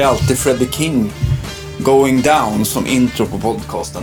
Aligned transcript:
ju 0.00 0.06
alltid 0.06 0.38
Freddie 0.38 0.68
King 0.70 1.12
Going 1.78 2.22
Down 2.22 2.64
som 2.64 2.86
intro 2.86 3.26
på 3.26 3.38
podcasten. 3.38 4.02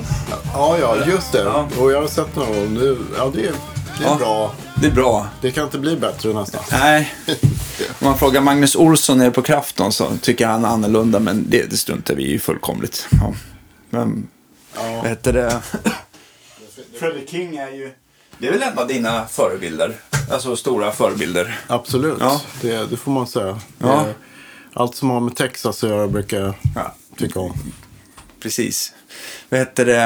Ja, 0.53 0.77
ja, 0.81 0.95
just 1.05 1.31
det. 1.31 1.43
Ja. 1.43 1.67
Och 1.79 1.91
jag 1.91 2.01
har 2.01 2.07
sett 2.07 2.35
någon 2.35 2.47
gång. 2.53 2.75
Det, 2.75 2.97
ja, 3.17 3.31
det, 3.33 3.39
är- 3.39 3.53
det 3.99 4.03
är 4.05 4.09
Ja. 4.09 4.15
bra. 4.15 4.53
Det 4.81 4.87
är 4.87 4.91
bra. 4.91 5.27
Det 5.41 5.51
kan 5.51 5.63
inte 5.63 5.79
bli 5.79 5.95
bättre 5.95 6.33
nästan. 6.33 6.61
Nej. 6.71 7.13
Om 7.79 8.07
man 8.07 8.17
frågar 8.17 8.41
Magnus 8.41 8.75
Olsson 8.75 9.17
nere 9.17 9.31
på 9.31 9.41
Krafton 9.41 9.91
så 9.91 10.07
tycker 10.21 10.47
han 10.47 10.65
annorlunda, 10.65 11.19
men 11.19 11.45
det, 11.49 11.63
det 11.71 11.77
struntar 11.77 12.15
vi 12.15 12.33
i 12.33 12.39
fullkomligt. 12.39 13.07
Ja. 13.11 13.33
Men, 13.89 14.27
Ja. 14.75 14.81
vad 15.01 15.07
heter 15.09 15.33
det? 15.33 15.59
Freddie 16.99 17.27
King 17.27 17.57
är 17.57 17.71
ju... 17.71 17.91
Det 18.39 18.47
är 18.47 18.51
väl 18.51 18.63
en 18.63 18.77
av 18.77 18.87
dina 18.87 19.25
förebilder? 19.27 19.95
Alltså 20.31 20.55
stora 20.55 20.91
förebilder. 20.91 21.59
Absolut, 21.67 22.17
Ja. 22.19 22.41
det, 22.61 22.89
det 22.89 22.97
får 22.97 23.11
man 23.11 23.27
säga. 23.27 23.59
Ja. 23.79 23.87
Det- 23.87 24.13
Allt 24.73 24.95
som 24.95 25.09
har 25.09 25.19
med 25.19 25.35
Texas 25.35 25.83
att 25.83 25.89
göra 25.89 26.07
brukar 26.07 26.39
jag 26.41 26.53
Ja. 26.75 26.95
tycka 27.17 27.39
om. 27.39 27.53
Precis. 28.39 28.93
Vad 29.49 29.59
heter 29.59 29.85
det? 29.85 30.01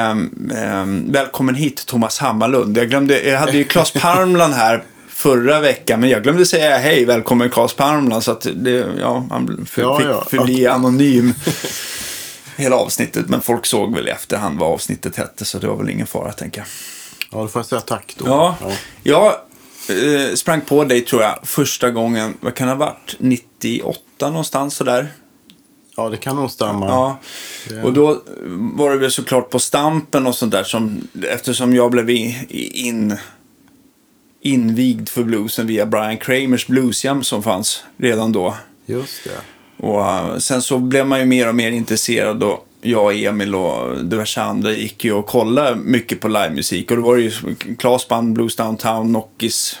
Ehm, 0.58 1.12
välkommen 1.12 1.54
hit 1.54 1.86
Thomas 1.86 2.18
Hammarlund. 2.18 2.76
Jag, 2.78 2.88
glömde, 2.88 3.22
jag 3.22 3.38
hade 3.38 3.52
ju 3.52 3.64
Claes 3.64 3.92
Parmland 3.92 4.54
här 4.54 4.82
förra 5.08 5.60
veckan, 5.60 6.00
men 6.00 6.10
jag 6.10 6.22
glömde 6.22 6.46
säga 6.46 6.78
hej, 6.78 7.04
välkommen 7.04 7.50
Claes 7.50 7.74
Parmland. 7.74 8.22
Så 8.24 8.30
att 8.32 8.46
det, 8.54 8.86
ja, 9.00 9.26
han 9.30 9.66
för, 9.70 9.82
Ja, 9.82 9.98
fick 9.98 10.06
ja. 10.06 10.24
förbli 10.30 10.66
anonym 10.66 11.34
hela 12.56 12.76
avsnittet. 12.76 13.28
Men 13.28 13.40
folk 13.42 13.66
såg 13.66 13.94
väl 13.94 14.08
i 14.08 14.10
efterhand 14.10 14.58
vad 14.58 14.72
avsnittet 14.72 15.16
hette, 15.16 15.44
så 15.44 15.58
det 15.58 15.66
var 15.66 15.76
väl 15.76 15.90
ingen 15.90 16.06
fara, 16.06 16.32
tänker 16.32 16.60
jag. 16.60 16.66
Ja, 17.32 17.38
då 17.38 17.48
får 17.48 17.60
jag 17.60 17.66
säga 17.66 17.80
tack 17.80 18.14
då. 18.18 18.26
Ja, 18.28 18.56
Ja. 19.02 19.44
Eh, 19.90 20.34
sprang 20.34 20.60
på 20.60 20.84
dig 20.84 21.00
tror 21.00 21.22
jag 21.22 21.38
första 21.42 21.90
gången, 21.90 22.34
vad 22.40 22.54
kan 22.54 22.66
det 22.66 22.72
ha 22.72 22.78
varit? 22.78 23.16
98 23.18 24.00
någonstans 24.20 24.76
sådär. 24.76 25.08
ja, 25.96 26.08
det 26.08 26.16
kan 26.16 26.36
nog 26.36 26.50
stämma. 26.50 26.86
Ja, 26.86 27.18
och 27.82 27.92
då 27.92 28.22
var 28.52 28.90
det 28.90 28.96
väl 28.96 29.10
såklart 29.12 29.50
på 29.50 29.58
Stampen 29.58 30.26
och 30.26 30.34
sånt 30.34 30.52
där 30.52 30.64
som, 30.64 31.08
eftersom 31.28 31.74
jag 31.74 31.90
blev 31.90 32.10
in, 32.10 33.16
invigd 34.40 35.08
för 35.08 35.22
bluesen 35.22 35.66
via 35.66 35.86
Brian 35.86 36.16
Kramers 36.16 36.66
bluesjam 36.66 37.24
som 37.24 37.42
fanns 37.42 37.84
redan 37.96 38.32
då. 38.32 38.56
Just 38.86 39.24
det. 39.24 39.40
Och 39.86 40.06
eh, 40.06 40.38
sen 40.38 40.62
så 40.62 40.78
blev 40.78 41.06
man 41.06 41.18
ju 41.20 41.26
mer 41.26 41.48
och 41.48 41.54
mer 41.54 41.70
intresserad 41.70 42.42
och 42.42 42.68
jag, 42.82 43.22
Emil 43.24 43.54
och 43.54 44.04
diverse 44.04 44.42
andra 44.42 44.72
gick 44.72 45.04
ju 45.04 45.12
och 45.12 45.26
kollade 45.26 45.76
mycket 45.76 46.20
på 46.20 46.28
livemusik. 46.28 46.90
Och 46.90 46.96
då 46.96 47.02
var 47.02 47.16
det 47.16 47.22
ju 47.22 47.30
Claes 47.78 48.08
band, 48.08 48.32
Blues 48.34 48.56
Downtown, 48.56 49.08
Knockis, 49.08 49.78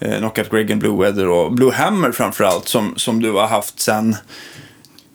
eh, 0.00 0.18
Knockout 0.18 0.50
Greg 0.50 0.72
and 0.72 0.80
Blue 0.80 0.96
Weather 1.04 1.28
och 1.28 1.52
Blue 1.52 1.72
Hammer 1.72 2.12
framförallt 2.12 2.68
som, 2.68 2.94
som 2.96 3.22
du 3.22 3.32
har 3.32 3.46
haft 3.46 3.80
sen. 3.80 4.16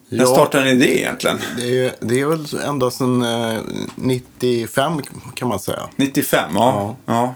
När 0.09 0.19
Ja. 0.19 0.25
startade 0.25 0.63
ni 0.65 0.75
det 0.75 0.99
egentligen? 0.99 1.37
Det 1.57 1.85
är, 1.85 1.91
det 1.99 2.19
är 2.21 2.25
väl 2.25 2.45
ända 2.67 2.91
sedan 2.91 3.21
eh, 3.21 3.59
95 3.95 5.01
kan 5.35 5.47
man 5.47 5.59
säga. 5.59 5.89
95, 5.95 6.51
ja. 6.55 6.95
ja. 7.05 7.35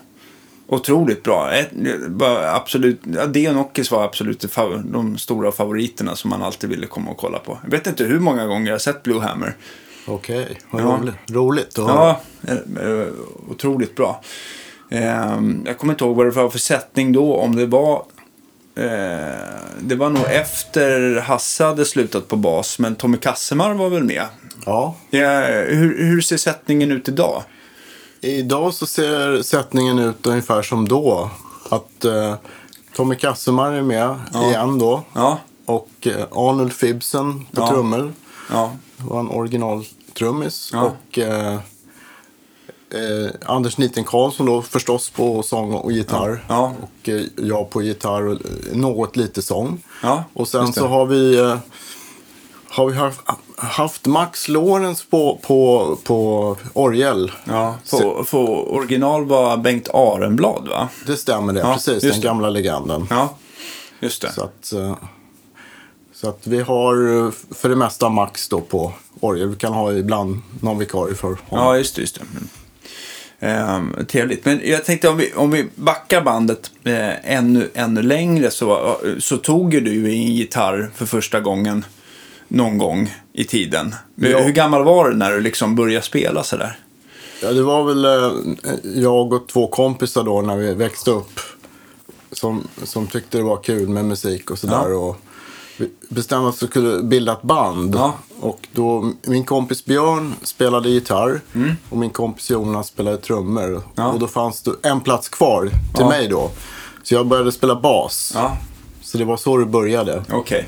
Otroligt 0.71 1.23
bra. 1.23 1.51
Ett, 1.51 1.69
var 2.07 2.43
absolut, 2.43 2.99
ja, 3.15 3.25
det 3.25 3.49
och 3.49 3.55
Nockis 3.55 3.91
var 3.91 4.03
absolut 4.03 4.45
de 4.85 5.17
stora 5.17 5.51
favoriterna 5.51 6.15
som 6.15 6.29
man 6.29 6.43
alltid 6.43 6.69
ville 6.69 6.87
komma 6.87 7.11
och 7.11 7.17
kolla 7.17 7.39
på. 7.39 7.57
Jag 7.63 7.71
vet 7.71 7.87
inte 7.87 8.03
hur 8.03 8.19
många 8.19 8.45
gånger 8.45 8.67
jag 8.67 8.73
har 8.73 8.79
sett 8.79 9.03
Blue 9.03 9.21
Hammer. 9.21 9.55
Okej, 10.07 10.59
vad 10.71 10.81
Ja. 10.81 10.85
roligt. 11.01 11.15
roligt. 11.31 11.73
Ja, 11.77 12.21
eh, 12.47 12.53
eh, 12.53 13.07
otroligt 13.49 13.95
bra. 13.95 14.21
Ehm, 14.91 15.63
jag 15.65 15.77
kommer 15.77 15.93
inte 15.93 16.03
ihåg 16.03 16.15
vad 16.15 16.25
det 16.25 16.31
var 16.31 16.49
för 16.49 16.59
sättning 16.59 17.11
då, 17.11 17.35
om 17.35 17.55
det 17.55 17.65
var... 17.65 18.03
Eh, 18.75 18.85
det 19.81 19.95
var 19.95 20.09
nog 20.09 20.23
efter 20.29 21.19
Hasse 21.19 21.63
hade 21.63 21.85
slutat 21.85 22.27
på 22.27 22.35
bas, 22.35 22.79
men 22.79 22.95
Tommy 22.95 23.17
Kassemar 23.17 23.73
var 23.73 23.89
väl 23.89 24.03
med. 24.03 24.25
ja. 24.65 24.95
Ja, 25.09 25.39
hur, 25.67 26.03
hur 26.05 26.21
ser 26.21 26.37
sättningen 26.37 26.91
ut 26.91 27.07
idag? 27.07 27.43
Idag 28.21 28.73
så 28.73 28.85
ser 28.85 29.41
sättningen 29.41 29.99
ut 29.99 30.25
ungefär 30.25 30.61
som 30.61 30.87
då. 30.87 31.29
Att 31.69 32.05
eh, 32.05 32.35
Tommy 32.95 33.15
Kassemar 33.15 33.71
är 33.71 33.81
med 33.81 34.15
igen 34.43 34.79
då. 34.79 35.03
Ja, 35.13 35.37
Och 35.65 35.89
eh, 36.01 36.25
Arnold 36.31 36.73
Fibsen 36.73 37.45
på 37.51 37.61
Ja. 37.61 37.67
trummor. 37.69 38.13
ja, 38.51 38.71
var 38.97 39.19
en 39.19 39.29
originaltrummis. 39.29 40.69
Ja. 40.73 40.81
Och 41.09 41.19
eh, 41.19 41.53
eh, 42.93 43.31
Anders 43.45 43.77
Niten 43.77 44.03
Karlsson 44.03 44.45
då 44.45 44.61
förstås 44.61 45.09
på 45.09 45.43
sång 45.43 45.73
och 45.73 45.91
gitarr. 45.91 46.45
Ja. 46.49 46.73
Och 46.81 47.09
eh, 47.09 47.21
jag 47.35 47.69
på 47.69 47.81
gitarr 47.81 48.23
och 48.27 48.33
eh, 48.33 48.75
något 48.77 49.15
lite 49.15 49.41
sång. 49.41 49.83
Ja, 50.03 50.23
och 50.33 50.47
sen 50.47 50.65
det. 50.65 50.73
så 50.73 50.87
har 50.87 51.05
vi, 51.05 51.37
har 52.69 52.89
vi 52.89 52.97
haft, 52.97 53.21
haft 53.59 54.05
Max 54.05 54.47
Lorenz 54.47 55.05
på, 55.05 55.39
på, 55.41 55.97
på 56.03 56.57
orgel. 56.73 57.31
ja. 57.43 57.75
På, 57.91 58.25
på 58.31 58.73
original 58.73 59.25
var 59.25 59.57
Bengt 59.57 59.89
Arenblad, 59.93 60.67
va? 60.67 60.89
Det 61.05 61.17
stämmer 61.17 61.53
det, 61.53 61.59
Ja, 61.59 61.73
precis. 61.73 62.01
Den 62.03 62.11
det. 62.11 62.27
gamla 62.27 62.49
legenden. 62.49 63.07
Ja, 63.09 63.35
just 63.99 64.21
det. 64.21 64.31
Så 64.31 64.43
att, 64.43 64.73
eh, 64.73 64.95
så 66.13 66.29
att 66.29 66.47
vi 66.47 66.61
har 66.61 67.25
eh, 67.25 67.31
för 67.55 67.69
det 67.69 67.75
mesta 67.75 68.09
Max 68.09 68.49
då 68.49 68.61
på 68.61 68.93
orgel. 69.19 69.47
Vi 69.47 69.55
kan 69.55 69.73
ha 69.73 69.93
ibland 69.93 70.41
någon 70.61 70.77
vikarie 70.79 71.15
för 71.15 71.27
honom. 71.27 71.39
Ja, 71.49 71.77
just 71.77 71.95
det. 71.95 72.01
Just 72.01 72.15
det. 72.15 72.21
Ehm, 73.47 73.95
trevligt. 74.11 74.45
Men 74.45 74.61
jag 74.63 74.85
tänkte 74.85 75.09
om 75.09 75.17
vi, 75.17 75.33
om 75.35 75.51
vi 75.51 75.69
backar 75.75 76.21
bandet 76.21 76.71
eh, 76.83 77.33
ännu, 77.35 77.69
ännu 77.73 78.01
längre 78.01 78.51
så, 78.51 78.97
så 79.19 79.37
tog 79.37 79.73
ju 79.73 79.79
du 79.79 80.05
en 80.11 80.33
gitarr 80.33 80.91
för 80.95 81.05
första 81.05 81.39
gången 81.39 81.85
någon 82.47 82.77
gång 82.77 83.13
i 83.39 83.45
tiden. 83.45 83.95
Ja. 84.15 84.39
Hur 84.39 84.51
gammal 84.51 84.83
var 84.83 85.09
du 85.09 85.15
när 85.15 85.31
du 85.31 85.41
liksom 85.41 85.75
började 85.75 86.05
spela 86.05 86.43
sådär? 86.43 86.79
Ja, 87.41 87.51
det 87.51 87.63
var 87.63 87.83
väl 87.83 88.05
eh, 88.05 88.31
jag 89.01 89.33
och 89.33 89.47
två 89.47 89.67
kompisar 89.67 90.23
då 90.23 90.41
när 90.41 90.55
vi 90.57 90.73
växte 90.73 91.11
upp. 91.11 91.39
Som, 92.31 92.67
som 92.83 93.07
tyckte 93.07 93.37
det 93.37 93.43
var 93.43 93.57
kul 93.63 93.89
med 93.89 94.05
musik 94.05 94.51
och 94.51 94.59
sådär. 94.59 94.89
Ja. 94.89 94.95
Och 94.97 95.17
vi 95.77 95.89
bestämde 96.09 96.49
oss 96.49 96.59
för 96.59 96.65
att 96.65 96.69
skulle 96.71 97.03
bilda 97.03 97.31
ett 97.33 97.41
band. 97.41 97.95
Ja. 97.95 98.13
Och 98.39 98.67
då, 98.73 99.11
min 99.23 99.43
kompis 99.45 99.85
Björn 99.85 100.33
spelade 100.43 100.89
gitarr. 100.89 101.41
Och 101.89 101.97
min 101.97 102.09
kompis 102.09 102.49
Jonas 102.49 102.87
spelade 102.87 103.17
trummor. 103.17 103.67
Mm. 103.67 103.81
Ja. 103.95 104.07
Och 104.11 104.19
då 104.19 104.27
fanns 104.27 104.61
det 104.61 104.71
en 104.81 105.01
plats 105.01 105.29
kvar 105.29 105.65
till 105.65 105.73
Ja. 105.99 106.09
mig 106.09 106.27
då. 106.27 106.51
Så 107.03 107.13
jag 107.13 107.27
började 107.27 107.51
spela 107.51 107.75
bas. 107.75 108.37
Så 109.01 109.17
det 109.17 109.25
var 109.25 109.37
så 109.37 109.57
det 109.57 109.65
började. 109.65 110.23
okej. 110.31 110.67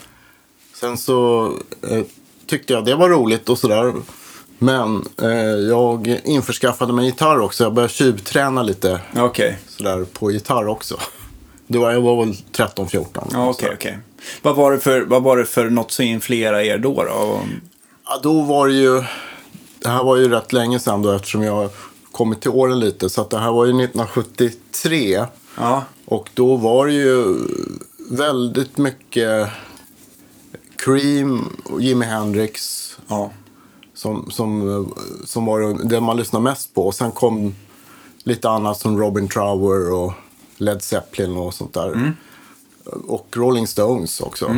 Sen 0.80 0.98
så 0.98 1.46
eh, 1.90 2.04
tyckte 2.52 2.74
jag 2.74 2.86
det 2.86 2.96
var 2.96 3.10
roligt 3.10 3.50
och 3.50 3.58
sådär. 3.58 3.94
Men 4.58 5.06
eh, 5.22 5.30
jag 5.70 6.20
införskaffade 6.24 6.94
mig 6.94 7.06
gitarr 7.06 7.40
också. 7.40 7.64
Jag 7.64 7.74
började 7.74 7.94
tjuvträna 7.94 8.64
lite 8.64 9.00
Okej. 9.16 9.60
sådär 9.68 10.06
på 10.14 10.32
gitarr 10.32 10.68
också. 10.68 10.98
Det 11.68 11.78
var, 11.78 11.92
jag 11.92 12.02
var 12.02 12.26
väl 12.26 12.34
13-14. 12.34 13.06
Ja, 13.32 13.50
okej, 13.50 13.72
okej. 13.74 13.98
Vad 14.42 14.56
var 14.56 14.72
det 14.72 14.80
för, 14.80 15.02
vad 15.02 15.24
var 15.24 15.38
det 15.38 15.46
för 15.46 15.70
något 15.70 15.92
som 15.92 16.06
influerade 16.06 16.66
er 16.66 16.78
då? 16.78 17.04
då? 17.04 17.40
Ja, 18.06 18.20
då 18.24 18.42
var 18.42 18.68
det 18.68 18.74
ju... 18.74 19.04
Det 19.80 19.90
här 19.90 20.04
var 20.04 20.18
ju 20.18 20.30
rätt 20.30 20.54
länge 20.54 20.80
sedan 20.80 21.02
då 21.02 21.12
eftersom 21.12 21.44
jag 21.44 21.70
kommit 22.12 22.42
till 22.42 22.52
åren 22.52 22.80
lite. 22.80 23.10
Så 23.10 23.28
det 23.30 23.38
här 23.38 23.52
var 23.52 23.66
ju 23.66 23.72
1973. 23.72 25.26
Ja, 25.58 25.84
Och 26.06 26.30
då 26.34 26.56
var 26.56 26.88
det 26.88 26.94
ju 26.94 27.36
väldigt 28.10 28.78
mycket 28.78 29.50
Cream 30.84 31.50
och 31.64 31.82
Jimi 31.82 32.06
Hendrix. 32.06 32.88
ja, 33.08 33.32
Som, 33.94 34.32
som, 34.32 34.94
som 35.26 35.46
var 35.46 35.90
det 35.90 36.00
man 36.02 36.18
lyssnade 36.18 36.44
mest 36.44 36.74
på. 36.74 36.88
Och 36.88 36.96
sen 36.96 37.12
kom 37.12 37.56
lite 38.24 38.50
annat 38.50 38.80
som 38.80 38.98
Robin 39.00 39.28
Trower 39.28 39.92
och 39.94 40.14
Led 40.58 40.82
Zeppelin 40.82 41.38
och 41.38 41.54
sånt 41.54 41.74
där. 41.74 42.14
Och 43.08 43.28
Rolling 43.32 43.68
Stones 43.68 44.20
också. 44.22 44.56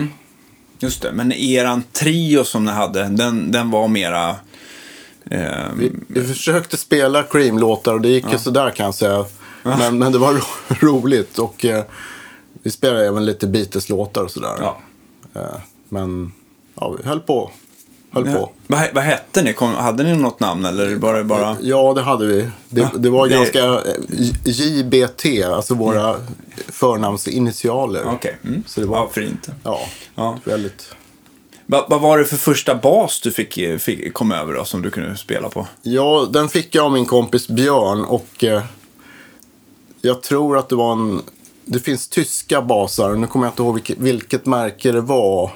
just 0.80 1.02
det. 1.02 1.12
Men 1.12 1.32
eran 1.32 1.84
trio 1.92 2.44
som 2.44 2.66
ni 2.66 2.72
hade, 2.72 3.04
den, 3.04 3.52
den 3.52 3.72
var 3.72 3.88
mera... 3.88 4.30
Eh, 5.32 5.66
Vi, 5.78 5.92
vi 6.08 6.24
försökte 6.24 6.78
spela 6.78 7.24
Cream-låtar 7.24 7.94
och 7.94 8.02
det 8.02 8.10
gick 8.10 8.32
ju 8.32 8.38
sådär 8.38 8.72
kan 8.72 8.86
jag 8.86 8.96
säga. 8.96 9.26
Men, 9.64 9.98
men 9.98 10.12
det 10.12 10.18
var 10.18 10.34
ro, 10.34 10.42
roligt 10.80 11.40
och 11.40 11.66
eh, 11.66 11.84
vi 12.64 12.72
spelade 12.72 13.08
även 13.08 13.26
lite 13.26 13.48
Beatles-låtar 13.48 14.24
och 14.24 14.32
sådär. 14.32 14.56
ja. 14.60 14.78
Eh, 15.34 15.60
men 15.94 16.32
ja, 16.76 16.96
vi 17.00 17.08
höll 17.08 17.20
på. 17.20 17.52
Höll 18.12 18.24
på. 18.26 18.50
Vad, 18.68 18.88
vad 18.94 19.04
hette 19.04 19.42
ni? 19.42 19.54
Kom, 19.54 19.74
hade 19.74 20.04
ni 20.04 20.16
något 20.18 20.40
namn 20.40 20.66
eller 20.66 20.96
var 20.96 21.14
det 21.14 21.24
bara... 21.24 21.58
Ja, 21.62 21.94
det 21.94 22.02
hade 22.02 22.26
vi. 22.26 22.50
Det, 22.70 22.82
Ja, 22.82 22.92
det 22.98 23.10
var 23.10 23.28
det- 23.28 23.34
ganska 23.36 23.60
eh, 23.64 23.82
JBT, 24.44 25.44
alltså 25.44 25.74
våra 25.76 26.16
förnamnsinitialer. 26.68 28.02
Okej, 28.14 28.38
mm. 28.44 28.64
Så 28.68 28.82
det 28.82 28.88
var- 28.88 28.98
ja, 28.98 29.10
fint. 29.14 29.48
Ja, 29.64 29.80
Ja. 30.16 30.38
väldigt. 30.44 30.96
Va, 31.66 31.86
vad 31.90 32.02
var 32.02 32.18
det 32.18 32.26
för 32.26 32.38
första 32.38 32.76
bas 32.76 33.20
du 33.22 33.32
fick, 33.32 33.82
fick 33.82 34.14
kom 34.14 34.32
över 34.32 34.54
då, 34.54 34.66
som 34.66 34.82
du 34.82 34.90
kunde 34.90 35.18
spela 35.18 35.50
på? 35.50 35.68
Ja, 35.82 36.28
den 36.34 36.50
fick 36.50 36.76
jag 36.76 36.86
av 36.86 36.92
min 36.92 37.06
kompis 37.06 37.48
Björn 37.48 38.06
och 38.06 38.44
eh, 38.44 38.64
jag 40.02 40.22
tror 40.24 40.58
att 40.58 40.70
det 40.70 40.76
var 40.76 40.92
en... 40.92 41.22
Det 41.66 41.80
finns 41.80 42.08
tyska 42.10 42.62
basar, 42.62 43.16
nu 43.16 43.28
kommer 43.28 43.46
jag 43.46 43.52
inte 43.52 43.62
ihåg 43.64 43.74
vilket, 43.74 43.98
vilket 43.98 44.46
märke 44.46 44.92
det 44.92 45.02
var. 45.02 45.52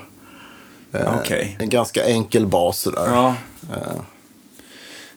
Eh, 0.94 1.19
Okej. 1.19 1.57
En 1.60 1.69
ganska 1.69 2.04
enkel 2.06 2.48
bas 2.48 2.80
sådär. 2.80 3.07
Ja. 3.12 3.36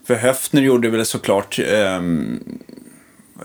För 0.06 0.14
Höfner 0.14 0.62
gjorde 0.62 0.90
väl 0.90 1.06
såklart... 1.06 1.58
ehm, 1.58 2.40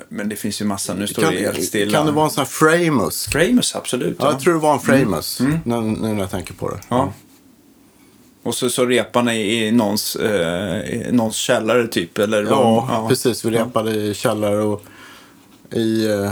men 0.09 0.29
det 0.29 0.35
finns 0.35 0.61
ju 0.61 0.65
massa, 0.65 0.93
nu 0.93 1.07
står 1.07 1.21
Kan, 1.21 1.33
det 1.33 1.39
helt 1.39 1.63
stilla. 1.63 1.97
kan 1.97 2.05
det 2.05 2.11
vara 2.11 2.25
en 2.25 2.31
sån 2.31 2.41
här 2.41 2.45
Framus? 2.45 3.25
Framus, 3.25 3.75
absolut. 3.75 4.15
Ja, 4.19 4.25
Ja. 4.25 4.31
jag 4.31 4.39
tror 4.41 4.53
det 4.53 4.59
var 4.59 4.73
en 4.73 4.79
Framus. 4.79 5.39
Nu, 5.39 5.59
nu 5.81 5.81
när 6.13 6.19
jag 6.19 6.31
tänker 6.31 6.53
på 6.53 6.69
det. 6.69 6.79
Ja. 6.89 7.13
Och 8.43 8.55
så, 8.55 8.69
så 8.69 8.85
reparna 8.85 9.35
i, 9.35 9.65
i 9.67 9.71
någons, 9.71 10.15
eh, 10.15 10.79
i 10.91 11.11
någons 11.11 11.35
källare 11.35 11.87
typ, 11.87 12.17
eller? 12.17 12.43
Ja, 12.43 13.05
precis. 13.09 13.45
Vi 13.45 13.51
repade 13.51 13.91
i 13.95 14.13
källare 14.13 14.61
och 14.61 14.83
i... 15.71 16.05
eh, 16.07 16.31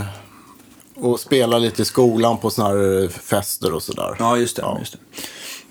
Och 0.96 1.20
spelade 1.20 1.62
lite 1.64 1.82
i 1.82 1.84
skolan 1.84 2.38
på 2.38 2.50
såna 2.50 2.68
här 2.68 3.08
fester 3.08 3.72
och 3.74 3.82
sådär. 3.82 4.16
Ja, 4.18 4.36
just 4.36 4.56
det. 4.56 4.62
Ja. 4.62 4.76
Just 4.80 4.92
det. 4.92 4.98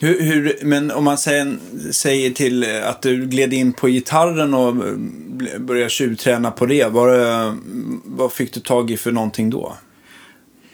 Hur, 0.03 0.21
hur, 0.21 0.59
men 0.61 0.91
om 0.91 1.03
man 1.03 1.17
säger, 1.17 1.57
säger 1.91 2.31
till 2.31 2.63
eh, 2.63 2.89
att 2.89 3.01
du 3.01 3.25
gled 3.25 3.53
in 3.53 3.73
på 3.73 3.88
gitarren 3.88 4.53
och 4.53 4.67
eh, 4.67 5.59
började 5.59 5.89
tjuvträna 5.89 6.51
på 6.51 6.65
det. 6.65 6.88
Var 6.88 7.07
det, 7.07 7.57
vad 8.05 8.31
fick 8.31 8.53
du 8.53 8.59
tag 8.59 8.91
i 8.91 8.97
för 8.97 9.11
någonting 9.11 9.50
då? 9.50 9.73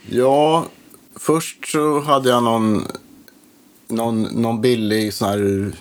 Ja, 0.10 0.66
först 1.20 1.72
så 1.72 2.00
hade 2.00 2.30
jag 2.30 2.44
någon, 2.44 2.86
någon, 3.88 4.22
någon 4.22 4.62
billig 4.62 5.14
sån 5.14 5.30
här 5.30 5.72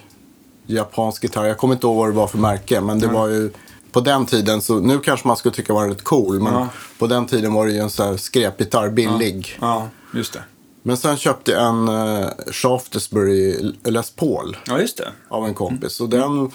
japansk 0.67 1.23
gitarr. 1.23 1.45
Jag 1.45 1.59
kommer 1.59 1.75
inte 1.75 1.87
ihåg 1.87 1.97
vad 1.97 2.09
det 2.09 2.17
var 2.17 2.27
för 2.27 2.39
märke, 2.39 2.81
men 2.81 2.99
det 3.01 3.07
var 3.07 3.29
ju 3.29 3.51
på 3.93 4.01
den 4.01 4.27
tiden, 4.27 4.61
så 4.63 4.81
nu 4.81 4.99
kanske 4.99 5.29
man 5.29 5.37
skulle 5.37 5.55
tycka 5.55 5.73
var 5.73 5.89
rätt 5.89 6.05
cool, 6.05 6.41
men 6.41 6.53
Ja. 6.55 6.69
på 6.99 7.07
den 7.07 7.27
tiden 7.27 7.53
var 7.53 7.67
det 7.67 7.73
ju 7.73 7.79
en 7.79 7.91
sån 7.91 8.07
här 8.07 8.17
skräpgitarr, 8.17 8.91
billig. 8.91 9.59
Ja, 9.61 9.89
just 10.15 10.33
det. 10.33 10.43
Men 10.89 10.97
sen 10.97 11.17
köpte 11.17 11.51
jag 11.51 11.67
en 11.69 11.89
uh, 11.89 12.29
Shaftesbury 12.51 13.73
Les 13.85 14.11
Paul 14.11 14.57
Ja, 14.67 14.81
just 14.81 14.97
det. 14.97 15.09
av 15.29 15.45
en 15.47 15.55
kompis. 15.55 16.01
Och 16.01 16.09
den, 16.09 16.51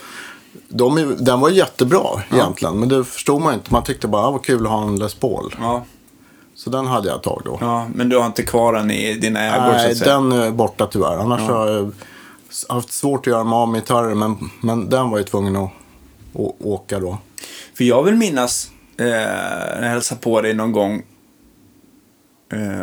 de, 0.70 1.16
den 1.20 1.40
var 1.40 1.50
jättebra 1.50 2.04
egentligen, 2.32 2.80
men 2.80 2.90
det 2.90 3.04
förstod 3.04 3.42
man 3.42 3.54
inte. 3.54 3.72
Man 3.74 3.84
tyckte 3.84 4.08
bara, 4.08 4.28
ah, 4.28 4.32
vad 4.32 4.44
kul 4.46 4.66
att 4.66 4.72
ha 4.72 4.84
en 4.84 4.96
Les 5.00 5.14
Paul. 5.16 5.56
Ja, 5.60 5.84
Så 6.56 6.70
den 6.70 6.88
hade 6.88 7.08
jag 7.08 7.18
ett 7.18 7.24
tag 7.24 7.42
då. 7.46 7.58
ja, 7.62 7.88
men 7.96 8.10
du 8.10 8.18
har 8.18 8.26
inte 8.26 8.44
kvar 8.44 8.74
den 8.74 8.92
i 8.92 9.14
dina 9.14 9.40
ägor 9.42 9.74
Nej, 9.74 9.96
den 9.96 10.32
är 10.32 10.52
borta 10.52 10.88
tyvärr. 10.88 11.18
Annars 11.18 11.42
har 11.42 11.68
jag 11.68 11.92
haft 12.70 12.92
svårt 12.92 13.20
att 13.20 13.28
göra 13.32 13.44
mig 13.44 13.56
av 13.56 13.68
med 13.70 13.82
gitarrer, 13.82 14.16
men, 14.16 14.50
men 14.62 14.90
den 14.90 15.10
var 15.10 15.18
ju 15.18 15.24
tvungen 15.24 15.56
att, 15.56 15.70
å- 16.34 16.56
åka 16.60 17.00
då. 17.00 17.18
För 17.78 17.84
jag 17.84 18.04
vill 18.04 18.16
minnas, 18.16 18.70
eh, 18.98 19.06
när 19.06 19.82
jag 19.84 19.90
hälsade 19.90 20.22
på 20.22 20.42
dig 20.42 20.54
någon 20.54 20.72
gång, 20.72 21.02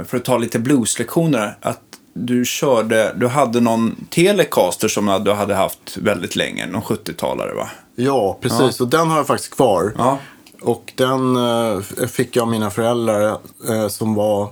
för 0.07 0.17
att 0.17 0.25
ta 0.25 0.39
lite 0.39 0.59
blueslektioner, 0.59 1.57
att 1.61 1.81
du 2.13 2.45
körde, 2.45 3.15
du 3.17 3.27
hade 3.29 3.61
någon 3.61 4.07
Telecaster 4.11 4.89
som 4.89 5.23
du 5.25 5.33
hade 5.33 5.55
haft 5.55 5.97
väldigt 5.97 6.37
länge, 6.37 6.67
någon 6.67 6.83
70-talare 6.83 7.55
va? 7.55 7.71
Ja, 7.95 8.39
precis. 8.41 8.81
Och 8.81 8.89
den 8.89 9.09
har 9.09 9.17
jag 9.17 9.27
faktiskt 9.27 9.55
kvar. 9.55 9.95
Ja. 9.99 10.19
Och 10.63 10.93
den 10.95 11.37
eh, 11.37 12.07
fick 12.07 12.37
jag 12.37 12.43
av 12.43 12.49
mina 12.49 12.71
föräldrar 12.71 13.39
eh, 13.69 13.89
som 13.89 14.15
var 14.15 14.49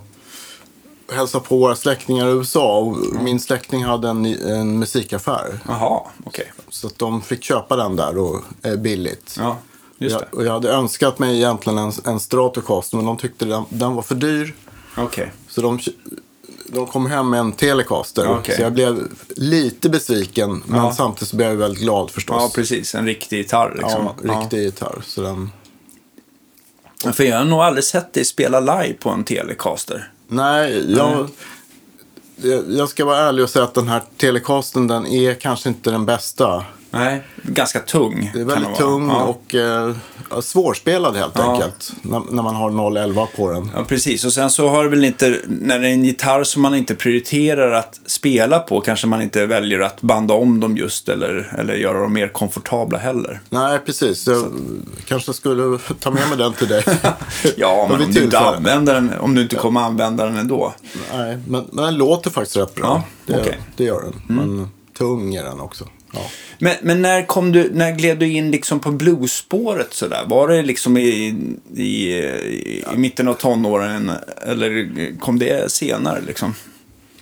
hälsade 1.12 1.44
på 1.44 1.58
våra 1.58 1.76
släktingar 1.76 2.28
i 2.28 2.30
USA. 2.30 2.78
Och 2.78 2.96
Min 3.22 3.40
släkting 3.40 3.84
hade 3.84 4.08
en, 4.08 4.26
en 4.26 4.78
musikaffär. 4.78 5.60
Jaha, 5.68 6.00
okej. 6.24 6.52
Så 6.68 6.86
att 6.86 6.98
de 6.98 7.22
fick 7.22 7.44
köpa 7.44 7.76
den 7.76 7.96
där 7.96 8.18
och, 8.18 8.42
eh, 8.62 8.76
billigt. 8.76 9.36
Ja, 9.38 9.56
just 9.98 10.12
jag, 10.14 10.22
det. 10.22 10.36
och 10.36 10.44
jag 10.44 10.52
hade 10.52 10.72
önskat 10.72 11.18
mig 11.18 11.36
egentligen 11.36 11.78
en, 11.78 11.92
en 12.04 12.20
Stratocaster, 12.20 12.96
men 12.96 13.06
de 13.06 13.16
tyckte 13.16 13.44
den, 13.44 13.64
den 13.68 13.94
var 13.94 14.02
för 14.02 14.14
dyr. 14.14 14.54
Okej. 14.98 15.32
Så 15.48 15.60
de, 15.62 15.78
de 16.66 16.86
kom 16.86 17.06
hem 17.06 17.30
med 17.30 17.40
en 17.40 17.52
Telecaster. 17.52 18.28
Okej. 18.30 18.56
Så 18.56 18.62
jag 18.62 18.72
blev 18.72 19.08
lite 19.36 19.88
besviken, 19.88 20.62
men 20.66 20.80
Ja. 20.84 20.94
samtidigt 20.94 21.28
så 21.28 21.36
blev 21.36 21.48
jag 21.48 21.56
väldigt 21.56 21.82
glad 21.82 22.10
förstås. 22.10 22.36
Ja, 22.38 22.50
precis. 22.54 22.94
En 22.94 23.06
riktig 23.06 23.36
gitarr 23.36 23.74
liksom. 23.78 24.08
Ja, 24.24 24.40
riktig 24.40 24.58
gitarr. 24.62 25.02
Så 25.04 25.22
den... 25.22 25.50
Ja. 27.04 27.12
För 27.12 27.24
jag 27.24 27.38
har 27.38 27.44
nog 27.44 27.60
aldrig 27.60 27.84
sett 27.84 28.12
dig 28.12 28.24
spela 28.24 28.60
live 28.60 28.92
på 28.94 29.10
en 29.10 29.24
Telecaster. 29.24 30.12
Nej, 30.28 30.92
jag, 30.96 31.28
jag, 32.36 32.64
jag 32.68 32.88
ska 32.88 33.04
vara 33.04 33.18
ärlig 33.18 33.42
och 33.44 33.50
säga 33.50 33.64
att 33.64 33.74
den 33.74 33.88
här 33.88 34.02
Telecasten 34.16 34.86
den 34.86 35.06
är 35.06 35.34
kanske 35.34 35.68
inte 35.68 35.90
den 35.90 36.06
bästa. 36.06 36.64
Nej, 36.98 37.22
ganska 37.42 37.80
tung. 37.80 38.30
Det 38.34 38.40
är 38.40 38.44
väldigt 38.44 38.74
tung 38.74 39.08
ja. 39.08 39.22
och 39.24 39.54
eh, 39.54 39.94
svårspelad 40.40 41.16
helt 41.16 41.32
Ja. 41.36 41.52
enkelt. 41.52 41.92
När, 42.02 42.22
när 42.30 42.42
man 42.42 42.54
har 42.54 42.96
011 42.96 43.28
på 43.36 43.52
den. 43.52 43.70
Ja, 43.76 43.84
precis. 43.84 44.24
Och 44.24 44.32
sen 44.32 44.50
så 44.50 44.68
har 44.68 44.84
det 44.84 44.90
väl 44.90 45.04
inte, 45.04 45.38
när 45.46 45.78
det 45.78 45.88
är 45.88 45.92
en 45.92 46.04
gitarr 46.04 46.44
som 46.44 46.62
man 46.62 46.74
inte 46.74 46.94
prioriterar 46.94 47.72
att 47.72 48.00
spela 48.06 48.58
på, 48.58 48.80
kanske 48.80 49.06
man 49.06 49.22
inte 49.22 49.46
väljer 49.46 49.80
att 49.80 50.02
banda 50.02 50.34
om 50.34 50.60
dem 50.60 50.76
just 50.76 51.08
eller, 51.08 51.54
eller 51.58 51.74
göra 51.74 52.00
dem 52.00 52.12
mer 52.12 52.28
komfortabla 52.28 52.98
heller. 52.98 53.40
Nej, 53.50 53.78
precis. 53.86 54.26
Jag 54.26 54.52
kanske 55.08 55.32
skulle 55.32 55.78
ta 56.00 56.10
med 56.10 56.28
mig 56.28 56.38
den 56.38 56.52
till 56.52 56.68
dig. 56.68 56.84
Ja, 57.56 57.86
men 57.90 58.02
om 58.02 58.12
du, 58.12 58.24
inte 58.24 58.38
använder 58.38 58.94
den, 58.94 59.12
om 59.20 59.34
du 59.34 59.42
inte 59.42 59.56
kommer 59.56 59.80
använda 59.80 60.24
den 60.24 60.36
ändå. 60.36 60.74
Nej, 61.12 61.38
men, 61.48 61.64
men 61.72 61.84
den 61.84 61.94
låter 61.96 62.30
faktiskt 62.30 62.56
rätt 62.56 62.74
bra. 62.74 63.02
Ja, 63.26 63.34
det. 63.36 63.40
Mm. 63.40 63.60
det 63.76 63.84
gör 63.84 64.00
den. 64.02 64.36
Men 64.36 64.68
tung 64.98 65.34
är 65.34 65.44
den 65.44 65.60
också. 65.60 65.84
Ja. 66.12 66.20
Men, 66.58 66.76
men 66.82 67.02
när, 67.02 67.26
kom 67.26 67.52
du, 67.52 67.70
när 67.72 67.92
gled 67.92 68.18
du 68.18 68.28
in 68.32 68.50
liksom 68.50 68.80
på 68.80 68.90
bluesspåret 68.90 69.94
sådär? 69.94 70.24
Var 70.26 70.48
det 70.48 70.62
liksom 70.62 70.96
i, 70.96 71.34
i, 71.74 71.82
i, 71.84 72.84
i 72.94 72.96
mitten 72.96 73.28
av 73.28 73.34
tonåren 73.34 74.12
eller 74.46 74.90
kom 75.20 75.38
det 75.38 75.72
senare 75.72 76.20
liksom? 76.26 76.54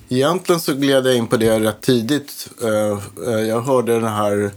Egentligen 0.09 0.61
så 0.61 0.75
gled 0.75 1.06
jag 1.06 1.17
in 1.17 1.27
på 1.27 1.37
det 1.37 1.61
rätt 1.61 1.81
tidigt. 1.81 2.49
Eh, 2.62 2.99
eh, 3.33 3.41
Jag 3.41 3.61
hörde 3.61 3.93
den 3.94 4.05
här 4.12 4.50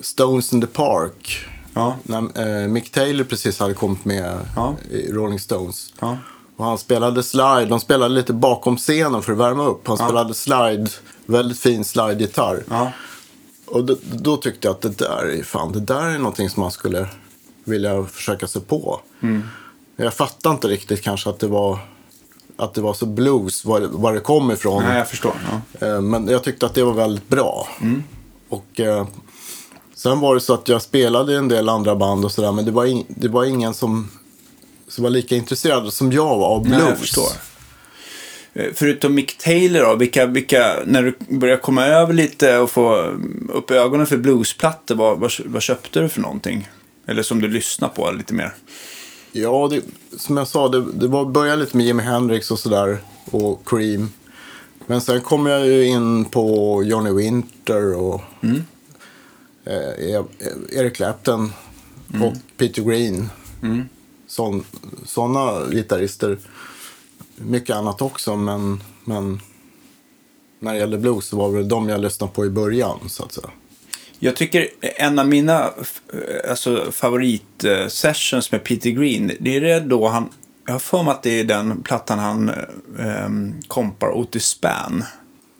Stones 0.00 0.52
in 0.52 0.60
the 0.60 0.66
Park. 0.66 1.46
Ja. 1.74 1.96
När 2.02 2.62
eh, 2.62 2.68
Mick 2.68 2.90
Taylor 2.92 3.24
precis 3.24 3.58
hade 3.58 3.74
kommit 3.74 4.04
med 4.04 4.38
Ja. 4.56 4.76
i 4.90 5.12
Rolling 5.12 5.38
Stones. 5.40 5.92
Ja. 6.00 6.18
Och 6.56 6.64
han 6.64 6.78
spelade 6.78 7.22
slide. 7.22 7.64
De 7.66 7.80
spelade 7.80 8.14
lite 8.14 8.32
bakom 8.32 8.76
scenen 8.76 9.22
för 9.22 9.32
att 9.32 9.38
värma 9.38 9.64
upp. 9.66 9.88
Han 9.88 9.96
spelade 9.96 10.34
slide. 10.34 10.88
Väldigt 11.26 11.60
fin 11.60 11.84
slide-gitarr. 11.84 12.62
Och 13.72 13.84
då, 13.84 13.96
då 14.12 14.36
tyckte 14.36 14.68
jag 14.68 14.74
att 14.74 14.80
det 14.82 14.98
där 14.98 15.38
är 15.38 15.42
fan, 15.42 15.72
det 15.72 15.80
där 15.80 16.02
är 16.08 16.18
någonting 16.18 16.50
som 16.50 16.60
man 16.62 16.70
skulle 16.70 17.06
vilja 17.64 18.04
försöka 18.04 18.46
sig 18.46 18.62
på. 18.62 19.00
Mm. 19.22 19.42
Jag 19.96 20.14
fattar 20.14 20.50
inte 20.50 20.68
riktigt 20.68 21.02
kanske 21.02 21.30
att 21.30 21.38
det 21.38 21.46
var, 21.46 21.78
att 22.56 22.74
det 22.74 22.80
var 22.80 22.94
så 22.94 23.06
blues, 23.06 23.64
var, 23.64 23.80
det- 23.80 23.86
var 23.88 24.12
det 24.14 24.20
kom 24.20 24.50
ifrån. 24.50 24.82
Nej, 24.82 24.98
jag 24.98 25.08
förstår. 25.08 25.32
Ja. 25.80 25.86
Eh, 25.86 26.00
Men 26.00 26.28
jag 26.28 26.44
tyckte 26.44 26.66
att 26.66 26.74
det 26.74 26.84
var 26.84 26.92
väldigt 26.92 27.28
bra. 27.28 27.68
Mm. 27.80 28.02
Och 28.48 28.80
eh, 28.80 29.06
sen 29.94 30.20
var 30.20 30.34
det 30.34 30.40
så 30.40 30.54
att 30.54 30.68
jag 30.68 30.82
spelade 30.82 31.32
i 31.32 31.36
en 31.36 31.48
del 31.48 31.68
andra 31.68 31.96
band 31.96 32.24
och 32.24 32.32
sådär. 32.32 32.52
Men 32.52 32.64
det 32.64 32.70
var, 32.70 32.84
in, 32.84 33.04
det 33.08 33.28
var 33.28 33.44
ingen 33.44 33.74
som, 33.74 34.08
som 34.88 35.02
var 35.04 35.10
lika 35.10 35.36
intresserad 35.36 35.92
som 35.92 36.12
jag 36.12 36.38
var 36.38 36.48
av 36.48 36.62
blues. 36.62 37.16
Nej, 37.16 37.26
Förutom 38.74 39.14
Mick 39.14 39.38
Taylor 39.38 39.80
då, 39.80 39.96
vilka, 39.96 40.26
vilka, 40.26 40.76
när 40.86 41.02
du 41.02 41.36
började 41.38 41.60
komma 41.62 41.86
över 41.86 42.12
lite 42.14 42.58
och 42.58 42.70
få 42.70 43.12
upp 43.48 43.70
ögonen 43.70 44.06
för 44.06 44.16
bluesplattor, 44.16 44.94
vad, 44.94 45.18
vad, 45.18 45.32
vad 45.44 45.62
köpte 45.62 46.00
du 46.00 46.08
för 46.08 46.20
någonting? 46.20 46.68
Eller 47.06 47.22
som 47.22 47.40
du 47.40 47.48
lyssnar 47.48 47.88
på 47.88 48.10
lite 48.10 48.34
mer? 48.34 48.54
Ja, 49.32 49.68
det, 49.70 49.82
som 50.18 50.36
jag 50.36 50.48
sa, 50.48 50.68
det, 50.68 50.92
det 50.92 51.08
var, 51.08 51.24
började 51.24 51.60
lite 51.62 51.76
med 51.76 51.86
Jimi 51.86 52.02
Hendrix 52.02 52.50
och 52.50 52.58
sådär. 52.58 52.98
Och 53.30 53.62
Cream. 53.68 54.10
Men 54.86 55.00
sen 55.00 55.20
kom 55.20 55.46
jag 55.46 55.66
ju 55.66 55.84
in 55.86 56.24
på 56.24 56.82
Johnny 56.84 57.10
Winter 57.10 57.94
och 57.96 58.20
eh, 59.64 60.14
E- 60.14 60.24
Eric 60.72 60.94
Clapton 60.96 61.52
och 62.22 62.32
Peter 62.56 62.82
Green. 62.82 63.28
Sån, 64.26 64.64
sådana 65.06 65.66
gitarrister. 65.70 66.38
Mycket 67.36 67.76
annat 67.76 68.02
också, 68.02 68.36
men, 68.36 68.82
men 69.04 69.40
när 70.60 70.72
det 70.72 70.78
gäller 70.78 70.98
blues 70.98 71.26
så 71.26 71.36
var 71.36 71.56
det 71.56 71.64
de 71.64 71.88
jag 71.88 72.00
lyssnade 72.00 72.32
på 72.32 72.46
i 72.46 72.50
början, 72.50 72.98
så 73.08 73.24
att 73.24 73.32
säga. 73.32 73.50
Jag 74.18 74.36
tycker 74.36 74.68
en 74.80 75.18
av 75.18 75.28
mina 75.28 75.60
eh, 75.62 76.50
alltså, 76.50 76.92
favoritsessions 76.92 78.52
med 78.52 78.64
Peter 78.64 78.90
Green, 78.90 79.32
det 79.40 79.56
är 79.56 79.60
det 79.60 79.80
då 79.80 80.08
han, 80.08 80.28
jag 80.66 80.72
har 80.72 80.78
för 80.78 81.02
mig 81.02 81.12
att 81.12 81.22
det 81.22 81.40
är 81.40 81.44
den 81.44 81.82
plattan 81.82 82.18
han 82.18 82.48
eh, 82.98 83.58
kompar 83.68 84.12
Otis 84.12 84.46
Spann 84.46 85.04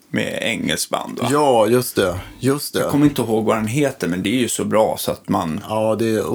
med 0.08 0.38
engelskt 0.42 0.90
band. 0.90 1.18
Va? 1.18 1.28
Ja, 1.30 1.66
just 1.66 1.96
det. 1.96 2.20
Just 2.40 2.74
det. 2.74 2.80
Jag 2.80 2.90
kommer 2.90 3.06
inte 3.06 3.22
ihåg 3.22 3.44
vad 3.44 3.56
den 3.56 3.66
heter, 3.66 4.08
men 4.08 4.22
det 4.22 4.28
är 4.28 4.40
ju 4.40 4.48
så 4.48 4.64
bra 4.64 4.96
så 4.98 5.12
att 5.12 5.28
man... 5.28 5.64
Ja, 5.68 5.96
det 5.98 6.08
är 6.08 6.32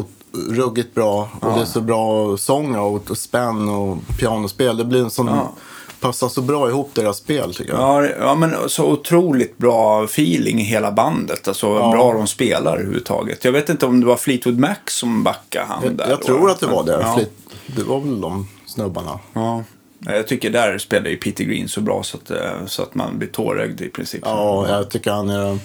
ruggigt 0.49 0.95
bra. 0.95 1.29
Och 1.41 1.53
det 1.53 1.61
är 1.61 1.65
så 1.65 1.81
bra 1.81 2.37
sång 2.37 2.75
och, 2.75 3.11
och 3.11 3.17
spänn 3.17 3.69
och 3.69 3.97
pianospel. 4.19 4.77
Det 4.77 4.85
blir 4.85 5.01
en 5.03 5.09
sån... 5.09 5.27
Ja. 5.27 5.53
Passar 5.99 6.29
så 6.29 6.41
bra 6.41 6.69
ihop 6.69 6.91
deras 6.93 7.17
spel 7.17 7.53
tycker 7.53 7.73
jag. 7.73 7.81
Ja, 8.05 8.09
ja, 8.19 8.35
men 8.35 8.55
så 8.67 8.85
otroligt 8.91 9.57
bra 9.57 10.03
feeling 10.03 10.59
i 10.59 10.63
hela 10.63 10.91
bandet. 10.91 11.47
Alltså 11.47 11.67
Ja. 11.67 11.91
bra 11.91 12.13
de 12.13 12.27
spelar 12.27 12.73
överhuvudtaget. 12.77 13.45
Jag 13.45 13.51
vet 13.51 13.69
inte 13.69 13.85
om 13.85 13.99
det 13.99 14.05
var 14.05 14.15
Fleetwood 14.17 14.59
Mac 14.59 14.75
som 14.87 15.23
backade 15.23 15.65
han 15.65 15.83
jag 15.83 15.93
där 15.93 16.09
jag 16.09 16.21
tror 16.21 16.49
att 16.51 16.59
det 16.59 16.65
var 16.67 16.83
det. 16.83 16.99
Ja. 17.01 17.15
Flit- 17.17 17.49
Det 17.75 17.83
var 17.83 17.99
väl 17.99 18.21
de 18.21 18.47
snubbarna. 18.65 19.19
Ja. 19.33 19.63
Jag 19.99 20.27
tycker 20.27 20.49
där 20.49 20.77
spelar 20.77 21.09
ju 21.09 21.17
Peter 21.17 21.43
Green 21.43 21.67
så 21.69 21.81
bra 21.81 22.03
så 22.03 22.17
att, 22.17 22.31
eh, 22.31 22.65
så 22.67 22.81
att 22.83 22.95
man 22.95 23.17
blir 23.17 23.29
tårögd 23.29 23.81
i 23.81 23.89
princip. 23.89 24.21
Ja, 24.25 24.67
jag 24.69 24.89
tycker 24.89 25.11
han 25.11 25.29
är 25.29 25.59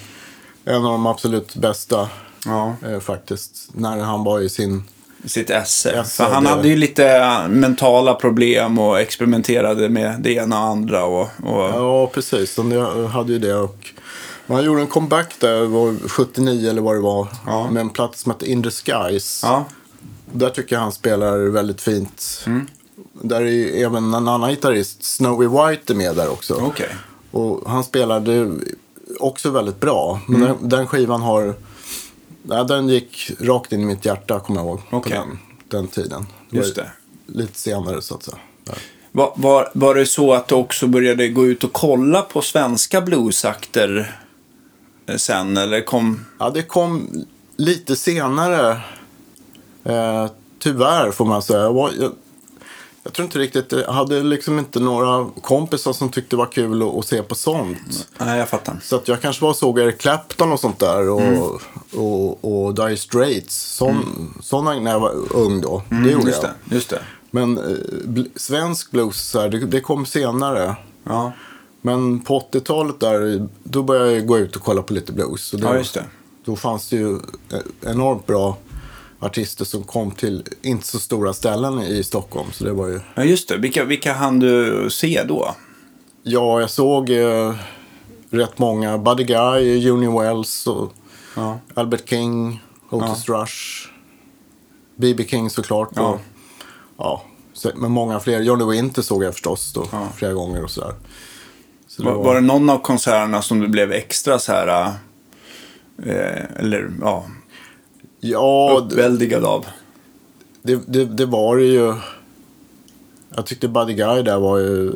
en 0.65 0.75
av 0.85 0.93
de 0.93 1.07
absolut 1.07 1.55
bästa 1.57 2.09
Ja. 2.47 2.75
eh, 2.89 3.01
faktiskt. 3.01 3.69
När 3.73 3.99
han 3.99 4.25
var 4.25 4.41
i 4.41 4.49
sin... 4.49 4.85
Sitt 5.27 5.51
esse. 5.51 6.05
För 6.05 6.25
han 6.25 6.45
det- 6.45 6.51
hade 6.51 6.69
ju 6.69 6.77
lite 6.77 7.07
eh, 7.17 7.49
mentala 7.49 8.15
problem 8.15 8.79
och 8.79 9.01
experimenterade 9.01 9.89
med 9.89 10.21
det 10.21 10.33
ena 10.35 10.61
och 10.61 10.67
andra. 10.69 11.05
Och, 11.05 11.21
och, 11.43 11.69
Ja, 11.69 12.07
precis. 12.07 12.57
Han 12.57 13.07
hade 13.07 13.33
ju 13.33 13.39
det. 13.39 13.55
Och 13.55 13.77
han 14.47 14.65
gjorde 14.65 14.81
en 14.81 14.87
comeback 14.87 15.35
där, 15.39 15.65
var 15.65 16.09
79 16.09 16.71
eller 16.71 16.83
vad 16.83 16.95
det 16.95 17.01
var. 17.01 17.29
Ja. 17.47 17.71
Med 17.71 17.81
en 17.81 17.91
platta 17.91 18.15
som 18.17 18.33
heter 18.33 18.47
In 18.47 18.63
the 18.63 18.71
Skies. 18.71 19.41
ja. 19.45 19.65
Där 20.33 20.51
tycker 20.51 20.77
jag 20.77 20.81
han 20.83 20.93
spelar 20.93 21.39
väldigt 21.39 21.81
fint. 21.81 22.43
Mm. 22.47 22.67
Där 23.13 23.41
är 23.41 23.85
även 23.85 24.15
en 24.15 24.29
annan 24.29 24.51
gitarrist, 24.51 25.05
Snowy 25.05 25.47
White, 25.47 25.93
är 25.93 25.95
med 25.97 26.17
där 26.17 26.31
också. 26.33 26.55
Okej. 26.63 26.89
Och 27.31 27.71
han 27.71 27.85
spelade 27.85 28.51
också 29.21 29.51
väldigt 29.51 29.81
bra. 29.81 30.21
Men 30.29 30.43
Mm. 30.43 30.57
den, 30.61 30.69
den 30.69 30.87
skivan 30.87 31.23
har... 31.23 31.55
Ja, 32.43 32.65
den 32.65 32.89
gick 32.89 33.31
rakt 33.41 33.73
in 33.73 33.81
i 33.81 33.85
mitt 33.85 34.05
hjärta, 34.05 34.41
kommer 34.41 34.61
jag 34.61 34.67
ihåg. 34.67 34.91
På 34.91 34.97
Okej. 34.97 35.13
den, 35.13 35.39
den 35.69 35.89
tiden. 35.89 36.27
Just 36.51 36.77
var 36.77 36.85
det. 36.85 36.91
Lite 37.27 37.59
senare, 37.59 38.03
så 38.03 38.15
att 38.15 38.23
säga. 38.23 38.39
Ja. 38.65 38.73
Var, 39.13 39.33
var, 39.37 39.71
var 39.75 39.95
det 39.95 40.07
så 40.07 40.33
att 40.35 40.49
du 40.49 40.55
också 40.55 40.87
började 40.87 41.29
gå 41.29 41.47
ut 41.47 41.65
och 41.65 41.73
kolla 41.73 42.23
på 42.23 42.43
svenska 42.43 43.01
bluesakter 43.01 44.17
eh, 45.07 45.17
sen? 45.17 45.57
Eller 45.57 45.81
kom... 45.81 46.25
Ja, 46.39 46.51
det 46.51 46.63
kom 46.63 47.09
lite 47.57 47.97
senare. 47.97 48.81
Eh, 49.85 50.31
tyvärr 50.59 51.11
får 51.11 51.25
man 51.25 51.43
säga. 51.43 51.61
Jag, 51.61 51.73
var, 51.73 51.91
jag, 52.01 52.13
jag 53.05 53.13
tror 53.13 53.25
inte 53.25 53.39
riktigt, 53.39 53.73
jag 53.73 53.93
hade 53.93 54.23
liksom 54.23 54.59
inte 54.59 54.81
några 54.81 55.31
kompisar 55.43 55.93
som 55.93 56.09
tyckte 56.09 56.37
det 56.37 56.39
var 56.39 56.53
kul 56.53 56.83
att, 56.83 56.95
att 56.95 57.07
se 57.07 57.23
på 57.23 57.35
sånt. 57.35 58.09
Nej, 58.19 58.39
jag 58.39 58.49
fattar. 58.49 58.79
Så 58.83 58.97
att 58.97 59.09
jag 59.09 59.21
kanske 59.21 59.43
var 59.43 59.51
och 59.51 59.57
såg 59.57 59.79
Eric 59.79 59.99
Clapton 59.99 60.53
och 60.53 60.61
sånt 60.61 60.79
där. 60.79 61.09
Och, 61.09 61.61
och, 61.95 62.45
och 62.65 62.75
Dire 62.75 62.97
Straits. 62.97 63.77
Sån, 63.77 64.35
Sådana 64.43 64.81
när 64.81 64.91
jag 64.91 65.01
var 65.01 65.13
ung 65.35 65.61
då. 65.61 65.83
det 65.89 66.11
gjorde 66.11 66.27
just 66.27 66.43
jag. 66.43 66.53
det. 66.65 66.75
Just 66.75 66.91
det. 66.91 67.03
Men 67.31 67.59
eh, 67.59 68.25
svensk 68.37 68.91
blues, 68.91 69.17
så 69.31 69.41
här, 69.41 69.49
det, 69.49 69.59
det 69.59 69.81
kom 69.81 70.07
senare. 70.07 70.77
Ja, 71.05 71.33
Men 71.81 72.21
på 72.21 72.41
80-talet 72.53 73.01
där, 73.01 73.49
då 73.63 73.83
började 73.83 74.13
jag 74.13 74.27
gå 74.27 74.39
ut 74.39 74.57
och 74.57 74.63
kolla 74.63 74.83
på 74.83 74.93
lite 74.95 75.13
blues. 75.13 75.45
Så 75.45 75.57
det, 75.57 75.67
ja 75.67 75.77
just 75.77 75.95
det. 75.95 76.05
då 76.45 76.57
fanns 76.57 76.89
det 76.89 76.97
ju 76.97 77.15
eh, 77.53 77.91
enormt 77.91 78.27
bra 78.27 78.57
artister 79.23 79.65
som 79.65 79.83
kom 79.85 80.11
till 80.11 80.45
inte 80.63 80.87
så 80.87 80.99
stora 80.99 81.33
ställen 81.33 81.83
i 81.83 82.05
Stockholm. 82.05 82.53
Så 82.53 82.65
det 82.65 82.73
var 82.73 82.89
ju... 82.89 83.01
Ja, 83.15 83.25
just 83.25 83.49
det. 83.49 83.57
Vilka, 83.57 83.85
vilka 83.85 84.13
hann 84.13 84.39
du 84.39 84.89
se 84.91 85.23
då? 85.29 85.55
Ja, 86.23 86.61
jag 86.61 86.71
såg 86.71 87.11
eh, 87.11 87.55
rätt 88.31 88.59
många. 88.59 88.99
Buddy 88.99 89.25
Guy, 89.25 89.77
Junior 89.79 90.23
Wells 90.23 90.67
och 90.67 90.93
Ja. 91.37 91.59
Albert 91.75 92.09
King, 92.09 92.63
Otis 92.91 93.29
Rush, 93.29 93.89
B.B. 94.97 95.25
King 95.29 95.51
såklart. 95.51 95.89
Ja. 95.95 96.03
Och, 96.03 96.21
ja, 96.99 97.23
men 97.75 97.93
många 97.93 98.21
fler. 98.21 98.41
Johnny 98.41 98.65
Winter 98.65 99.03
såg 99.03 99.25
jag 99.25 99.33
förstås 99.33 99.73
då, 99.73 99.89
Ja. 99.93 100.09
flera 100.17 100.33
gånger 100.33 100.65
och 100.65 100.71
sådär. 100.71 100.95
Så 101.89 102.03
Var, 102.03 102.13
var 102.15 102.35
det 102.35 102.41
någon 102.41 102.71
av 102.71 102.79
konserterna 102.79 103.43
som 103.43 103.61
du 103.61 103.69
blev 103.69 103.93
extra 103.93 104.39
så 104.39 104.53
här... 104.53 104.87
Eh, 106.07 106.45
eller 106.59 106.91
ja, 107.01 107.25
Ja, 108.25 108.79
uppväldigad 108.85 109.45
av? 109.45 109.67
det, 110.63 110.81
det, 110.87 111.05
det 111.05 111.27
var 111.27 111.57
det 111.57 111.65
ju. 111.65 111.95
Jag 113.37 113.47
tyckte 113.47 113.69
Buddy 113.69 113.95
Guy 113.95 114.23
där 114.23 114.39
var 114.39 114.59
ju 114.59 114.89
eh, 114.89 114.93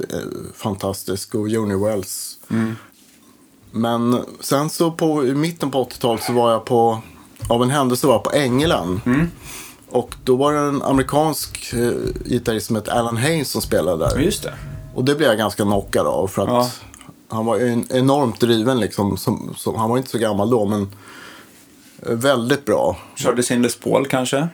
fantastisk 0.54 1.35
och 1.35 1.49
Joni 1.49 1.76
Wells. 1.85 2.38
Men 3.71 4.25
sen 4.40 4.71
så 4.71 4.90
på, 4.90 5.26
i 5.26 5.35
mitten 5.35 5.71
på 5.71 5.85
80-talet 5.85 6.23
så 6.23 6.33
var 6.33 6.50
jag 6.52 6.64
på, 6.64 6.99
av 7.49 7.62
en 7.62 7.71
händelse 7.71 8.06
var 8.06 8.14
jag 8.14 8.25
på 8.25 8.33
Ängelen. 8.33 9.00
Och 9.90 10.14
då 10.25 10.37
var 10.37 10.52
det 10.52 10.59
en 10.59 10.83
amerikansk 10.83 11.73
eh, 11.73 11.90
gitarrist 12.25 12.66
som 12.66 12.76
hette 12.76 12.92
Alan 12.92 13.16
Haynes 13.16 13.50
som 13.50 13.62
spelade 13.62 14.04
där. 14.09 14.18
just 14.21 14.42
det. 14.42 14.54
Och 14.95 15.04
det 15.04 15.14
blev 15.14 15.28
jag 15.28 15.38
ganska 15.38 15.62
knockad 15.62 16.06
av 16.06 16.26
för 16.28 16.42
att 16.42 16.49
Ja. 16.49 16.71
han 17.28 17.47
var 17.47 17.56
en, 17.59 17.87
enormt 17.90 18.40
driven 18.40 18.80
liksom. 18.80 19.16
Som, 19.16 19.54
som, 19.56 19.75
han 19.75 19.90
var 19.90 19.97
inte 19.99 20.11
så 20.11 20.18
gammal 20.18 20.50
då 20.50 20.64
men 20.66 20.88
väldigt 22.02 22.64
bra. 22.64 22.96
Körde 23.14 23.42
sin 23.42 23.62
Les 23.62 23.76
Paul 23.76 24.06
kanske? 24.06 24.48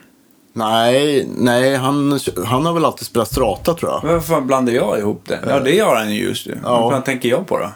Nej, 0.53 1.27
nej 1.37 1.75
han, 1.75 2.19
han 2.45 2.65
har 2.65 2.73
väl 2.73 2.85
alltid 2.85 3.07
spelat 3.07 3.31
strata 3.31 3.73
tror 3.73 3.91
jag. 3.91 4.13
Varför 4.13 4.41
blandar 4.41 4.73
jag 4.73 4.99
ihop 4.99 5.21
det? 5.25 5.39
Ja, 5.47 5.59
det 5.59 5.75
gör 5.75 5.95
han 5.95 6.13
ju 6.15 6.23
just 6.23 6.47
det. 6.47 6.59
Ja. 6.63 6.89
Vad 6.89 7.05
tänker 7.05 7.29
jag 7.29 7.47
på 7.47 7.59
då? 7.59 7.69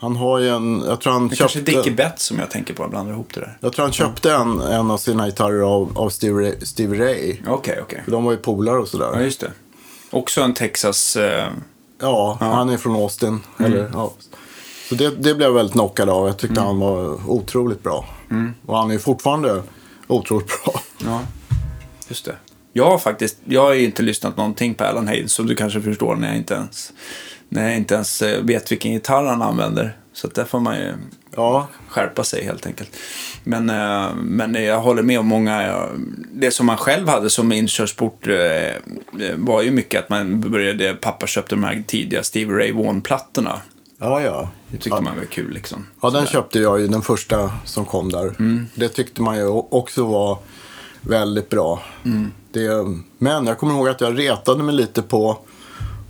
Han 0.00 0.16
har 0.16 0.38
ju 0.38 0.48
en, 0.48 0.82
jag 0.86 1.00
tror 1.00 1.12
han 1.12 1.28
Det 1.28 1.36
kanske 1.36 1.58
är 1.58 1.64
köpte, 1.64 1.76
Dickie 1.78 1.92
Betts 1.92 2.24
som 2.24 2.38
jag 2.38 2.50
tänker 2.50 2.74
på. 2.74 2.82
Jag 2.82 2.90
blandar 2.90 3.12
ihop 3.12 3.34
det 3.34 3.40
där. 3.40 3.58
jag 3.60 3.72
tror 3.72 3.82
han 3.84 3.92
köpte 3.92 4.32
en, 4.32 4.60
en 4.60 4.90
av 4.90 4.98
sina 4.98 5.26
gitarrer 5.26 5.60
av, 5.60 5.98
av 5.98 6.08
Stevie, 6.08 6.48
Ray, 6.48 6.60
Stevie 6.62 7.00
Ray. 7.04 7.36
Okej, 7.48 7.78
okej. 7.82 8.02
För 8.04 8.10
de 8.12 8.24
var 8.24 8.32
ju 8.32 8.38
polare 8.38 8.78
och 8.78 8.88
sådär. 8.88 9.10
Ja, 9.14 9.20
just 9.20 9.40
det. 9.40 9.50
Också 10.10 10.40
en 10.42 10.54
Texas... 10.54 11.16
Eh, 11.16 11.48
Ja, 12.02 12.36
han 12.40 12.68
är 12.68 12.76
från 12.76 12.96
Austin. 12.96 13.40
Eller, 13.58 13.90
ja. 13.92 14.12
Så 14.88 14.94
det, 14.94 15.10
det 15.10 15.34
blev 15.34 15.48
jag 15.48 15.52
väldigt 15.52 15.72
knockad 15.72 16.08
av. 16.08 16.26
Jag 16.26 16.36
tyckte 16.38 16.60
han 16.60 16.78
var 16.80 17.30
otroligt 17.30 17.82
bra. 17.82 18.04
Och 18.66 18.76
han 18.76 18.90
är 18.90 18.98
fortfarande 18.98 19.62
otroligt 20.06 20.64
bra. 20.64 20.80
ja, 21.04 21.22
just 22.08 22.24
det. 22.24 22.36
Jag 22.72 22.90
har 22.90 22.98
faktiskt... 22.98 23.38
Jag 23.44 23.62
har 23.62 23.74
ju 23.74 23.84
inte 23.84 24.02
lyssnat 24.02 24.36
någonting 24.36 24.74
på 24.74 24.84
Alan 24.84 25.08
Hayes, 25.08 25.32
som 25.32 25.46
du 25.46 25.56
kanske 25.56 25.80
förstår, 25.80 26.16
när 26.16 26.28
jag 26.28 26.36
inte 26.36 26.54
ens, 26.54 26.92
när 27.48 27.68
jag 27.68 27.76
inte 27.76 27.94
ens 27.94 28.22
eh, 28.22 28.42
vet 28.42 28.72
vilken 28.72 28.92
gitarr 28.92 29.24
han 29.24 29.42
använder. 29.42 29.96
Så 30.12 30.26
att 30.26 30.34
där 30.34 30.44
får 30.44 30.60
man 30.60 30.76
ju 30.76 30.94
Ja, 31.36 31.68
skärpa 31.88 32.24
sig 32.24 32.44
helt 32.44 32.66
enkelt. 32.66 32.96
Men, 33.44 33.70
eh, 33.70 34.14
men 34.14 34.54
jag 34.54 34.80
håller 34.80 35.02
med 35.02 35.20
om 35.20 35.26
många. 35.26 35.86
Det 36.32 36.50
som 36.50 36.66
man 36.66 36.76
själv 36.76 37.08
hade 37.08 37.30
som 37.30 37.52
inkörsport 37.52 38.26
eh, 38.26 39.34
var 39.36 39.62
ju 39.62 39.70
mycket 39.70 40.00
att 40.00 40.08
man 40.08 40.40
började, 40.40 40.94
pappa 40.94 41.26
köpte 41.26 41.54
de 41.54 41.64
här 41.64 41.82
tidiga 41.86 42.22
Stevie 42.22 42.56
Ray 42.56 42.72
Vaughan-plattorna. 42.72 43.60
Ja, 44.00 44.22
ja. 44.22 44.48
Det 44.68 44.78
tyckte 44.78 45.00
man 45.00 45.16
var 45.16 45.24
kul 45.24 45.52
liksom. 45.52 45.86
Ja, 46.02 46.10
den 46.10 46.26
köpte 46.26 46.58
jag 46.58 46.80
ju, 46.80 46.88
den 46.88 47.02
första 47.02 47.50
som 47.64 47.84
kom 47.84 48.12
där. 48.12 48.34
Det 48.74 48.88
tyckte 48.88 49.22
man 49.22 49.36
ju 49.36 49.46
också 49.46 50.04
var 50.04 50.38
väldigt 51.00 51.48
bra. 51.48 51.82
Det, 52.52 52.86
men 53.18 53.46
jag 53.46 53.58
kommer 53.58 53.74
ihåg 53.74 53.88
att 53.88 54.00
jag 54.00 54.18
retade 54.18 54.62
mig 54.62 54.74
lite 54.74 55.02
på, 55.02 55.38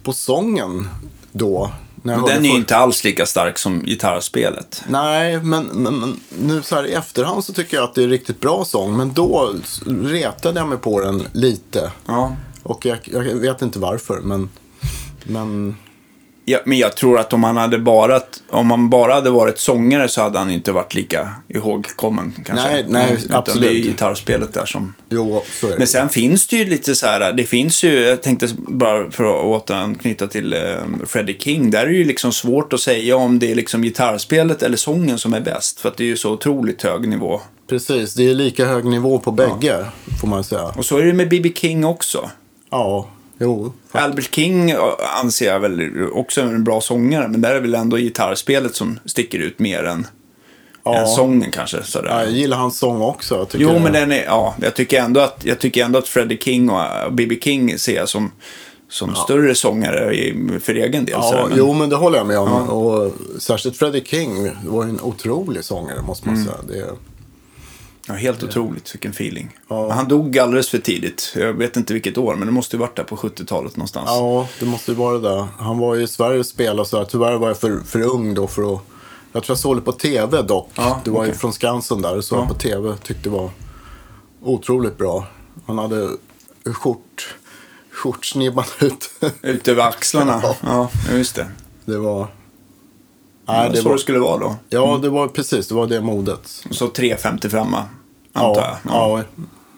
på 0.02 0.12
sången 0.12 0.88
då. 1.32 1.70
Men 2.02 2.23
den 2.23 2.44
är 2.44 2.49
ju 2.50 2.56
inte 2.56 2.76
alls 2.76 3.04
lika 3.04 3.26
stark 3.26 3.59
som 3.59 3.80
gitarrspelet. 3.85 4.85
Nej, 4.88 5.42
men, 5.42 5.64
men, 5.64 6.20
nu 6.38 6.62
så 6.62 6.75
här 6.75 6.87
i 6.87 6.92
efterhand 6.92 7.44
så 7.44 7.52
tycker 7.52 7.76
jag 7.76 7.85
att 7.85 7.94
det 7.94 8.02
är 8.02 8.09
riktigt 8.09 8.40
bra 8.40 8.64
sång. 8.64 8.97
Men 8.97 9.12
då 9.12 9.54
retade 9.87 10.61
jag 10.61 10.68
mig 10.68 10.78
på 10.78 11.00
den 11.00 11.26
lite. 11.32 11.92
Ja. 12.06 12.37
Och 12.62 12.87
jag, 12.87 12.99
jag 13.04 13.23
vet 13.23 13.62
inte 13.62 13.78
varför, 13.78 14.20
men... 14.20 14.49
Men 15.25 15.76
Ja, 16.44 16.59
men 16.64 16.78
jag 16.78 16.97
tror 16.97 17.18
att 17.18 17.32
om 17.32 17.44
han 17.44 17.56
hade 17.56 17.78
bara, 17.78 18.20
om 18.49 18.70
han 18.70 18.90
bara 18.90 19.14
hade 19.14 19.30
varit 19.30 19.59
sångare 19.59 20.09
så 20.09 20.23
hade 20.23 20.38
han 20.38 20.50
inte 20.50 20.73
varit 20.73 20.94
lika 20.94 21.28
ihågkommen 21.49 22.32
kanske. 22.47 22.68
Nej, 22.68 22.85
nej, 22.88 23.18
Utan 23.25 23.37
absolut. 23.37 23.62
det 23.62 23.68
är 23.68 23.73
ju 23.73 23.82
gitarrspelet 23.82 24.52
där 24.52 24.66
som... 24.66 24.94
jo, 25.09 25.42
så 25.61 25.66
är 25.66 25.70
det. 25.70 25.78
Men 25.78 25.87
sen 25.87 26.09
finns 26.09 26.47
det 26.47 26.56
ju 26.56 26.64
lite 26.64 26.94
så 26.94 27.06
här, 27.06 27.32
det 27.32 27.44
finns 27.44 27.85
ju, 27.85 28.00
jag 28.00 28.23
tänkte 28.23 28.49
bara 28.56 29.11
för 29.11 29.25
att 29.25 29.44
återanknyta 29.44 30.26
till 30.26 30.52
eh, 30.52 30.61
Freddie 31.06 31.38
King, 31.38 31.70
där 31.70 31.82
är 31.82 31.87
det 31.87 31.97
ju 31.97 32.04
liksom 32.04 32.32
svårt 32.32 32.73
att 32.73 32.80
säga 32.80 33.16
om 33.16 33.38
det 33.38 33.50
är 33.50 33.54
liksom 33.54 33.82
gitarrspelet 33.82 34.62
eller 34.62 34.76
sången 34.76 35.18
som 35.18 35.35
är 35.35 35.40
bäst, 35.40 35.80
för 35.80 35.88
att 35.88 35.97
det 35.97 36.04
är 36.04 36.09
ju 36.09 36.16
så 36.16 36.30
otroligt 36.32 36.82
hög 36.82 37.09
nivå. 37.09 37.40
Precis, 37.68 38.14
det 38.14 38.30
är 38.30 38.35
lika 38.35 38.66
hög 38.66 38.85
nivå 38.85 39.18
på 39.18 39.32
bägge, 39.32 39.87
får 40.20 40.28
man 40.28 40.44
säga. 40.44 40.64
Och 40.64 40.85
så 40.85 40.99
är 40.99 41.04
det 41.04 41.12
med 41.12 41.28
B.B. 41.28 41.52
King 41.54 41.85
också. 41.85 42.30
Ja, 42.70 43.09
jo. 43.40 43.73
Albert 43.92 44.35
King 44.35 44.75
anser 45.23 45.47
jag 45.47 45.61
väl 45.61 45.90
också 46.12 46.40
en 46.40 46.64
bra 46.64 46.80
sångare, 46.80 47.28
men 47.28 47.40
där 47.40 47.54
är 47.54 47.61
väl 47.61 47.75
ändå 47.75 47.97
gitarrspelet 47.97 48.75
som 48.75 48.99
sticker 49.04 49.38
ut 49.38 49.59
mer 49.59 49.85
än, 49.85 50.06
Ja. 50.85 50.97
än 50.99 51.06
sången 51.09 51.50
kanske. 51.50 51.82
Sådär. 51.82 52.09
Ja, 52.11 52.23
jag 52.23 52.32
gillar 52.32 52.56
hans 52.56 52.78
sång 52.78 53.00
också. 53.02 53.35
Jag 53.37 53.49
tycker 53.49 53.64
Jo, 53.64 53.73
det- 53.73 53.80
men 53.80 53.92
den 53.92 54.12
är, 54.12 54.25
ja, 54.25 54.54
jag 54.62 54.75
tycker 54.75 55.00
ändå 55.00 55.20
att, 55.20 55.40
jag 55.44 55.59
tycker 55.59 55.85
ändå 55.85 55.99
att 55.99 56.09
Freddie 56.09 56.38
King 56.38 56.70
och 56.70 57.12
B.B. 57.12 57.38
King 57.42 57.78
ser 57.78 57.97
jag 57.97 58.09
som, 58.09 58.32
som 58.88 59.14
större 59.14 59.54
sångare 59.54 60.14
i, 60.14 60.49
för 60.62 60.75
egen 60.75 61.04
del. 61.04 61.14
Ja, 61.20 61.47
men- 61.49 61.59
jo, 61.59 61.73
men 61.73 61.88
det 61.88 61.97
håller 61.97 62.18
jag 62.18 62.26
med 62.26 62.38
om. 62.38 62.68
Och 62.68 63.12
särskilt 63.38 63.76
Freddie 63.76 64.04
King 64.04 64.50
var 64.66 64.85
ju 64.85 64.90
en 64.90 65.00
otrolig 65.00 65.64
sångare, 65.64 66.02
måste 66.02 66.28
Mm. 66.28 66.44
man 66.44 66.49
säga. 66.68 66.85
Det, 66.87 66.90
Ja, 68.12 68.17
helt 68.19 68.43
otroligt, 68.43 68.95
vilken 68.95 69.11
feeling. 69.11 69.57
Ja. 69.69 69.93
Han 69.93 70.09
dog 70.09 70.38
alldeles 70.38 70.69
för 70.69 70.79
tidigt. 70.79 71.33
Jag 71.37 71.52
vet 71.52 71.76
inte 71.76 71.93
vilket 71.93 72.19
år, 72.19 72.35
men 72.37 72.47
det 72.47 72.52
måste 72.52 72.76
ju 72.76 72.81
varit 72.81 72.97
där 72.97 73.05
på 73.05 73.17
70-talet 73.17 73.76
någonstans. 73.76 74.07
ja, 74.09 74.49
det 74.61 74.67
måste 74.67 74.90
ju 74.90 74.97
vara 74.97 75.19
det. 75.19 75.29
där. 75.29 75.47
Han 75.59 75.79
var 75.79 75.95
ju 75.95 76.02
i 76.02 76.07
Sverige 76.07 76.38
och 76.38 76.47
spelade 76.47 76.88
så 76.88 76.99
här. 76.99 77.05
Tyvärr 77.05 77.37
var 77.37 77.49
jag 77.49 77.59
för, 77.59 77.81
för 77.81 78.00
ung 78.02 78.35
då 78.35 78.47
för 78.47 78.75
att... 78.75 78.81
Jag 79.33 79.43
tror 79.43 79.55
jag 79.55 79.59
såg 79.59 79.76
det 79.76 79.81
på 79.83 79.93
tv 79.93 80.43
dock. 80.43 80.71
Ja, 80.75 81.00
det 81.05 81.11
var 81.11 81.25
ju 81.25 81.29
okej. 81.31 81.38
från 81.40 81.52
Skansen 81.52 82.02
där. 82.02 82.21
Så 82.21 82.35
Ja. 82.35 82.47
på 82.47 82.55
tv. 82.55 82.97
Tyckte 83.02 83.23
det 83.23 83.29
var 83.29 83.50
otroligt 84.43 84.99
bra. 84.99 85.26
Han 85.67 85.79
hade 85.79 86.09
skjort, 86.75 87.35
skjortsnibban 87.93 88.64
ut. 88.81 89.11
Ut 89.43 89.69
över 89.69 89.83
axlarna. 89.83 90.40
Ja. 90.43 90.57
Ja, 90.62 91.17
just 91.17 91.35
det. 91.35 91.47
det 91.85 91.99
var... 91.99 92.21
Det 93.47 93.52
Nej, 93.52 93.67
var 93.69 93.75
det 93.75 93.83
så 93.83 93.88
var... 93.88 93.95
det 93.97 94.00
skulle 94.02 94.19
vara 94.19 94.38
då. 94.38 94.57
Ja, 94.69 94.99
det 95.02 95.09
var 95.09 95.29
precis. 95.29 95.69
Det 95.69 95.75
var 95.75 95.87
det 95.87 96.00
modet. 96.00 96.64
Och 96.71 96.75
så 96.75 96.88
355 96.88 97.75
antar 98.32 98.78
jag. 98.84 98.92
Ja. 98.94 99.22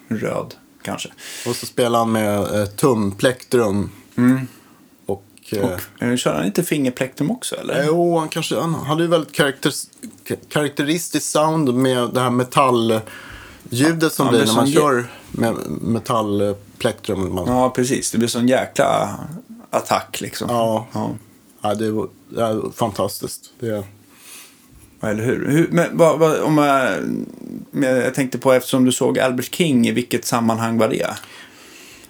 Röd, 0.09 0.55
kanske. 0.83 1.09
Och 1.47 1.57
så 1.57 1.67
spelade 1.67 1.99
han 1.99 2.13
med 2.13 2.61
eh, 2.61 2.67
tumplektrum. 2.67 3.91
Och... 5.07 5.25
Eh, 5.53 5.79
Eh, 6.01 6.17
Kör 6.17 6.35
han 6.35 6.47
inte 6.47 6.63
fingerplektrum 6.63 7.31
också 7.31 7.57
eller? 7.57 7.85
Jo, 7.87 8.19
han 8.19 8.29
kanske... 8.29 8.61
Han 8.61 8.75
hade 8.75 9.03
ju 9.03 9.09
väldigt 9.09 9.33
karaktär, 9.33 9.73
karaktäristiskt 10.49 11.31
sound 11.31 11.75
med 11.75 12.11
det 12.15 12.21
här 12.21 12.31
metallljudet 12.31 14.13
som 14.13 14.27
Ja, 14.27 14.31
blir 14.31 14.41
när 14.45 14.53
är 14.53 14.57
man 14.57 14.67
kör 14.73 15.07
med 15.31 15.55
metallplektrum. 15.81 17.35
Man, 17.35 17.47
Ja, 17.49 17.71
precis. 17.71 18.11
Det 18.11 18.19
blir 18.19 18.29
sån 18.29 18.49
jäkla 18.49 19.19
attack 19.71 20.21
liksom. 20.21 20.49
Ja. 20.51 20.87
ja. 20.93 21.11
ja, 21.63 21.75
det, 21.75 21.91
var, 21.91 22.09
det 22.29 22.43
är 22.43 22.71
fantastiskt. 22.75 23.51
Det, 23.61 23.85
Eller 25.03 25.23
hur? 25.25 25.49
hur 25.51 25.69
men 25.73 25.97
vad, 25.99 26.19
vad, 26.19 26.41
om 26.41 26.59
jag, 26.59 26.99
jag 28.05 28.15
tänkte 28.15 28.39
på 28.39 28.53
eftersom 28.53 28.85
du 28.85 28.93
såg 28.93 29.19
Albert 29.19 29.55
King, 29.55 29.87
i 29.89 29.93
vilket 29.93 30.25
sammanhang 30.25 30.79
var 30.79 30.89
det? 30.89 31.07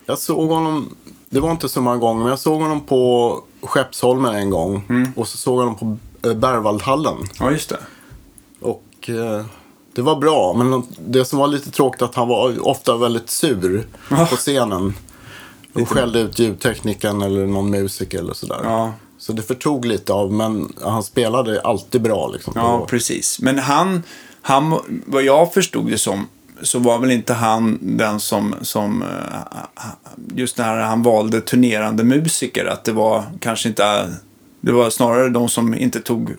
Jag 0.06 0.18
såg 0.18 0.48
honom, 0.48 0.94
det 1.30 1.40
var 1.40 1.50
inte 1.50 1.68
så 1.68 1.80
många 1.80 1.96
gånger, 1.96 2.20
men 2.20 2.28
jag 2.30 2.38
såg 2.38 2.60
honom 2.60 2.80
på 2.80 3.40
Skeppsholmen 3.62 4.34
en 4.34 4.50
gång. 4.50 4.84
Och 5.16 5.28
så 5.28 5.36
såg 5.36 5.60
jag 5.60 5.66
honom 5.66 5.98
på 6.22 6.28
eh, 6.28 6.34
Berwaldhallen. 6.34 7.16
Ja, 7.40 7.50
just 7.50 7.68
det. 7.68 7.78
Och 8.60 9.08
eh, 9.08 9.44
det 9.94 10.02
var 10.02 10.16
bra, 10.16 10.54
men 10.58 10.82
det 10.98 11.24
som 11.24 11.38
var 11.38 11.46
lite 11.46 11.70
tråkigt 11.70 12.02
att 12.02 12.14
han 12.14 12.28
var 12.28 12.68
ofta 12.68 12.96
väldigt 12.96 13.30
sur 13.30 13.86
Ja. 14.10 14.26
på 14.30 14.36
scenen. 14.36 14.94
Och 15.72 15.88
skällde 15.88 16.20
ut 16.20 16.38
ljudteknikern 16.38 17.22
eller 17.22 17.46
någon 17.46 17.70
musiker 17.70 18.18
eller 18.18 18.34
sådär. 18.34 18.60
Ja. 18.64 18.92
Så 19.22 19.32
det 19.32 19.42
förtog 19.42 19.84
lite 19.84 20.12
av, 20.12 20.32
men 20.32 20.72
han 20.80 21.02
spelade 21.02 21.60
alltid 21.60 22.02
bra 22.02 22.28
liksom. 22.28 22.52
Ja, 22.56 22.86
precis. 22.86 23.40
Men 23.40 23.58
han, 23.58 24.02
han, 24.42 24.80
vad 25.06 25.22
jag 25.22 25.54
förstod 25.54 25.90
det 25.90 25.98
som, 25.98 26.28
så 26.62 26.78
var 26.78 26.98
väl 26.98 27.10
inte 27.10 27.34
han 27.34 27.78
den 27.80 28.20
som, 28.20 28.54
som 28.62 29.02
eh, 29.02 29.84
just 30.34 30.58
när 30.58 30.76
han 30.76 31.02
valde 31.02 31.40
turnerande 31.40 32.04
musiker, 32.04 32.64
att 32.64 32.84
det 32.84 32.92
var 32.92 33.24
kanske 33.40 33.68
inte, 33.68 34.14
det 34.60 34.72
var 34.72 34.90
snarare 34.90 35.28
de 35.28 35.48
som 35.48 35.74
inte 35.74 36.00
tog 36.00 36.36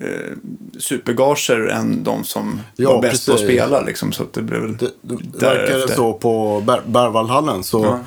eh, 0.00 0.36
supergager 0.78 1.66
än 1.66 2.04
de 2.04 2.24
som 2.24 2.60
Ja, 2.76 2.92
var 2.92 3.02
bäst 3.02 3.26
på 3.26 3.32
att 3.34 3.40
spela 3.40 3.80
liksom. 3.80 4.12
Så 4.12 4.24
det 4.32 4.42
blev 4.42 4.76
Det, 4.76 4.90
det 5.02 5.38
verkade 5.46 5.88
så 5.94 6.12
på 6.12 6.60
Ber- 6.66 6.82
Berwaldhallen 6.86 7.64
så 7.64 7.84
Ja. 7.84 7.98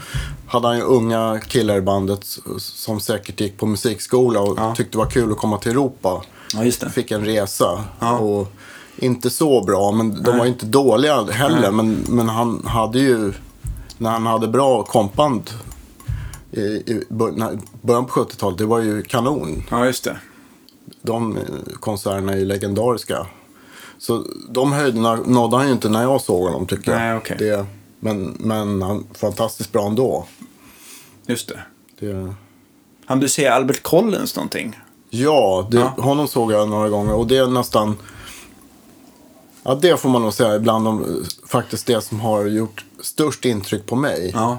hade 0.48 0.68
han 0.68 0.78
ju 0.78 0.84
unga 0.84 1.40
killar 1.48 1.78
i 1.78 1.82
bandet 1.82 2.20
som 2.60 3.00
säkert 3.00 3.40
gick 3.42 3.58
på 3.58 3.66
musikskola 3.66 4.40
och 4.40 4.58
Ja. 4.60 4.76
tyckte 4.76 4.92
det 4.92 4.98
var 4.98 5.10
kul 5.10 5.32
att 5.32 5.38
komma 5.38 5.58
till 5.58 5.72
Europa. 5.72 6.22
Ja. 6.54 6.90
Fick 6.90 7.12
en 7.12 7.26
resa. 7.26 7.84
Och 8.20 8.52
inte 8.98 9.30
så 9.30 9.64
bra, 9.64 9.92
men 9.92 10.24
de 10.24 10.38
var 10.38 10.46
inte 10.46 10.66
dåliga 10.66 11.24
heller. 11.24 11.72
Men, 11.72 12.06
men 12.10 12.30
han 12.30 12.64
hade 12.66 13.00
ju, 13.00 13.34
när 13.98 14.10
han 14.10 14.26
hade 14.26 14.48
bra 14.48 14.84
kompband 14.84 15.50
i, 16.52 16.60
i 16.62 17.04
början 17.10 18.06
på 18.06 18.14
70-talet, 18.14 18.58
det 18.58 18.66
var 18.66 18.80
ju 18.80 19.02
kanon. 19.04 19.64
Ja, 19.72 19.86
just 19.86 20.04
det. 20.04 20.18
De 21.08 21.38
konserterna 21.80 22.34
är 22.34 22.38
ju 22.38 22.46
legendariska. 22.46 23.28
Så 23.98 24.26
de 24.50 24.72
höjderna 24.72 25.16
nådde 25.16 25.58
han 25.58 25.66
ju 25.68 25.72
inte 25.74 25.90
när 25.90 26.02
jag 26.02 26.22
såg 26.22 26.44
honom 26.44 26.66
tycker 26.68 26.92
jag. 26.92 27.00
Nej, 27.00 27.18
okej. 27.18 27.36
det, 27.40 27.66
men, 28.00 28.38
men 28.40 28.82
han 28.82 29.08
fantastiskt 29.14 29.72
bra 29.72 29.88
ändå. 29.88 30.26
Just 31.26 31.48
det. 31.48 31.60
Det, 32.00 32.34
Han 33.06 33.20
du 33.20 33.30
se 33.30 33.48
Albert 33.48 33.84
Collins 33.84 34.36
någonting? 34.36 34.80
ja, 35.10 35.68
det, 35.72 35.78
Ja. 35.78 35.88
honom 35.98 36.28
såg 36.28 36.52
jag 36.52 36.70
några 36.70 36.90
gånger 36.90 37.14
och 37.14 37.28
det 37.28 37.38
är 37.38 37.48
nästan... 37.48 37.98
Ja, 39.64 39.76
det 39.76 40.00
får 40.00 40.10
man 40.10 40.22
nog 40.22 40.34
säga 40.34 40.56
ibland 40.56 40.86
de, 40.86 41.24
faktiskt 41.48 41.88
det 41.88 42.02
som 42.02 42.20
har 42.20 42.46
gjort 42.46 42.86
störst 43.02 43.46
intryck 43.46 43.86
på 43.86 43.96
mig. 43.96 44.32
Ja. 44.36 44.58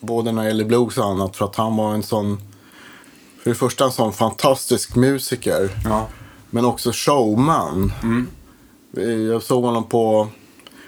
Både 0.00 0.32
när 0.32 0.42
det 0.42 0.48
gäller 0.48 0.64
blues 0.64 0.98
och 0.98 1.04
annat. 1.04 1.36
För 1.36 1.44
att 1.44 1.56
han 1.56 1.76
var 1.76 1.94
en 1.94 2.02
sån... 2.02 2.38
För 3.46 3.50
det 3.50 3.56
första 3.56 3.84
en 3.84 3.92
sån 3.92 4.12
fantastisk 4.12 4.96
musiker. 4.96 5.70
Ja. 5.84 6.06
Men 6.50 6.64
också 6.64 6.90
showman. 6.94 7.92
Eh, 8.96 9.02
Jag 9.04 9.42
såg 9.42 9.64
honom 9.64 9.84
på 9.84 10.28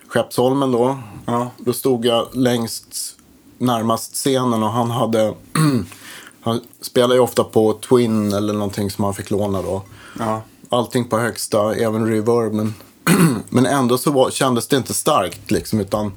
Skeppsholmen 0.09 0.73
då. 0.73 0.99
Ja. 1.27 1.51
Då 1.59 1.73
stod 1.73 2.05
jag 2.05 2.29
längst 2.33 3.16
närmast 3.59 4.14
scenen 4.14 4.62
och 4.62 4.71
han 4.71 4.90
hade... 4.90 5.35
han 6.40 6.61
spelade 6.81 7.14
ju 7.14 7.21
ofta 7.21 7.44
på 7.44 7.73
Twin 7.73 8.33
eller 8.33 8.53
någonting 8.53 8.90
som 8.90 9.05
han 9.05 9.14
fick 9.14 9.31
låna 9.31 9.62
då. 9.62 9.83
Ja. 10.18 10.42
Allting 10.68 11.09
på 11.09 11.18
högsta, 11.18 11.75
även 11.75 12.07
reverb. 12.07 12.53
Men, 12.53 12.75
men 13.49 13.66
ändå 13.66 13.99
så 13.99 14.11
var, 14.11 14.31
kändes 14.31 14.68
det 14.68 14.77
inte 14.77 14.94
starkt 14.94 15.51
liksom. 15.51 15.81
Utan 15.81 16.12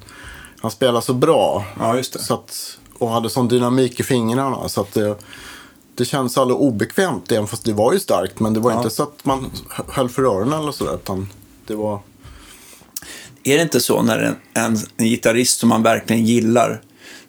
han 0.60 0.70
spelade 0.70 1.02
så 1.04 1.14
bra. 1.14 1.64
Ja. 1.78 2.02
Så 2.02 2.34
att, 2.34 2.78
och 2.98 3.10
hade 3.10 3.30
sån 3.30 3.48
dynamik 3.48 4.00
i 4.00 4.02
fingrarna. 4.02 4.68
Så 4.68 4.80
att 4.80 4.94
det, 4.94 5.16
det 5.94 6.04
kändes 6.04 6.38
aldrig 6.38 6.58
obekvämt. 6.58 7.32
Även 7.32 7.46
fast 7.46 7.64
det 7.64 7.72
var 7.72 7.92
ju 7.92 8.00
starkt. 8.00 8.40
Men 8.40 8.54
det 8.54 8.60
var 8.60 8.70
Ja. 8.70 8.76
inte 8.76 8.90
så 8.90 9.02
att 9.02 9.24
man 9.24 9.50
höll 9.88 10.08
för 10.08 10.22
öronen 10.22 10.60
eller 10.60 10.72
sådär. 10.72 10.94
Utan 10.94 11.28
det 11.66 11.74
var... 11.74 12.00
Är 13.44 13.56
det 13.56 13.62
inte 13.62 13.80
så 13.80 14.02
när 14.02 14.18
en, 14.18 14.36
en, 14.64 14.78
en 14.96 15.06
gitarrist 15.06 15.58
som 15.60 15.68
man 15.68 15.82
verkligen 15.82 16.24
gillar, 16.24 16.80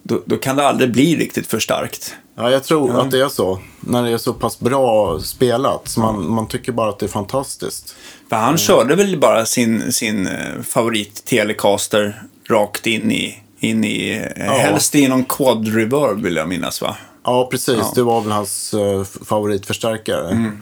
då, 0.04 0.22
då 0.26 0.38
kan 0.38 0.56
det 0.56 0.68
aldrig 0.68 0.92
bli 0.92 1.16
riktigt 1.16 1.48
för 1.48 1.60
starkt. 1.60 2.16
Ja, 2.36 2.52
jag 2.52 2.64
tror 2.64 3.00
att 3.00 3.12
det 3.12 3.20
är 3.22 3.30
så. 3.30 3.60
När 3.80 4.04
det 4.04 4.10
är 4.10 4.18
så 4.18 4.34
pass 4.34 4.60
bra 4.60 5.20
spelat. 5.20 5.88
Så 5.88 6.00
man, 6.00 6.30
man 6.32 6.48
tycker 6.48 6.72
bara 6.72 6.90
att 6.90 7.00
det 7.00 7.06
är 7.06 7.08
fantastiskt. 7.08 7.96
För 8.30 8.36
han 8.36 8.58
körde 8.58 8.96
väl 8.96 9.20
bara 9.20 9.46
sin, 9.46 9.92
sin 9.94 10.28
eh, 10.28 10.62
favorit 10.64 11.26
Telecaster 11.26 12.24
rakt 12.50 12.88
in 12.88 13.12
i, 13.12 13.38
in 13.60 13.84
i 13.84 14.28
eh, 14.36 14.52
helst 14.52 14.96
i 14.96 15.08
någon 15.08 15.24
quad 15.26 15.68
reverb 15.76 16.22
vill 16.22 16.36
jag 16.36 16.48
minnas 16.48 16.82
va? 16.82 16.98
Ja, 17.24 17.48
precis. 17.52 17.78
Ja. 17.78 17.92
Det 17.96 18.04
var 18.04 18.22
väl 18.22 18.32
hans 18.32 18.74
uh, 18.74 19.04
favoritförstärkare. 19.04 20.54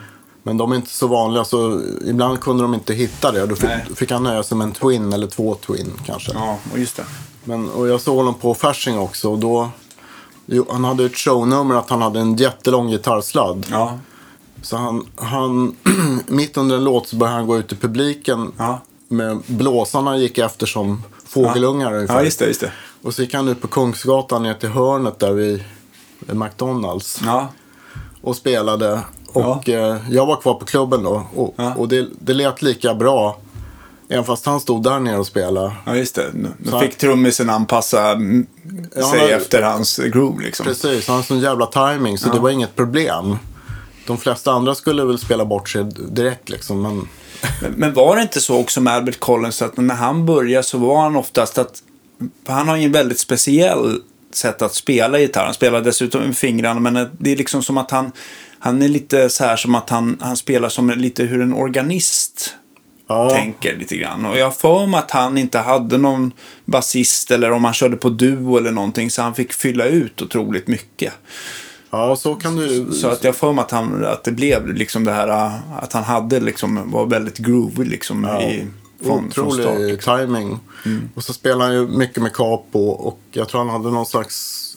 Men 0.44 0.58
de 0.58 0.72
är 0.72 0.76
inte 0.76 0.90
så 0.90 1.08
vanliga, 1.08 1.46
så 1.46 1.82
ibland 2.06 2.40
kunde 2.40 2.64
de 2.64 2.74
inte 2.74 2.94
hitta 2.94 3.32
det. 3.32 3.46
Då 3.46 3.56
fick, 3.56 3.98
fick 3.98 4.12
han 4.12 4.24
nöja 4.24 4.44
sig 4.44 4.58
med 4.58 4.66
en 4.66 4.72
Twin 4.72 5.14
eller 5.14 5.28
två 5.28 5.56
Twin 5.56 5.92
kanske. 6.06 6.32
Ja, 6.34 6.58
och 6.72 6.80
just 6.80 6.96
det. 6.98 7.04
Men, 7.44 7.70
och 7.70 7.88
jag 7.88 8.02
såg 8.02 8.18
honom 8.18 8.34
på 8.34 8.54
Fasching 8.54 9.00
också. 9.00 9.32
Och 9.32 9.40
då, 9.40 9.70
jo, 10.46 10.66
han 10.72 10.84
hade 10.84 11.06
ett 11.06 11.18
shownummer 11.18 11.76
att 11.76 11.90
han 11.90 12.02
hade 12.02 12.20
en 12.20 12.36
jättelång 12.36 12.90
gitarrsladd. 12.90 13.66
Ja, 13.72 14.00
Så 14.62 14.78
han, 14.78 15.06
han 15.16 15.76
mitt 16.28 16.58
under 16.58 16.78
en 16.78 16.84
låt 16.84 17.08
så 17.08 17.16
började 17.16 17.38
han 17.38 17.48
gå 17.48 17.58
ut 17.58 17.72
i 17.72 17.76
publiken. 17.76 18.52
Ja. 18.58 18.82
Med 19.08 19.40
blåsarna 19.48 20.18
gick 20.18 20.38
efter 20.38 20.66
som 20.66 21.04
fågelungar 21.26 21.94
ungefär. 21.94 22.16
ja 22.16 22.24
just 22.24 22.40
det, 22.40 22.46
just 22.46 22.62
det. 22.62 22.72
Och 23.02 23.14
så 23.14 23.22
gick 23.22 23.34
han 23.34 23.48
ut 23.48 23.62
på 23.62 23.68
Kungsgatan 23.68 24.44
ner 24.44 24.54
till 24.54 24.70
hörnet 24.70 25.20
där 25.20 25.32
vid 25.32 25.64
McDonalds. 26.28 27.22
Ja, 27.26 27.48
och 28.22 28.36
spelade. 28.36 29.00
Och 29.34 29.70
eh, 29.70 29.98
jag 30.10 30.26
var 30.26 30.36
kvar 30.42 30.54
på 30.54 30.66
klubben 30.66 31.04
då. 31.04 31.24
Och, 31.36 31.54
Ja. 31.58 31.74
och 31.76 31.88
det, 31.88 32.08
det 32.20 32.34
lät 32.34 32.62
lika 32.62 32.94
bra. 32.94 33.38
Även 34.10 34.24
fast 34.26 34.46
han 34.46 34.60
stod 34.60 34.84
där 34.84 35.00
nere 35.00 35.18
och 35.18 35.28
spelade. 35.28 35.72
ja 35.86 35.96
just 35.96 36.16
det. 36.16 36.32
Då 36.58 36.80
fick 36.80 36.98
trummisen 36.98 37.50
anpassa 37.50 38.12
mm, 38.12 38.46
Ja, 38.96 39.02
sig 39.02 39.04
han 39.10 39.20
hade- 39.20 39.36
efter 39.36 39.62
hans 39.62 39.98
groove 39.98 40.44
liksom. 40.44 40.66
Precis, 40.66 41.08
han 41.08 41.16
hade 41.16 41.28
sån 41.28 41.40
jävla 41.40 41.66
timing 41.66 42.18
så 42.18 42.30
det 42.30 42.40
var 42.40 42.50
inget 42.50 42.76
problem. 42.76 43.38
De 44.08 44.18
flesta 44.18 44.52
andra 44.52 44.76
skulle 44.76 45.06
väl 45.06 45.18
spela 45.20 45.46
bort 45.46 45.70
sig 45.70 45.84
direkt 46.10 46.50
liksom. 46.50 46.82
Men 46.82 47.08
Men, 47.62 47.72
men 47.72 47.94
var 47.94 48.16
det 48.16 48.22
inte 48.22 48.42
så 48.42 48.60
också 48.60 48.82
med 48.82 48.94
Albert 48.94 49.20
Collins 49.20 49.62
att 49.62 49.78
när 49.78 49.96
han 49.96 50.26
började 50.26 50.64
så 50.64 50.78
var 50.78 51.02
han 51.02 51.16
oftast 51.16 51.58
att 51.58 51.84
han 52.48 52.68
har 52.68 52.78
ju 52.78 52.84
en 52.86 52.92
väldigt 52.92 53.20
speciell 53.20 54.02
sätt 54.36 54.62
att 54.62 54.74
spela 54.74 55.20
gitarr. 55.20 55.46
Han 55.46 55.54
spelar 55.54 55.82
dessutom 55.82 56.24
med 56.24 56.38
fingrarna 56.38 56.80
men 56.80 57.10
det 57.18 57.32
är 57.32 57.36
liksom 57.36 57.64
som 57.64 57.78
att 57.78 57.92
han 57.92 58.12
han 58.64 58.82
är 58.82 58.88
lite 58.88 59.30
så 59.30 59.44
här 59.44 59.56
som 59.56 59.76
att 59.76 59.90
han, 59.90 60.18
han 60.22 60.38
spelar 60.38 60.70
som 60.70 60.90
lite 60.90 61.24
hur 61.24 61.42
en 61.42 61.54
organist 61.54 62.56
ja, 63.08 63.30
tänker 63.30 63.78
lite 63.78 63.98
grann. 63.98 64.26
Och 64.26 64.38
jag 64.38 64.56
för 64.56 64.86
mig 64.88 65.00
att 65.00 65.12
han 65.12 65.38
inte 65.38 65.60
hade 65.60 65.98
någon 65.98 66.32
basist 66.66 67.32
eller 67.32 67.52
om 67.52 67.64
han 67.64 67.74
körde 67.74 67.98
på 67.98 68.10
duo 68.10 68.58
eller 68.58 68.72
någonting 68.72 69.12
så 69.12 69.22
han 69.22 69.36
fick 69.36 69.54
fylla 69.54 69.86
ut 69.86 70.22
otroligt 70.22 70.68
mycket. 70.68 71.14
ja, 71.92 72.16
så 72.16 72.36
kan 72.36 72.56
du... 72.56 72.92
Så 72.92 73.08
att 73.08 73.24
jag 73.24 73.36
för 73.36 73.54
mig 73.54 73.62
att, 73.62 73.72
han, 73.72 74.06
att 74.06 74.24
det 74.24 74.32
blev 74.32 74.74
liksom 74.74 75.04
det 75.04 75.12
här 75.12 75.52
att 75.82 75.94
han 75.94 76.04
hade 76.04 76.40
liksom, 76.40 76.92
var 76.92 77.06
väldigt 77.06 77.38
groovy 77.38 77.86
liksom 77.86 78.26
i, 78.26 78.68
från, 79.04 79.32
från 79.32 79.52
start. 79.52 79.66
Otrolig 79.66 80.02
timing. 80.02 80.60
Och 81.16 81.24
så 81.24 81.34
spelar 81.34 81.66
han 81.66 81.74
ju 81.76 81.88
mycket 81.88 82.24
med 82.24 82.34
capo 82.34 82.80
och 82.90 83.20
jag 83.32 83.50
tror 83.50 83.60
han 83.62 83.70
hade 83.70 83.92
någon 83.92 84.06
slags 84.06 84.68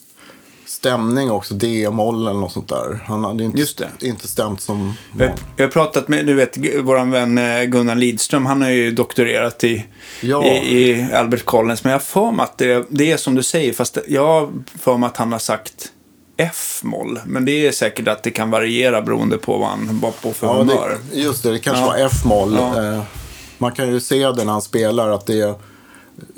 stämning 0.67 1.31
också. 1.31 1.55
D-moll 1.55 2.27
eller 2.29 2.41
något 2.41 2.53
sånt 2.53 2.69
där. 2.69 3.01
Han 3.07 3.25
hade 3.25 3.45
inte, 3.45 3.59
Just 3.59 3.79
det. 3.79 4.07
inte 4.07 4.29
stämt 4.29 4.61
som 4.61 4.93
Jag, 5.19 5.31
jag 5.57 5.65
har 5.65 5.71
pratat 5.71 6.09
med, 6.09 6.27
du 6.27 6.35
vet, 6.35 6.57
vår 6.83 7.11
vän 7.11 7.39
eh, 7.39 7.63
Gunnar 7.65 7.95
Lidström, 7.95 8.47
han 8.47 8.63
har 8.63 8.71
ju 8.71 8.91
doktorerat 8.91 9.65
i, 9.65 9.85
Ja. 10.21 10.45
i, 10.45 10.91
i 10.91 11.13
Albert 11.13 11.45
Collins. 11.45 11.85
Men 11.85 11.91
jag 11.93 11.99
har 11.99 12.05
för 12.05 12.31
mig 12.31 12.45
att 12.45 12.59
det, 12.59 12.87
det 12.89 13.13
är 13.13 13.17
som 13.17 13.35
du 13.35 13.43
säger, 13.43 13.73
fast 13.73 13.99
jag 14.09 14.27
har 14.27 14.49
för 14.79 14.97
mig 14.97 15.07
att 15.07 15.17
han 15.17 15.33
har 15.33 15.39
sagt 15.39 15.89
F-moll. 16.37 17.21
Men 17.27 17.45
det 17.45 17.67
är 17.67 17.73
säkert 17.73 18.09
att 18.09 18.23
det 18.23 18.31
kan 18.31 18.51
variera 18.51 19.03
beroende 19.03 19.39
på 19.39 19.59
vad 19.59 19.69
han 19.69 20.01
var 20.03 20.11
på 20.11 20.33
för 20.33 20.47
Ja, 20.47 20.53
humör. 20.59 20.99
det, 21.13 21.21
just 21.21 21.43
det. 21.43 21.51
Det 21.51 21.59
kanske 21.59 21.83
Ja. 21.83 21.87
var 21.89 21.97
F-moll. 21.99 22.57
Ja. 22.61 22.85
Eh, 22.95 23.03
man 23.65 23.73
kan 23.73 23.89
ju 23.89 24.01
se 24.01 24.27
det 24.31 24.45
när 24.45 24.53
han 24.53 24.63
spelar 24.63 25.09
att 25.09 25.27
det 25.27 25.41
är, 25.41 25.55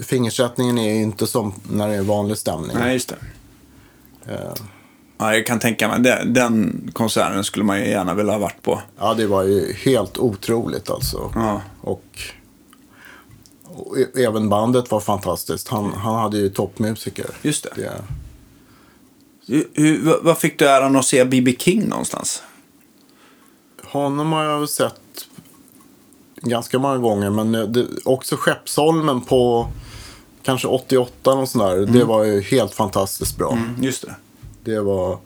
fingersättningen 0.03 0.79
är 0.79 0.95
ju 0.95 1.03
inte 1.03 1.27
som 1.27 1.55
när 1.71 1.89
det 1.89 1.95
är 1.95 2.03
vanlig 2.03 2.39
stämning. 2.39 2.77
Nej, 2.81 2.93
just 2.93 3.09
det. 3.09 4.33
Eh, 4.33 4.53
Ja, 5.19 5.35
jag 5.35 5.47
kan 5.47 5.59
tänka 5.59 5.89
mig, 5.89 6.01
den, 6.01 6.33
den 6.35 6.91
konserten 6.93 7.45
skulle 7.45 7.65
man 7.65 7.79
ju 7.81 7.89
gärna 7.89 8.15
vilja 8.15 8.33
ha 8.33 8.39
varit 8.39 8.63
på. 8.63 8.83
ja, 8.99 9.15
det 9.15 9.27
var 9.27 9.43
ju 9.43 9.73
helt 9.73 10.19
otroligt 10.19 10.91
alltså. 10.91 11.33
Ja. 11.35 11.61
Och, 11.81 12.19
och 13.65 13.99
e- 13.99 14.23
även 14.25 14.49
bandet 14.49 14.91
var 14.91 15.01
fantastiskt. 15.01 15.69
Han, 15.69 15.93
han 15.93 16.15
hade 16.15 16.39
ju 16.39 16.49
toppmusiker. 16.49 17.27
Just 17.43 17.67
det. 17.75 18.03
det 19.47 19.63
Hur, 19.75 20.21
vad- 20.23 20.39
fick 20.39 20.59
du 20.59 20.69
äran 20.69 20.97
att 20.97 21.05
se 21.07 21.25
B.B. 21.25 21.57
King 21.59 21.89
någonstans? 21.89 22.43
Honom 23.85 24.33
har 24.33 24.45
jag 24.45 24.69
sett 24.69 25.01
ganska 26.43 26.79
många 26.79 26.99
gånger. 26.99 27.31
Men 27.31 27.53
det, 27.53 27.87
också 28.05 28.37
Skeppsholmen 28.37 29.21
på 29.21 29.69
kanske 30.43 30.69
88 30.69 31.33
och 31.33 31.49
sånt 31.49 31.65
där. 31.65 31.99
Det 31.99 32.05
var 32.05 32.25
ju 32.25 32.41
helt 32.41 32.75
fantastiskt 32.75 33.37
bra. 33.39 33.53
Mm, 33.53 33.83
just 33.83 34.03
det. 34.03 34.15
Det 34.65 34.81
var 34.81 35.19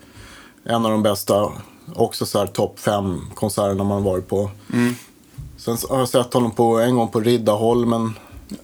en 0.64 0.84
av 0.86 0.90
de 0.90 1.02
bästa, 1.02 1.52
också 1.94 2.26
så 2.26 2.38
här 2.38 2.46
topp 2.46 2.78
fem 2.80 3.20
konserterna 3.34 3.84
man 3.84 4.02
varit 4.04 4.28
på. 4.28 4.50
Sen 5.56 5.76
har 5.90 5.98
jag 5.98 6.08
sett 6.08 6.34
honom 6.34 6.50
på, 6.50 6.78
en 6.80 6.94
gång 6.96 7.08
på 7.08 7.20
Riddarholmen. 7.20 8.12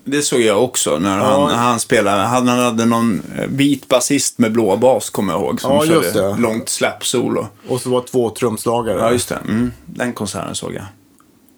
Det 0.05 0.23
såg 0.23 0.41
jag 0.41 0.65
också 0.65 0.99
när 0.99 1.19
han, 1.19 1.41
Ja. 1.41 1.51
han 1.57 1.81
spelade. 1.81 2.23
Han 2.23 2.49
hade 2.49 2.85
någon 2.85 3.23
eh, 3.39 3.47
vit 3.49 3.89
basist 3.89 4.39
med 4.39 4.53
blå 4.53 4.77
bas, 4.77 5.11
kommer 5.11 5.33
jag 5.33 5.43
ihåg. 5.43 5.61
Som 5.61 5.73
Ja, 5.73 5.85
körde 5.85 6.11
det. 6.13 6.37
långt 6.39 6.69
släppsolo. 6.69 7.47
Och 7.69 7.81
så 7.81 7.91
var 7.91 8.01
två 8.01 8.31
trumslagare. 8.31 8.99
Ja, 8.99 9.13
just 9.13 9.29
det. 9.29 9.35
Mm, 9.49 9.73
den 9.87 10.13
konserten 10.13 10.55
såg 10.55 10.75
jag. 10.75 10.85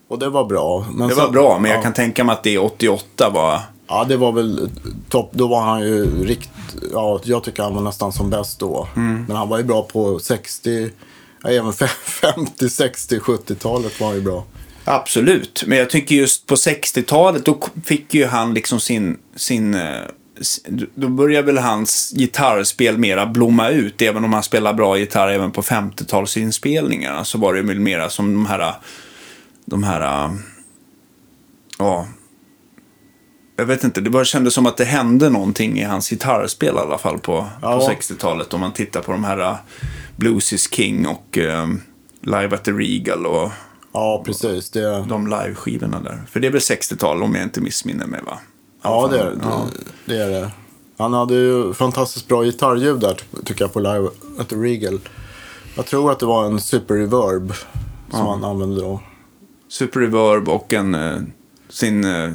Och 0.08 0.18
det 0.18 0.28
var 0.28 0.44
bra. 0.44 0.86
Men 0.94 1.08
Det 1.08 1.14
var 1.14 1.30
bra, 1.30 1.58
men 1.58 1.70
jag 1.70 1.78
ja. 1.78 1.82
kan 1.82 1.92
tänka 1.92 2.24
mig 2.24 2.32
att 2.32 2.42
det 2.42 2.58
88 2.58 3.30
var... 3.30 3.60
Ja, 3.88 4.04
det 4.08 4.16
var 4.16 4.32
väl 4.32 4.70
topp. 5.08 5.30
Då 5.32 5.46
var 5.46 5.60
han 5.60 5.80
ju 5.80 6.24
rikt... 6.24 6.50
Ja, 6.92 7.20
jag 7.24 7.44
tycker 7.44 7.62
han 7.62 7.74
var 7.74 7.82
nästan 7.82 8.12
som 8.12 8.30
bäst 8.30 8.58
då. 8.58 8.88
Mm. 8.96 9.24
Men 9.28 9.36
han 9.36 9.48
var 9.48 9.58
ju 9.58 9.64
bra 9.64 9.82
på 9.82 10.18
60... 10.18 10.90
Ja, 11.42 11.50
även 11.50 11.72
50, 11.72 12.68
60, 12.68 13.18
70-talet 13.18 14.00
var 14.00 14.06
han 14.06 14.16
ju 14.16 14.22
bra. 14.22 14.44
Absolut, 14.84 15.64
men 15.66 15.78
jag 15.78 15.90
tycker 15.90 16.14
just 16.14 16.46
på 16.46 16.54
60-talet 16.54 17.44
då 17.44 17.58
fick 17.84 18.14
ju 18.14 18.26
han 18.26 18.54
liksom 18.54 18.80
sin... 18.80 19.18
sin 19.36 19.74
eh, 19.74 20.00
då 20.94 21.08
började 21.08 21.46
väl 21.46 21.58
hans 21.58 22.12
gitarrspel 22.16 22.98
mera 22.98 23.26
blomma 23.26 23.68
ut. 23.68 24.02
Även 24.02 24.24
om 24.24 24.32
han 24.32 24.42
spelar 24.42 24.74
bra 24.74 24.98
gitarr 24.98 25.28
även 25.28 25.50
på 25.50 25.62
50-talsinspelningarna 25.62 27.24
så 27.24 27.38
var 27.38 27.54
det 27.54 27.62
väl 27.62 27.80
mera 27.80 28.10
som 28.10 28.34
de 28.34 28.46
här... 28.46 28.74
De 29.68 29.82
här... 29.82 30.24
eh, 30.24 30.32
Ja... 31.78 32.06
Jag 33.56 33.66
vet 33.66 33.84
inte, 33.84 34.00
det 34.00 34.10
bara 34.10 34.24
kändes 34.24 34.54
som 34.54 34.66
att 34.66 34.76
det 34.76 34.84
hände 34.84 35.30
någonting 35.30 35.78
i 35.78 35.82
hans 35.84 36.10
gitarrspel 36.10 36.74
i 36.74 36.78
alla 36.78 36.98
fall 36.98 37.18
på, 37.18 37.46
Ja. 37.62 37.78
på 37.78 37.92
60-talet. 37.92 38.54
Om 38.54 38.60
man 38.60 38.72
tittar 38.72 39.00
på 39.00 39.12
de 39.12 39.24
här 39.24 39.38
eh, 39.40 39.54
Blues 40.16 40.52
is 40.52 40.70
King 40.74 41.06
och 41.06 41.38
eh, 41.38 41.66
Live 42.20 42.54
at 42.54 42.64
the 42.64 42.70
Regal 42.72 43.26
och 43.26 43.50
Ja, 43.92 44.22
precis. 44.26 44.70
Det, 44.70 45.04
de 45.08 45.26
live-skivorna 45.26 46.00
där. 46.00 46.22
För 46.30 46.40
det 46.40 46.46
är 46.46 46.50
väl 46.50 46.60
60-tal 46.60 47.22
om 47.22 47.34
jag 47.34 47.42
inte 47.44 47.60
missminner 47.60 48.06
mig 48.06 48.20
va? 48.26 48.38
Ja, 48.82 49.08
det 49.10 49.18
är 49.20 49.24
det. 49.24 49.38
Ja. 49.42 49.66
det 50.04 50.16
är 50.22 50.28
det. 50.30 50.50
Han 50.98 51.12
hade 51.12 51.34
ju 51.34 51.74
fantastiskt 51.74 52.28
bra 52.28 52.42
gitarrljud 52.44 53.00
där, 53.00 53.20
tycker 53.44 53.64
jag, 53.64 53.72
på 53.72 53.80
Live 53.80 54.08
at 54.38 54.48
the 54.48 54.56
Regal. 54.56 55.00
Jag 55.76 55.86
tror 55.86 56.12
att 56.12 56.18
det 56.18 56.26
var 56.26 56.44
en 56.44 56.60
super 56.60 56.94
reverb 56.94 57.52
som 58.10 58.26
han 58.26 58.44
använde 58.44 58.80
då. 58.80 59.00
Super 59.68 60.00
Reverb 60.00 60.48
och 60.48 60.72
en, 60.72 60.94
eh, 60.94 61.20
sin 61.68 62.04
eh, 62.04 62.30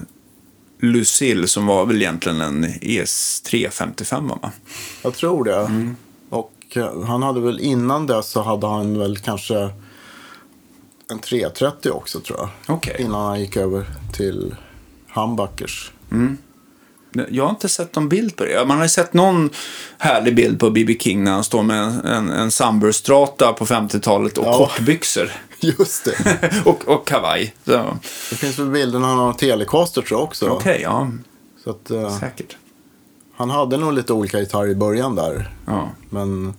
Lucille 0.79 1.47
som 1.47 1.65
var 1.65 1.85
väl 1.85 2.01
egentligen 2.01 2.41
en 2.41 2.65
ES355 2.65 4.29
va? 4.29 4.51
Jag 5.01 5.13
tror 5.13 5.43
det. 5.43 5.55
Mm. 5.55 5.95
Och 6.29 6.53
eh, 6.73 7.03
han 7.03 7.23
hade 7.23 7.41
väl 7.41 7.59
innan 7.59 8.07
det 8.07 8.23
så 8.23 8.41
hade 8.41 8.67
han 8.67 8.99
väl 8.99 9.17
kanske 9.17 9.69
en 11.11 11.19
330 11.19 11.91
också 11.91 12.19
tror 12.19 12.39
jag. 12.39 12.49
Okej. 12.75 12.95
Innan 12.99 13.25
han 13.25 13.39
gick 13.39 13.57
över 13.57 13.85
till 14.13 14.55
Humbuckers. 15.13 15.91
Jag 17.31 17.43
har 17.43 17.49
inte 17.49 17.69
sett 17.69 17.95
någon 17.95 18.09
bild 18.09 18.35
på 18.35 18.43
det. 18.43 18.65
Man 18.67 18.77
har 18.77 18.85
ju 18.85 18.89
sett 18.89 19.13
någon 19.13 19.49
härlig 19.97 20.35
bild 20.35 20.59
på 20.59 20.69
B.B. 20.69 20.97
King 20.99 21.23
när 21.23 21.31
han 21.31 21.43
står 21.43 21.63
med 21.63 21.83
en, 21.83 22.05
en, 22.05 22.29
en 22.29 22.51
Sunburst-strata 22.51 23.53
på 23.53 23.65
50-talet 23.65 24.37
och 24.37 24.45
Ja. 24.45 24.57
kortbyxor. 24.57 25.31
Just 25.59 26.05
det. 26.05 26.51
och, 26.65 26.87
och 26.87 27.07
kavaj. 27.07 27.55
Så, 27.65 27.79
Okej, 27.79 27.93
Det 28.29 28.35
finns 28.35 28.59
väl 28.59 28.69
bilder 28.69 28.99
när 28.99 29.07
han 29.07 29.17
har 29.17 29.33
Telecaster 29.33 30.01
tror 30.01 30.19
jag 30.19 30.23
också. 30.27 30.61
ja. 30.81 31.11
Så 31.63 31.69
att, 31.69 31.91
eh, 31.91 32.19
Säkert. 32.19 32.57
han 33.35 33.49
hade 33.49 33.77
nog 33.77 33.93
lite 33.93 34.13
olika 34.13 34.39
gitarrer 34.39 34.69
i 34.69 34.75
början 34.75 35.15
där. 35.15 35.53
Ja. 35.65 35.89
Men 36.09 36.53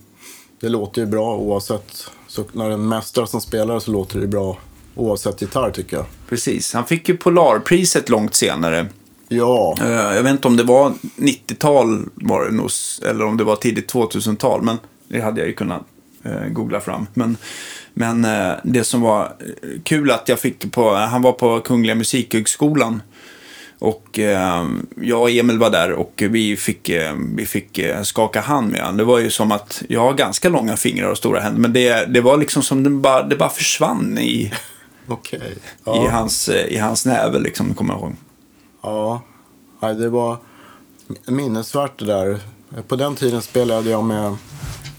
det 0.59 0.69
låter 0.69 1.01
ju 1.01 1.07
bra 1.07 1.35
oavsett. 1.35 2.09
Så 2.27 2.43
när 2.51 2.65
det 2.65 2.71
är 2.71 2.73
en 2.73 2.87
mästare 2.87 3.27
som 3.27 3.41
spelar 3.41 3.79
så 3.79 3.91
låter 3.91 4.19
det 4.19 4.27
bra 4.27 4.57
oavsett 4.95 5.41
gitarr 5.41 5.71
tycker 5.71 5.97
jag. 5.97 6.05
Precis. 6.29 6.73
Han 6.73 6.85
fick 6.85 7.09
ju 7.09 7.17
Polarpriset 7.17 8.09
långt 8.09 8.35
senare. 8.35 8.87
Ja, 9.27 9.75
Eh, 9.81 10.15
Jag 10.15 10.23
vet 10.23 10.31
inte 10.31 10.47
om 10.47 10.57
det 10.57 10.63
var 10.63 10.93
90-tal 11.17 12.09
var 12.13 12.45
det 12.45 12.51
nog, 12.51 12.69
eller 13.09 13.25
om 13.25 13.37
det 13.37 13.43
var 13.43 13.55
tidigt 13.55 13.93
2000-tal. 13.93 14.61
Men 14.61 14.77
det 15.07 15.21
hade 15.21 15.39
jag 15.41 15.47
ju 15.47 15.53
kunnat 15.53 15.81
eh, 16.23 16.47
googla 16.47 16.79
fram. 16.79 17.07
Men, 17.13 17.37
men 17.93 18.25
eh, 18.25 18.51
det 18.63 18.83
som 18.83 19.01
var 19.01 19.33
kul 19.83 20.11
att 20.11 20.29
jag 20.29 20.39
fick 20.39 20.71
på, 20.71 20.93
han 20.93 21.21
var 21.21 21.31
på 21.31 21.59
Kungliga 21.59 21.95
Musikhögskolan. 21.95 23.01
Och 23.79 24.19
jag 25.01 25.21
och 25.21 25.29
Emil 25.31 25.57
var 25.59 25.69
där 25.69 25.91
och 25.91 26.23
vi 26.29 26.57
fick, 26.57 26.89
vi 27.35 27.45
fick 27.45 27.79
skaka 28.03 28.41
hand 28.41 28.71
med 28.71 28.81
honom. 28.81 28.97
Det 28.97 29.03
var 29.03 29.19
ju 29.19 29.29
som 29.29 29.51
att 29.51 29.83
jag 29.89 29.99
har 30.01 30.13
ganska 30.13 30.49
långa 30.49 30.77
fingrar 30.77 31.09
och 31.09 31.17
stora 31.17 31.39
händer. 31.39 31.61
Men 31.61 31.73
det, 31.73 32.05
det 32.13 32.21
var 32.21 32.37
liksom 32.37 32.63
som 32.63 32.83
det 32.83 32.89
bara, 32.89 33.23
det 33.23 33.35
bara 33.35 33.49
försvann 33.49 34.17
i, 34.17 34.53
i, 35.37 35.37
Ja, 35.85 36.09
hans, 36.11 36.49
eh, 36.49 36.65
i 36.65 36.77
hans 36.77 37.05
näve 37.05 37.39
liksom, 37.39 37.73
kommer 37.73 37.93
jag 37.93 38.01
ihåg. 38.01 38.15
Ja. 38.85 39.93
Det 39.93 40.09
var 40.09 40.37
minnesvärt 41.25 41.99
det 41.99 42.05
där. 42.05 42.39
På 42.87 42.95
den 42.95 43.15
tiden 43.15 43.41
spelade 43.41 43.89
jag 43.89 44.03
med, 44.03 44.35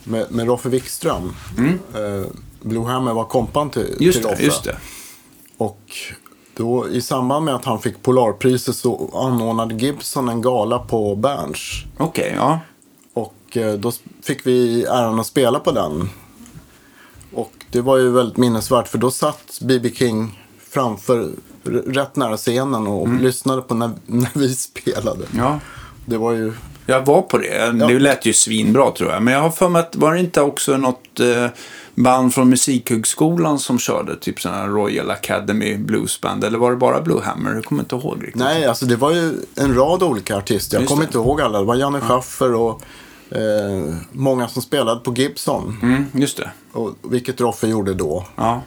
med, 0.04 0.26
med 0.30 0.46
Roffe 0.46 0.68
Wikström. 0.68 1.32
Eh, 1.94 2.26
Blue 2.62 2.84
Hammer 2.86 3.12
var 3.14 3.24
kompan 3.24 3.70
till, 3.70 3.82
Mm. 3.82 3.96
Just 4.00 4.18
till 4.18 4.28
Roffe. 4.30 4.42
just 4.44 4.64
det. 4.64 4.76
Och 5.56 5.80
då, 6.54 6.88
i 6.88 7.00
samband 7.02 7.44
med 7.44 7.54
att 7.54 7.64
han 7.64 7.78
fick 7.82 8.02
Polarpriset 8.02 8.76
så 8.76 9.10
anordnade 9.14 9.74
Gibson 9.74 10.28
en 10.28 10.42
gala 10.42 10.78
på 10.78 11.16
Berns. 11.16 11.84
Okej, 11.98 12.32
ja. 12.36 12.60
Och 13.12 13.56
eh, 13.56 13.74
då 13.74 13.92
fick 14.22 14.46
vi 14.46 14.84
äran 14.84 15.20
att 15.20 15.26
spela 15.26 15.60
på 15.60 15.72
den. 15.72 16.10
Och 17.34 17.52
det 17.70 17.80
var 17.80 17.96
ju 17.96 18.10
väldigt 18.10 18.36
minnesvärt 18.36 18.88
för 18.88 18.98
då 18.98 19.10
satt 19.10 19.58
B.B. 19.60 19.90
King 19.94 20.45
framför, 20.76 21.30
rätt 21.86 22.16
nära 22.16 22.36
scenen 22.36 22.86
och 22.86 23.08
lyssnade 23.08 23.62
på 23.62 23.74
när, 23.74 23.90
när 24.06 24.30
vi 24.34 24.54
spelade. 24.54 25.24
ja. 25.36 25.60
Det 26.08 26.16
var 26.18 26.32
ju, 26.32 26.52
Jag 26.86 27.06
var 27.06 27.22
på 27.22 27.38
det. 27.38 27.72
Det 27.72 27.98
lät 27.98 28.26
ju 28.26 28.32
svinbra 28.32 28.90
tror 28.90 29.10
jag. 29.10 29.22
Men 29.22 29.34
jag 29.34 29.40
har 29.40 29.50
för 29.50 29.68
mig 29.68 29.80
att 29.80 29.96
var 29.96 30.14
det 30.14 30.20
inte 30.20 30.40
också 30.40 30.76
något 30.76 31.20
eh, 31.20 31.46
band 31.94 32.34
från 32.34 32.48
Musikhögskolan 32.48 33.58
som 33.58 33.78
körde 33.78 34.16
typ 34.16 34.40
sådana 34.40 34.66
Royal 34.66 35.10
Academy 35.10 35.76
Bluesband? 35.76 36.44
Eller 36.44 36.58
var 36.58 36.70
det 36.70 36.76
bara 36.76 37.00
Blue 37.00 37.20
Hammer? 37.22 37.54
Jag 37.54 37.64
kommer 37.64 37.82
inte 37.82 37.96
ihåg 37.96 38.16
riktigt. 38.22 38.34
nej 38.34 38.64
alltså 38.66 38.86
det 38.86 38.96
var 38.96 39.12
ju 39.12 39.32
en 39.54 39.74
rad 39.74 40.02
olika 40.02 40.36
artister. 40.36 40.76
Jag 40.76 40.82
Just 40.82 40.90
kommer 40.90 41.02
det. 41.02 41.06
inte 41.06 41.18
ihåg 41.18 41.40
alla. 41.40 41.58
Det 41.58 41.64
var 41.64 41.74
Janne 41.74 42.00
Schaffer 42.00 42.54
och 42.54 42.82
eh, 43.30 43.94
många 44.12 44.48
som 44.48 44.62
spelade 44.62 45.00
på 45.00 45.14
Gibson. 45.14 45.78
Mm, 45.82 46.04
just 46.12 46.36
det. 46.36 46.50
Och, 46.72 46.94
vilket 47.02 47.40
Roffe 47.40 47.66
gjorde 47.66 47.94
då. 47.94 48.24
Ja. 48.36 48.62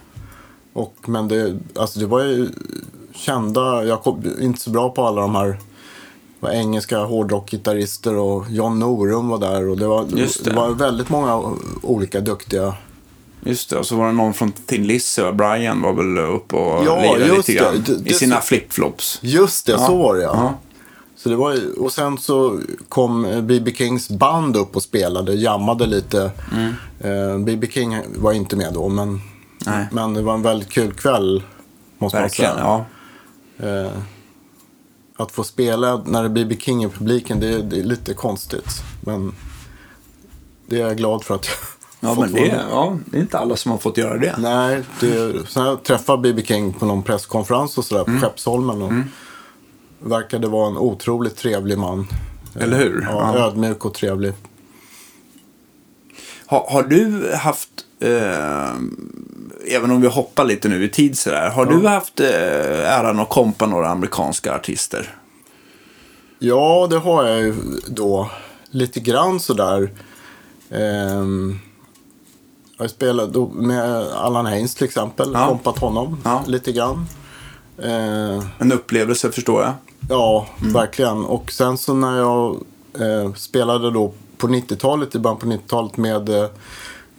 Och, 0.72 0.94
men 1.06 1.28
det, 1.28 1.56
alltså 1.76 2.00
det 2.00 2.06
var 2.06 2.20
ju 2.22 2.48
kända, 3.14 3.84
jag 3.84 4.02
kom 4.02 4.22
inte 4.40 4.60
så 4.60 4.70
bra 4.70 4.90
på 4.90 5.06
alla 5.06 5.20
de 5.20 5.34
här 5.34 5.58
var 6.40 6.50
engelska 6.50 6.98
hårdrockgitarrister 6.98 8.14
och 8.16 8.44
John 8.50 8.78
Norum 8.78 9.28
var 9.28 9.38
där. 9.38 9.68
Och 9.68 9.76
det, 9.78 9.86
var, 9.86 10.04
det. 10.04 10.44
det 10.44 10.50
var 10.56 10.70
väldigt 10.70 11.08
många 11.08 11.52
olika 11.82 12.20
duktiga. 12.20 12.74
Just 13.44 13.70
det. 13.70 13.76
Och 13.76 13.86
så 13.86 13.96
var 13.96 14.06
det 14.06 14.12
någon 14.12 14.34
från 14.34 14.52
Thin 14.52 14.86
Lizzy. 14.86 15.22
Brian 15.32 15.82
var 15.82 15.92
väl 15.92 16.18
uppe 16.34 16.56
och 16.56 16.84
Ja, 16.86 17.02
lirade 17.14 17.36
lite 17.36 17.52
grann. 17.52 17.82
det. 17.86 17.94
Det- 17.96 18.10
I 18.10 18.14
sina 18.14 18.40
flipflops. 18.40 19.18
Just 19.22 19.66
det, 19.66 19.72
Ja. 19.72 19.78
så 19.86 19.96
var 19.96 20.14
det 20.14 20.22
ja. 20.22 20.32
Ja. 20.34 20.54
Så 21.16 21.28
det 21.28 21.36
var, 21.36 21.56
och 21.78 21.92
sen 21.92 22.18
så 22.18 22.58
kom 22.88 23.26
B.B. 23.42 23.72
Kings 23.76 24.08
band 24.08 24.56
upp 24.56 24.76
och 24.76 24.82
spelade, 24.82 25.34
jammade 25.34 25.86
lite. 25.86 26.30
Mm. 27.02 27.44
B.B. 27.44 27.66
King 27.70 27.96
var 28.16 28.32
inte 28.32 28.56
med 28.56 28.74
då, 28.74 28.88
men, 28.88 29.20
Nej. 29.66 29.86
men 29.92 30.14
det 30.14 30.22
var 30.22 30.34
en 30.34 30.42
väldigt 30.42 30.68
kul 30.70 30.92
kväll. 30.92 31.42
Måste 31.98 32.18
Verkligen, 32.18 32.54
man 32.56 32.64
ja. 32.66 32.84
säga. 33.58 33.84
Eh, 33.86 33.92
att 35.16 35.32
få 35.32 35.44
spela 35.44 35.96
när 36.06 36.22
det 36.22 36.26
är 36.28 36.44
B.B. 36.44 36.56
King 36.60 36.84
i 36.84 36.88
publiken, 36.88 37.40
det, 37.40 37.48
är- 37.54 37.62
det 37.62 37.78
är 37.78 37.82
lite 37.84 38.14
konstigt. 38.14 38.82
Men 39.00 39.34
det 40.66 40.76
är 40.80 40.86
jag 40.86 40.96
glad 40.96 41.24
för 41.24 41.34
att 41.34 41.46
jag 41.46 41.56
Ja, 42.10 42.20
men 42.20 42.32
det, 42.32 42.40
med. 42.40 42.64
ja, 42.70 42.98
det 43.06 43.16
är 43.16 43.20
inte 43.20 43.38
alla 43.38 43.56
som 43.56 43.70
har 43.70 43.78
fått 43.78 43.96
göra 43.96 44.18
det. 44.18 44.34
Nej, 44.38 44.82
det, 45.00 45.32
sen 45.48 45.64
jag 45.64 45.82
träffade 45.82 46.22
B.B. 46.22 46.42
King 46.46 46.72
på 46.72 46.86
någon 46.86 47.02
presskonferens 47.02 47.78
och 47.78 47.84
sådär 47.84 48.04
Mm. 48.08 48.20
på 48.20 48.26
Skeppsholmen. 48.26 48.82
Och 48.82 48.92
Verkade 50.10 50.48
vara 50.48 50.68
en 50.68 50.76
otroligt 50.76 51.36
trevlig 51.36 51.78
man. 51.78 52.06
Eller 52.60 52.78
hur? 52.78 53.06
Ja, 53.10 53.32
Ja. 53.38 53.44
ödmjuk 53.46 53.84
och 53.84 53.94
trevlig. 53.94 54.32
Har, 56.46 56.66
har 56.70 56.82
du 56.82 57.32
haft, 57.34 57.68
eh, 58.00 58.74
även 59.68 59.90
om 59.90 60.00
vi 60.00 60.08
hoppar 60.08 60.44
lite 60.44 60.68
nu 60.68 60.84
i 60.84 60.88
tid 60.88 61.18
sådär, 61.18 61.50
har 61.50 61.66
du 61.66 61.86
haft 61.86 62.20
eh, 62.20 62.98
äran 62.98 63.18
att 63.20 63.28
kompa 63.28 63.66
några 63.66 63.88
amerikanska 63.88 64.54
artister? 64.54 65.14
Ja, 66.38 66.86
det 66.90 66.96
har 66.98 67.24
jag 67.26 67.40
ju 67.40 67.54
då. 67.88 68.30
Lite 68.70 69.00
grann 69.00 69.40
sådär. 69.40 69.90
Ehm, 70.70 71.58
jag 72.78 72.90
spelade 72.90 73.32
då 73.32 73.48
med 73.48 74.06
Allan 74.12 74.46
Haynes 74.46 74.74
till 74.74 74.84
exempel. 74.84 75.30
Ja. 75.34 75.46
Kompat 75.48 75.78
honom 75.78 76.20
Ja. 76.24 76.42
lite 76.46 76.72
grann. 76.72 77.06
Eh, 77.78 78.44
En 78.58 78.72
upplevelse 78.72 79.32
förstår 79.32 79.62
jag. 79.62 79.72
Ja, 80.08 80.46
verkligen. 80.74 81.24
Och 81.24 81.52
sen 81.52 81.78
så 81.78 81.94
när 81.94 82.18
jag 82.18 82.56
eh, 83.00 83.32
spelade 83.34 83.90
då 83.90 84.12
på 84.38 84.46
90-talet, 84.48 85.14
i 85.14 85.18
början 85.18 85.38
på 85.38 85.46
90-talet 85.46 85.96
med 85.96 86.28
eh, 86.28 86.48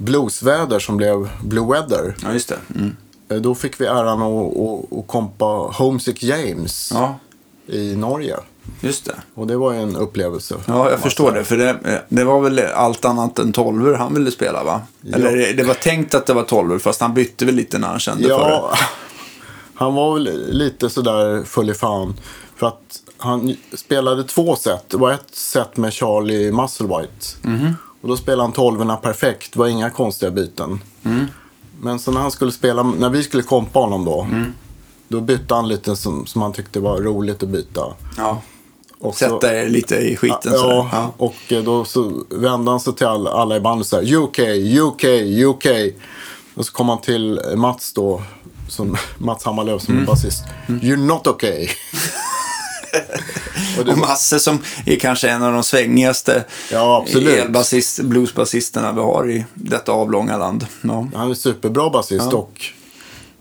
Bluesväder 0.01 0.79
som 0.79 0.97
blev 0.97 1.29
Blue 1.43 1.67
Weather. 1.73 2.15
Ja, 2.23 2.33
just 2.33 2.49
det. 2.49 2.57
Mm. 2.75 2.95
Eh, 3.29 3.37
då 3.37 3.55
fick 3.55 3.81
vi 3.81 3.85
äran 3.85 4.21
att, 4.21 4.57
att, 4.57 4.97
att 4.99 5.07
kompa 5.07 5.45
Homesick 5.77 6.23
James 6.23 6.91
Ja, 6.93 7.19
i 7.67 7.95
Norge. 7.95 8.37
just 8.81 9.05
det. 9.05 9.15
Och 9.33 9.47
det 9.47 9.57
var 9.57 9.73
ju 9.73 9.79
en 9.81 9.95
upplevelse. 9.95 10.55
Ja, 10.65 10.89
jag 10.91 10.99
förstår 10.99 11.31
det. 11.31 11.43
För 11.43 11.57
det, 11.57 12.01
det 12.09 12.23
var 12.23 12.41
väl 12.41 12.59
allt 12.75 13.05
annat 13.05 13.39
än 13.39 13.53
tolvor 13.53 13.93
han 13.93 14.13
ville 14.13 14.31
spela, 14.31 14.63
va? 14.63 14.81
Ja. 15.01 15.15
Eller 15.15 15.37
det- 15.37 15.53
det 15.53 15.63
var 15.63 15.73
tänkt 15.73 16.13
att 16.15 16.25
det 16.25 16.33
var 16.33 16.43
tolvor, 16.43 16.79
fast 16.79 17.01
han 17.01 17.13
bytte 17.13 17.45
väl 17.45 17.55
lite 17.55 17.77
när 17.79 17.87
han 17.87 17.99
kände 17.99 18.23
för 18.23 18.29
det. 18.29 18.35
Ja, 18.49 18.73
han 19.75 19.93
var 19.93 20.13
väl 20.13 20.47
lite 20.55 20.89
sådär 20.89 21.43
full 21.43 21.69
i 21.69 21.73
fan. 21.73 22.13
För 22.55 22.67
att 22.67 23.01
han 23.17 23.55
spelade 23.75 24.23
två 24.23 24.55
set. 24.55 24.89
Det 24.89 24.97
var 24.97 25.11
ett 25.11 25.27
set 25.35 25.77
med 25.77 25.93
Charlie 25.93 26.51
Musselwhite. 26.51 27.25
Mhm. 27.41 27.75
Och 28.01 28.07
då 28.07 28.17
spelade 28.17 28.43
han 28.43 28.51
tolvorna 28.51 28.95
perfekt. 28.97 29.53
Det 29.53 29.59
var 29.59 29.67
inga 29.67 29.89
konstiga 29.89 30.31
byten. 30.31 30.79
Mm. 31.03 31.25
Men 31.81 31.99
så 31.99 32.11
när 32.11 32.21
han 32.21 32.31
skulle 32.31 32.51
spela, 32.51 32.83
när 32.83 33.09
vi 33.09 33.23
skulle 33.23 33.43
kompa 33.43 33.79
honom 33.79 34.05
då. 34.05 34.21
Mm. 34.21 34.53
Då 35.07 35.21
bytte 35.21 35.53
han 35.55 35.67
lite 35.67 35.95
som, 35.95 36.25
som 36.25 36.41
han 36.41 36.53
tyckte 36.53 36.79
var 36.79 36.97
roligt 37.01 37.43
att 37.43 37.49
byta. 37.49 37.81
Ja. 38.17 38.41
Och 38.99 39.15
Sätta 39.15 39.55
er 39.61 39.69
lite 39.69 39.95
i 39.95 40.15
skiten 40.15 40.53
Ja. 40.53 40.89
Ja. 40.91 41.13
och 41.17 41.35
eh, 41.51 41.63
då 41.63 41.85
så 41.85 42.23
vände 42.29 42.71
han 42.71 42.79
sig 42.79 42.95
till 42.95 43.07
alla, 43.07 43.29
alla 43.31 43.55
i 43.55 43.59
bandet 43.59 43.87
så 43.87 43.95
här. 43.95 44.15
UK, 44.15 44.39
UK, 44.79 45.03
UK. 45.45 45.65
Och 46.55 46.65
så 46.65 46.71
kom 46.71 46.89
han 46.89 47.01
till 47.01 47.41
Mats 47.55 47.93
då, 47.93 48.21
som, 48.69 48.97
Mats 49.17 49.43
Hammarlöf 49.43 49.81
som 49.81 49.93
Mm. 49.93 50.03
är 50.03 50.07
basist. 50.07 50.43
You're 50.67 51.05
not 51.05 51.27
okay. 51.27 51.67
och 53.79 53.85
det, 53.85 53.91
Och 53.91 53.97
Masse 53.97 54.39
som 54.39 54.59
är 54.85 54.95
kanske 54.95 55.29
en 55.29 55.43
av 55.43 55.53
de 55.53 55.63
svängigaste 55.63 56.43
Ja, 56.71 57.05
elbasist, 57.15 57.99
bluesbasisterna 57.99 58.91
vi 58.91 58.99
har 59.01 59.29
i 59.31 59.45
detta 59.53 59.91
avlånga 59.91 60.37
land. 60.37 60.65
Ja. 60.81 61.07
han 61.15 61.29
är 61.29 61.33
superbra 61.33 61.89
basist 61.89 62.27
Ja. 62.31 62.37
och 62.37 62.61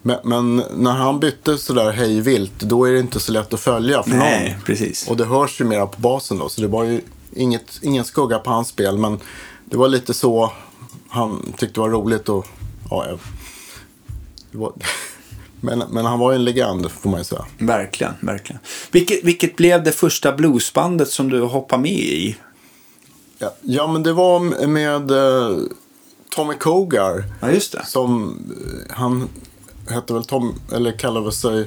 men, 0.03 0.19
men 0.25 0.57
när 0.77 0.93
han 0.93 1.21
bytte 1.21 1.59
sådär 1.59 1.93
hej 1.93 2.21
vilt, 2.21 2.59
då 2.61 2.85
är 2.85 2.93
det 2.93 3.01
inte 3.01 3.21
så 3.21 3.33
lätt 3.33 3.55
att 3.55 3.61
följa 3.61 4.03
för 4.03 4.11
Nej, 4.11 4.51
någon. 4.51 4.61
precis. 4.63 5.09
Och 5.09 5.17
det 5.17 5.25
hörs 5.25 5.61
ju 5.61 5.65
mera 5.65 5.87
på 5.87 6.01
basen 6.01 6.39
då, 6.39 6.49
så 6.49 6.61
det 6.61 6.67
var 6.69 6.85
ju 6.85 7.01
inget, 7.37 7.79
ingen 7.83 8.05
skugga 8.05 8.39
på 8.39 8.51
hans 8.51 8.69
spel. 8.69 8.99
Men 8.99 9.19
det 9.65 9.77
var 9.77 9.89
lite 9.89 10.15
så 10.15 10.53
han 11.09 11.53
tyckte 11.57 11.81
var 11.81 11.89
roligt 11.89 12.29
och 12.29 12.47
ja, 12.91 13.07
det 14.53 14.59
var, 14.59 14.73
men, 15.61 15.79
men 15.79 16.05
han 16.05 16.19
var 16.19 16.33
ju 16.33 16.37
en 16.37 16.45
legend 16.45 16.91
får 16.91 17.11
man 17.11 17.21
ju 17.21 17.25
säga. 17.25 17.45
Verkligen, 17.59 18.15
verkligen. 18.21 18.61
Vilket, 18.91 19.25
vilket 19.25 19.57
blev 19.57 19.85
det 19.85 19.93
första 19.93 20.33
bluesbandet 20.33 21.09
som 21.09 21.29
du 21.29 21.41
hoppade 21.41 21.83
med 21.83 21.93
i? 21.93 22.37
Ja, 23.39 23.55
ja 23.63 23.87
men 23.87 24.03
det 24.03 24.13
var 24.13 24.67
med 24.67 25.11
eh, 25.11 25.59
Tommy 26.37 26.55
Kogar. 26.55 27.25
Ja, 27.41 27.51
just 27.51 27.73
det. 27.73 27.85
Som, 27.87 28.39
eh, 28.89 28.97
han 28.97 29.29
hette 29.89 30.15
väl 30.15 30.25
Tom, 30.25 30.55
eller 30.73 30.93
kallade 30.93 31.33
sig, 31.33 31.67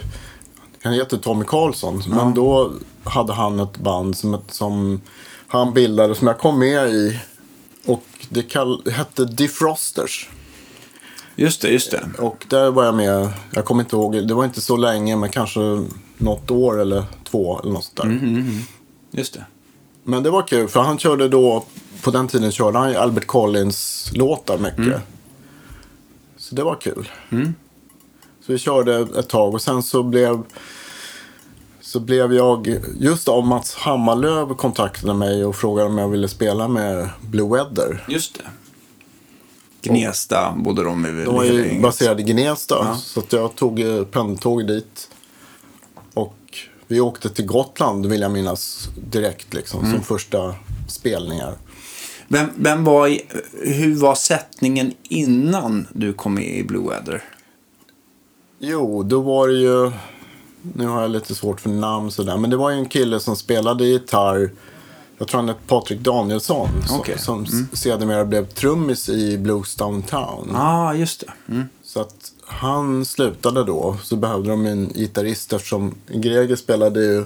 han 0.83 0.93
heter 0.93 1.17
Tommy 1.17 1.45
Karlsson. 1.45 2.03
Men 2.07 2.33
då 2.33 2.71
hade 3.03 3.33
han 3.33 3.59
ett 3.59 3.77
band 3.77 4.17
som, 4.17 4.37
som 4.49 5.01
han 5.47 5.73
bildade, 5.73 6.15
som 6.15 6.27
jag 6.27 6.39
kom 6.39 6.59
med 6.59 6.89
i. 6.89 7.19
Och 7.85 8.03
det 8.29 8.43
kall, 8.43 8.83
hette 8.91 9.25
Defrosters. 9.25 10.29
Just 11.35 11.61
det, 11.61 11.69
just 11.69 11.91
det. 11.91 12.03
Och 12.19 12.45
där 12.49 12.71
var 12.71 12.85
jag 12.85 12.95
med, 12.95 13.29
jag 13.51 13.65
kommer 13.65 13.83
inte 13.83 13.95
ihåg, 13.95 14.27
det 14.27 14.33
var 14.33 14.45
inte 14.45 14.61
så 14.61 14.77
länge, 14.77 15.15
men 15.15 15.29
kanske 15.29 15.59
något 16.17 16.51
år 16.51 16.81
eller 16.81 17.03
två 17.23 17.59
eller 17.59 17.71
något 17.71 17.83
sånt 17.83 17.97
där. 17.97 18.45
Just 19.11 19.33
det. 19.33 19.45
Men 20.03 20.23
det 20.23 20.29
var 20.29 20.47
kul, 20.47 20.67
för 20.67 20.79
han 20.79 20.97
körde 20.97 21.27
då, 21.27 21.65
på 22.01 22.11
den 22.11 22.27
tiden 22.27 22.51
körde 22.51 22.77
han 22.77 22.95
Albert 22.95 23.27
Collins-låtar 23.27 24.57
mycket. 24.57 25.01
Så 26.37 26.55
det 26.55 26.63
var 26.63 26.75
kul. 26.75 27.09
Så 28.45 28.51
vi 28.51 28.57
körde 28.57 29.07
ett 29.19 29.29
tag 29.29 29.53
och 29.53 29.61
sen 29.61 29.83
så 29.83 30.03
blev, 30.03 30.43
så 31.81 31.99
blev 31.99 32.33
jag, 32.33 32.79
just 32.99 33.27
av 33.27 33.47
Mats 33.47 33.75
Hammarlöv 33.75 34.53
kontaktade 34.53 35.13
mig 35.13 35.45
och 35.45 35.55
frågade 35.55 35.89
om 35.89 35.97
jag 35.97 36.07
ville 36.07 36.27
spela 36.27 36.67
med 36.67 37.09
Blue 37.21 37.49
Weather. 37.49 38.05
Just 38.07 38.33
det. 38.33 38.43
Gnesta, 39.83 40.53
bodde 40.57 40.83
de 40.83 41.05
i 41.05 41.09
De 41.25 41.35
var 41.35 41.43
ju 41.43 41.81
baserade 41.81 42.21
i 42.21 42.25
Gnesta, 42.25 42.75
Ja. 42.79 42.95
så 42.97 43.19
att 43.19 43.33
jag 43.33 43.55
tog 43.55 43.79
eh, 43.79 44.03
pendeltåg 44.03 44.67
dit. 44.67 45.09
Och 46.13 46.35
vi 46.87 46.99
åkte 46.99 47.29
till 47.29 47.45
Gotland, 47.45 48.05
vill 48.05 48.21
jag 48.21 48.31
minnas, 48.31 48.89
direkt 49.11 49.53
liksom, 49.53 49.91
som 49.91 50.01
första 50.01 50.55
spelningar. 50.87 51.55
Vem, 52.27 52.47
vem 52.55 52.83
var 52.83 53.07
i, 53.07 53.21
hur 53.61 53.95
var 53.95 54.15
sättningen 54.15 54.93
innan 55.03 55.87
du 55.93 56.13
kom 56.13 56.33
med 56.33 56.57
i 56.57 56.63
Blue 56.63 56.89
Weather? 56.89 57.23
Jo, 58.59 59.03
då 59.03 59.21
var 59.21 59.47
det 59.47 59.53
ju... 59.53 59.91
Nu 60.75 60.87
har 60.87 61.01
jag 61.01 61.11
lite 61.11 61.35
svårt 61.35 61.61
för 61.61 61.69
namn 61.69 62.11
sådär. 62.11 62.37
Men 62.37 62.49
det 62.49 62.57
var 62.57 62.69
ju 62.69 62.77
en 62.77 62.85
kille 62.89 63.19
som 63.19 63.35
spelade 63.35 63.85
gitarr. 63.85 64.51
Jag 65.23 65.27
tror 65.27 65.39
han 65.39 65.49
hette 65.49 65.67
Patrik 65.67 65.99
Danielsson. 65.99 66.69
Som, 66.87 66.99
Okej. 66.99 67.19
som 67.19 67.45
mm. 67.45 67.67
sedermera 67.73 68.25
blev 68.25 68.45
trummis 68.45 69.09
i 69.09 69.37
Blues 69.37 69.75
Downtown. 69.75 70.49
Ja, 70.53 70.59
ah, 70.59 70.93
just 70.93 71.19
det. 71.19 71.53
Mm. 71.53 71.63
Så 71.83 72.01
att 72.01 72.31
han 72.45 73.05
slutade 73.05 73.63
då. 73.63 73.97
Så 74.03 74.15
behövde 74.15 74.49
de 74.49 74.65
en 74.65 74.89
gitarrist 74.93 75.53
eftersom 75.53 75.95
Greger 76.07 76.55
spelade 76.55 77.03
ju... 77.03 77.25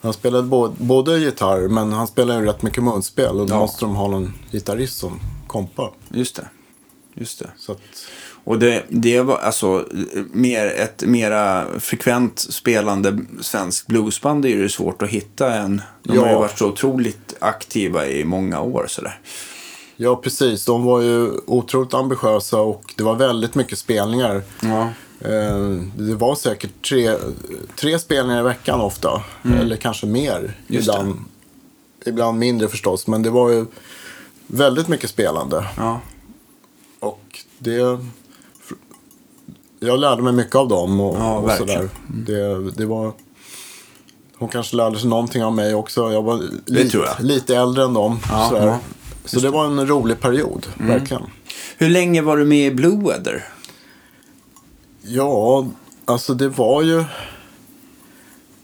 Han 0.00 0.12
spelade 0.12 0.42
både, 0.42 0.74
både 0.78 1.18
gitarr 1.18 1.68
men 1.68 1.92
han 1.92 2.06
spelade 2.06 2.40
ju 2.40 2.46
rätt 2.46 2.62
mycket 2.62 2.84
munspel. 2.84 3.40
Och 3.40 3.46
då 3.46 3.54
Ja. 3.54 3.58
måste 3.58 3.84
de 3.84 3.94
ha 3.94 4.08
någon 4.08 4.34
gitarrist 4.50 4.98
som 4.98 5.20
kompar. 5.46 5.90
Just 6.08 6.36
det. 6.36 6.48
Just 7.14 7.38
det. 7.38 7.50
Så 7.58 7.72
att, 7.72 7.80
Och 8.48 8.58
det, 8.58 8.84
det 8.88 9.20
var 9.20 9.36
alltså 9.36 9.84
mer, 10.32 10.66
ett 10.66 11.02
mera 11.06 11.66
frekvent 11.80 12.38
spelande 12.38 13.18
svensk 13.40 13.86
bluesband 13.86 14.44
är 14.44 14.48
ju 14.48 14.68
svårt 14.68 15.02
att 15.02 15.08
hitta 15.08 15.54
än. 15.54 15.82
De 16.02 16.18
har 16.18 16.26
ju 16.26 16.32
Ja. 16.32 16.38
varit 16.38 16.58
så 16.58 16.66
otroligt 16.68 17.34
aktiva 17.38 18.06
i 18.06 18.24
många 18.24 18.60
år 18.60 18.86
sådär. 18.88 19.18
ja, 19.96 20.16
precis. 20.16 20.64
De 20.64 20.84
var 20.84 21.00
ju 21.00 21.30
otroligt 21.46 21.94
ambitiösa 21.94 22.60
och 22.60 22.94
det 22.96 23.02
var 23.04 23.14
väldigt 23.14 23.54
mycket 23.54 23.78
spelningar. 23.78 24.42
Ja. 24.62 24.82
Eh, 25.20 25.58
Det 25.96 26.14
var 26.14 26.34
säkert 26.34 26.88
tre, 26.88 27.14
tre 27.76 27.98
spelningar 27.98 28.40
i 28.40 28.44
veckan 28.44 28.80
ofta. 28.80 29.22
Eller 29.60 29.76
kanske 29.76 30.06
mer. 30.06 30.36
Mm. 30.38 30.50
Just 30.66 30.88
ibland, 30.88 31.14
ibland 32.06 32.38
mindre 32.38 32.68
förstås. 32.68 33.06
Men 33.06 33.22
det 33.22 33.30
var 33.30 33.50
ju 33.50 33.66
väldigt 34.46 34.88
mycket 34.88 35.10
spelande. 35.10 35.66
Ja. 35.76 36.00
Och 37.00 37.38
det... 37.58 37.98
Jag 39.80 39.98
lärde 40.00 40.22
mig 40.22 40.32
mycket 40.32 40.54
av 40.56 40.68
dem. 40.68 41.00
Och, 41.00 41.16
Ja, 41.18 41.38
och 41.38 41.50
sådär. 41.50 41.88
Det, 42.26 42.70
det 42.70 42.86
var... 42.86 43.12
Hon 44.38 44.48
kanske 44.48 44.76
lärde 44.76 44.98
sig 44.98 45.08
någonting 45.08 45.44
av 45.44 45.52
mig 45.54 45.74
också. 45.74 46.12
Jag 46.12 46.22
var 46.22 46.42
lite, 46.66 46.90
tror 46.90 47.04
jag. 47.06 47.24
lite 47.26 47.56
äldre 47.56 47.84
än 47.84 47.94
dem. 47.94 48.18
Ja, 48.28 48.50
ja. 48.66 48.78
Så 49.24 49.40
det 49.40 49.50
var 49.50 49.64
en 49.66 49.86
rolig 49.88 50.20
period, 50.20 50.66
Mm. 50.78 50.88
verkligen. 50.98 51.22
Hur 51.78 51.88
länge 51.88 52.22
var 52.22 52.36
du 52.36 52.44
med 52.44 52.66
i 52.66 52.70
Blue 52.74 52.96
Weather? 53.04 53.44
Ja, 55.02 55.66
alltså 56.04 56.34
det 56.34 56.48
var 56.48 56.82
ju... 56.82 57.04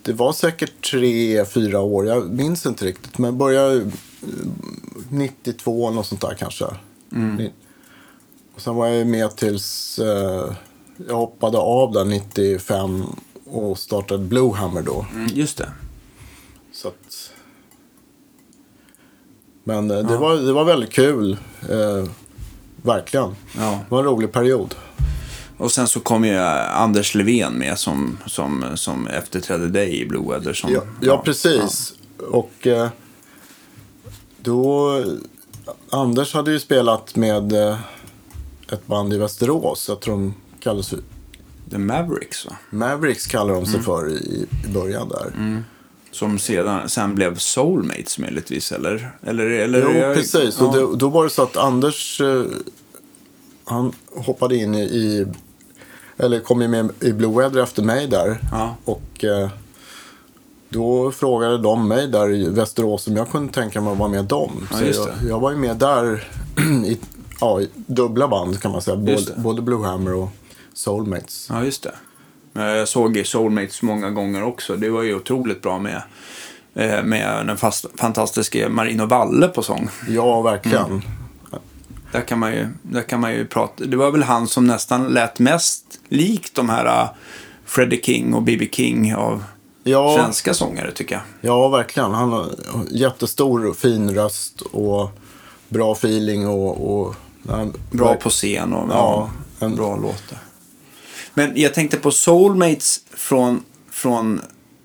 det 0.03 0.12
var 0.12 0.33
säkert 0.33 0.90
tre, 0.90 1.44
fyra 1.44 1.81
år. 1.81 2.07
Jag 2.07 2.31
minns 2.31 2.66
inte 2.66 2.85
riktigt. 2.85 3.18
Men 3.18 3.38
började 3.38 3.77
eh, 3.77 3.87
92 5.09 5.87
eller 5.87 5.96
något 5.96 6.07
sånt 6.07 6.20
där 6.20 6.35
kanske. 6.38 6.64
Ni- 7.09 7.53
Och 8.55 8.61
sen 8.61 8.74
var 8.74 8.87
jag 8.88 9.07
med 9.07 9.37
tills 9.37 9.98
eh, 9.98 10.53
jag 11.09 11.16
hoppade 11.16 11.59
av 11.59 11.92
där 11.92 12.04
95 12.04 13.04
och 13.44 13.78
startade 13.78 14.24
Bluehammer 14.24 14.83
då. 14.83 15.07
Mm, 15.14 15.28
just 15.35 15.59
det. 15.59 15.68
Så 16.72 16.88
att... 16.88 17.30
Men 19.64 19.90
eh, 19.90 19.96
det, 19.96 20.16
var, 20.16 20.37
det 20.37 20.52
var 20.52 20.64
väldigt 20.64 20.92
kul. 20.92 21.37
Eh, 21.70 22.09
verkligen. 22.83 23.37
Ja. 23.57 23.70
Det 23.70 23.85
var 23.88 23.98
en 23.98 24.04
rolig 24.04 24.33
period. 24.33 24.74
Och 25.57 25.72
sen 25.72 25.88
så 25.88 26.00
kom 26.00 26.24
ju 26.24 26.38
Anders 26.38 27.14
Levén 27.14 27.52
med 27.52 27.78
som, 27.78 28.18
som, 28.26 28.64
som 28.74 29.07
efterträdde 29.07 29.68
dig 29.68 30.00
i 30.00 30.07
Blue 30.07 30.28
Weather. 30.28 30.52
Som, 30.52 30.72
Ja, 30.72 30.83
ja 31.00 31.22
precis. 31.24 31.94
Och 32.30 32.66
eh, 32.66 32.88
då... 34.40 34.92
Anders 35.90 36.35
hade 36.35 36.52
ju 36.52 36.61
spelat 36.61 37.16
med 37.16 37.52
eh, 37.52 37.78
ett 38.72 38.87
band 38.87 39.12
i 39.12 39.18
Västerås. 39.18 39.88
Jag 39.88 40.00
tror 40.00 40.14
de 40.14 40.35
kallades 40.64 40.88
för 40.88 40.98
The 41.70 41.79
Mavericks 41.79 42.46
va? 42.46 42.53
Mavericks 42.70 43.27
kallar 43.27 43.55
de 43.55 43.64
sig 43.66 43.74
Mm. 43.74 43.85
för 43.85 44.11
i, 44.12 44.46
i 44.64 44.68
början 44.74 45.09
där. 45.09 45.62
Som 46.11 46.38
sedan, 46.38 46.88
sen 46.88 47.14
blev 47.14 47.37
Soulmates 47.38 48.18
möjligtvis, 48.18 48.72
eller? 48.72 49.11
eller, 49.22 49.44
eller 49.46 49.83
Jo, 49.83 49.90
jag- 49.98 50.16
precis. 50.16 50.57
Ja. 50.61 50.66
Och 50.66 50.74
då, 50.77 50.94
då 50.94 51.09
var 51.09 51.24
det 51.24 51.31
så 51.31 51.42
att 51.42 51.57
Anders, 51.57 52.20
eh, 52.20 52.42
han 53.64 53.92
hoppade 54.16 54.57
in 54.57 54.74
i, 54.74 54.81
i 54.83 55.27
eller 56.16 56.40
kom 56.40 56.62
ju 56.62 56.68
med 56.68 56.90
i 57.00 57.12
Blue 57.12 57.35
Weather 57.38 57.62
efter 57.62 57.83
mig 57.83 58.07
där. 58.07 58.38
Ja. 58.53 58.77
Och 58.85 59.24
eh, 59.24 59.48
då 60.68 61.11
frågade 61.12 61.59
de 61.59 61.88
mig 61.88 62.09
där 62.09 62.33
i 62.33 62.48
Västerås 62.48 63.07
om 63.07 63.16
jag 63.16 63.31
kunde 63.31 63.53
tänka 63.53 63.81
mig 63.81 63.92
att 63.92 63.98
vara 63.98 64.09
med 64.09 64.24
dem. 64.24 64.68
Ja, 64.72 64.77
så 64.79 64.85
jag, 64.85 65.31
jag 65.31 65.40
var 65.40 65.50
ju 65.50 65.57
med 65.57 65.77
där 65.77 66.29
i, 66.87 66.98
ja, 67.40 67.61
dubbla 67.74 68.29
band 68.29 68.61
kan 68.61 68.72
man 68.72 68.83
säga. 68.83 68.96
Både, 68.96 69.22
både 69.37 69.62
Blue 69.62 69.87
Hammer 69.87 70.14
och 70.14 70.29
Soulmates. 70.74 71.46
Ja, 71.50 71.64
just 71.64 71.82
det. 71.82 71.94
Jag 72.52 72.88
såg 72.88 73.16
ju 73.16 73.24
Soulmates 73.24 73.82
många 73.82 74.10
gånger 74.10 74.42
också. 74.42 74.76
Det 74.76 74.90
var 74.90 75.02
ju 75.02 75.14
otroligt 75.14 75.62
bra 75.62 75.78
med, 75.78 76.02
eh, 76.74 77.02
med 77.02 77.46
den 77.46 77.56
fast, 77.56 77.87
fantastiska 77.96 78.68
Marino 78.68 79.06
Valle 79.06 79.48
på 79.48 79.62
sång. 79.62 79.88
Ja, 80.08 80.42
verkligen. 80.42 80.84
Mm. 80.84 81.00
Där 82.12 82.20
kan, 82.20 82.38
man 82.38 82.52
ju, 82.52 82.68
där 82.82 83.02
kan 83.02 83.20
man 83.20 83.32
ju 83.32 83.46
prata. 83.46 83.84
Det 83.84 83.96
var 83.96 84.10
väl 84.10 84.22
han 84.22 84.48
som 84.48 84.66
nästan 84.66 85.06
lät 85.08 85.38
mest 85.38 85.84
lik 86.08 86.50
de 86.54 86.68
här 86.68 87.02
uh, 87.02 87.08
Freddie 87.64 88.00
King 88.02 88.34
och 88.34 88.42
B.B. 88.42 88.68
King 88.72 89.14
av 89.14 89.44
Ja, 89.84 90.16
svenska 90.18 90.54
sångare 90.54 90.90
tycker 90.92 91.14
jag. 91.14 91.22
Ja, 91.40 91.68
verkligen. 91.68 92.10
Han 92.10 92.32
har 92.32 92.46
jättestor 92.90 93.66
och 93.66 93.76
fin 93.76 94.14
röst 94.14 94.60
och 94.60 95.10
bra 95.68 95.92
feeling 95.92 96.48
och... 96.48 96.94
och 97.00 97.14
nej, 97.42 97.70
Bra 97.90 98.14
på 98.14 98.30
scen 98.30 98.72
och 98.72 98.88
Ja, 98.90 99.30
ja, 99.58 99.66
en- 99.66 99.76
bra 99.76 99.96
låtar. 99.96 100.38
Men 101.34 101.52
jag 101.54 101.74
tänkte 101.74 101.96
på 101.96 102.10
Soulmates 102.10 103.00
från, 103.10 103.62
från, 103.90 104.40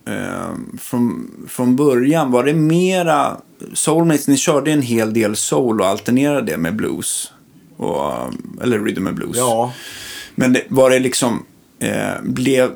eh, 0.06 0.54
från, 0.80 1.32
från 1.50 1.76
början. 1.76 2.32
Var 2.32 2.44
det 2.44 2.54
mera 2.54 3.38
Soulmates? 3.74 4.28
Ni 4.28 4.38
körde 4.38 4.72
en 4.72 4.82
hel 4.82 5.14
del 5.14 5.36
soul 5.36 5.82
och 5.82 5.88
alternerade 5.88 6.52
det 6.52 6.58
med 6.58 6.76
blues. 6.76 7.32
Och, 7.78 8.12
eller 8.62 8.80
rhythm 8.80 9.08
and 9.08 9.16
blues. 9.16 9.38
Ja, 9.38 9.74
Men 10.36 10.54
det, 10.54 10.64
var 10.68 10.90
det 10.90 11.00
liksom, 11.00 11.46
eh, 11.80 12.22
blev, 12.24 12.72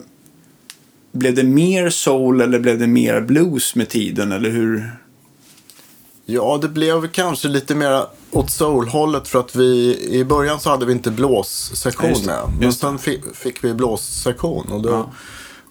blev 1.11 1.35
det 1.35 1.43
mer 1.43 1.89
soul 1.89 2.41
eller 2.41 2.59
blev 2.59 2.79
det 2.79 2.87
mer 2.87 3.21
blues 3.21 3.75
med 3.75 3.89
tiden? 3.89 4.31
Eller 4.31 4.49
hur? 4.49 4.91
Ja, 6.25 6.59
det 6.61 6.69
blev 6.69 7.07
kanske 7.07 7.47
lite 7.47 7.75
mer 7.75 8.05
åt 8.31 8.49
soul-hållet 8.51 9.27
för 9.27 9.39
att 9.39 9.55
vi... 9.55 9.97
I 10.11 10.23
början 10.25 10.59
så 10.59 10.69
hade 10.69 10.85
vi 10.85 10.91
inte 10.93 11.11
blåssektion 11.11 12.09
Ja, 12.15 12.25
med. 12.25 12.53
Men 12.53 12.61
Just 12.61 12.79
sen 12.79 12.97
fi, 12.99 13.21
fick 13.33 13.63
vi 13.63 13.73
blåssektion 13.73 14.71
och 14.71 14.81
då, 14.81 14.89
Ja. 14.89 15.11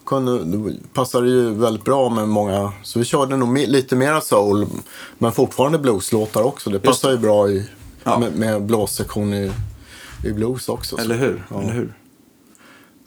kunde, 0.06 0.44
då 0.44 0.70
passade 0.92 1.26
det 1.26 1.30
ju 1.32 1.50
väldigt 1.54 1.84
bra 1.84 2.08
med 2.08 2.28
många... 2.28 2.72
Så 2.82 2.98
vi 2.98 3.04
körde 3.04 3.36
nog 3.36 3.48
me, 3.48 3.66
lite 3.66 3.96
mera 3.96 4.20
soul, 4.20 4.66
men 5.18 5.32
fortfarande 5.32 5.78
blueslåtar 5.78 6.42
också. 6.42 6.70
Det 6.70 6.78
passar 6.78 7.10
ju 7.10 7.16
bra 7.18 7.48
i, 7.50 7.66
Ja. 8.04 8.18
med, 8.18 8.36
med 8.36 8.62
blåssektion 8.62 9.34
i, 9.34 9.52
i 10.24 10.32
blues 10.32 10.68
också. 10.68 10.96
så. 10.96 11.02
Eller 11.02 11.16
hur? 11.16 11.44
Ja. 11.50 11.60
Eller 11.62 11.72
hur? 11.72 11.94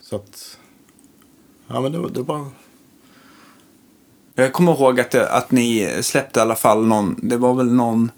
Så 0.02 0.16
att... 0.16 0.58
Ja, 1.68 1.82
men 1.82 1.92
det, 1.92 1.98
var- 2.00 2.10
det 2.10 2.22
var... 2.22 2.46
Jag 4.36 4.54
kommer 4.54 4.72
ihåg 4.72 5.00
att, 5.00 5.12
det, 5.12 5.30
att 5.30 5.52
ni 5.52 5.90
släppte 6.02 6.40
i 6.40 6.42
alla 6.42 6.56
fall 6.56 6.86
någon, 6.86 7.16
det 7.24 7.38
var 7.38 7.54
väl 7.54 7.74
någon, 7.74 8.12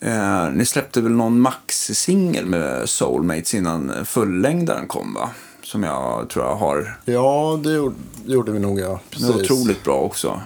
eh, 0.00 0.50
ni 0.50 0.64
släppte 0.64 1.00
väl 1.00 1.12
någon 1.12 1.40
maxsingel 1.40 2.46
med 2.46 2.88
Soulmates 2.88 3.54
innan 3.54 4.04
fullängdaren 4.04 4.86
kom 4.88 5.14
va? 5.14 5.30
Som 5.62 5.82
jag 5.82 6.28
tror 6.30 6.44
jag 6.44 6.56
har. 6.56 6.98
Ja, 7.04 7.60
det 7.64 7.72
gjorde, 7.72 7.94
det 8.26 8.32
gjorde 8.32 8.52
vi 8.52 8.58
nog, 8.58 8.80
ja. 8.80 9.00
Den 9.10 9.24
är 9.28 9.32
Precis. 9.32 9.50
otroligt 9.50 9.84
bra 9.84 9.94
också. 9.96 10.40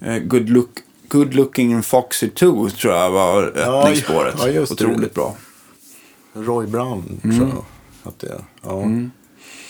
Eh, 0.00 0.18
good, 0.18 0.48
look, 0.50 0.70
good 1.08 1.34
looking 1.34 1.72
in 1.72 1.82
Foxy 1.82 2.28
2 2.30 2.68
tror 2.70 2.94
jag 2.94 3.10
var 3.10 3.42
öppningsspåret. 3.56 4.34
ja, 4.38 4.46
det. 4.46 4.60
otroligt 4.72 5.14
bra. 5.14 5.34
Roy 6.32 6.66
Brown, 6.66 7.20
Mm. 7.24 7.38
tror 7.38 7.48
jag 7.50 7.64
att 8.02 8.18
det 8.18 8.26
är. 8.28 8.44
Ja. 8.62 8.82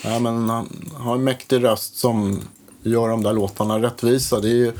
Ja, 0.04 0.18
men 0.18 0.48
han 0.48 0.68
har 0.96 1.14
en 1.14 1.24
mäktig 1.24 1.64
röst 1.64 1.96
som 1.96 2.40
gör 2.82 3.08
de 3.08 3.22
där 3.22 3.32
låtarna 3.32 3.78
rättvisa. 3.78 4.40
Det 4.40 4.48
är 4.48 4.54
ju 4.54 4.72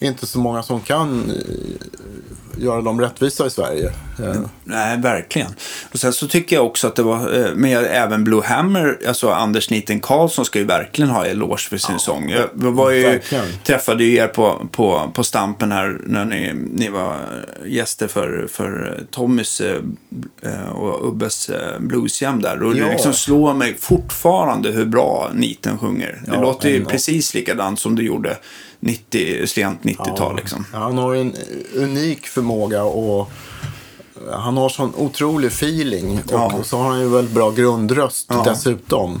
inte 0.00 0.26
så 0.26 0.38
många 0.38 0.62
som 0.62 0.80
kan 0.80 1.30
eh, 1.30 2.62
göra 2.62 2.80
dem 2.82 3.00
rättvisa 3.00 3.46
i 3.46 3.50
Sverige. 3.50 3.86
Eh, 4.22 4.40
Nej, 4.64 4.96
verkligen. 5.00 5.48
Och 5.92 5.98
sen 5.98 6.12
så 6.12 6.28
tycker 6.28 6.56
jag 6.56 6.66
också 6.66 6.86
att 6.86 6.96
det 6.96 7.02
var, 7.02 7.44
eh, 7.46 7.54
med 7.54 7.84
även 7.90 8.24
Blue 8.24 8.42
Hammer, 8.44 8.98
alltså 9.08 9.30
Anders 9.30 9.70
Niten 9.70 10.00
Karlsson 10.00 10.44
ska 10.44 10.58
ju 10.58 10.64
verkligen 10.64 11.10
ha 11.10 11.26
eloge 11.26 11.58
för 11.68 11.76
sin 11.78 11.98
sång. 11.98 12.30
Jag 12.30 12.48
var 12.54 12.90
ju, 12.90 13.02
verkligen. 13.02 13.44
träffade 13.64 14.04
ju 14.04 14.16
er 14.16 14.26
på, 14.28 14.68
på, 14.72 15.10
på 15.14 15.24
Stampen 15.24 15.72
här 15.72 16.00
när 16.06 16.24
ni, 16.24 16.52
ni 16.72 16.88
var 16.88 17.16
gäster 17.66 18.06
för, 18.08 18.46
för 18.52 19.00
Tommys 19.10 19.62
och 20.74 21.08
Ubbes 21.08 21.50
bluesjam 21.80 22.42
där. 22.42 22.62
Och 22.62 22.74
det 22.74 22.80
Ja. 22.80 22.88
liksom 22.88 23.12
slår 23.12 23.54
mig 23.54 23.76
fortfarande 23.80 24.70
hur 24.70 24.84
bra 24.84 25.30
Niten 25.34 25.78
sjunger. 25.78 26.22
Det 26.26 26.32
Ja, 26.34 26.40
låter 26.40 26.68
ju 26.68 26.84
precis 26.84 27.34
likadant 27.34 27.80
som 27.80 27.94
du 27.96 28.02
gjorde 28.02 28.36
90, 28.80 29.46
sent 29.46 29.82
90-tal 29.82 30.36
liksom. 30.36 30.64
Ja, 30.72 30.78
Han 30.78 30.98
har 30.98 31.14
en 31.14 31.34
unik 31.74 32.26
förmåga 32.26 32.82
och 32.84 33.30
han 34.32 34.56
har 34.56 34.68
sån 34.68 34.94
otrolig 34.94 35.48
feeling. 35.48 36.18
Och 36.18 36.32
Ja. 36.32 36.52
så 36.64 36.76
har 36.78 36.88
han 36.90 37.00
ju 37.00 37.08
väldigt 37.08 37.34
bra 37.34 37.50
grundröst 37.50 38.26
Ja. 38.30 38.44
dessutom. 38.48 39.20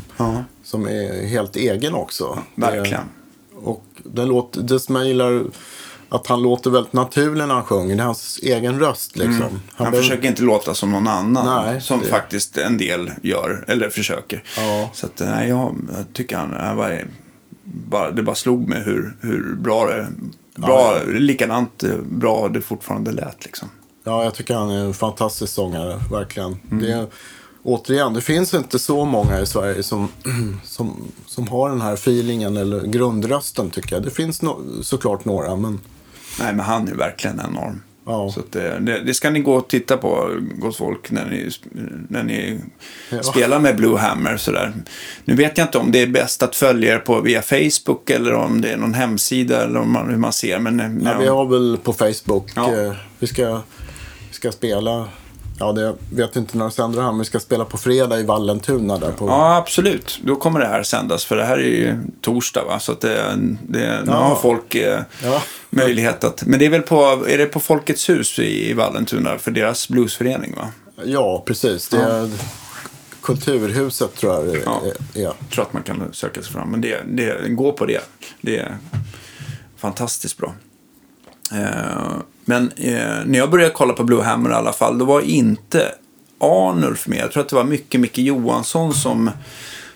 Som 0.64 0.86
är 0.88 1.26
helt 1.26 1.56
egen 1.56 1.94
också. 1.94 2.38
Verkligen. 2.54 2.90
Det, 2.90 3.56
och 3.64 3.84
den 4.04 4.28
låter, 4.28 4.60
det 4.60 4.80
som 4.80 4.94
jag 4.94 5.06
gillar 5.06 5.42
att 6.08 6.26
han 6.26 6.42
låter 6.42 6.70
väldigt 6.70 6.92
naturlig 6.92 7.46
när 7.48 7.54
han 7.54 7.64
sjunger. 7.64 7.96
Det 7.96 8.02
är 8.02 8.06
hans 8.06 8.38
egen 8.42 8.80
röst 8.80 9.16
liksom. 9.16 9.42
Han, 9.42 9.60
behöver- 9.76 9.98
försöker 9.98 10.28
inte 10.28 10.42
låta 10.42 10.74
som 10.74 10.92
någon 10.92 11.08
annan. 11.08 11.64
Nej, 11.66 11.80
som 11.80 12.00
det- 12.00 12.06
faktiskt 12.06 12.56
en 12.58 12.78
del 12.78 13.10
gör, 13.22 13.64
eller 13.68 13.90
försöker. 13.90 14.42
Ja. 14.56 14.90
Så 14.92 15.06
att, 15.06 15.20
nej, 15.20 15.48
jag, 15.48 15.76
jag 15.96 16.04
tycker 16.12 16.36
han, 16.36 16.52
han 16.60 16.76
var, 16.76 17.04
bara, 17.72 18.10
det 18.10 18.22
bara 18.22 18.34
slog 18.36 18.68
mig 18.68 18.82
hur, 18.82 19.16
hur 19.20 19.54
bra 19.54 19.86
det 19.86 20.08
bra, 20.54 21.02
likadant 21.06 21.82
eh, 21.82 21.96
bra 22.10 22.48
det 22.48 22.60
fortfarande 22.60 23.12
lät 23.12 23.44
liksom. 23.44 23.68
Ja, 24.04 24.24
jag 24.24 24.34
tycker 24.34 24.54
han 24.54 24.70
är 24.70 24.84
en 24.84 24.94
fantastisk 24.94 25.52
sångare, 25.52 26.00
verkligen. 26.10 26.56
Mm. 26.70 26.84
Det 26.84 27.06
återigen, 27.62 28.14
det 28.14 28.20
finns 28.20 28.54
inte 28.54 28.78
så 28.78 29.04
många 29.04 29.40
i 29.40 29.46
Sverige 29.46 29.82
som, 29.82 30.08
som, 30.64 31.12
som 31.26 31.48
har 31.48 31.68
den 31.68 31.80
här 31.80 31.94
feelingen 31.94 32.56
eller 32.56 32.86
grundrösten 32.86 33.70
tycker 33.70 33.96
jag. 33.96 34.02
Det 34.02 34.10
finns 34.10 34.42
no, 34.42 34.82
såklart 34.82 35.24
några, 35.24 35.56
men 35.56 35.80
Nej, 36.38 36.54
men 36.54 36.66
han 36.66 36.88
är 36.88 36.94
verkligen 36.94 37.40
enorm. 37.40 37.82
Ja. 38.08 38.30
Så 38.30 38.40
att 38.40 38.52
det, 38.52 38.78
det, 38.78 39.00
det 39.00 39.14
ska 39.14 39.30
ni 39.30 39.40
gå 39.40 39.54
och 39.54 39.68
titta 39.68 39.96
på, 39.96 40.30
gott 40.58 40.76
folk, 40.76 41.10
när 41.10 41.24
ni, 41.26 41.50
när 42.08 42.22
ni 42.22 42.60
Ja. 43.10 43.22
spelar 43.22 43.58
med 43.58 43.76
Blue 43.76 43.98
Hammer. 43.98 44.36
Sådär. 44.36 44.72
Nu 45.24 45.34
vet 45.34 45.58
jag 45.58 45.66
inte 45.66 45.78
om 45.78 45.92
det 45.92 46.02
är 46.02 46.06
bäst 46.06 46.42
att 46.42 46.56
följa 46.56 46.94
er 46.94 46.98
på 46.98 47.20
via 47.20 47.42
Facebook 47.42 48.10
eller 48.10 48.34
om 48.34 48.60
det 48.60 48.68
är 48.72 48.76
någon 48.76 48.94
hemsida 48.94 49.64
eller 49.64 49.80
om 49.80 49.92
man, 49.92 50.10
hur 50.10 50.16
man 50.16 50.32
ser. 50.32 50.58
Men, 50.58 50.80
eh, 50.80 51.10
ja. 51.12 51.18
vi 51.18 51.26
har 51.26 51.46
väl 51.46 51.78
på 51.82 51.92
Facebook. 51.92 52.50
Ja. 52.56 52.74
Eh, 52.74 52.92
vi, 53.18 53.26
ska, 53.26 53.60
vi 54.28 54.34
ska 54.34 54.52
spela, 54.52 55.08
ja 55.58 55.72
det 55.72 55.94
vet 56.14 56.36
inte 56.36 56.58
när 56.58 56.64
det 56.64 56.70
sänder 56.70 57.00
här, 57.02 57.10
men 57.10 57.18
vi 57.18 57.24
ska 57.24 57.40
spela 57.40 57.64
på 57.64 57.76
fredag 57.78 58.18
i 58.20 58.22
Vallentuna 58.22 58.98
där 58.98 59.12
på 59.12 59.26
Ja, 59.26 59.56
absolut. 59.56 60.20
Då 60.24 60.36
kommer 60.36 60.60
det 60.60 60.66
här 60.66 60.82
sändas. 60.82 61.24
För 61.24 61.36
det 61.36 61.44
här 61.44 61.56
är 61.58 61.62
ju 61.62 61.96
torsdag, 62.20 62.64
va? 62.64 62.78
Så 62.80 62.92
att 62.92 63.00
det, 63.00 63.22
det, 63.68 63.78
nu 63.78 64.02
Ja. 64.06 64.12
har 64.12 64.34
folk 64.36 64.74
eh, 64.74 65.00
Ja. 65.24 65.42
Möjlighet 65.70 66.24
att... 66.24 66.44
Men 66.46 66.58
det 66.58 66.66
är 66.66 66.70
väl 66.70 66.82
på, 66.82 67.24
är 67.28 67.38
det 67.38 67.46
på 67.46 67.60
Folkets 67.60 68.08
hus 68.08 68.38
i, 68.38 68.70
i 68.70 68.72
Vallentuna 68.72 69.38
för 69.38 69.50
deras 69.50 69.88
bluesförening, 69.88 70.54
va? 70.56 70.68
Ja, 71.04 71.42
precis. 71.46 71.88
Det 71.88 71.96
är 71.96 72.30
Kulturhuset 73.22 74.14
tror 74.16 74.34
jag 74.34 74.46
det 74.54 74.62
Ja. 74.64 74.82
är. 75.14 75.20
Jag 75.22 75.34
tror 75.52 75.64
att 75.64 75.72
man 75.72 75.82
kan 75.82 76.12
söka 76.12 76.42
sig 76.42 76.52
fram. 76.52 76.70
Men 76.70 76.80
det, 76.80 76.98
det, 77.06 77.48
gå 77.48 77.72
på 77.72 77.86
det. 77.86 78.00
Det 78.40 78.56
är 78.58 78.76
fantastiskt 79.76 80.38
bra. 80.38 80.54
Eh, 81.52 82.16
men 82.44 82.72
eh, 82.76 82.94
när 83.26 83.38
jag 83.38 83.50
började 83.50 83.74
kolla 83.74 83.92
på 83.92 84.04
Blue 84.04 84.22
Hammer 84.22 84.50
i 84.50 84.54
alla 84.54 84.72
fall, 84.72 84.98
då 84.98 85.04
var 85.04 85.20
inte 85.20 85.94
Arnulf 86.40 87.06
med. 87.06 87.18
Jag 87.18 87.32
tror 87.32 87.42
att 87.42 87.48
det 87.48 87.56
var 87.56 87.64
mycket 87.64 88.00
Micke 88.00 88.18
Johansson 88.18 88.94
som, 88.94 89.30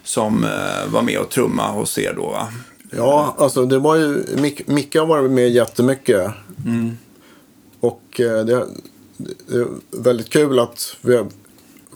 som 0.04 0.44
eh, 0.44 0.50
var 0.92 1.02
med 1.02 1.18
och 1.18 1.30
trumma 1.30 1.70
hos 1.70 1.98
er 1.98 2.12
då. 2.16 2.30
Va? 2.30 2.48
Ja, 2.96 3.34
alltså 3.38 3.66
det 3.66 3.78
var 3.78 3.96
ju, 3.96 4.24
Mick, 4.36 4.68
Micke 4.68 4.96
har 4.96 5.06
varit 5.06 5.30
med 5.30 5.50
jättemycket. 5.50 6.30
Och 7.80 8.20
eh, 8.20 8.44
det, 8.44 8.66
det 9.16 9.56
är 9.56 9.66
väldigt 9.90 10.30
kul 10.30 10.58
att 10.58 10.96
vi 11.00 11.16
har 11.16 11.26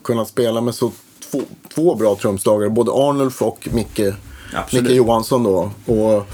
kunnat 0.05 0.29
spela 0.29 0.61
med 0.61 0.75
så 0.75 0.93
två, 1.31 1.41
två 1.75 1.95
bra 1.95 2.17
trumslagare. 2.17 2.71
Både 2.71 2.93
Arnulf 2.93 3.43
och 3.43 3.69
Micke, 3.73 4.01
Absolut. 4.55 4.85
Micke 4.85 4.97
Johansson 4.97 5.43
då. 5.43 5.71
Och 5.87 6.27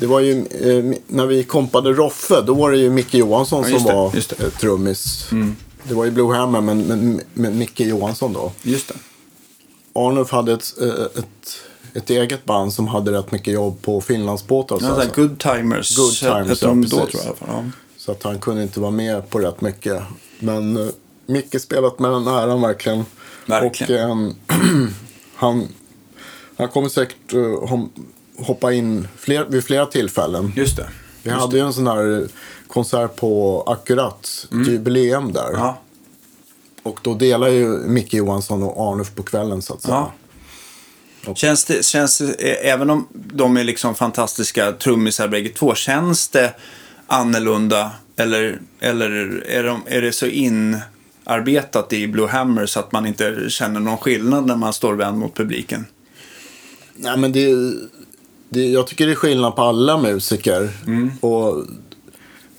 det 0.00 0.06
var 0.06 0.20
ju, 0.20 0.38
eh, 0.38 0.98
när 1.06 1.26
vi 1.26 1.44
kompade 1.44 1.92
Roffe, 1.92 2.40
då 2.40 2.54
var 2.54 2.70
det 2.70 2.78
ju 2.78 2.90
Micke 2.90 3.14
Johansson 3.14 3.64
Ja, 3.70 3.78
som 3.78 3.86
det, 3.88 3.94
var 3.94 4.12
det. 4.12 4.40
Mm. 4.40 4.50
trummis. 4.50 5.30
Det 5.88 5.94
var 5.94 6.04
ju 6.04 6.10
Blue 6.10 6.36
Hammer, 6.36 6.60
men, 6.60 6.82
men, 6.82 7.20
men 7.34 7.58
Micke 7.58 7.80
Johansson 7.80 8.32
då. 8.32 8.52
Just 8.62 8.88
det. 8.88 8.94
Arnulf 9.94 10.30
hade 10.30 10.52
ett, 10.52 10.74
eh, 10.80 10.88
ett, 10.88 11.56
ett 11.94 12.10
eget 12.10 12.44
band 12.44 12.72
som 12.72 12.88
hade 12.88 13.12
rätt 13.12 13.32
mycket 13.32 13.54
jobb 13.54 13.82
på 13.82 14.00
Finlandsbåtar. 14.00 14.78
Ja, 14.80 14.88
att 14.88 14.94
så 14.94 15.00
här 15.00 15.08
säga. 15.08 15.28
good 15.28 15.38
Timers 15.38 15.96
Good 15.96 16.12
Timers, 16.12 16.48
hette 16.48 16.66
de 16.66 16.82
ja, 16.82 16.88
då 16.90 16.96
tror 17.06 17.22
jag. 17.24 17.36
Ja. 17.46 17.64
Så 17.96 18.12
att 18.12 18.22
han 18.22 18.38
kunde 18.38 18.62
inte 18.62 18.80
vara 18.80 18.90
med 18.90 19.30
på 19.30 19.38
rätt 19.38 19.60
mycket. 19.60 20.02
Men 20.38 20.76
uh, 20.76 20.88
Micke 21.26 21.60
spelat 21.60 21.98
med 21.98 22.10
den 22.10 22.26
äran 22.26 22.62
verkligen. 22.62 23.04
Verkligen. 23.46 24.10
Och 24.10 24.52
eh, 24.54 24.88
han, 25.34 25.68
han 26.56 26.68
kommer 26.68 26.88
säkert 26.88 27.34
uh, 27.34 27.78
hoppa 28.38 28.72
in 28.72 29.08
fler, 29.16 29.44
vid 29.44 29.64
flera 29.64 29.86
tillfällen. 29.86 30.52
Just 30.56 30.76
det. 30.76 30.88
Vi 31.22 31.30
hade 31.30 31.56
ju 31.56 31.62
en 31.62 31.72
sån 31.72 31.86
här 31.86 32.28
konsert 32.68 33.16
på 33.16 33.62
Akkurat, 33.66 34.46
ett 34.50 34.68
jubileum 34.68 35.32
där. 35.32 35.48
Mm. 35.48 35.60
Ja. 35.60 35.78
Och 36.82 37.00
då 37.02 37.14
delar 37.14 37.48
ju 37.48 37.68
Micke 37.68 38.14
Johansson 38.14 38.62
och 38.62 38.92
Arnulf 38.92 39.14
på 39.14 39.22
kvällen 39.22 39.62
så 39.62 39.74
att 39.74 39.82
säga. 39.82 39.94
Ja. 39.94 40.12
Känns 41.34 41.64
det, 41.64 41.84
känns 41.84 42.18
det, 42.18 42.32
även 42.68 42.90
om 42.90 43.08
de 43.12 43.56
är 43.56 43.64
liksom 43.64 43.94
fantastiska 43.94 44.72
trummisar 44.72 45.28
bägge 45.28 45.48
två, 45.48 45.74
känns 45.74 46.28
det 46.28 46.54
annorlunda? 47.06 47.90
Eller, 48.16 48.60
eller 48.80 49.10
är, 49.48 49.64
de, 49.64 49.82
är 49.86 50.02
det 50.02 50.12
så 50.12 50.26
inarbetat 50.26 51.92
i 51.92 52.08
Blue 52.08 52.28
Hammer 52.28 52.66
så 52.66 52.80
att 52.80 52.92
man 52.92 53.06
inte 53.06 53.44
känner 53.48 53.80
någon 53.80 53.98
skillnad 53.98 54.46
när 54.46 54.56
man 54.56 54.72
står 54.72 54.94
vänd 54.94 55.18
mot 55.18 55.34
publiken? 55.34 55.86
Nej, 56.94 57.16
men 57.16 57.32
det, 57.32 57.54
det, 58.48 58.66
jag 58.66 58.86
tycker 58.86 59.06
det 59.06 59.12
är 59.12 59.16
skillnad 59.16 59.56
på 59.56 59.62
alla 59.62 59.98
musiker. 59.98 60.70
Mm. 60.86 61.10
Och 61.20 61.64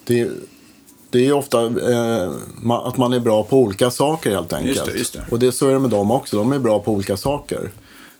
det, 0.04 0.30
det 1.10 1.20
är 1.20 1.24
ju 1.24 1.34
ofta 1.34 1.66
eh, 1.66 2.32
att 2.84 2.98
man 2.98 3.14
är 3.14 3.20
bra 3.20 3.44
på 3.44 3.60
olika 3.60 3.92
saker 3.92 4.32
helt 4.32 4.54
enkelt. 4.54 4.76
Just 4.78 4.86
det, 4.86 4.98
just 4.98 5.14
det. 5.14 5.26
Och 5.30 5.40
det, 5.40 5.52
så 5.52 5.70
är 5.70 5.74
det 5.74 5.80
med 5.80 5.90
dem 5.90 6.12
också. 6.12 6.38
De 6.38 6.52
är 6.52 6.60
bra 6.60 6.80
på 6.80 6.92
olika 6.92 7.18
saker. 7.18 7.72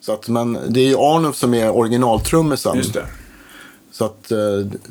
Så 0.06 0.14
att, 0.14 0.28
men 0.28 0.60
det 0.70 0.80
är 0.80 0.88
ju 0.88 0.98
Arnulf 0.98 1.36
som 1.36 1.54
är 1.54 1.70
originaltrummisen. 1.70 2.78
Just 2.78 2.94
det. 2.94 3.06
Så 3.92 4.06
att 4.06 4.32
eh, 4.32 4.38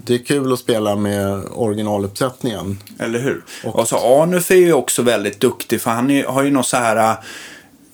det 0.04 0.14
är 0.14 0.18
kul 0.24 0.52
att 0.52 0.58
spela 0.58 0.96
med 0.96 1.42
originaluppsättningen. 1.50 2.78
Eller 2.98 3.18
hur? 3.18 3.44
Och, 3.64 3.88
så 3.88 4.22
Arnulf 4.22 4.50
är 4.50 4.54
ju 4.54 4.72
också 4.72 5.02
väldigt 5.02 5.40
duktig 5.40 5.80
för 5.80 5.90
han 5.90 6.10
är, 6.10 6.24
har 6.24 6.42
ju 6.42 6.50
något 6.50 6.66
så 6.66 6.76
här... 6.76 6.96
äh, 6.96 7.16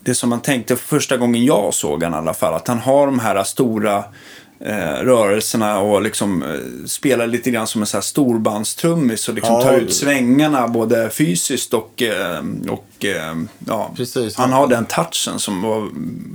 Det 0.00 0.14
som 0.14 0.30
man 0.30 0.40
tänkte 0.40 0.76
för 0.76 0.86
första 0.86 1.16
gången 1.16 1.44
jag 1.44 1.74
såg 1.74 2.02
han 2.02 2.12
i 2.12 2.16
alla 2.16 2.34
fall. 2.34 2.54
Att 2.54 2.68
han 2.68 2.78
har 2.78 3.06
de 3.06 3.18
här 3.18 3.44
stora 3.44 4.04
eh, 4.61 5.02
rörelserna 5.04 5.78
och 5.78 6.02
liksom 6.02 6.42
eh, 6.42 6.86
spelar 6.86 7.26
lite 7.26 7.50
grann 7.50 7.66
som 7.66 7.80
en 7.80 7.86
så 7.86 7.96
här 7.96 8.02
storbandstrummis 8.02 9.28
och 9.28 9.34
liksom 9.34 9.54
Ja. 9.54 9.62
tar 9.62 9.74
ut 9.74 9.94
svängarna 9.94 10.68
både 10.68 11.11
fysiskt 11.11 11.74
och, 11.74 12.02
eh, 12.02 12.42
och 12.68 13.04
eh, 13.04 13.34
ja. 13.66 13.92
Precis. 13.96 14.36
Han 14.36 14.52
har 14.52 14.66
den 14.68 14.84
touchen 14.86 15.38
som 15.38 15.62
var, 15.62 15.88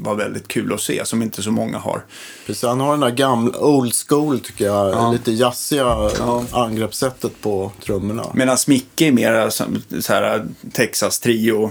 var 0.03 0.15
väldigt 0.15 0.47
kul 0.47 0.73
att 0.73 0.81
se 0.81 1.05
som 1.05 1.21
inte 1.21 1.41
så 1.43 1.51
många 1.51 1.77
har. 1.77 2.03
Precis, 2.45 2.63
han 2.63 2.79
har 2.79 2.91
den 2.91 2.99
där 2.99 3.09
gamla, 3.09 3.59
old 3.59 3.93
school 4.07 4.39
tycker 4.39 4.65
jag. 4.65 5.13
Lite 5.13 5.31
jazziga 5.31 6.09
angreppssättet 6.51 7.41
på 7.41 7.71
trummorna. 7.85 8.25
Medan 8.33 8.57
Micke 8.67 9.01
är 9.01 9.11
mer 9.11 9.49
så 10.01 10.13
här 10.13 10.45
Texas 10.73 11.19
trio. 11.19 11.63
eh, 11.63 11.69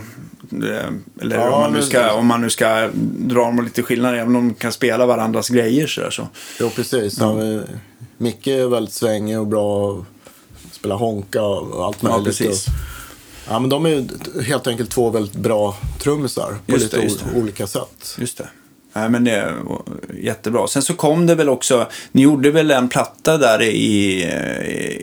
Eller 1.20 1.36
Ja, 1.36 1.50
om, 1.54 1.60
man 1.60 1.72
nu 1.72 1.82
ska, 1.82 2.12
om 2.12 2.26
man 2.26 2.40
nu 2.40 2.50
ska 2.50 2.88
dra 3.18 3.44
dem 3.44 3.64
lite 3.64 3.82
skillnader, 3.82 4.18
även 4.18 4.36
om 4.36 4.48
de 4.48 4.54
kan 4.54 4.72
spela 4.72 5.06
varandras 5.06 5.48
grejer 5.48 5.86
så, 5.86 6.10
så. 6.10 6.28
Jo, 6.60 6.70
precis. 6.76 7.20
Är- 7.20 7.64
Micke 8.18 8.46
är 8.46 8.66
väldigt 8.66 8.94
svängig 8.94 9.38
och 9.38 9.46
bra 9.46 9.92
att 9.98 10.74
spela 10.74 10.94
honka 10.94 11.42
och 11.42 11.84
allt 11.84 11.98
Ja, 12.00 12.08
möjligt. 12.08 12.24
precis. 12.38 12.66
Och, 12.66 12.72
ja, 13.48 13.58
men 13.58 13.70
de 13.70 13.86
är 13.86 13.90
ju 13.90 14.04
helt 14.42 14.66
enkelt 14.66 14.90
två 14.90 15.10
väldigt 15.10 15.36
bra 15.36 15.76
trummisar 15.98 16.54
på 16.66 16.72
Just 16.72 16.92
lite 16.96 17.06
det, 17.34 17.40
olika 17.40 17.66
sätt. 17.66 18.16
Just 18.18 18.38
det. 18.38 18.48
Nej, 18.94 19.08
men 19.08 19.24
det 19.24 19.54
var 19.64 19.82
jättebra. 20.22 20.66
Sen 20.66 20.82
så 20.82 20.94
kom 20.94 21.26
det 21.26 21.34
väl 21.34 21.48
också, 21.48 21.86
ni 22.12 22.22
gjorde 22.22 22.50
väl 22.50 22.70
en 22.70 22.88
platta 22.88 23.38
där 23.38 23.62
i, 23.62 24.22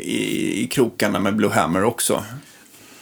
i, 0.01 0.63
i 0.63 0.67
krokarna 0.67 1.19
med 1.19 1.35
Blue 1.35 1.51
Hammer 1.51 1.83
också? 1.83 2.23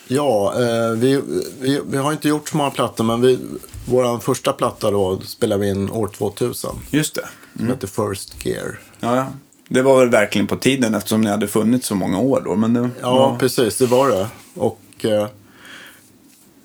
Ja, 0.08 0.54
eh, 0.54 0.92
vi, 0.92 1.22
vi, 1.60 1.82
vi 1.88 1.98
har 1.98 2.12
inte 2.12 2.28
gjort 2.28 2.50
så 2.50 2.58
många 2.58 2.72
plattor, 2.72 3.04
men 3.04 3.22
vi, 3.22 3.40
vår 3.86 4.20
första 4.20 4.54
platta 4.54 4.92
då 4.92 5.20
spelade 5.26 5.62
vi 5.62 5.70
in 5.70 5.90
år 5.92 6.08
2000. 6.08 6.76
Just 6.90 7.16
det. 7.16 7.28
Som 7.58 7.68
heter 7.68 7.88
First 7.88 8.46
Gear. 8.46 8.80
Ja, 9.00 9.16
ja. 9.16 9.26
Det 9.70 9.82
var 9.82 10.00
väl 10.00 10.10
verkligen 10.10 10.48
på 10.48 10.56
tiden 10.56 10.96
eftersom 10.96 11.22
ni 11.22 11.30
hade 11.30 11.48
funnits 11.48 11.88
så 11.88 11.96
många 11.96 12.20
år 12.20 12.42
då. 12.46 12.56
Men 12.56 12.74
det, 12.74 12.90
Ja, 13.02 13.36
precis. 13.40 13.78
Det 13.78 13.86
var 13.86 14.10
det. 14.10 14.28
Och 14.56 14.80
eh, 15.06 15.28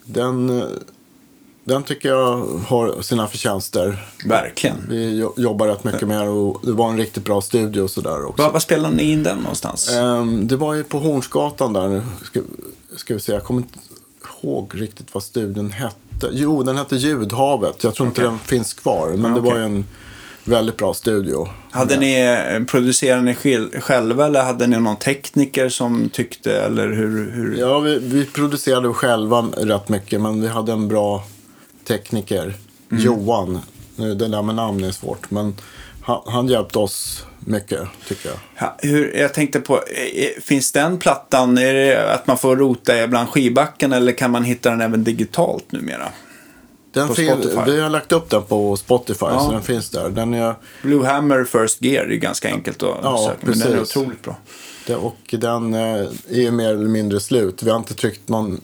den, 0.05 0.62
den 1.64 1.82
tycker 1.82 2.09
jag 2.09 2.36
har 2.66 3.03
sina 3.03 3.26
förtjänster. 3.28 4.05
verkligen. 4.26 4.76
Vi 4.88 5.18
jo- 5.18 5.34
jobbar 5.36 5.66
rätt 5.66 5.84
mycket 5.84 6.09
med 6.09 6.28
och 6.28 6.61
det 6.62 6.72
var 6.72 6.90
en 6.90 6.97
riktigt 6.97 7.24
bra 7.24 7.40
studio 7.40 7.82
och 7.82 7.90
sådär 7.90 8.24
också. 8.24 8.43
Var, 8.43 8.53
var 8.53 8.61
spelade 8.61 8.95
ni 8.97 9.03
in 9.03 9.22
den 9.22 9.38
någonstans? 9.38 9.90
Ehm, 9.90 10.49
det 10.49 10.57
var 10.57 10.74
ju 10.74 10.84
på 10.84 10.99
Hornsgatan 10.99 11.72
där. 11.72 12.03
Ska, 12.97 13.14
vi 13.14 13.20
se, 13.20 13.32
jag 13.32 13.45
kommer 13.45 13.61
inte 13.61 13.78
ihåg 14.43 14.70
riktigt 14.74 15.14
vad 15.14 15.22
studion 15.22 15.70
hette. 15.72 16.28
Jo, 16.32 16.62
den 16.62 16.76
hette 16.76 16.97
Ljudhavet. 16.97 17.84
Jag 17.84 17.95
tror 17.95 18.09
inte 18.09 18.20
Okej. 18.20 18.30
den 18.30 18.38
finns 18.38 18.74
kvar. 18.74 19.09
Men 19.16 19.30
Ja, 19.30 19.36
det 19.36 19.40
var 19.40 19.57
ju 19.57 19.64
en 19.64 19.84
väldigt 20.45 20.76
bra 20.76 20.95
studio. 20.95 21.49
Hade 21.70 21.97
ni, 21.97 22.20
eh, 22.20 22.64
producerade 22.64 23.22
ni 23.22 23.34
själva 23.80 24.26
eller 24.26 24.43
hade 24.43 24.66
ni 24.66 24.80
någon 24.80 24.97
tekniker 24.97 25.68
som 25.68 26.09
tyckte 26.09 26.57
eller 26.57 26.88
hur? 26.88 27.30
hur? 27.30 27.57
Ja, 27.59 27.78
vi, 27.80 27.99
vi 27.99 28.24
producerade 28.24 28.93
själva 28.93 29.43
rätt 29.57 29.88
mycket. 29.88 30.20
Men 30.20 30.40
vi 30.43 30.49
hade 30.49 30.72
en 30.72 30.88
bra 30.88 31.24
tekniker. 31.84 32.43
Mm. 32.90 33.03
Johan. 33.05 33.61
Nu, 33.97 34.14
Det 34.14 34.28
där 34.28 34.43
med 34.43 34.55
namn 34.55 34.84
är 34.84 34.93
svårt. 34.93 35.30
Men 35.30 35.55
han, 36.03 36.20
han 36.26 36.48
hjälpte 36.48 36.78
oss 36.78 37.26
mycket, 37.40 37.80
tycker 38.09 38.28
jag. 38.28 38.38
Ja, 38.59 38.76
hur, 38.78 39.16
jag 39.16 39.34
tänkte 39.34 39.61
på, 39.61 39.74
eh, 39.76 40.24
eh, 40.24 40.40
finns 40.42 40.72
den 40.72 40.98
plattan, 40.98 41.59
är 41.59 41.74
det 41.74 42.12
att 42.14 42.26
man 42.26 42.38
får 42.38 42.57
rota 42.57 43.07
bland 43.07 43.28
skivbacken 43.28 43.92
eller 43.92 44.12
kan 44.12 44.30
man 44.30 44.44
hitta 44.44 44.70
den 44.70 44.80
även 44.80 45.05
digitalt 45.05 45.72
numera? 45.72 46.09
Den 46.94 47.09
På 47.09 47.14
fin- 47.14 47.30
Spotify? 47.30 47.70
vi 47.72 47.80
har 47.80 47.90
lagt 47.90 48.12
upp 48.12 48.30
den 48.30 48.42
på 48.42 48.76
Spotify, 48.76 49.26
Ja. 49.26 49.40
så 49.40 49.53
den 49.53 49.62
finns 49.62 49.90
där. 49.90 50.09
Den 50.11 50.34
är... 50.34 50.55
Blue 50.82 51.07
Hammer 51.07 51.44
First 51.44 51.82
Gear 51.82 52.05
är 52.05 52.16
ganska 52.16 52.48
enkelt 52.48 52.82
att 52.82 52.96
Ja, 53.03 53.18
söka, 53.28 53.46
men 53.46 53.59
den 53.59 53.72
är 53.72 53.78
precis. 53.78 53.96
otroligt 53.96 54.22
bra. 54.22 54.36
Det, 54.86 54.94
och 54.96 55.16
den 55.30 55.74
eh, 55.74 55.80
är 56.30 56.40
ju 56.40 56.50
mer 56.50 56.68
eller 56.68 56.88
mindre 56.88 57.20
slut. 57.20 57.62
Vi 57.62 57.70
har 57.70 57.76
inte 57.78 57.94
tryckt 57.94 58.28
någon 58.28 58.61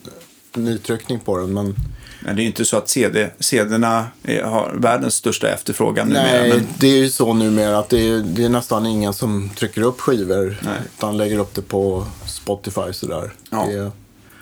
nytryckning 0.54 1.20
på 1.20 1.36
den. 1.38 1.54
Men 1.54 1.74
Men 2.20 2.36
det 2.36 2.40
är 2.40 2.42
ju 2.42 2.48
inte 2.48 2.64
så 2.64 2.76
att 2.76 2.88
CD, 2.88 3.30
CD-erna 3.38 4.06
är, 4.22 4.42
har 4.42 4.72
världens 4.74 5.14
största 5.14 5.48
efterfrågan 5.48 6.08
numera. 6.08 6.22
nej, 6.22 6.48
Men, 6.48 6.66
det 6.78 6.86
är 6.86 6.96
ju 6.96 7.10
så 7.10 7.34
numera 7.34 7.78
att 7.78 7.88
det 7.88 8.08
är, 8.08 8.18
det 8.18 8.44
är 8.44 8.48
nästan 8.48 8.86
ingen 8.86 9.12
som 9.12 9.50
trycker 9.56 9.82
upp 9.82 10.00
skivor. 10.00 10.56
Nej. 10.62 10.78
Utan 10.96 11.16
lägger 11.16 11.38
upp 11.38 11.54
det 11.54 11.62
på 11.62 12.06
Spotify 12.26 12.92
sådär. 12.92 13.32
Ja. 13.50 13.66
Det 13.66 13.90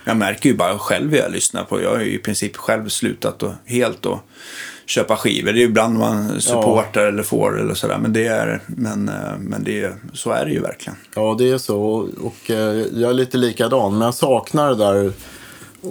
jag 0.08 0.16
märker 0.16 0.48
ju 0.48 0.56
bara 0.56 0.78
själv 0.78 1.10
hur 1.10 1.18
jag 1.18 1.32
lyssnar 1.32 1.64
på. 1.64 1.82
Jag 1.82 1.90
har 1.90 2.00
ju 2.00 2.14
i 2.14 2.18
princip 2.18 2.56
själv 2.56 2.88
slutat 2.88 3.42
och, 3.42 3.52
helt 3.64 4.06
att 4.06 4.20
köpa 4.86 5.16
skivor. 5.16 5.52
Det 5.52 5.58
är 5.58 5.60
ju 5.60 5.66
ibland 5.66 5.98
man 5.98 6.40
supportar 6.40 7.06
eller 7.06 7.22
får 7.22 7.60
eller 7.60 7.74
sådär. 7.74 7.98
Men, 7.98 8.12
det 8.12 8.26
är, 8.26 8.60
men, 8.66 9.08
eh, 9.08 9.38
men 9.38 9.64
det 9.64 9.80
är, 9.80 9.96
så 10.12 10.30
är 10.30 10.44
det 10.44 10.50
ju 10.50 10.60
verkligen. 10.60 10.96
ja, 11.14 11.34
det 11.38 11.50
är 11.50 11.58
så. 11.58 11.82
Och, 11.82 12.08
och 12.20 12.50
eh, 12.50 12.86
jag 12.94 13.10
är 13.10 13.14
lite 13.14 13.38
likadan. 13.38 13.98
Men 13.98 14.04
jag 14.04 14.14
saknar 14.14 14.68
det 14.68 14.76
där 14.76 15.12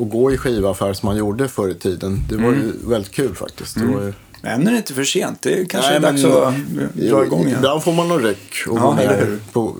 att 0.01 0.09
gå 0.09 0.31
i 0.31 0.37
skivaffär 0.37 0.93
som 0.93 1.07
man 1.07 1.17
gjorde 1.17 1.47
förr 1.47 1.69
i 1.69 1.73
tiden. 1.75 2.19
Det 2.29 2.35
var 2.35 2.43
Mm. 2.47 2.59
ju 2.61 2.89
väldigt 2.89 3.11
kul 3.11 3.35
faktiskt. 3.35 3.77
Var 3.77 4.01
ju... 4.01 4.13
Än 4.43 4.67
är 4.67 4.71
det 4.71 4.77
inte 4.77 4.93
för 4.93 5.03
sent. 5.03 5.41
Det 5.41 5.59
är 5.61 5.65
kanske 5.65 5.89
Nej, 5.89 5.97
är 5.97 6.01
dags 6.01 6.23
men- 6.23 6.31
att 6.87 6.93
dra 6.93 7.25
igång 7.25 7.41
igen. 7.45 7.55
Ibland 7.57 7.83
får 7.83 7.93
man 7.93 8.07
nog 8.07 8.25
ryck. 8.25 8.53
Och 8.69 8.77
Ja, 8.77 8.81
gå 8.81 8.93
ner 8.93 9.03
eller 9.09 9.25
hur? 9.25 9.39
på... 9.53 9.75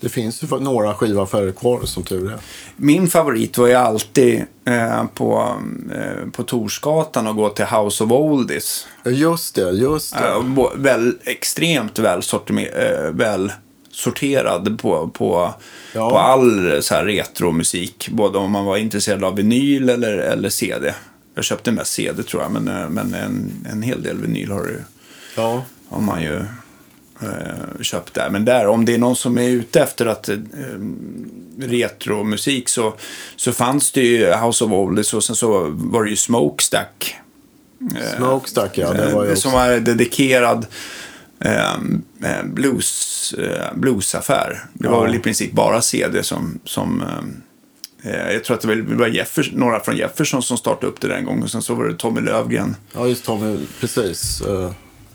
det 0.00 0.08
finns 0.08 0.42
ju 0.42 0.46
några 0.60 0.94
skivaffärer 0.94 1.52
kvar 1.52 1.80
som 1.84 2.02
tur 2.02 2.32
är. 2.32 2.38
Min 2.76 3.08
favorit 3.08 3.58
var 3.58 3.66
ju 3.66 3.74
alltid 3.74 4.42
eh, 4.64 5.04
på, 5.14 5.54
eh, 5.94 6.30
på 6.32 6.42
Torsgatan 6.42 7.26
att 7.26 7.36
gå 7.36 7.48
till 7.48 7.64
House 7.64 8.04
of 8.04 8.10
Oldies. 8.12 8.86
Just 9.04 9.54
det, 9.54 9.70
just 9.70 10.14
det. 10.14 10.28
Eh, 10.28 10.70
väl, 10.76 11.18
extremt 11.24 11.98
väl, 11.98 12.20
sortimer- 12.22 13.04
eh, 13.06 13.10
väl 13.10 13.52
sorterad 13.94 14.78
på, 14.78 15.08
på, 15.08 15.54
Ja. 15.94 16.10
på 16.10 16.18
all 16.18 16.82
så 16.82 16.94
här 16.94 17.04
retromusik. 17.04 18.08
Både 18.12 18.38
om 18.38 18.50
man 18.50 18.64
var 18.64 18.76
intresserad 18.76 19.24
av 19.24 19.36
vinyl 19.36 19.88
eller, 19.88 20.12
eller 20.12 20.48
CD. 20.48 20.94
Jag 21.34 21.44
köpte 21.44 21.72
mest 21.72 21.92
CD 21.92 22.22
tror 22.22 22.42
jag, 22.42 22.52
men, 22.52 22.68
eh, 22.68 22.88
men 22.88 23.14
en, 23.14 23.66
en 23.72 23.82
hel 23.82 24.02
del 24.02 24.16
vinyl 24.20 24.50
har, 24.50 24.62
du, 24.62 24.80
Ja. 25.36 25.64
har 25.88 26.00
man 26.00 26.22
ju 26.22 26.36
eh, 27.22 27.80
köpt 27.82 28.14
där. 28.14 28.30
Men 28.30 28.44
där, 28.44 28.66
om 28.66 28.84
det 28.84 28.94
är 28.94 28.98
någon 28.98 29.16
som 29.16 29.38
är 29.38 29.48
ute 29.48 29.80
efter 29.80 30.06
att 30.06 30.28
eh, 30.28 30.36
retromusik 31.58 32.68
så, 32.68 32.94
så 33.36 33.52
fanns 33.52 33.92
det 33.92 34.00
ju 34.00 34.32
House 34.34 34.64
of 34.64 34.72
Oldies 34.72 35.14
och 35.14 35.24
sen 35.24 35.36
så 35.36 35.66
var 35.74 36.04
det 36.04 36.10
ju 36.10 36.16
Smokestack. 36.16 37.16
Smokestack, 38.16 38.78
ja. 38.78 38.92
Det 38.92 39.14
var 39.14 39.24
ju 39.24 39.30
Eh, 39.30 39.36
som 39.36 39.52
var 39.52 39.80
dedikerad 39.80 40.66
eh, 41.40 42.44
blues, 42.44 43.34
eh, 43.38 43.74
bluesaffär. 43.76 44.60
Det 44.74 44.88
var 44.88 44.96
Ja. 44.96 45.02
väl 45.02 45.14
i 45.14 45.18
princip 45.18 45.52
bara 45.52 45.82
CD 45.82 46.22
som... 46.22 46.58
som 46.64 47.02
eh, 48.04 48.12
eh, 48.12 48.32
jag 48.32 48.44
tror 48.44 48.56
att 48.56 48.62
det 48.62 48.82
var, 48.94 49.06
Jeffers, 49.06 49.52
några 49.52 49.80
från 49.80 49.96
Jefferson 49.96 50.42
som 50.42 50.56
startade 50.56 50.86
upp 50.86 51.00
det 51.00 51.08
den 51.08 51.24
gången. 51.24 51.48
Sen 51.48 51.62
så 51.62 51.74
var 51.74 51.84
det 51.84 51.94
Tommy 51.94 52.20
Lövgren. 52.20 52.76
Ja, 52.94 53.06
just 53.06 53.24
Tommy. 53.24 53.58
Precis. 53.80 54.40
Eh, 54.40 54.70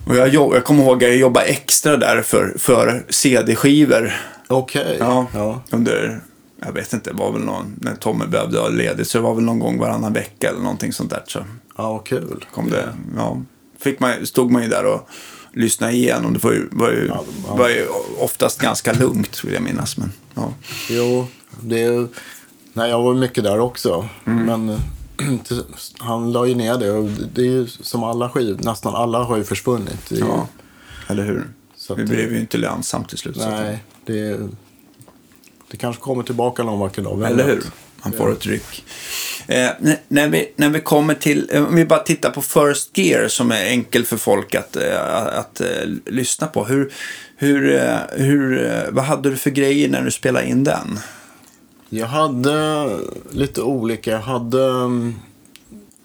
Och 0.07 0.15
jag, 0.15 0.33
jag 0.33 0.63
kommer 0.63 0.83
ihåg 0.83 1.03
att 1.03 1.09
jag 1.09 1.17
jobbade 1.17 1.45
extra 1.45 1.97
där 1.97 2.21
för, 2.21 2.53
för 2.57 3.03
CD-skivor. 3.09 4.13
Okej. 4.47 4.97
Ja, 4.99 5.27
ja. 5.33 5.61
Under, 5.71 6.21
jag 6.65 6.71
vet 6.73 6.93
inte, 6.93 7.09
det 7.11 7.17
var 7.17 7.31
väl 7.31 7.41
någon, 7.41 7.75
när 7.81 7.95
Tommy 7.95 8.25
behövde 8.25 8.59
ha 8.59 8.67
ledigt. 8.67 9.07
Så 9.07 9.17
det 9.17 9.21
var 9.21 9.35
väl 9.35 9.43
någon 9.43 9.59
gång 9.59 9.77
varannan 9.79 10.13
vecka 10.13 10.49
eller 10.49 10.59
någonting 10.59 10.93
sånt 10.93 11.09
där. 11.09 11.23
Så 11.27 11.45
Ja, 11.77 11.97
kul. 11.99 12.45
kom 12.53 12.69
det, 12.69 12.93
ja, 13.17 13.41
fick 13.79 13.99
man, 13.99 14.25
stod 14.25 14.51
man 14.51 14.63
ju 14.63 14.69
där 14.69 14.85
och 14.85 15.09
lyssnade 15.53 15.93
igenom. 15.93 16.33
Det 16.33 16.43
var 16.43 16.51
ju, 16.51 16.67
var 16.71 16.89
ju, 16.91 17.05
Ja, 17.07 17.23
ja. 17.47 17.55
var 17.55 17.69
ju 17.69 17.87
oftast 18.19 18.61
ganska 18.61 18.93
lugnt 18.93 19.43
vill 19.43 19.53
jag 19.53 19.63
minnas. 19.63 19.97
Men, 19.97 20.11
ja. 20.35 20.53
Jo, 20.89 21.27
det 21.61 21.83
är... 21.83 22.07
Nej, 22.73 22.89
jag 22.89 23.01
var 23.03 23.13
mycket 23.13 23.43
där 23.43 23.59
också. 23.59 24.07
Mm. 24.25 24.45
Men 24.45 24.79
han 25.99 26.31
la 26.31 26.45
ju 26.45 26.55
ner 26.55 26.77
det. 26.77 26.91
Och 26.91 27.09
det 27.33 27.41
är 27.41 27.45
ju 27.45 27.67
som 27.67 28.03
alla 28.03 28.29
skivor, 28.29 28.59
nästan 28.63 28.95
alla 28.95 29.23
har 29.23 29.37
ju 29.37 29.43
försvunnit. 29.43 30.11
Ju- 30.11 30.17
ja, 30.19 30.47
eller 31.07 31.23
hur? 31.25 31.47
Så 31.75 31.95
det 31.95 32.03
blev 32.05 32.31
ju 32.33 32.39
inte 32.39 32.57
lönsamt 32.57 33.09
till 33.09 33.17
slut. 33.17 33.35
Nej, 33.39 33.83
det, 34.05 34.39
det 35.71 35.77
kanske 35.77 36.01
kommer 36.01 36.23
tillbaka 36.23 36.63
någon 36.63 36.79
vacker 36.79 37.01
dag. 37.01 37.23
Eller 37.23 37.45
hur? 37.47 37.63
Han 38.01 38.11
får 38.13 38.31
ett 38.31 38.45
ryck. 38.45 38.83
Eh, 39.47 39.69
när, 40.07 40.27
vi, 40.27 40.51
när 40.55 40.69
vi 40.69 40.79
kommer 40.79 41.13
till, 41.13 41.49
eh, 41.53 41.63
om 41.67 41.75
vi 41.75 41.85
bara 41.85 41.99
tittar 41.99 42.29
på 42.29 42.41
First 42.41 42.97
Gear 42.97 43.27
som 43.27 43.51
är 43.51 43.65
enkel 43.65 44.05
för 44.05 44.17
folk 44.17 44.55
att, 44.55 44.75
eh, 44.75 45.25
att, 45.37 45.61
eh, 45.61 45.67
lyssna 46.05 46.47
på. 46.47 46.65
Hur, 46.65 46.93
hur, 47.37 47.79
hur, 48.17 48.69
vad 48.91 49.03
hade 49.05 49.29
du 49.29 49.37
för 49.37 49.49
grejer 49.49 49.89
när 49.89 50.01
du 50.01 50.11
spelade 50.11 50.47
in 50.47 50.63
den? 50.63 50.99
Jag 51.89 52.07
hade 52.07 52.87
lite 53.31 53.61
olika. 53.61 54.11
Jag 54.11 54.19
hade... 54.19 54.63
mm, 54.63 55.15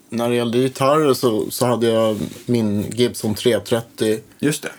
När 0.09 0.29
det 0.29 0.35
gällde 0.35 0.57
gitarrer 0.57 1.13
så, 1.13 1.51
så 1.51 1.65
hade 1.65 1.87
jag 1.87 2.17
min 2.45 2.85
Gibson 2.91 3.35
330. 3.35 4.19
Just 4.39 4.63
det. 4.63 4.69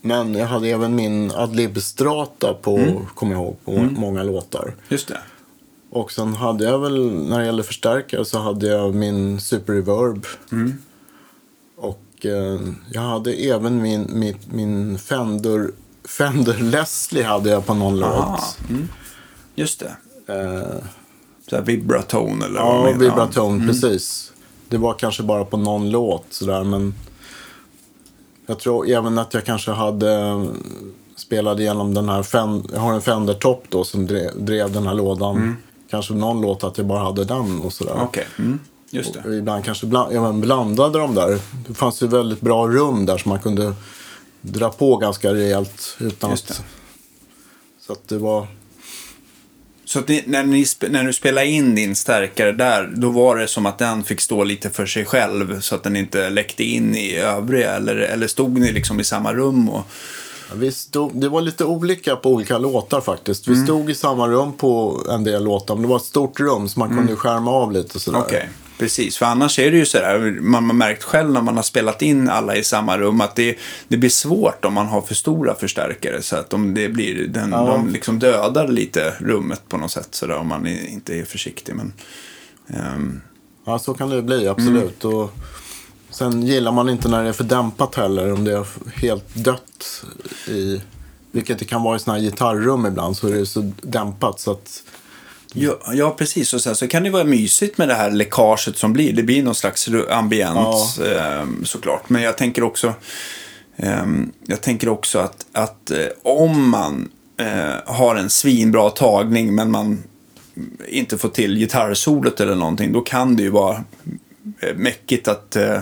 Men 0.00 0.34
jag 0.34 0.46
hade 0.46 0.68
även 0.68 0.94
min 0.94 1.30
Adlib 1.30 1.78
Strata 1.82 2.54
på, 2.54 2.76
Mm. 2.76 3.06
kommer 3.14 3.32
jag 3.32 3.42
ihåg, 3.42 3.56
på 3.64 3.72
många 3.72 4.22
låtar. 4.22 4.74
Just 4.88 5.08
det. 5.08 5.18
Och 5.96 6.12
sen 6.12 6.34
hade 6.34 6.64
jag 6.64 6.78
väl, 6.78 7.12
när 7.12 7.38
det 7.38 7.44
gällde 7.46 7.62
förstärkare 7.62 8.24
så 8.24 8.38
hade 8.38 8.66
jag 8.66 8.94
min 8.94 9.40
Super 9.40 9.72
Reverb. 9.72 10.26
Mm. 10.52 10.72
Och 11.76 12.26
eh, 12.26 12.60
jag 12.92 13.00
hade 13.02 13.32
även 13.32 13.82
min, 13.82 14.10
min, 14.12 14.36
min 14.52 14.98
Fender, 14.98 15.70
Fender 16.18 16.58
Leslie 16.58 17.22
hade 17.24 17.50
jag 17.50 17.66
på 17.66 17.74
någon 17.74 17.98
låt. 17.98 18.58
Mm. 18.70 18.88
Just 19.54 19.80
det. 19.80 19.96
Eh, 20.34 20.82
Så 21.50 21.56
här 21.56 21.62
vibratone 21.62 22.44
eller 22.44 22.60
vad 22.60 22.68
ja, 22.68 22.74
man 22.74 22.84
menar. 22.84 22.98
vibratone, 22.98 23.54
Mm. 23.54 23.66
precis. 23.68 24.32
Det 24.68 24.76
var 24.78 24.94
kanske 24.94 25.22
bara 25.22 25.44
på 25.44 25.56
någon 25.56 25.90
låt 25.90 26.24
sådär, 26.30 26.64
men 26.64 26.94
jag 28.46 28.58
tror 28.58 28.88
även 28.88 29.18
att 29.18 29.34
jag 29.34 29.44
kanske 29.44 29.70
hade 29.70 30.12
eh, 30.20 30.44
spelade 31.16 31.62
igenom 31.62 31.94
den 31.94 32.08
här, 32.08 32.22
Fen- 32.22 32.68
jag 32.72 32.80
har 32.80 32.92
en 32.94 33.00
Fender 33.02 33.34
Top 33.34 33.64
då 33.68 33.84
som 33.84 34.06
drev, 34.06 34.30
drev 34.44 34.72
den 34.72 34.86
här 34.86 34.94
lådan. 34.94 35.56
Kanske 35.90 36.14
någon 36.14 36.40
låt 36.40 36.64
att 36.64 36.78
jag 36.78 36.86
bara 36.86 37.04
hade 37.04 37.24
den 37.24 37.60
och 37.60 37.72
sådär. 37.72 37.94
Okej, 38.02 38.26
mm. 38.38 38.60
just 38.90 39.14
det. 39.14 39.22
Och 39.24 39.34
ibland 39.34 39.64
kanske 39.64 39.86
bland, 39.86 40.12
även 40.12 40.40
blandade 40.40 40.98
de 40.98 41.14
där. 41.14 41.38
Det 41.68 41.74
fanns 41.74 42.02
ju 42.02 42.06
väldigt 42.06 42.40
bra 42.40 42.68
rum 42.68 43.06
där 43.06 43.18
som 43.18 43.28
man 43.28 43.38
kunde 43.38 43.74
dra 44.40 44.70
på 44.70 44.96
ganska 44.96 45.34
rejält 45.34 45.96
utan 46.00 46.32
att... 46.32 46.62
Så 47.80 47.92
att 47.92 48.08
det 48.08 48.18
var... 48.18 48.46
Så 49.84 49.98
att 49.98 50.08
ni, 50.08 50.24
när, 50.26 50.44
ni, 50.44 50.64
när 50.88 51.04
du 51.04 51.12
spelade 51.12 51.46
in 51.46 51.74
din 51.74 51.96
stärkare 51.96 52.52
där, 52.52 52.92
då 52.96 53.10
var 53.10 53.36
det 53.36 53.48
som 53.48 53.66
att 53.66 53.78
den 53.78 54.04
fick 54.04 54.20
stå 54.20 54.44
lite 54.44 54.70
för 54.70 54.86
sig 54.86 55.04
själv 55.04 55.60
så 55.60 55.74
att 55.74 55.82
den 55.82 55.96
inte 55.96 56.30
läckte 56.30 56.64
in 56.64 56.94
i 56.94 57.16
övriga? 57.16 57.76
Eller, 57.76 57.96
eller 57.96 58.26
stod 58.26 58.58
ni 58.58 58.72
liksom 58.72 59.00
i 59.00 59.04
samma 59.04 59.34
rum? 59.34 59.68
Och, 59.68 59.84
Ja, 59.84 60.25
Vi 60.54 60.72
stod, 60.72 61.20
det 61.20 61.28
var 61.28 61.40
lite 61.40 61.64
olika 61.64 62.16
på 62.16 62.30
olika 62.30 62.58
låtar 62.58 63.00
faktiskt. 63.00 63.48
Vi 63.48 63.52
Mm. 63.52 63.64
stod 63.66 63.90
i 63.90 63.94
samma 63.94 64.28
rum 64.28 64.52
på 64.52 65.02
en 65.10 65.24
del 65.24 65.44
låtar, 65.44 65.74
men 65.74 65.82
det 65.82 65.88
var 65.88 65.96
ett 65.96 66.02
stort 66.02 66.40
rum 66.40 66.68
så 66.68 66.78
man 66.80 66.88
kunde 66.96 67.10
ju 67.12 67.16
skärma 67.16 67.50
av 67.50 67.72
lite 67.72 68.00
sådär. 68.00 68.18
Mm. 68.18 68.26
Okej, 68.28 68.48
precis. 68.78 69.16
För 69.16 69.26
annars 69.26 69.58
är 69.58 69.70
det 69.70 69.76
ju 69.76 69.86
sådär, 69.86 70.38
man 70.40 70.64
har 70.64 70.72
märkt 70.74 71.02
själv 71.02 71.30
när 71.30 71.42
man 71.42 71.56
har 71.56 71.62
spelat 71.62 72.02
in 72.02 72.28
alla 72.28 72.56
i 72.56 72.64
samma 72.64 72.98
rum 72.98 73.20
att 73.20 73.36
det, 73.36 73.56
det 73.88 73.96
blir 73.96 74.10
svårt 74.10 74.64
om 74.64 74.74
man 74.74 74.86
har 74.86 75.00
för 75.02 75.14
stora 75.14 75.54
förstärkare. 75.54 76.22
Så 76.22 76.36
att 76.36 76.52
om 76.54 76.74
det 76.74 76.88
blir, 76.88 77.26
den, 77.28 77.50
Ja. 77.50 77.66
de 77.66 77.88
liksom 77.88 78.18
dödar 78.18 78.68
lite 78.68 79.14
rummet 79.18 79.62
på 79.68 79.76
något 79.76 79.90
sätt 79.90 80.08
sådär 80.10 80.36
om 80.36 80.46
man 80.48 80.66
inte 80.66 81.14
är 81.14 81.24
försiktig. 81.24 81.74
Men, 81.74 81.92
ehm, 82.68 83.20
Ja, 83.68 83.78
så 83.78 83.94
kan 83.94 84.10
det 84.10 84.22
bli, 84.22 84.48
absolut. 84.48 85.04
Mm. 85.04 85.16
Och 85.16 85.30
sen 86.16 86.42
gillar 86.46 86.72
man 86.72 86.88
inte 86.88 87.08
när 87.08 87.22
det 87.22 87.28
är 87.28 87.32
för 87.32 87.44
dämpat 87.44 87.94
heller, 87.94 88.32
om 88.32 88.44
det 88.44 88.52
är 88.52 88.66
helt 88.94 89.34
dött 89.34 90.04
i... 90.48 90.80
Vilket 91.30 91.58
det 91.58 91.64
kan 91.64 91.82
vara 91.82 91.96
i 91.96 91.98
sådana 91.98 92.18
här 92.18 92.24
gitarrrum 92.26 92.86
ibland, 92.86 93.16
så 93.16 93.28
är 93.28 93.32
det 93.32 93.46
så 93.46 93.72
dämpat 93.82 94.40
så 94.40 94.50
att... 94.50 94.82
Ja, 95.52 95.78
ja, 95.92 96.10
precis. 96.18 96.54
Och 96.54 96.60
sen 96.60 96.76
så 96.76 96.88
kan 96.88 97.02
det 97.02 97.10
vara 97.10 97.24
mysigt 97.24 97.78
med 97.78 97.88
det 97.88 97.94
här 97.94 98.10
läckaget 98.10 98.76
som 98.76 98.92
blir. 98.92 99.12
Det 99.12 99.22
blir 99.22 99.42
någon 99.42 99.54
slags 99.54 99.88
ru- 99.88 100.12
ambiens 100.12 100.98
ehm, 100.98 101.64
såklart. 101.64 102.08
Men 102.08 102.22
jag 102.22 102.38
tänker 102.38 102.62
också, 102.62 102.94
ehm, 103.76 104.32
jag 104.46 104.60
tänker 104.60 104.88
också 104.88 105.18
att, 105.18 105.46
att 105.52 105.90
eh, 105.90 106.06
om 106.22 106.70
man 106.70 107.08
eh, 107.36 107.94
har 107.94 108.16
en 108.16 108.30
svinbra 108.30 108.90
tagning 108.90 109.54
men 109.54 109.70
man 109.70 110.02
inte 110.88 111.18
får 111.18 111.28
till 111.28 111.58
gitarrsolot 111.58 112.40
eller 112.40 112.54
någonting, 112.54 112.92
då 112.92 113.00
kan 113.00 113.36
det 113.36 113.42
ju 113.42 113.50
vara 113.50 113.84
eh, 114.60 114.76
mäckigt 114.76 115.28
att 115.28 115.56
eh, 115.56 115.78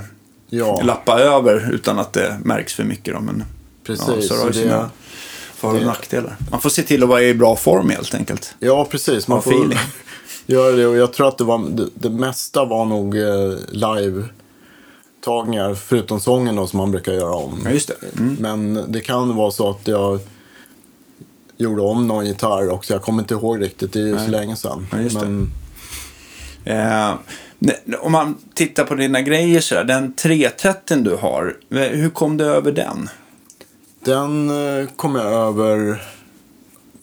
Ja. 0.59 0.81
lappa 0.83 1.21
över 1.21 1.71
utan 1.75 1.99
att 1.99 2.13
det 2.13 2.39
märks 2.45 2.75
för 2.75 2.85
mycket. 2.85 3.15
Då. 3.15 3.21
Men, 3.21 3.45
Precis, 3.85 4.07
Ja, 4.09 4.21
så 4.23 4.35
det 4.35 4.41
har 4.41 4.47
ju 4.47 4.53
sina 4.53 4.91
för 5.55 5.75
och 5.75 5.83
nackdelar. 5.83 6.37
Man 6.51 6.61
får 6.61 6.71
se 6.71 6.83
till 6.83 7.03
att 7.03 7.09
vara 7.09 7.23
i 7.23 7.35
bra 7.35 7.57
form 7.57 7.91
helt 7.91 8.15
enkelt. 8.15 8.55
Ja, 8.59 8.85
precis. 8.91 9.29
Man 9.29 9.37
Ha 9.37 9.43
får 9.43 9.51
feeling. 9.53 9.79
göra 10.47 10.73
det. 10.77 10.87
Och 10.87 10.97
jag 10.97 11.13
tror 11.13 11.29
att 11.29 11.39
det, 11.39 11.45
var, 11.45 11.59
det, 11.71 11.89
det 11.95 12.11
mesta 12.11 12.65
var 12.65 12.85
nog 12.85 13.17
eh, 13.19 13.53
live-tagningar, 13.73 15.75
förutom 15.75 16.21
sången 16.21 16.57
då, 16.57 16.67
som 16.67 16.77
man 16.79 16.91
brukar 16.91 17.13
göra 17.13 17.35
om. 17.35 17.61
Ja, 17.65 17.71
just 17.71 17.89
det. 17.89 17.95
Mm. 18.21 18.37
Men 18.41 18.85
det 18.93 19.01
kan 19.01 19.37
vara 19.37 19.51
så 19.51 19.71
att 19.71 19.89
jag 19.89 20.19
gjorde 21.57 21.83
om 21.83 22.07
någon 22.07 22.27
gitarr 22.27 22.71
också. 22.71 22.93
Jag 22.93 23.03
kommer 23.03 23.23
inte 23.23 23.35
ihåg 23.35 23.63
riktigt, 23.63 23.93
det 23.93 24.01
är 24.01 24.07
ju 24.07 24.19
så 24.19 24.31
länge 24.31 24.57
sedan. 24.57 24.87
Ja, 24.93 24.99
just 25.01 25.21
det. 25.21 25.27
Men 25.27 25.51
Eh, 26.67 27.15
om 28.01 28.13
man 28.13 28.35
tittar 28.55 28.85
på 28.85 28.95
dina 28.95 29.23
grejer 29.23 29.61
så 29.61 29.75
där, 29.75 29.85
den 29.85 30.13
330 30.15 30.97
du 31.03 31.17
har, 31.17 31.57
eh, 31.71 31.77
hur 31.79 32.11
kom 32.11 32.37
du 32.37 32.45
över 32.45 32.73
den? 32.73 33.09
den 34.05 34.51
eh, 34.51 34.87
kom 34.97 35.15
jag 35.15 35.27
över 35.27 36.03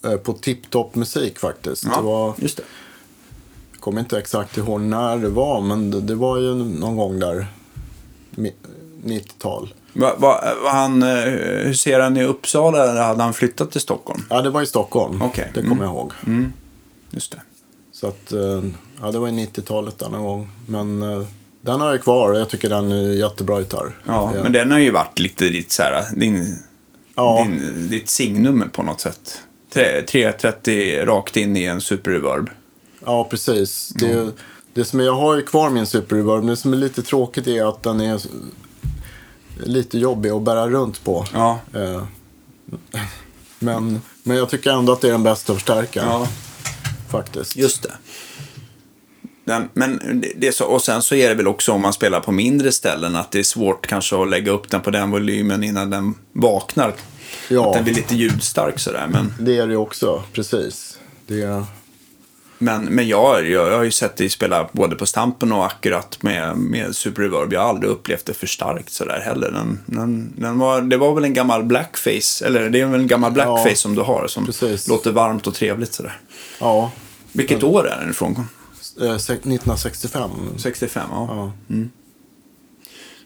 eh, 0.05 0.16
på 0.16 0.34
Tip-Top 0.34 0.95
Musik 0.95 1.39
faktiskt. 1.39 1.84
Det 1.84 2.01
var, 2.01 2.34
just 2.38 2.57
det. 2.57 2.64
jag 3.72 3.82
kommer 3.82 3.99
inte 4.01 4.18
exakt 4.18 4.57
ihåg 4.57 4.82
när 4.82 5.18
det 5.18 5.30
var, 5.30 5.62
men 5.62 5.91
det, 5.91 6.01
det 6.01 6.16
var 6.16 6.38
ju 6.38 6.55
någon 6.55 6.95
gång 6.97 7.20
där, 7.20 7.47
mi- 8.36 8.53
90-tal. 9.05 9.74
Va, 9.93 10.16
va, 10.18 10.43
han, 10.72 11.03
hur 11.03 11.74
ser 11.74 11.99
han 11.99 12.18
i 12.18 12.24
Uppsala 12.24 12.89
eller 12.91 13.01
hade 13.01 13.24
han 13.24 13.34
flyttat 13.34 13.72
till 13.72 13.82
Stockholm? 13.82 14.22
Ja, 14.30 14.41
det 14.41 14.49
var 14.49 14.62
i 14.62 14.66
Stockholm. 14.66 15.22
Okej. 15.22 15.51
Det 15.53 15.62
kommer 15.62 15.84
jag 15.84 15.93
ihåg. 15.93 16.12
Mm, 16.26 16.53
just 17.12 17.32
det. 17.32 17.41
Så 18.02 18.08
att, 18.08 18.32
eh, 18.32 18.64
ja, 19.02 19.12
det 19.12 19.20
var 19.20 19.28
i 19.28 19.32
90-talet 19.32 19.99
där 19.99 20.10
någon 20.10 20.24
gång. 20.24 20.49
Men 20.68 21.02
eh, 21.04 21.24
den 21.62 21.82
har 21.82 21.91
jag 21.91 22.04
kvar 22.04 22.32
och 22.32 22.39
jag 22.39 22.49
tycker 22.49 22.70
den 22.70 22.91
är 22.91 23.12
jättebra 23.14 23.60
gitarr. 23.60 23.97
Ja, 24.08 24.34
men 24.43 24.52
den 24.52 24.72
har 24.72 24.80
ju 24.80 24.91
varit 24.91 25.20
lite 25.20 25.45
ditt, 25.49 25.72
så 25.72 25.84
här, 25.84 26.04
din, 26.16 26.56
Ja. 27.16 27.43
din, 27.47 27.88
ditt 27.89 28.10
signum 28.10 28.70
på 28.74 28.84
något 28.84 29.02
sätt. 29.02 29.41
tre- 29.74 30.02
330 30.02 31.06
rakt 31.06 31.38
in 31.38 31.58
i 31.58 31.64
en 31.64 31.82
Super 31.82 32.12
Reverb. 32.12 32.49
Ja, 33.06 33.24
precis. 33.30 33.89
Det, 33.89 34.32
det 34.74 34.86
som 34.86 34.99
jag 34.99 35.14
har 35.16 35.36
ju 35.36 35.41
kvar 35.41 35.70
min 35.70 35.86
Super 35.86 36.16
Reverb, 36.16 36.39
men 36.39 36.47
det 36.47 36.56
som 36.58 36.74
är 36.74 36.78
lite 36.78 37.02
tråkigt 37.02 37.47
är 37.47 37.70
att 37.70 37.84
den 37.84 38.02
är 38.02 38.22
lite 39.64 39.97
jobbig 39.99 40.30
att 40.30 40.41
bära 40.41 40.68
runt 40.70 41.04
på. 41.04 41.26
Ja. 41.34 41.60
Eh, 41.74 42.04
Men, 43.60 44.02
men 44.24 44.38
jag 44.38 44.49
tycker 44.49 44.72
ändå 44.72 44.93
att 44.93 45.02
det 45.02 45.08
är 45.08 45.12
den 45.12 45.24
bästa 45.24 45.54
förstärkaren. 45.54 46.08
ja. 46.10 46.28
Faktiskt. 47.12 47.55
Just 47.55 47.84
det. 47.84 47.91
Den, 49.43 49.70
men 49.74 50.24
det, 50.38 50.47
är 50.47 50.51
så, 50.51 50.66
och 50.66 50.82
sen 50.82 51.01
så 51.01 51.16
är 51.16 51.30
det 51.30 51.36
väl 51.36 51.47
också 51.47 51.72
om 51.72 51.82
man 51.82 51.93
spelar 51.93 52.20
på 52.20 52.32
mindre 52.32 52.72
ställen 52.72 53.16
att 53.16 53.32
det 53.32 53.39
är 53.39 53.43
svårt 53.43 53.88
kanske 53.88 54.22
att 54.22 54.30
lägga 54.30 54.51
upp 54.51 54.70
den 54.70 54.82
på 54.82 54.91
den 54.91 55.12
volymen 55.12 55.64
innan 55.64 55.89
den 55.89 56.14
vaknar. 56.34 56.89
Att 56.89 57.03
Ja, 57.49 57.72
den 57.76 57.84
blir 57.84 57.93
lite 57.93 58.16
ljudstark 58.16 58.80
sådär. 58.80 59.07
Men, 59.12 59.34
det 59.39 59.57
är 59.57 59.68
det 59.68 59.78
också. 59.78 60.24
Precis. 60.34 60.99
Det 61.28 61.41
är, 61.41 61.66
men, 62.62 62.86
men 62.86 63.07
jag, 63.07 63.49
jag, 63.49 63.68
jag 63.72 63.78
har 63.78 63.84
ju 63.84 63.91
sett 63.91 64.16
dig 64.18 64.30
spela 64.30 64.70
både 64.72 64.95
på 64.95 65.05
Stampen 65.05 65.51
och 65.51 65.66
Akkurat 65.66 66.24
med, 66.24 66.57
med 66.57 66.95
Super 66.95 67.22
Reverb. 67.22 67.53
Jag 67.53 67.62
har 67.62 67.70
aldrig 67.70 67.91
upplevt 67.91 68.26
det 68.26 68.34
för 68.34 68.47
starkt 68.47 68.89
sådär 68.91 69.20
heller. 69.26 69.51
Den, 69.51 69.80
den, 69.86 70.34
den 70.38 70.59
var, 70.59 70.82
det 70.82 70.97
var 70.97 71.14
väl 71.16 71.24
en 71.24 71.34
gammal 71.34 71.64
blackface, 71.64 72.45
eller 72.45 72.70
det 72.70 72.82
är 72.82 72.86
väl 72.86 72.99
en 73.01 73.07
gammal 73.07 73.32
blackface 73.32 73.70
Ja, 73.70 73.76
som 73.76 73.95
du 73.95 74.01
har 74.01 74.28
som 74.28 74.45
precis. 74.45 74.88
låter 74.88 75.12
varmt 75.12 75.47
och 75.47 75.53
trevligt 75.55 75.93
sådär. 75.93 76.20
ja, 76.59 76.91
Vilket 77.32 77.64
år 77.64 77.88
är 77.88 77.99
den 77.99 78.09
ifrån? 78.09 78.32
eh, 79.01 79.18
se- 79.18 79.34
1965. 79.34 80.30
65, 80.57 81.07
ja. 81.12 81.51
Ja. 81.68 81.76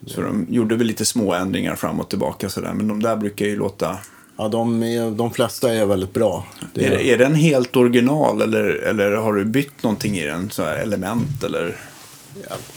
Så 0.07 0.21
de 0.21 0.45
gjorde 0.49 0.75
väl 0.75 0.88
lite 0.88 1.05
små 1.05 1.33
ändringar 1.33 1.75
fram 1.75 1.99
och 1.99 2.09
tillbaka 2.09 2.49
sådär. 2.49 2.73
Men 2.73 2.88
de 2.88 3.01
där 3.03 3.15
brukar 3.15 3.45
ju 3.45 3.55
låta... 3.57 3.97
Ja, 4.38 4.47
de, 4.47 4.83
är, 4.83 5.11
de 5.11 5.31
flesta 5.33 5.73
är 5.73 5.86
väldigt 5.86 6.13
bra. 6.13 6.45
Det 6.73 6.86
Är, 6.86 6.89
det- 6.89 7.11
är 7.13 7.17
den 7.17 7.36
helt 7.36 7.75
original 7.75 8.41
eller, 8.41 8.63
eller 8.63 9.11
har 9.11 9.33
du 9.33 9.45
bytt 9.45 9.83
någonting 9.83 10.17
i 10.17 10.25
den? 10.25 10.49
Så 10.49 10.63
här 10.63 10.75
element 10.75 11.43
eller? 11.43 11.75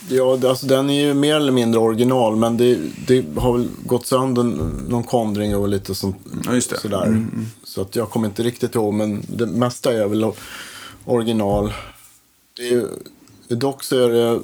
Ja, 0.08 0.38
alltså, 0.48 0.66
den 0.66 0.90
är 0.90 1.00
ju 1.06 1.14
mer 1.14 1.36
eller 1.36 1.52
mindre 1.52 1.80
original, 1.80 2.36
men 2.36 2.56
det, 2.56 2.78
det 3.06 3.24
har 3.36 3.52
väl 3.58 3.68
gått 3.86 4.06
sönder 4.06 4.42
någon 4.88 5.02
kondring 5.04 5.56
och 5.56 5.68
lite 5.68 5.94
sånt, 5.94 6.16
Ja, 6.46 6.54
just 6.54 6.70
det. 6.70 6.78
sådär. 6.80 7.26
Så 7.64 7.80
att 7.80 7.96
jag 7.96 8.10
kommer 8.10 8.26
inte 8.28 8.42
riktigt 8.42 8.74
ihåg, 8.74 8.94
men 8.94 9.22
det 9.28 9.46
mesta 9.46 9.92
är 9.92 10.06
väl 10.06 10.32
original. 11.04 11.72
Det 12.56 12.68
är, 12.68 13.56
dock 13.56 13.84
så 13.84 14.04
är 14.04 14.08
det 14.08 14.40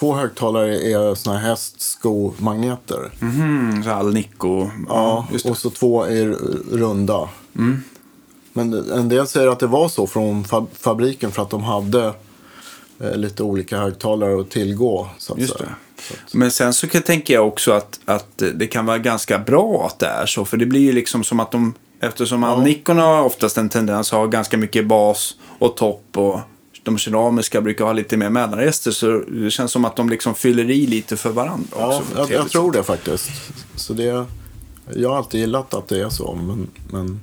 två 0.00 0.14
högtalare 0.14 0.76
är 0.92 1.14
såna 1.14 1.38
här 1.38 1.48
hästskomagneter. 1.48 3.10
Mhm, 3.20 3.82
så 3.84 3.90
Alnico. 3.90 4.70
Ja. 4.88 5.26
Mm. 5.30 5.40
och 5.50 5.58
så 5.58 5.70
två 5.70 6.04
är 6.04 6.26
runda. 6.76 7.28
Men 8.52 8.90
en 8.92 9.08
del 9.08 9.26
säger 9.26 9.48
att 9.48 9.58
det 9.58 9.66
var 9.66 9.88
så 9.88 10.06
från 10.06 10.44
fa- 10.44 10.66
fabriken 10.72 11.30
för 11.32 11.42
att 11.42 11.50
de 11.50 11.62
hade 11.64 12.12
eh, 13.00 13.16
lite 13.16 13.42
olika 13.42 13.78
högtalare 13.78 14.40
att 14.40 14.50
tillgå. 14.50 15.08
Så 15.18 15.32
att 15.32 15.38
Just 15.38 15.52
säga. 15.58 15.68
det. 16.08 16.38
Men 16.38 16.50
sen 16.50 16.72
så 16.72 16.86
tänker 16.86 17.34
jag 17.34 17.48
också 17.48 17.72
att, 17.72 18.00
att 18.04 18.42
det 18.54 18.66
kan 18.66 18.86
vara 18.86 18.98
ganska 18.98 19.38
bra 19.38 19.86
att 19.86 19.98
det 19.98 20.06
är 20.06 20.26
så. 20.26 20.44
För 20.44 20.56
det 20.56 20.66
blir 20.66 20.80
ju 20.80 20.92
liksom 20.92 21.24
som 21.24 21.40
att 21.40 21.50
de, 21.50 21.74
eftersom 22.00 22.44
Alnicorna 22.44 23.02
har 23.02 23.22
oftast 23.22 23.58
en 23.58 23.68
tendens 23.68 24.12
att 24.12 24.18
ha 24.18 24.26
ganska 24.26 24.56
mycket 24.56 24.86
bas 24.86 25.34
och 25.58 25.76
topp 25.76 26.04
och 26.16 26.40
de 26.94 26.98
keramiska 26.98 27.60
brukar 27.60 27.84
ha 27.84 27.92
lite 27.92 28.16
mer 28.16 28.30
mellanrester. 28.30 28.90
Så 28.90 29.06
det 29.28 29.50
känns 29.50 29.72
som 29.72 29.84
att 29.84 29.96
de 29.96 30.08
liksom 30.08 30.34
fyller 30.34 30.70
i 30.70 30.86
lite 30.86 31.16
för 31.16 31.30
varandra 31.30 31.66
Ja, 31.78 31.96
också. 31.98 32.18
jag, 32.18 32.30
jag 32.30 32.50
tror 32.50 32.72
det 32.72 32.82
faktiskt. 32.82 33.30
Så 33.76 33.92
det, 33.92 34.26
jag 34.94 35.08
har 35.10 35.16
alltid 35.16 35.40
gillat 35.40 35.74
att 35.74 35.88
det 35.88 36.00
är 36.00 36.08
så. 36.08 36.34
Men, 36.34 36.66
men, 36.92 37.20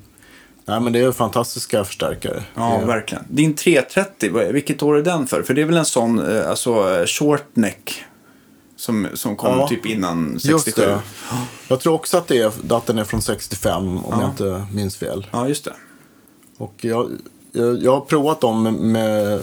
nej, 0.65 0.79
men 0.79 0.93
det 0.93 0.99
är 0.99 1.11
fantastiska 1.11 1.83
förstärkare. 1.83 2.43
Ja, 2.55 2.77
det, 2.79 2.85
verkligen. 2.85 3.23
Din 3.29 3.53
330, 3.55 4.29
vad 4.33 4.43
är- 4.43 4.53
vilket 4.53 4.83
år 4.83 4.97
är 4.97 5.03
den 5.03 5.27
för? 5.27 5.43
För 5.43 5.53
det 5.53 5.61
är 5.61 5.65
väl 5.65 5.77
en 5.77 5.85
sån, 5.85 6.19
eh, 6.35 6.49
alltså 6.49 6.99
eh, 6.99 7.05
short 7.05 7.45
neck. 7.53 8.03
Som, 8.75 9.07
som 9.13 9.35
kom 9.35 9.57
Ja, 9.59 9.67
typ 9.67 9.85
innan 9.85 10.39
67. 10.39 10.51
Just 10.51 10.75
det. 10.75 10.99
Jag 11.67 11.79
tror 11.79 11.93
också 11.93 12.17
att, 12.17 12.27
det 12.27 12.37
är, 12.37 12.51
att 12.75 12.85
den 12.85 12.97
är 12.97 13.03
från 13.03 13.21
65 13.21 13.87
om 13.87 14.03
Ja. 14.11 14.21
jag 14.21 14.29
inte 14.29 14.65
minns 14.73 14.97
fel. 14.97 15.27
Ja, 15.31 15.47
just 15.47 15.65
det. 15.65 15.73
Och 16.57 16.73
jag, 16.81 17.11
jag, 17.57 17.91
har 17.91 18.01
provat 18.01 18.41
dem 18.41 18.63
med, 18.91 19.39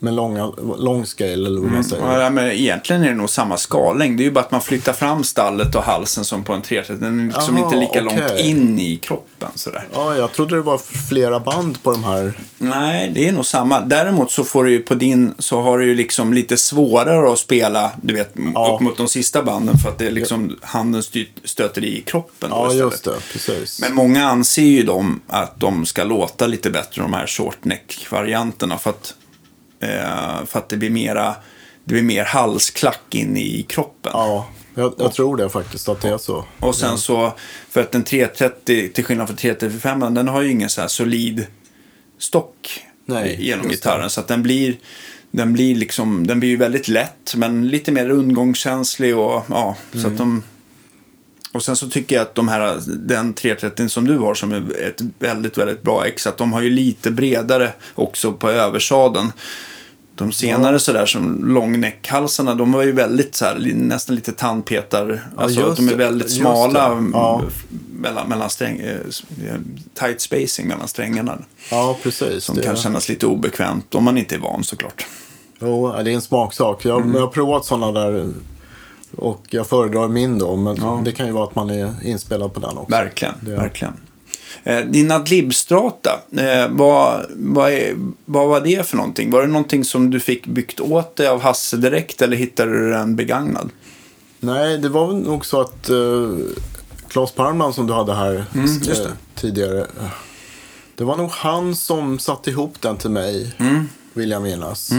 med, 0.00 0.14
långa, 0.14 0.46
lång 0.78 1.06
scale 1.06 1.32
eller 1.32 1.60
vad 1.60 1.72
man 1.72 1.84
säger. 1.84 2.04
Mm. 2.04 2.20
Ja, 2.20 2.30
men 2.30 2.50
egentligen 2.50 3.02
är 3.02 3.08
det 3.08 3.14
nog 3.14 3.30
samma 3.30 3.56
skallängd. 3.56 4.18
Det 4.18 4.22
är 4.22 4.24
ju 4.24 4.30
bara 4.30 4.44
att 4.44 4.50
man 4.50 4.60
flyttar 4.60 4.92
fram 4.92 5.24
stallet 5.24 5.74
och 5.74 5.82
halsen 5.82 6.24
som 6.24 6.44
på 6.44 6.52
en 6.52 6.62
330. 6.62 7.06
Den 7.06 7.20
är 7.20 7.24
liksom 7.34 7.56
Aha, 7.56 7.64
inte 7.64 7.76
lika 7.76 8.00
långt 8.00 8.20
okej. 8.30 8.50
in 8.50 8.78
i 8.78 8.96
kroppen 8.96 9.48
sådär. 9.54 9.88
Ja, 9.94 10.14
jag 10.16 10.32
trodde 10.32 10.54
det 10.56 10.62
var 10.62 10.78
flera 11.08 11.40
band 11.40 11.82
på 11.82 11.90
de 11.92 12.04
här. 12.04 12.32
Nej, 12.58 13.10
det 13.14 13.28
är 13.28 13.32
nog 13.32 13.46
samma. 13.46 13.80
Däremot 13.80 14.30
så 14.30 14.44
får 14.44 14.64
du 14.64 14.70
ju 14.70 14.78
på 14.82 14.94
din 14.94 15.34
så 15.38 15.60
har 15.60 15.78
du 15.78 15.86
ju 15.86 15.94
liksom 15.94 16.32
lite 16.32 16.56
svårare 16.56 17.32
att 17.32 17.38
spela, 17.38 17.90
du 18.02 18.14
vet, 18.14 18.34
Ja. 18.54 18.74
upp 18.74 18.80
mot 18.80 18.96
de 18.96 19.08
sista 19.08 19.42
banden 19.42 19.78
för 19.78 19.88
att 19.88 19.98
det 19.98 20.06
är 20.06 20.10
liksom 20.10 20.58
handen 20.62 21.02
stöter 21.44 21.84
i 21.84 22.00
kroppen. 22.06 22.50
Ja, 22.52 22.72
just 22.72 23.04
det. 23.04 23.14
Precis. 23.32 23.80
Men 23.80 23.94
många 23.94 24.28
anser 24.28 24.62
ju 24.62 24.82
dem 24.82 25.20
att 25.26 25.60
de 25.60 25.86
ska 25.86 26.04
låta 26.04 26.46
lite 26.46 26.70
bättre, 26.70 27.02
de 27.02 27.12
här 27.12 27.26
short 27.26 27.64
neck-varianterna. 27.64 28.78
För 28.78 28.90
att, 28.90 29.14
eh, 29.80 30.44
för 30.46 30.58
att 30.58 30.68
det 30.68 30.76
blir 30.76 30.90
mera, 30.90 31.34
det 31.84 31.92
blir 31.94 32.02
mer 32.02 32.24
halsklack 32.24 33.14
in 33.14 33.36
i 33.36 33.62
kroppen. 33.68 34.12
Ja, 34.14 34.48
jag, 34.74 34.94
jag 34.98 35.12
tror 35.12 35.36
det 35.36 35.48
faktiskt 35.48 35.88
att 35.88 36.00
det 36.00 36.08
är 36.08 36.18
så. 36.18 36.44
Och 36.60 36.74
sen 36.74 36.98
så, 36.98 37.32
för 37.70 37.80
att 37.80 37.94
en 37.94 38.04
330, 38.04 38.92
till 38.94 39.04
skillnad 39.04 39.26
från 39.26 39.36
335, 39.36 40.14
den 40.14 40.28
har 40.28 40.42
ju 40.42 40.50
ingen 40.50 40.70
så 40.70 40.80
här 40.80 40.88
solid 40.88 41.46
stock 42.18 42.84
Nej, 43.06 43.36
genom 43.40 43.68
gitarren. 43.68 44.10
Så 44.10 44.20
att 44.20 44.28
den 44.28 44.42
blir, 44.42 44.76
den 45.30 45.52
blir 45.52 45.74
liksom, 45.74 46.26
den 46.26 46.40
blir 46.40 46.50
ju 46.50 46.56
väldigt 46.56 46.88
lätt, 46.88 47.34
men 47.36 47.68
lite 47.68 47.92
mer 47.92 48.06
rundgångskänslig 48.06 49.16
och 49.16 49.44
ja, 49.48 49.76
så 49.92 49.98
Mm. 49.98 50.12
att 50.12 50.18
de... 50.18 50.42
Och 51.52 51.62
sen 51.62 51.76
så 51.76 51.88
tycker 51.88 52.16
jag 52.16 52.22
att 52.22 52.34
de 52.34 52.48
här, 52.48 52.80
den 52.86 53.34
330 53.34 53.88
som 53.88 54.06
du 54.06 54.18
har 54.18 54.34
som 54.34 54.52
är 54.52 54.82
ett 54.88 55.00
väldigt, 55.18 55.58
väldigt 55.58 55.82
bra 55.82 56.06
ex, 56.06 56.26
att 56.26 56.36
de 56.38 56.52
har 56.52 56.60
ju 56.60 56.70
lite 56.70 57.10
bredare 57.10 57.72
också 57.94 58.32
på 58.32 58.50
översadeln. 58.50 59.32
De 60.14 60.32
senare 60.32 60.78
sådär 60.78 61.06
som 61.06 61.44
långnäckhalsarna, 61.54 62.54
de 62.54 62.72
var 62.72 62.82
ju 62.82 62.92
väldigt 62.92 63.34
så 63.34 63.44
här, 63.44 63.72
nästan 63.74 64.14
lite 64.16 64.32
tandpetar. 64.32 65.22
Ja, 65.36 65.42
alltså 65.42 65.66
att 65.66 65.76
de 65.76 65.88
är 65.88 65.94
väldigt 65.94 66.30
smala 66.30 66.86
mm, 66.86 67.10
Ja. 67.14 67.42
mellan, 67.92 68.28
mellan 68.28 68.50
sträng, 68.50 68.80
eh, 68.80 68.96
tight 69.94 70.20
spacing 70.20 70.68
mellan 70.68 70.88
strängarna. 70.88 71.38
Ja, 71.70 71.98
precis. 72.02 72.44
Som 72.44 72.56
det, 72.56 72.62
kan 72.62 72.76
kännas 72.76 73.08
lite 73.08 73.26
obekvämt 73.26 73.94
om 73.94 74.04
man 74.04 74.18
inte 74.18 74.34
är 74.34 74.38
van 74.38 74.64
såklart. 74.64 75.06
Jo, 75.60 75.92
det 76.04 76.10
är 76.10 76.14
en 76.14 76.20
smaksak. 76.22 76.84
Jag, 76.84 77.00
Mm. 77.00 77.14
jag 77.14 77.20
har 77.20 77.28
provat 77.28 77.64
sådana 77.64 78.00
där 78.00 78.28
och 79.16 79.46
jag 79.50 79.66
föredrar 79.66 80.08
min 80.08 80.38
då. 80.38 80.56
Men 80.56 80.76
Ja. 80.76 81.00
det 81.04 81.12
kan 81.12 81.26
ju 81.26 81.32
vara 81.32 81.44
att 81.44 81.54
man 81.54 81.70
är 81.70 81.94
inspelad 82.04 82.52
på 82.54 82.60
den 82.60 82.78
också. 82.78 82.90
Verkligen, 82.96 83.34
Det- 83.40 83.50
verkligen. 83.56 83.94
Eh, 84.64 84.78
din 84.80 85.10
Adlib-strata, 85.12 86.10
eh, 86.36 86.68
vad, 86.70 87.26
vad, 87.36 87.72
är, 87.72 87.94
vad 88.24 88.48
var 88.48 88.60
det 88.60 88.86
för 88.86 88.96
någonting? 88.96 89.30
Var 89.30 89.40
det 89.42 89.46
någonting 89.48 89.84
som 89.84 90.10
du 90.10 90.20
fick 90.20 90.46
byggt 90.46 90.80
åt 90.80 91.16
dig 91.16 91.28
av 91.28 91.40
Hasse 91.40 91.76
direkt 91.76 92.22
eller 92.22 92.36
hittade 92.36 92.72
du 92.72 92.90
den 92.90 93.16
begagnad? 93.16 93.70
Nej, 94.40 94.78
det 94.78 94.88
var 94.88 95.12
nog 95.12 95.46
så 95.46 95.60
att 95.60 95.90
uh, 95.90 96.38
Claes 97.08 97.32
Parman 97.32 97.72
som 97.72 97.86
du 97.86 97.92
hade 97.92 98.14
här 98.14 98.44
Mm, 98.54 98.64
eh, 98.64 99.10
tidigare. 99.34 99.80
eh, 99.80 100.08
Det 100.94 101.04
var 101.04 101.16
nog 101.16 101.30
han 101.30 101.74
som 101.76 102.18
satte 102.18 102.50
ihop 102.50 102.80
den 102.80 102.96
till 102.96 103.10
mig, 103.10 103.54
Mm. 103.58 103.88
vill 104.12 104.30
jag 104.30 104.42
minnas. 104.42 104.90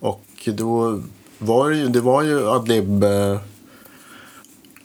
Och 0.00 0.24
då 0.46 1.02
var 1.44 1.70
det 1.70 1.76
ju, 1.76 1.88
det 1.88 2.00
var 2.00 2.22
ju 2.22 2.48
Adlib 2.48 3.04
eh, 3.04 3.38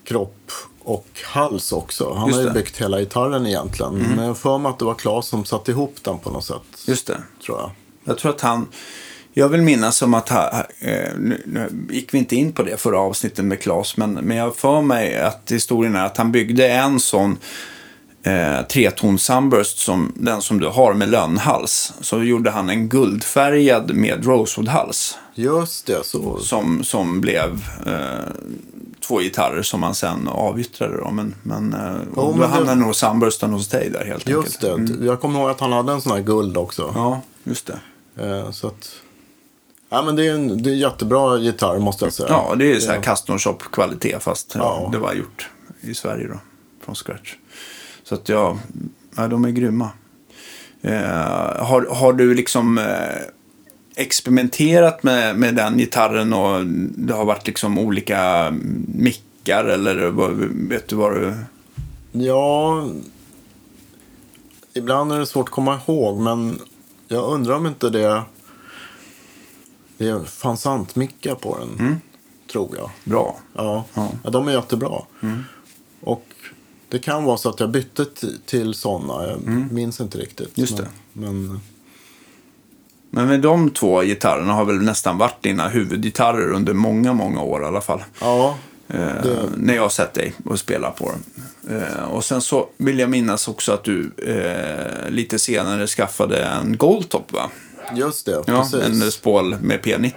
kropp 0.03 0.51
och 0.79 1.07
hals 1.25 1.71
också. 1.71 2.13
Han 2.13 2.31
har 2.33 2.37
ju. 2.39 2.41
Mm. 2.41 2.53
byggt 2.53 2.81
hela 2.81 2.99
gitarren 2.99 3.47
egentligen. 3.47 3.93
Men 3.93 4.17
jag 4.19 4.27
har 4.27 4.33
för 4.33 4.57
mig 4.57 4.69
att 4.69 4.79
det 4.79 4.85
var 4.85 4.93
Claes 4.95 5.25
som 5.25 5.45
satte 5.45 5.71
ihop 5.71 5.95
den 6.01 6.17
på 6.17 6.29
något 6.29 6.45
sätt. 6.45 6.61
Just 6.87 7.07
det. 7.07 7.21
Tror 7.45 7.57
jag. 7.59 7.71
Jag 8.03 8.17
tror 8.17 8.31
att 8.31 8.41
han... 8.41 8.67
Jag 9.33 9.49
vill 9.49 9.61
minnas 9.61 9.97
som 9.97 10.13
att... 10.13 10.29
ha- 10.29 10.65
Eh, 10.81 11.09
nu, 11.17 11.43
nu 11.45 11.87
gick 11.91 12.13
vi 12.13 12.17
inte 12.17 12.35
in 12.35 12.51
på 12.53 12.63
det 12.63 12.77
förra 12.77 12.99
avsnittet 12.99 13.45
med 13.45 13.61
Claes, 13.61 13.97
men, 13.97 14.13
men 14.13 14.37
jag 14.37 14.55
för 14.55 14.81
mig 14.81 15.17
att 15.17 15.51
historien 15.51 15.95
är 15.95 16.05
att 16.05 16.17
han 16.17 16.31
byggde 16.31 16.69
en 16.69 16.99
sån 16.99 17.37
eh, 18.23 18.61
tretons 18.67 19.23
sunburst 19.23 19.79
som 19.79 20.11
den 20.15 20.41
som 20.41 20.59
du 20.59 20.67
har 20.67 20.93
med 20.93 21.09
lönnhals. 21.09 21.93
Så 22.01 22.23
gjorde 22.23 22.51
han 22.51 22.69
en 22.69 22.89
guldfärgad 22.89 23.95
med 23.95 24.25
rosewood-hals. 24.25 25.15
Just 25.35 25.85
det, 25.85 26.05
så. 26.05 26.37
Som, 26.39 26.83
som 26.83 27.21
blev 27.21 27.65
eh, 27.85 27.93
två 29.07 29.19
gitarrer 29.19 29.61
som 29.61 29.79
man 29.79 29.95
sen 29.95 30.27
avyttrade. 30.27 30.97
Då. 30.97 31.11
Men, 31.11 31.35
men, 31.43 31.73
eh, 31.73 31.95
och 31.95 32.25
då 32.25 32.31
men 32.31 32.39
det- 32.39 32.47
hamnade 32.47 32.81
nog 32.81 32.95
sunbursten 32.95 33.53
hos 33.53 33.67
dig 33.67 33.89
där 33.89 34.05
helt 34.05 34.29
Just 34.29 34.63
enkelt. 34.63 34.99
det. 34.99 35.05
Jag 35.05 35.21
kommer 35.21 35.39
ihåg 35.39 35.49
att 35.49 35.59
han 35.59 35.71
hade 35.71 35.91
en 35.91 36.01
sån 36.01 36.11
här 36.11 36.19
guld 36.21 36.57
också. 36.57 36.91
Ja, 36.95 37.21
just 37.43 37.67
det. 37.67 37.79
Eh, 38.25 38.51
Så 38.51 38.67
att... 38.67 38.91
Ja, 39.91 40.01
men 40.01 40.15
det 40.15 40.27
är 40.27 40.33
en 40.33 40.63
det 40.63 40.69
är 40.69 40.73
en 40.73 40.79
jättebra 40.79 41.37
gitarr 41.37 41.79
måste 41.79 42.05
jag 42.05 42.13
säga. 42.13 42.29
Ja, 42.29 42.55
det 42.55 42.71
är 42.71 42.79
så 42.79 42.91
här 42.91 43.01
custom 43.01 43.39
shop 43.39 43.57
kvalitet 43.71 44.15
fast 44.19 44.51
ja. 44.55 44.79
Ja. 44.83 44.89
det 44.91 44.97
var 44.97 45.13
gjort 45.13 45.49
i 45.81 45.93
Sverige 45.93 46.27
då. 46.27 46.39
Från 46.85 46.95
scratch. 46.95 47.33
Så 48.09 48.15
att 48.15 48.29
ja, 48.29 48.57
ja 49.15 49.27
de 49.27 49.45
är 49.45 49.49
grymma. 49.49 49.89
Eh, 50.81 51.63
har, 51.65 51.95
har 51.95 52.13
du 52.13 52.33
liksom 52.33 52.77
eh, 52.77 53.21
experimenterat 53.95 55.03
med, 55.03 55.35
med 55.39 55.55
den 55.55 55.77
gitarren 55.77 56.33
och 56.33 56.65
det 56.97 57.13
har 57.13 57.25
varit 57.25 57.47
liksom 57.47 57.79
olika 57.79 58.53
mickar 58.87 59.65
eller 59.65 59.95
vet 60.69 60.87
du 60.87 60.95
vad 60.95 61.13
du... 61.13 61.35
Ja, 62.11 62.85
ibland 64.73 65.11
är 65.11 65.19
det 65.19 65.25
svårt 65.25 65.47
att 65.47 65.53
komma 65.53 65.79
ihåg, 65.87 66.19
men 66.19 66.59
jag 67.07 67.23
undrar 67.33 67.55
om 67.55 67.65
inte 67.67 67.89
det, 67.89 68.21
det 69.97 70.29
fanns 70.29 70.65
antmickar 70.65 71.35
på 71.35 71.57
den, 71.59 71.69
Mm. 71.79 71.95
tror 72.51 72.69
jag. 72.77 72.89
Bra. 73.03 73.37
Ja. 73.53 73.85
Ja. 73.93 74.01
Mm. 74.01 74.17
ja, 74.23 74.29
de 74.29 74.47
är 74.47 74.51
jättebra. 74.51 75.01
Och 76.01 76.25
det 76.89 76.99
kan 76.99 77.23
vara 77.23 77.37
så 77.37 77.49
att 77.49 77.59
jag 77.59 77.69
bytte 77.71 78.05
till 78.45 78.73
sådana, 78.73 79.27
jag 79.29 79.41
minns 79.71 79.99
inte 79.99 80.17
riktigt. 80.17 80.39
Mm. 80.47 80.51
Just 80.55 80.73
men, 80.77 80.83
det. 80.83 80.89
Men, 81.13 81.59
Men 83.09 83.27
med 83.27 83.41
de 83.41 83.69
två 83.69 84.01
gitarrerna 84.01 84.53
har 84.53 84.65
väl 84.65 84.81
nästan 84.81 85.17
varit 85.17 85.43
dina 85.43 85.67
huvudgitarrer 85.69 86.51
under 86.51 86.73
många, 86.73 87.13
många 87.13 87.41
år 87.41 87.63
i 87.63 87.65
alla 87.65 87.81
fall. 87.81 88.03
ja, 88.21 88.57
Eh, 88.93 88.97
Det- 89.23 89.49
När 89.57 89.75
jag 89.75 89.81
har 89.81 89.89
sett 89.89 90.13
dig 90.13 90.33
och 90.45 90.59
spela 90.59 90.91
på 90.91 91.11
dem. 91.11 91.23
Eh, 91.77 92.03
och 92.03 92.23
sen 92.25 92.41
så 92.41 92.69
vill 92.77 92.99
jag 92.99 93.09
minnas 93.09 93.47
också 93.47 93.71
att 93.71 93.83
du 93.83 94.11
eh, 94.27 95.09
lite 95.09 95.39
senare 95.39 95.87
skaffade 95.87 96.43
en 96.45 96.77
Goldtop 96.77 97.33
va? 97.33 97.49
just 97.95 98.25
det. 98.25 98.31
Ja, 98.31 98.43
precis. 98.61 98.73
en 98.85 98.99
Les 98.99 99.17
Paul 99.17 99.55
med 99.61 99.81
P90. 99.81 100.11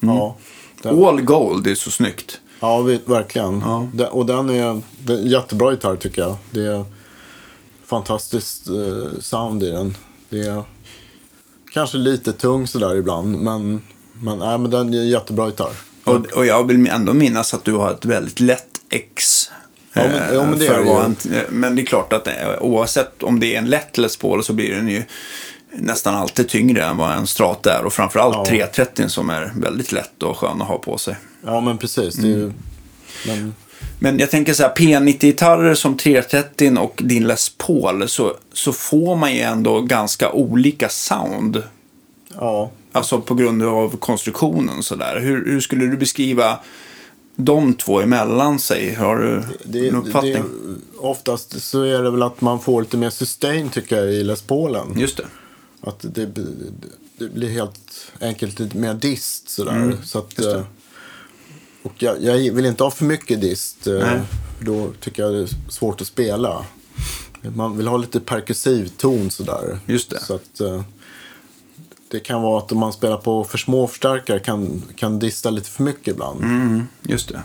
Ja, 0.00 0.36
den, 0.82 1.04
All 1.04 1.20
Gold, 1.22 1.66
är 1.66 1.74
så 1.74 1.90
snyggt. 1.90 2.40
Ja 2.64 2.98
verkligen. 3.04 3.60
Ja. 3.60 3.88
Den, 3.94 4.08
och 4.08 4.26
den 4.26 4.50
är, 4.50 4.80
det 4.98 5.12
är 5.12 5.18
jättebra 5.18 5.70
gitarr 5.70 5.96
tycker 5.96 6.22
jag. 6.22 6.36
Det 6.50 6.66
är 6.66 6.84
fantastiskt 7.86 8.68
eh, 8.68 9.20
sound 9.20 9.62
i 9.62 9.70
den. 9.70 9.96
Det 10.28 10.40
är 10.40 10.62
kanske 11.72 11.96
lite 11.96 12.32
tung 12.32 12.66
sådär 12.66 12.96
ibland, 12.96 13.38
men, 13.38 13.82
men, 14.12 14.38
nej, 14.38 14.58
men 14.58 14.70
den 14.70 14.94
är 14.94 15.02
jättebra 15.02 15.46
gitarr. 15.46 15.72
Och, 16.04 16.26
och 16.26 16.46
jag 16.46 16.66
vill 16.68 16.88
ändå 16.88 17.12
minnas 17.12 17.54
att 17.54 17.64
du 17.64 17.72
har 17.72 17.90
ett 17.90 18.04
väldigt 18.04 18.40
lätt 18.40 18.80
X. 18.90 19.50
Ja, 19.92 20.02
men- 20.02 20.22
eh, 20.22 20.34
ja, 20.34 20.46
men 20.46 20.58
det 20.58 20.66
är 20.66 20.84
det 20.84 20.90
en, 20.90 21.36
eh, 21.36 21.42
men 21.50 21.76
det 21.76 21.82
är 21.82 21.86
klart 21.86 22.12
att 22.12 22.26
eh, 22.26 22.34
oavsett 22.60 23.22
om 23.22 23.40
det 23.40 23.54
är 23.54 23.58
en 23.58 23.70
lätt 23.70 23.98
Les 23.98 24.16
Paul 24.16 24.44
så 24.44 24.52
blir 24.52 24.74
den 24.74 24.88
ju 24.88 25.02
nästan 25.76 26.14
alltid 26.14 26.48
tyngre 26.48 26.84
än 26.84 26.96
vad 26.96 27.12
en 27.12 27.26
Strata 27.26 27.78
är. 27.78 27.84
Och 27.84 27.92
framförallt 27.92 28.36
Ja. 28.36 28.44
330 28.46 29.08
som 29.08 29.30
är 29.30 29.52
väldigt 29.56 29.92
lätt 29.92 30.22
och 30.22 30.38
skön 30.38 30.62
att 30.62 30.68
ha 30.68 30.78
på 30.78 30.98
sig. 30.98 31.16
Ja, 31.44 31.60
men 31.60 31.78
precis. 31.78 32.18
Är 32.18 32.22
ju, 32.22 32.52
men, 33.26 33.54
Men 33.98 34.18
jag 34.18 34.30
tänker 34.30 34.52
så 34.54 34.62
här, 34.62 34.74
P90-gitarrer 34.74 35.74
som 35.74 35.96
330 35.96 36.78
och 36.78 37.02
din 37.04 37.26
Les 37.26 37.48
Paul 37.58 38.08
så, 38.08 38.36
så 38.52 38.72
får 38.72 39.16
man 39.16 39.34
ju 39.34 39.40
ändå 39.40 39.80
ganska 39.80 40.32
olika 40.32 40.88
sound. 40.88 41.62
ja, 42.40 42.70
Alltså 42.92 43.20
på 43.20 43.34
grund 43.34 43.62
av 43.62 43.96
konstruktionen 43.96 44.82
sådär. 44.82 45.20
Hur, 45.20 45.44
hur 45.46 45.60
skulle 45.60 45.86
du 45.86 45.96
beskriva 45.96 46.58
de 47.36 47.74
två 47.74 48.00
emellan 48.00 48.58
sig? 48.58 48.94
Har 48.94 49.16
du 49.16 49.42
det, 49.64 49.88
en 49.88 49.94
uppfattning? 49.96 50.32
det, 50.32 50.98
oftast 50.98 51.62
så 51.62 51.82
är 51.82 52.02
det 52.02 52.10
väl 52.10 52.22
att 52.22 52.40
man 52.40 52.60
får 52.60 52.82
lite 52.82 52.96
mer 52.96 53.10
sustain 53.10 53.68
tycker 53.70 53.96
jag 53.96 54.12
i 54.14 54.24
Les 54.24 54.42
Paulen. 54.42 54.98
Just 54.98 55.16
det. 55.16 55.24
Att 55.86 56.14
det, 56.14 56.26
blir- 56.26 56.72
det 57.18 57.28
blir 57.28 57.48
helt 57.48 58.12
enkelt 58.20 58.58
lite 58.58 58.76
mer 58.76 58.94
dist 58.94 59.48
sådär. 59.48 59.72
Mm, 59.76 59.96
så 60.04 60.18
att, 60.18 60.38
eh, 60.38 60.62
och 61.82 61.92
jag, 61.98 62.22
jag 62.22 62.52
vill 62.52 62.66
inte 62.66 62.84
ha 62.84 62.90
för 62.90 63.04
mycket 63.04 63.40
dist. 63.40 63.86
eh, 63.86 63.94
Nej. 63.98 64.20
Då 64.60 64.92
tycker 65.00 65.22
jag 65.22 65.32
det 65.34 65.38
är 65.42 65.48
svårt 65.68 66.00
att 66.00 66.06
spela. 66.06 66.64
Man 67.56 67.76
vill 67.76 67.86
ha 67.86 67.96
lite 67.96 68.20
perkussiv 68.20 68.88
ton 68.96 69.30
sådär. 69.30 69.78
Just 69.86 70.10
det. 70.10 70.20
Så 70.20 70.34
att, 70.34 70.60
eh, 70.60 70.82
det 72.08 72.20
kan 72.20 72.42
vara 72.42 72.58
att 72.58 72.72
om 72.72 72.78
man 72.78 72.92
spelar 72.92 73.16
på 73.16 73.44
för 73.44 73.58
små 73.58 73.86
förstärkare 73.86 74.38
kan, 74.40 74.82
kan 74.96 75.18
dista 75.18 75.50
lite 75.50 75.70
för 75.70 75.82
mycket 75.82 76.08
ibland. 76.14 76.42
Mm, 76.44 76.82
just 77.02 77.28
det. 77.28 77.42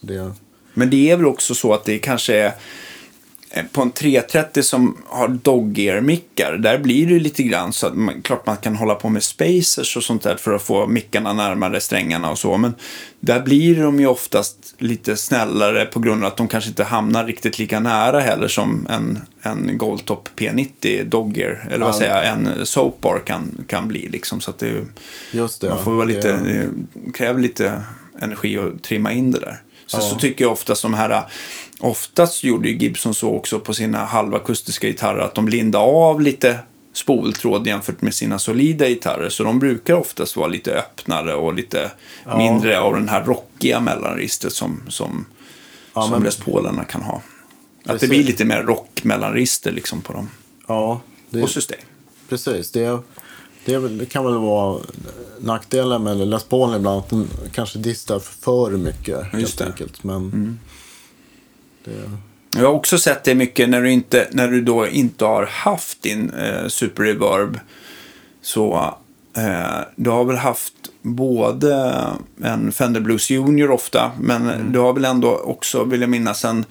Det, 0.00 0.32
Men 0.74 0.90
det 0.90 1.10
är 1.10 1.16
väl 1.16 1.26
också 1.26 1.54
så 1.54 1.74
att 1.74 1.84
det 1.84 1.98
kanske 1.98 2.34
är 2.36 2.54
på 3.72 3.82
en 3.82 3.90
330 3.90 4.62
som 4.62 4.96
har 5.06 5.28
dog-ear-mickar, 5.28 6.52
där 6.52 6.78
blir 6.78 7.06
det 7.06 7.18
lite 7.18 7.42
grann 7.42 7.72
så 7.72 7.86
att 7.86 7.94
man, 7.94 8.22
klart 8.22 8.46
man 8.46 8.56
kan 8.56 8.76
hålla 8.76 8.94
på 8.94 9.08
med 9.08 9.22
spacers 9.22 9.96
och 9.96 10.04
sånt 10.04 10.22
där 10.22 10.36
för 10.36 10.52
att 10.52 10.62
få 10.62 10.86
mickarna 10.86 11.32
närmare 11.32 11.80
strängarna 11.80 12.30
och 12.30 12.38
så. 12.38 12.56
Men 12.56 12.74
där 13.20 13.40
blir 13.40 13.82
de 13.82 14.00
ju 14.00 14.06
oftast 14.06 14.74
lite 14.78 15.16
snällare 15.16 15.84
på 15.84 16.00
grund 16.00 16.24
av 16.24 16.28
att 16.28 16.36
de 16.36 16.48
kanske 16.48 16.70
inte 16.70 16.84
hamnar 16.84 17.24
riktigt 17.24 17.58
lika 17.58 17.80
nära 17.80 18.20
heller 18.20 18.48
som 18.48 18.86
en, 18.90 19.18
en 19.42 19.78
Goldtop 19.78 20.28
P90 20.36 21.04
dog-ear, 21.04 21.68
eller 21.70 21.84
vad 21.84 21.94
säger 21.94 22.16
jag, 22.16 22.26
en 22.26 22.66
soapbar 22.66 23.22
kan, 23.26 23.64
kan 23.66 23.88
bli 23.88 24.08
liksom. 24.08 24.40
Så 24.40 24.50
att 24.50 24.58
det, 24.58 24.84
det. 25.60 25.68
man 25.68 25.84
får 25.84 25.92
vara 25.92 26.04
lite, 26.04 26.32
det 26.32 27.12
kräver 27.12 27.40
lite 27.40 27.82
energi 28.20 28.58
att 28.58 28.82
trimma 28.82 29.12
in 29.12 29.30
det 29.30 29.40
där. 29.40 29.62
Så, 29.92 29.98
Ja. 29.98 30.00
så 30.10 30.16
tycker 30.16 30.44
jag 30.44 30.52
oftast 30.52 30.82
de 30.82 30.94
här, 30.94 31.22
oftast 31.80 32.44
gjorde 32.44 32.68
ju 32.68 32.76
Gibson 32.76 33.14
så 33.14 33.30
också 33.30 33.60
på 33.60 33.74
sina 33.74 34.04
halvakustiska 34.04 34.86
gitarrer 34.86 35.18
att 35.20 35.34
de 35.34 35.48
lindade 35.48 35.84
av 35.84 36.20
lite 36.20 36.58
spoltråd 36.94 37.66
jämfört 37.66 38.02
med 38.02 38.14
sina 38.14 38.38
solida 38.38 38.88
gitarrer. 38.88 39.28
Så 39.28 39.44
de 39.44 39.58
brukar 39.58 39.94
oftast 39.94 40.36
vara 40.36 40.48
lite 40.48 40.74
öppnare 40.78 41.34
och 41.34 41.54
lite 41.54 41.90
Ja. 42.24 42.38
mindre 42.38 42.80
av 42.80 42.94
den 42.94 43.08
här 43.08 43.24
rockiga 43.24 43.80
mellanregistret 43.80 44.52
som, 44.52 44.82
som, 44.88 45.24
Ja, 45.94 46.02
som 46.02 46.22
Les 46.22 46.36
Paulerna 46.36 46.84
kan 46.84 47.02
ha. 47.02 47.22
Att 47.86 48.00
det 48.00 48.08
blir 48.08 48.24
lite 48.24 48.44
mer 48.44 48.62
rock-mellanregister 48.62 49.72
liksom 49.72 50.00
på 50.00 50.12
dem. 50.12 50.28
Ja, 50.66 51.00
det, 51.30 51.42
Och 51.42 51.50
system. 51.50 51.78
precis. 52.28 52.70
Det, 52.70 52.98
det, 53.64 53.74
är 53.74 53.78
väl- 53.78 53.98
det 53.98 54.06
kan 54.06 54.24
väl 54.24 54.38
vara 54.38 54.80
nackdelen 55.40 56.02
med 56.02 56.16
Les 56.28 56.44
Paul 56.44 56.76
ibland. 56.76 56.98
Att 56.98 57.10
den 57.10 57.28
kanske 57.52 57.78
distar 57.78 58.18
för 58.18 58.70
mycket. 58.70 59.20
Just 59.32 59.34
helt 59.34 59.58
det. 59.58 59.64
Mm. 59.64 59.72
enkelt. 59.72 60.04
Men 60.04 60.60
det, 61.84 62.10
Jag 62.60 62.66
har 62.66 62.74
också 62.74 62.98
sett 62.98 63.24
det 63.24 63.34
mycket 63.34 63.68
när 63.68 63.82
du, 63.82 63.90
inte, 63.90 64.28
när 64.32 64.48
du 64.48 64.60
då 64.62 64.88
inte 64.88 65.24
har 65.24 65.46
haft 65.46 66.02
din 66.02 66.30
eh, 66.30 66.66
Super 66.68 67.02
Reverb. 67.02 67.60
Så 68.42 68.94
eh, 69.36 69.80
du 69.96 70.10
har 70.10 70.24
väl 70.24 70.36
haft 70.36 70.74
både 71.02 71.94
en 72.42 72.72
Fender 72.72 73.00
Blues 73.00 73.30
Junior 73.30 73.70
ofta, 73.70 74.12
men 74.20 74.72
du 74.72 74.78
har 74.78 74.92
väl 74.92 75.04
ändå 75.04 75.36
också, 75.36 75.84
vill 75.84 76.00
jag 76.00 76.10
minnas, 76.10 76.44
en, 76.44 76.64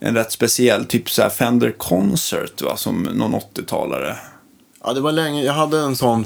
en 0.00 0.14
rätt 0.14 0.32
speciell 0.32 0.84
typ 0.84 1.10
så 1.10 1.22
här 1.22 1.30
Fender 1.30 1.70
Concert, 1.78 2.62
va? 2.62 2.76
som 2.76 3.02
någon 3.02 3.34
80-talare. 3.34 4.16
Ja, 4.88 4.94
det 4.94 5.00
var 5.00 5.12
länge. 5.12 5.42
Jag 5.44 5.52
hade 5.52 5.78
en 5.78 5.96
sån. 5.96 6.24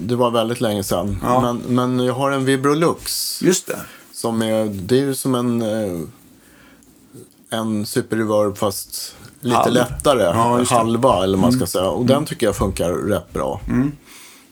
Det 0.00 0.16
var 0.16 0.30
väldigt 0.30 0.60
länge 0.60 0.84
sedan. 0.84 1.18
Ja. 1.22 1.40
Men, 1.40 1.56
men 1.96 2.04
jag 2.06 2.14
har 2.14 2.30
en 2.30 2.44
Vibrolux. 2.44 3.42
Just 3.42 3.66
det. 3.66 3.78
Som 4.12 4.42
är, 4.42 4.64
det 4.64 4.94
är 4.98 5.00
ju 5.00 5.14
som 5.14 5.34
en, 5.34 5.62
eh, 5.62 6.00
en 7.58 7.86
Super 7.86 8.16
Reverb 8.16 8.56
fast 8.58 9.14
lite 9.40 9.56
Halv. 9.56 9.72
lättare. 9.74 10.22
Ja. 10.22 10.54
Mm. 10.54 10.66
halva 10.66 11.24
eller 11.24 11.38
vad 11.38 11.42
man 11.42 11.52
ska 11.52 11.66
säga. 11.66 11.88
Och 11.88 12.06
den 12.06 12.24
tycker 12.24 12.46
jag 12.46 12.56
funkar 12.56 12.90
rätt 12.92 13.32
bra. 13.32 13.60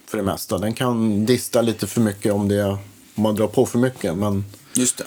För 0.07 0.17
det 0.17 0.23
mesta. 0.23 0.57
Den 0.57 0.73
kan 0.73 1.25
dista 1.25 1.61
lite 1.61 1.87
för 1.87 2.01
mycket 2.01 2.33
om, 2.33 2.47
det, 2.47 2.63
om 3.15 3.23
man 3.23 3.35
drar 3.35 3.47
på 3.47 3.65
för 3.65 3.79
mycket. 3.79 4.15
Men, 4.17 4.45
Just 4.73 4.97
det. 4.97 5.03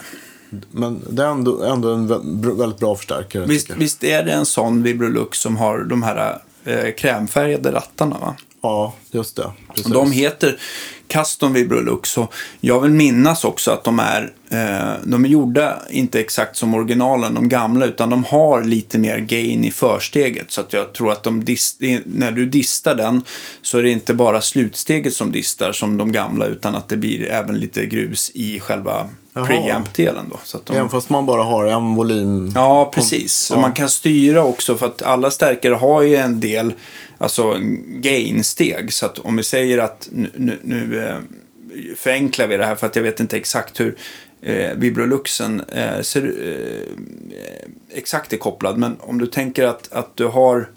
men 0.71 1.01
det 1.09 1.23
är 1.23 1.27
ändå, 1.27 1.63
ändå 1.63 1.89
en 1.93 2.09
vä- 2.13 2.57
väldigt 2.57 2.79
bra 2.79 2.95
förstärkare. 2.95 3.45
Visst, 3.45 3.69
visst 3.69 4.03
är 4.03 4.23
det 4.23 4.31
en 4.31 4.45
sån 4.45 4.83
Vibrolux 4.83 5.39
som 5.39 5.57
har 5.57 5.79
de 5.79 6.03
här 6.03 6.41
eh, 6.65 6.91
krämfärgade 6.97 7.71
rattarna? 7.71 8.17
va? 8.19 8.35
Ja, 8.61 8.93
just 9.11 9.35
det. 9.35 9.51
Precis. 9.75 9.93
De 9.93 10.11
heter 10.11 10.59
Custom 11.07 11.53
Vibrolux 11.53 12.17
och 12.17 12.33
jag 12.61 12.79
vill 12.79 12.91
minnas 12.91 13.43
också 13.45 13.71
att 13.71 13.83
de 13.83 13.99
är, 13.99 14.33
eh, 14.49 14.93
de 15.03 15.25
är 15.25 15.29
gjorda 15.29 15.79
inte 15.89 16.19
exakt 16.19 16.55
som 16.57 16.73
originalen, 16.73 17.33
de 17.33 17.49
gamla, 17.49 17.85
utan 17.85 18.09
de 18.09 18.23
har 18.23 18.63
lite 18.63 18.97
mer 18.97 19.17
gain 19.17 19.65
i 19.65 19.71
försteget. 19.71 20.51
Så 20.51 20.61
att 20.61 20.73
jag 20.73 20.93
tror 20.93 21.11
att 21.11 21.23
de 21.23 21.43
dis- 21.43 22.01
när 22.05 22.31
du 22.31 22.45
distar 22.45 22.95
den 22.95 23.21
så 23.61 23.77
är 23.77 23.83
det 23.83 23.89
inte 23.91 24.13
bara 24.13 24.41
slutsteget 24.41 25.13
som 25.13 25.31
distar 25.31 25.71
som 25.71 25.97
de 25.97 26.11
gamla, 26.11 26.45
utan 26.45 26.75
att 26.75 26.89
det 26.89 26.97
blir 26.97 27.29
även 27.31 27.59
lite 27.59 27.85
grus 27.85 28.31
i 28.33 28.59
själva. 28.59 29.09
Preamp-delen. 29.33 30.25
Då, 30.31 30.39
så 30.43 30.57
att 30.57 30.65
de... 30.65 30.77
Även 30.77 30.89
fast 30.89 31.09
man 31.09 31.25
bara 31.25 31.43
har 31.43 31.65
en 31.65 31.95
volym. 31.95 32.51
Ja, 32.55 32.91
precis. 32.93 33.49
Ja. 33.51 33.61
man 33.61 33.73
kan 33.73 33.89
styra 33.89 34.43
också 34.43 34.77
för 34.77 34.85
att 34.85 35.01
alla 35.01 35.31
stärkare 35.31 35.73
har 35.73 36.01
ju 36.01 36.15
en 36.15 36.39
del 36.39 36.73
alltså 37.17 37.57
gain-steg. 37.87 38.93
Så 38.93 39.05
att 39.05 39.19
om 39.19 39.35
vi 39.35 39.43
säger 39.43 39.77
att 39.77 40.09
nu, 40.11 40.29
nu, 40.35 40.59
nu 40.63 41.07
eh, 41.07 41.15
förenklar 41.97 42.47
vi 42.47 42.57
det 42.57 42.65
här 42.65 42.75
för 42.75 42.87
att 42.87 42.95
jag 42.95 43.03
vet 43.03 43.19
inte 43.19 43.37
exakt 43.37 43.79
hur 43.79 43.95
eh, 44.41 44.71
Vibroluxen 44.75 45.61
eh, 45.61 46.01
ser, 46.01 46.23
eh, 46.23 47.97
exakt 47.97 48.33
är 48.33 48.37
kopplad. 48.37 48.77
Men 48.77 48.95
om 48.99 49.17
du 49.17 49.27
tänker 49.27 49.63
att, 49.63 49.93
att 49.93 50.15
du 50.15 50.25
har 50.25 50.69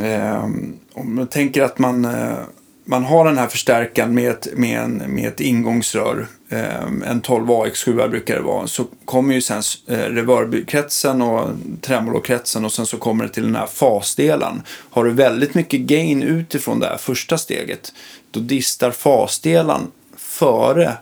eh, 0.00 0.44
om 0.92 1.16
du 1.16 1.26
tänker 1.26 1.62
att 1.62 1.78
man 1.78 2.04
eh, 2.04 2.38
man 2.84 3.04
har 3.04 3.24
den 3.24 3.38
här 3.38 3.46
förstärkaren 3.46 4.14
med 4.14 4.30
ett, 4.30 4.48
med 4.52 4.80
en, 4.80 4.96
med 4.96 5.28
ett 5.28 5.40
ingångsrör, 5.40 6.26
eh, 6.48 6.84
en 7.06 7.20
12 7.20 7.46
AX7 7.46 8.08
brukar 8.08 8.34
det 8.34 8.40
vara, 8.42 8.66
så 8.66 8.84
kommer 9.04 9.34
ju 9.34 9.40
sen 9.42 9.62
eh, 9.88 9.96
reverbkretsen 9.98 11.22
och 11.22 11.50
tremolokretsen 11.80 12.64
och 12.64 12.72
sen 12.72 12.86
så 12.86 12.96
kommer 12.96 13.24
det 13.24 13.30
till 13.30 13.42
den 13.42 13.56
här 13.56 13.66
fasdelen. 13.66 14.62
Har 14.90 15.04
du 15.04 15.10
väldigt 15.10 15.54
mycket 15.54 15.80
gain 15.80 16.22
utifrån 16.22 16.80
det 16.80 16.86
här 16.86 16.96
första 16.96 17.38
steget, 17.38 17.92
då 18.30 18.40
distar 18.40 18.90
fasdelen 18.90 19.90
före 20.16 20.92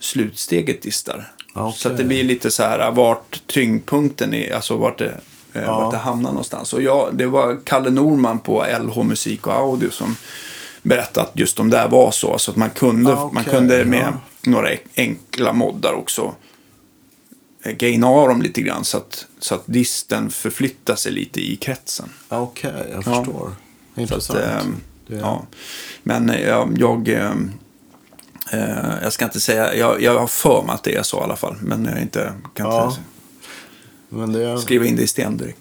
slutsteget 0.00 0.82
distar. 0.82 1.32
Okej. 1.54 1.78
Så 1.78 1.88
det 1.88 2.04
blir 2.04 2.24
lite 2.24 2.50
så 2.50 2.62
här 2.62 2.90
vart 2.90 3.42
tyngdpunkten 3.46 4.34
är, 4.34 4.54
alltså 4.54 4.76
vart 4.76 4.98
det, 4.98 5.20
eh, 5.52 5.62
Ja. 5.62 5.80
vart 5.80 5.92
det 5.92 5.98
hamnar 5.98 6.30
någonstans. 6.30 6.72
Och 6.72 6.82
jag, 6.82 7.08
det 7.12 7.26
var 7.26 7.58
Kalle 7.64 7.90
Norman 7.90 8.38
på 8.38 8.64
LH 8.80 9.02
Musik 9.02 9.46
och 9.46 9.52
Audio 9.52 9.90
som 9.90 10.16
berättade 10.82 11.26
att 11.26 11.38
just 11.38 11.56
de 11.56 11.70
där 11.70 11.88
var 11.88 12.10
så. 12.10 12.38
Så 12.38 12.50
att 12.50 12.56
man 12.56 12.70
kunde, 12.70 13.12
Ah, 13.14 13.22
okej, 13.24 13.34
man 13.34 13.44
kunde 13.44 13.84
med 13.84 14.00
ja. 14.44 14.50
några 14.50 14.68
enkla 14.96 15.52
moddar 15.52 15.92
också 15.92 16.34
eh, 17.64 17.72
gaina 17.72 18.06
dem 18.26 18.42
lite 18.42 18.62
grann 18.62 18.84
så 18.84 18.96
att, 18.96 19.26
så 19.38 19.54
att 19.54 19.62
disten 19.66 20.30
förflyttar 20.30 20.94
sig 20.94 21.12
lite 21.12 21.40
i 21.40 21.56
kretsen. 21.56 22.08
Ja, 22.28 22.40
Okej, 22.40 22.72
jag 22.92 22.98
Ja. 22.98 23.02
förstår. 23.02 23.52
Så 23.94 24.00
Intressant. 24.00 24.38
att, 24.38 24.62
ehm, 24.62 24.76
Det- 25.06 25.16
ja. 25.16 25.42
Men 26.02 26.30
eh, 26.30 26.40
jag, 26.48 26.76
jag, 26.78 27.08
eh, 27.08 27.32
jag 29.02 29.12
ska 29.12 29.24
inte 29.24 29.40
säga, 29.40 29.74
jag, 29.74 30.02
jag 30.02 30.18
har 30.18 30.26
för 30.26 30.62
mig 30.62 30.74
att 30.74 30.82
det 30.84 30.94
är 30.96 31.02
så 31.02 31.16
i 31.20 31.22
alla 31.22 31.36
fall. 31.36 31.56
Men 31.62 31.84
jag 31.84 32.00
inte, 32.02 32.32
kan 32.54 32.66
Ja. 32.66 32.96
Men 34.12 34.32
det, 34.32 34.58
skriva 34.58 34.84
in 34.86 34.96
det 34.96 35.02
i 35.02 35.06
sten 35.06 35.36
direkt. 35.36 35.58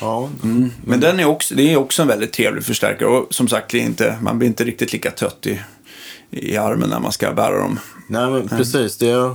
ja, 0.00 0.28
Men 0.84 1.00
den 1.00 1.20
är 1.20 1.24
också, 1.24 1.54
det 1.54 1.72
är 1.72 1.76
också 1.76 2.02
en 2.02 2.08
väldigt 2.08 2.32
trevlig 2.32 2.64
förstärkare. 2.64 3.08
Och 3.08 3.34
som 3.34 3.48
sagt, 3.48 3.74
är 3.74 3.78
inte, 3.78 4.18
man 4.22 4.38
blir 4.38 4.48
inte 4.48 4.64
riktigt 4.64 4.92
lika 4.92 5.10
trött 5.10 5.46
i, 5.46 5.60
i 6.30 6.56
armen 6.56 6.88
när 6.90 7.00
man 7.00 7.12
ska 7.12 7.32
bära 7.32 7.58
dem. 7.58 7.78
Nej, 8.08 8.30
men 8.30 8.48
precis. 8.48 8.96
Det, 8.96 9.34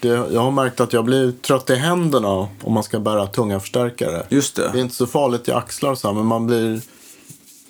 det, 0.00 0.08
jag 0.08 0.40
har 0.40 0.50
märkt 0.50 0.80
att 0.80 0.92
jag 0.92 1.04
blir 1.04 1.32
trött 1.32 1.70
i 1.70 1.74
händerna 1.74 2.48
om 2.62 2.72
man 2.72 2.82
ska 2.82 3.00
bära 3.00 3.26
tunga 3.26 3.60
förstärkare. 3.60 4.26
Just 4.28 4.56
Det 4.56 4.64
är 4.66 4.72
det. 4.72 4.80
inte 4.80 4.94
så 4.94 5.06
farligt 5.06 5.48
i 5.48 5.52
axlar 5.52 5.90
och 5.90 5.98
så 5.98 6.08
här, 6.08 6.14
men 6.14 6.26
man 6.26 6.46
blir... 6.46 6.80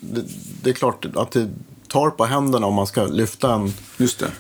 Det, 0.01 0.22
det 0.62 0.70
är 0.70 0.74
klart 0.74 1.07
att 1.16 1.30
det 1.32 1.49
tar 1.88 2.11
på 2.11 2.24
händerna 2.24 2.66
om 2.66 2.74
man 2.74 2.86
ska 2.86 3.07
lyfta 3.07 3.55
en, 3.55 3.74
Just 3.97 4.18
det. 4.18 4.30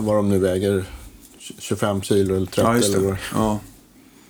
vad 0.00 0.16
de 0.16 0.28
nu 0.28 0.38
väger, 0.38 0.84
25 1.58 2.02
kilo 2.02 2.36
eller 2.36 2.46
30 2.46 2.60
Ja, 2.62 2.74
eller 2.76 2.98
vad. 2.98 3.16
Ja. 3.34 3.58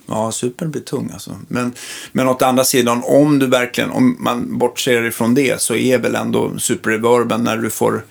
Ja, 0.08 0.32
supern 0.32 0.70
blir 0.70 0.82
tung 0.82 1.10
alltså. 1.12 1.36
Men, 1.48 1.72
men 2.12 2.28
åt 2.28 2.42
andra 2.42 2.64
sidan, 2.64 3.02
om 3.04 3.38
du 3.38 3.46
verkligen, 3.46 3.90
om 3.90 4.16
man 4.20 4.58
bortser 4.58 5.04
ifrån 5.04 5.34
det, 5.34 5.60
så 5.60 5.74
är 5.74 5.98
väl 5.98 6.14
ändå 6.14 6.58
superreverben 6.58 7.40
när 7.44 7.56
du 7.56 7.70
får, 7.70 8.04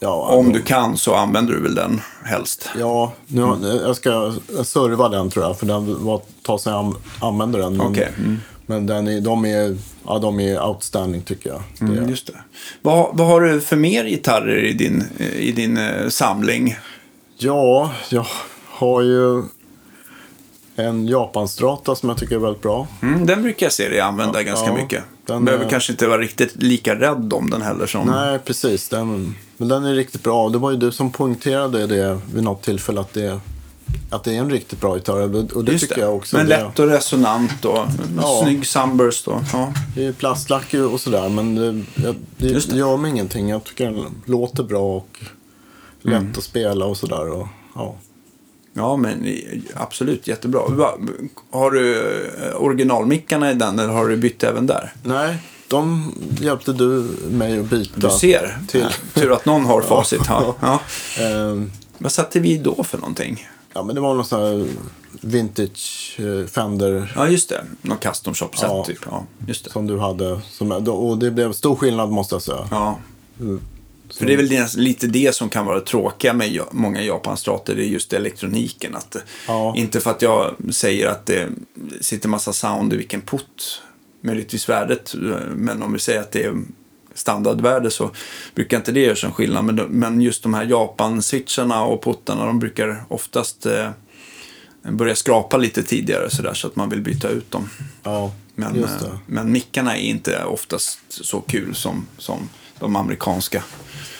Ja, 0.00 0.14
om 0.28 0.46
då- 0.46 0.52
du 0.52 0.62
kan 0.62 0.96
så 0.96 1.14
använder 1.14 1.52
du 1.54 1.60
väl 1.60 1.74
den 1.74 2.00
helst. 2.24 2.68
Ja, 2.78 3.12
nu, 3.26 3.42
har- 3.42 3.82
jag 3.86 3.96
ska 3.96 4.34
serva 4.64 5.08
den 5.08 5.30
tror 5.30 5.44
jag, 5.44 5.58
för 5.58 5.66
den 5.66 6.04
var 6.04 6.16
ett 6.16 6.28
tag 6.42 6.60
sedan 6.60 6.72
jag 6.74 6.94
använde 7.28 7.58
den. 7.58 7.76
Men, 7.76 7.86
Okej, 7.86 8.08
mm. 8.18 8.38
men 8.66 8.86
den 8.86 9.08
är, 9.08 9.20
de, 9.20 9.44
är, 9.44 9.76
ja, 10.06 10.18
de 10.18 10.40
är 10.40 10.66
outstanding 10.66 11.22
tycker 11.22 11.50
jag. 11.50 11.62
Det, 11.78 11.84
Mm, 11.98 12.08
just 12.10 12.26
det. 12.26 12.32
Vad, 12.82 13.16
vad 13.16 13.26
har 13.26 13.40
du 13.40 13.60
för 13.60 13.76
mer 13.76 14.04
gitarrer 14.04 14.64
i 14.64 14.72
din, 14.72 15.04
i 15.38 15.52
din 15.52 15.76
eh, 15.76 16.08
samling? 16.08 16.76
Ja, 17.38 17.92
jag 18.10 18.26
har 18.66 19.02
ju 19.02 19.42
en 20.84 21.06
Japanstrata 21.08 21.94
som 21.94 22.08
jag 22.08 22.18
tycker 22.18 22.34
är 22.34 22.38
väldigt 22.38 22.62
bra. 22.62 22.86
Mm, 23.02 23.26
den 23.26 23.42
brukar 23.42 23.66
jag 23.66 23.72
se 23.72 23.88
dig 23.88 24.00
använda 24.00 24.38
Ja, 24.38 24.46
ganska 24.46 24.66
ja, 24.66 24.74
mycket. 24.74 25.04
den 25.26 25.44
Behöver 25.44 25.64
är- 25.64 25.68
kanske 25.68 25.92
inte 25.92 26.06
vara 26.06 26.20
riktigt 26.20 26.62
lika 26.62 26.94
rädd 26.94 27.32
om 27.32 27.50
den 27.50 27.62
heller 27.62 27.86
som... 27.86 28.06
Nej, 28.06 28.38
precis. 28.38 28.88
Den, 28.88 29.34
men 29.56 29.68
den 29.68 29.84
är 29.84 29.94
riktigt 29.94 30.22
bra. 30.22 30.48
Det 30.48 30.58
var 30.58 30.70
ju 30.70 30.76
du 30.76 30.92
som 30.92 31.10
poängterade 31.12 31.86
det 31.86 32.20
vid 32.34 32.44
något 32.44 32.62
tillfälle 32.62 33.00
att 33.00 33.12
det, 33.14 33.40
att 34.10 34.24
det 34.24 34.34
är 34.34 34.38
en 34.38 34.50
riktigt 34.50 34.80
bra 34.80 34.96
gitarr. 34.96 35.54
Och 35.56 35.64
det 35.64 35.72
Just 35.72 35.88
tycker 35.88 36.00
jag 36.02 36.16
också. 36.16 36.36
Men 36.36 36.46
det, 36.48 36.62
lätt 36.64 36.78
och 36.78 36.86
resonant 36.88 37.64
och 37.64 37.78
Ja. 38.16 38.40
snygg 38.42 38.66
sunburst. 38.66 39.28
Och, 39.28 39.40
ja. 39.52 39.72
det 39.96 40.06
är 40.06 40.12
plastlack 40.12 40.74
och 40.92 41.00
sådär, 41.00 41.28
men 41.28 41.54
det, 41.54 42.02
jag- 42.04 42.14
det, 42.36 42.70
det. 42.70 42.76
gör 42.76 42.96
mig 42.96 43.10
ingenting. 43.10 43.48
Jag 43.48 43.64
tycker 43.64 43.84
den 43.84 44.04
låter 44.24 44.62
bra 44.62 44.96
och 44.96 45.18
lätt 46.02 46.18
Mm. 46.20 46.32
att 46.36 46.44
spela 46.44 46.84
och 46.84 46.96
sådär. 46.96 47.30
Och, 47.32 47.46
ja. 47.74 47.94
Ja, 48.80 48.96
men 48.96 49.26
i- 49.26 49.62
absolut 49.74 50.26
jättebra. 50.28 50.60
Har 51.50 51.70
du 51.70 51.96
eh, 52.42 52.62
originalmickarna 52.62 53.50
i 53.50 53.54
den 53.54 53.78
eller 53.78 53.92
har 53.92 54.08
du 54.08 54.16
bytt 54.16 54.44
även 54.44 54.66
där? 54.66 54.92
Nej, 55.02 55.36
de 55.68 56.12
hjälpte 56.40 56.72
du 56.72 57.06
mig 57.30 57.60
att 57.60 57.66
byta. 57.70 57.92
Du 58.08 58.10
ser. 58.10 58.58
Till. 58.68 58.86
Tur 59.14 59.32
att 59.32 59.44
någon 59.46 59.64
har 59.64 59.80
facit. 59.82 60.22
Ja. 60.28 60.54
Ja. 60.60 60.80
Ehm, 61.24 61.70
Vad 61.98 62.12
satte 62.12 62.40
vi 62.40 62.58
då 62.58 62.84
för 62.84 62.98
någonting? 62.98 63.46
ja, 63.72 63.82
men 63.82 63.94
det 63.94 64.00
var 64.00 64.14
någon 64.14 64.24
sån 64.24 64.40
här 64.40 64.66
vintage 65.20 66.16
eh, 66.18 66.46
Fender 66.46 67.12
Ja, 67.16 67.28
just 67.28 67.48
det. 67.48 67.64
Någon 67.82 67.98
custom 67.98 68.34
shop 68.34 68.48
set 68.54 68.62
Ja. 68.62 68.84
typ. 68.84 68.98
Ja, 69.10 69.24
just 69.46 69.64
det. 69.64 69.70
som 69.70 69.86
du 69.86 69.98
hade. 69.98 70.40
Som, 70.50 70.72
och 70.72 71.18
det 71.18 71.30
blev 71.30 71.52
stor 71.52 71.76
skillnad 71.76 72.10
måste 72.10 72.34
jag 72.34 72.42
säga. 72.42 72.68
Ja. 72.70 72.98
För 74.16 74.26
det 74.26 74.32
är 74.32 74.36
väl 74.36 74.48
det- 74.48 74.76
lite 74.76 75.06
det 75.06 75.34
som 75.34 75.48
kan 75.48 75.66
vara 75.66 75.80
tråkiga 75.80 76.32
med 76.32 76.60
många 76.70 77.02
Japanstrater, 77.02 77.74
det 77.76 77.82
är 77.84 77.86
just 77.88 78.12
elektroniken. 78.12 78.96
Att, 78.96 79.14
eh, 79.16 79.22
Ja. 79.46 79.74
Inte 79.76 80.00
för 80.00 80.10
att 80.10 80.22
jag 80.22 80.54
säger 80.72 81.06
att 81.06 81.26
det 81.26 81.48
sitter 82.00 82.28
massa 82.28 82.52
sound 82.52 82.92
i 82.92 82.96
vilken 82.96 83.20
putt, 83.20 83.82
möjligtvis 84.20 84.68
värdet, 84.68 85.14
eh, 85.14 85.20
men 85.54 85.82
om 85.82 85.92
vi 85.92 85.98
säger 85.98 86.20
att 86.20 86.32
det 86.32 86.44
är 86.44 86.54
standardvärde 87.14 87.90
så 87.90 88.10
brukar 88.54 88.76
inte 88.76 88.92
det 88.92 89.00
göra 89.00 89.16
sån 89.16 89.32
skillnad. 89.32 89.64
Men, 89.64 89.76
men 89.76 90.20
just 90.20 90.42
de 90.42 90.54
här 90.54 90.64
Japan-switcharna 90.64 91.82
och 91.84 92.04
puttarna, 92.04 92.46
de 92.46 92.58
brukar 92.58 93.04
oftast 93.08 93.66
eh, 93.66 93.90
börja 94.82 95.14
skrapa 95.14 95.56
lite 95.56 95.82
tidigare 95.82 96.30
så, 96.30 96.42
där, 96.42 96.54
så 96.54 96.66
att 96.66 96.76
man 96.76 96.88
vill 96.88 97.00
byta 97.00 97.28
ut 97.28 97.50
dem. 97.50 97.70
Ja, 98.02 98.32
Men, 98.54 98.72
eh, 98.84 99.12
men 99.26 99.52
mickarna 99.52 99.96
är 99.96 100.00
inte 100.00 100.44
oftast 100.44 100.98
så 101.08 101.40
kul 101.40 101.74
som, 101.74 102.06
som 102.18 102.48
de 102.78 102.96
amerikanska. 102.96 103.62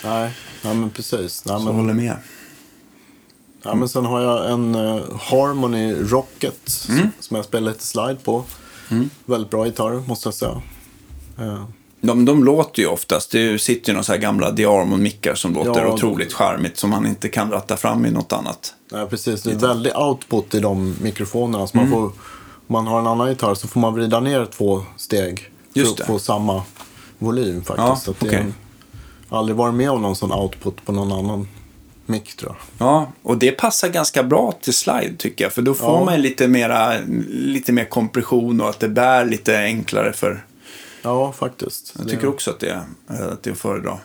Nej, 0.05 0.30
nej 0.64 0.74
men 0.74 0.90
precis. 0.90 1.44
Nej, 1.44 1.59
Så 1.59 1.64
men, 1.64 1.74
håller 1.74 1.94
med. 1.94 2.16
ja, 3.62 3.74
men 3.74 3.88
sen 3.88 4.05
har 4.05 4.20
jag 4.20 4.51
en 4.51 4.74
eh, 4.74 5.03
Harmony 5.20 5.94
Rocket 5.94 6.86
Mm. 6.88 7.09
som 7.20 7.36
jag 7.36 7.44
spelar 7.44 7.72
lite 7.72 7.86
slide 7.86 8.16
på. 8.24 8.44
Väldigt 9.24 9.51
bra 9.51 9.66
gitarr 9.66 10.03
måste 10.09 10.26
jag 10.26 10.34
säga. 10.34 10.62
Eh, 11.38 11.64
De, 12.01 12.24
de 12.24 12.44
låter 12.44 12.82
ju 12.82 12.88
oftast. 12.88 13.30
Det 13.30 13.59
sitter 13.61 13.88
ju 13.88 13.92
några 13.92 14.03
så 14.05 14.12
här 14.12 14.18
gamla 14.20 14.51
Diarmon-mickar 14.51 15.34
som 15.34 15.53
låter 15.55 15.80
Ja, 15.84 15.92
otroligt 15.92 16.32
charmigt 16.32 16.76
som 16.78 16.90
man 16.90 17.07
inte 17.07 17.28
kan 17.28 17.51
ratta 17.51 17.76
fram 17.76 18.07
i 18.07 18.11
något 18.11 18.32
annat. 18.32 18.74
nej, 18.92 19.07
precis. 19.07 19.42
Det 19.42 19.51
är 19.51 19.55
väldigt 19.57 19.94
output 19.96 20.55
i 20.55 20.61
de 20.61 20.96
mikrofonerna. 21.03 21.66
Så 21.66 21.78
Mm. 21.78 21.90
man 21.90 21.98
får, 21.98 22.05
om 22.07 22.12
man 22.66 22.86
har 22.86 22.98
en 23.01 23.07
annan 23.07 23.28
gitarr 23.28 23.55
så 23.55 23.68
får 23.68 23.80
man 23.80 23.94
vrida 23.94 24.20
ner 24.20 24.46
två 24.46 24.82
steg 24.96 25.51
Just 25.72 25.86
för 25.86 25.92
att 25.92 25.96
det. 25.98 26.05
få 26.12 26.18
samma 26.18 26.62
volym 27.18 27.64
faktiskt. 27.64 27.88
Ja, 27.88 27.96
så 27.96 28.11
att 28.11 28.20
det 28.20 28.26
okej. 28.26 28.38
är, 28.38 28.42
har 28.44 28.53
aldrig 29.39 29.57
varit 29.57 29.74
med 29.74 29.91
om 29.91 30.03
någon 30.03 30.16
sån 30.16 30.33
output 30.33 30.85
på 30.85 30.93
någon 30.93 31.12
annan 31.12 31.49
mick 32.07 32.37
tror 32.37 32.53
jag. 32.78 32.87
Ja, 32.89 33.12
och 33.22 33.39
det 33.39 33.51
passar 33.53 33.89
ganska 33.89 34.22
bra 34.22 34.53
till 34.62 34.74
slide 34.74 35.14
tycker 35.18 35.45
jag. 35.45 35.53
För 35.53 35.62
då 35.62 35.74
får 35.74 35.99
Ja. 35.99 36.05
man 36.05 36.20
lite, 36.22 36.49
mera, 36.49 36.93
lite 37.28 37.72
mer 37.72 37.85
kompression 37.85 38.61
och 38.61 38.68
att 38.68 38.81
det 38.81 38.89
bär 38.89 39.24
lite 39.24 39.59
enklare 39.59 40.12
för... 40.12 40.45
Ja, 41.03 41.33
faktiskt. 41.33 41.93
Jag 41.99 42.07
Det- 42.07 42.11
tycker 42.11 42.28
också 42.28 42.51
att 42.51 42.61
det, 42.61 42.70
är- 42.70 42.83
eh, 43.20 43.26
att 43.33 43.43
det 43.43 43.51
är 43.51 43.53
att 43.53 43.59
föredra. 43.59 43.99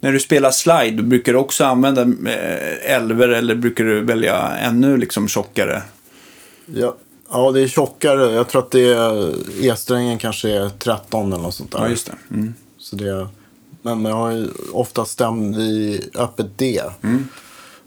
När 0.00 0.12
du 0.12 0.20
spelar 0.20 0.50
slide, 0.50 1.02
brukar 1.02 1.32
du 1.32 1.38
också 1.38 1.64
använda 1.64 2.02
eh, 2.02 2.94
elver 2.94 3.28
eller 3.28 3.54
brukar 3.54 3.84
du 3.84 4.00
välja 4.00 4.48
ännu 4.56 4.96
liksom 4.96 5.28
tjockare? 5.28 5.82
Ja, 6.66 6.94
ja, 7.30 7.50
det 7.50 7.60
är 7.60 7.68
tjockare. 7.68 8.32
Jag 8.32 8.48
tror 8.48 8.62
att 8.62 8.70
det 8.70 8.92
är 8.92 9.34
E-strängen 9.64 10.18
kanske 10.18 10.50
är 10.50 10.68
13 10.68 11.32
eller 11.32 11.42
något 11.42 11.54
sånt 11.54 11.72
där. 11.72 11.78
Ja, 11.78 11.88
just 11.88 12.06
det. 12.06 12.34
Mm. 12.34 12.54
Så 12.90 12.96
det 12.96 13.28
men 13.82 14.04
jag 14.04 14.16
har 14.16 14.30
ju 14.30 14.48
ofta 14.72 15.04
stämt 15.04 15.56
i 15.56 16.00
öppet 16.14 16.58
D. 16.58 16.80
Mm. 17.02 17.28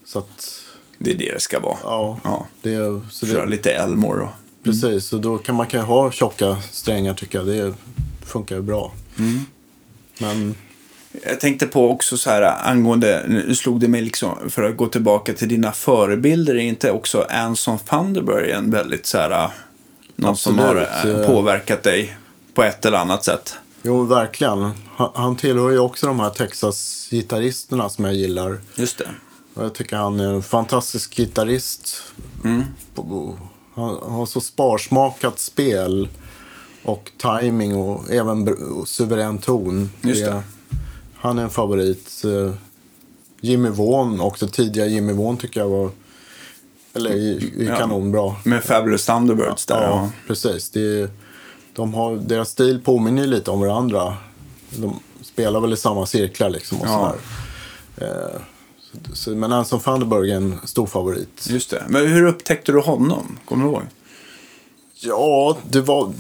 Så 0.05 0.19
att, 0.19 0.61
Det 0.97 1.11
är 1.11 1.17
det 1.17 1.33
det 1.33 1.41
ska 1.41 1.59
vara. 1.59 1.77
ja. 1.83 2.19
Ja. 2.23 2.47
Det, 2.61 3.01
så 3.09 3.25
det, 3.25 3.45
lite 3.45 3.71
Elmore 3.71 4.21
och... 4.21 4.29
precis, 4.63 5.05
så 5.05 5.17
då 5.17 5.37
kan 5.37 5.55
man 5.55 5.67
kan 5.67 5.81
ha 5.81 6.11
tjocka 6.11 6.57
strängar 6.71 7.13
tycker 7.13 7.37
jag. 7.37 7.47
Det 7.47 7.73
funkar 8.25 8.55
ju 8.55 8.61
bra. 8.61 8.91
Mm. 9.19 9.45
Men 10.19 10.55
Jag 11.25 11.39
tänkte 11.39 11.67
på 11.67 11.91
också 11.91 12.17
så 12.17 12.29
här 12.29 12.69
angående, 12.69 13.25
nu 13.27 13.55
slog 13.55 13.79
det 13.79 13.87
mig 13.87 14.01
liksom, 14.01 14.49
för 14.49 14.63
att 14.63 14.77
gå 14.77 14.87
tillbaka 14.87 15.33
till 15.33 15.47
dina 15.47 15.71
förebilder, 15.71 16.55
är 16.55 16.59
inte 16.59 16.91
också 16.91 17.25
Anson 17.29 17.79
Thunderberg 17.79 18.51
en 18.51 18.71
väldigt 18.71 19.05
så 19.05 19.17
här, 19.17 19.49
någon 20.15 20.37
som 20.37 20.59
har 20.59 20.75
Absolut, 20.75 21.15
eh, 21.15 21.21
eh. 21.21 21.27
påverkat 21.27 21.83
dig 21.83 22.17
på 22.53 22.63
ett 22.63 22.85
eller 22.85 22.97
annat 22.97 23.23
sätt? 23.23 23.55
Jo, 23.84 24.03
verkligen. 24.03 24.71
Han, 25.13 25.36
tillhör 25.36 25.69
ju 25.69 25.79
också 25.79 26.07
de 26.07 26.19
här 26.19 26.29
Texas-gitarristerna 26.29 27.89
som 27.89 28.05
jag 28.05 28.13
gillar. 28.13 28.61
Just 28.75 28.97
det. 28.97 29.09
Jag 29.53 29.73
tycker 29.73 29.95
han 29.95 30.19
är 30.19 30.34
en 30.34 30.43
fantastisk 30.43 31.15
gitarrist. 31.15 32.01
Mm. 32.43 32.63
Han 33.75 33.95
har 34.01 34.25
så 34.25 34.41
sparsmakat 34.41 35.39
spel. 35.39 36.07
Och 36.84 37.11
timing 37.17 37.75
och 37.75 38.11
även 38.11 38.55
suverän 38.86 39.38
ton. 39.38 39.89
Just 40.01 40.25
det. 40.25 40.43
Han 41.15 41.39
är 41.39 41.43
en 41.43 41.49
favorit. 41.49 42.21
Eh, 42.25 42.53
Jimmy 43.41 43.69
Vaughan, 43.69 44.21
också 44.21 44.47
tidiga 44.47 44.86
Jimmy 44.86 45.13
Vaughan 45.13 45.38
tycker 45.38 45.59
jag 45.59 45.69
var 45.69 45.89
eller 46.93 47.09
är, 47.09 47.59
är 47.61 47.69
Ja. 47.69 47.75
kanonbra. 47.75 48.36
Med 48.43 48.63
Fabulous 48.63 49.05
Thunderbirds 49.05 49.65
där. 49.65 49.82
Ja, 49.82 49.89
Ja. 49.89 50.09
precis. 50.27 50.69
Det 50.69 50.79
är, 51.01 51.09
de 51.74 51.93
har, 51.93 52.15
deras 52.15 52.49
stil 52.49 52.82
påminner 52.86 53.28
lite 53.28 53.51
om 53.51 53.59
varandra. 53.59 54.17
De 54.69 54.99
spelar 55.22 55.59
väl 55.59 55.74
i 55.74 55.78
samma 55.78 56.05
cirklar 56.05 56.49
liksom. 56.49 56.82
Och 56.82 56.88
Ja. 56.88 57.15
sådär. 57.95 58.15
Eh, 58.36 58.41
så, 59.09 59.15
så, 59.15 59.30
men 59.30 59.51
Anson 59.51 59.80
Thunderberg 59.80 60.32
är 60.32 60.36
en 60.36 60.59
stor 60.65 60.86
favorit. 60.88 61.47
Just 61.49 61.69
det. 61.69 61.84
Men 61.89 62.07
hur 62.07 62.26
upptäckte 62.26 62.72
du 62.72 62.80
honom? 62.80 63.38
Kommer 63.45 63.65
du 63.65 63.72
ihåg? 63.72 63.82
Ja, 65.03 65.57
det 65.69 65.82
var, 65.82 66.13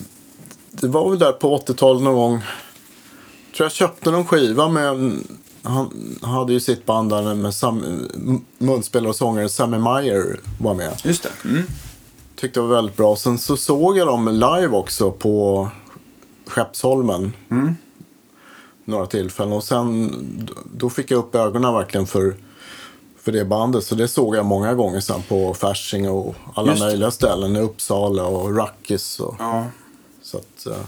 det 0.71 0.87
var 0.87 1.09
väl 1.09 1.19
där 1.19 1.31
på 1.31 1.57
80-talet 1.57 2.03
någon 2.03 2.15
gång. 2.15 2.33
Jag 2.33 3.55
tror 3.57 3.65
jag 3.65 3.71
köpte 3.71 4.11
någon 4.11 4.25
skiva 4.27 4.69
med... 4.69 5.13
Han 5.63 6.17
hade 6.21 6.53
ju 6.53 6.59
sitt 6.59 6.85
band 6.85 7.09
där 7.09 7.35
med 7.35 7.55
Sam, 7.55 8.07
munspelare 8.57 9.09
och 9.09 9.15
sångare 9.15 9.49
Sammy 9.49 9.77
Meyer 9.77 10.39
var 10.59 10.73
med. 10.73 11.01
Just 11.03 11.23
det. 11.23 11.49
Mm. 11.49 11.63
Tyckte 12.41 12.59
det 12.59 12.67
var 12.67 12.75
väldigt 12.75 12.97
bra. 12.97 13.15
Sen 13.15 13.37
så 13.37 13.57
såg 13.57 13.97
jag 13.97 14.07
dem 14.07 14.27
live 14.27 14.67
också 14.67 15.11
på 15.11 15.67
Skeppsholmen. 16.47 17.33
Några 18.85 19.05
tillfällen. 19.05 19.53
Och 19.53 19.63
sen 19.63 20.11
då 20.73 20.89
fick 20.89 21.11
jag 21.11 21.17
upp 21.17 21.35
ögonen 21.35 21.73
verkligen 21.73 22.07
för, 22.07 22.35
för 23.17 23.31
det 23.31 23.45
bandet. 23.45 23.83
Så 23.83 23.95
det 23.95 24.07
såg 24.07 24.35
jag 24.35 24.45
många 24.45 24.73
gånger 24.73 24.99
sen 24.99 25.21
på 25.29 25.53
Fasching 25.53 26.09
och 26.09 26.35
alla 26.53 26.71
Just 26.71 26.81
möjliga 26.83 27.11
ställen. 27.11 27.55
I 27.55 27.59
Uppsala 27.59 28.25
och 28.25 28.57
Rackis. 28.57 29.19
Och, 29.19 29.35
Ja. 29.39 29.65
så 30.21 30.37
att, 30.37 30.65
eh, 30.65 30.85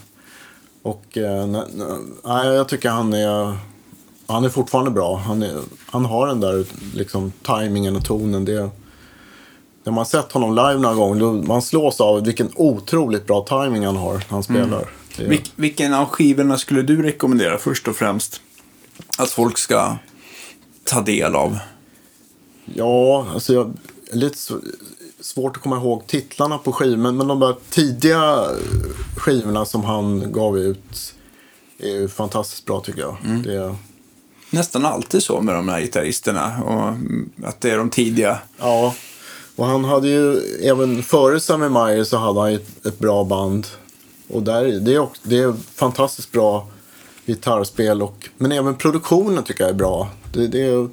och 0.81 1.17
eh, 1.17 1.47
nej, 1.47 1.63
nej, 2.23 2.47
jag 2.47 2.67
tycker 2.67 2.89
han 2.89 3.13
är, 3.13 3.57
han 4.27 4.45
är 4.45 4.49
fortfarande 4.49 4.91
bra. 4.91 5.15
Han, 5.17 5.43
är, 5.43 5.59
han 5.85 6.05
har 6.05 6.27
den 6.27 6.39
där 6.39 6.65
liksom, 6.95 7.31
tajmingen 7.43 7.95
och 7.95 8.05
tonen. 8.05 8.45
Det, 8.45 8.69
när 9.83 9.93
man 9.93 10.05
sett 10.05 10.31
honom 10.31 10.55
live 10.55 10.77
några 10.77 10.95
gånger, 10.95 11.19
då 11.19 11.31
man 11.33 11.61
slås 11.61 12.01
av 12.01 12.25
vilken 12.25 12.51
otroligt 12.55 13.25
bra 13.27 13.45
timing 13.45 13.85
han 13.85 13.95
har 13.95 14.13
när 14.13 14.25
han 14.29 14.43
spelar. 14.43 14.89
Det, 15.17 15.23
Vil- 15.27 15.51
vilken 15.55 15.93
av 15.93 16.05
skivorna 16.05 16.57
skulle 16.57 16.81
du 16.81 17.01
rekommendera 17.03 17.57
först 17.57 17.87
och 17.87 17.95
främst? 17.95 18.41
Att 19.17 19.29
folk 19.29 19.57
ska 19.57 19.95
ta 20.83 21.01
del 21.01 21.35
av? 21.35 21.57
Ja, 22.65 23.27
alltså 23.33 23.53
jag 23.53 23.73
är 24.11 24.15
lite 24.15 24.37
svårt 25.19 25.57
att 25.57 25.63
komma 25.63 25.77
ihåg 25.77 26.07
titlarna 26.07 26.57
på 26.57 26.71
skivorna. 26.71 27.11
Men 27.11 27.27
de 27.27 27.39
där 27.39 27.55
tidiga 27.69 28.45
skivorna 29.17 29.65
som 29.65 29.83
han 29.83 30.31
gav 30.31 30.57
ut 30.59 31.15
är 31.79 31.89
ju 31.89 32.07
fantastiskt 32.09 32.65
bra 32.65 32.79
tycker 32.81 33.01
jag. 33.01 33.17
Det, 33.43 33.75
Nästan 34.49 34.85
alltid 34.85 35.23
så 35.23 35.41
med 35.41 35.55
de 35.55 35.69
här 35.69 35.81
gitarristerna. 35.81 36.63
Och 36.63 36.87
mm, 36.87 37.29
att 37.43 37.61
det 37.61 37.71
är 37.71 37.77
de 37.77 37.89
tidiga. 37.89 38.39
Ja, 38.59 38.93
och 39.55 39.65
han 39.65 39.85
hade 39.85 40.07
ju 40.07 40.39
även 40.61 41.03
före 41.03 41.39
Sammy 41.39 41.69
Meyer 41.69 42.03
så 42.03 42.17
hade 42.17 42.39
han 42.39 42.51
ju 42.51 42.55
ett, 42.55 42.85
ett 42.85 42.99
bra 42.99 43.23
band. 43.23 43.67
Och 44.27 44.43
där, 44.43 44.65
det, 44.65 44.93
är 44.93 44.99
också, 44.99 45.21
det 45.23 45.37
är 45.37 45.53
fantastiskt 45.75 46.31
bra 46.31 46.67
gitarrspel, 47.25 48.01
och, 48.01 48.29
men 48.37 48.51
även 48.51 48.75
produktionen 48.75 49.43
tycker 49.43 49.63
jag 49.63 49.71
är 49.71 49.77
bra. 49.77 50.09
Det, 50.33 50.47
det 50.47 50.61
är 50.61 50.89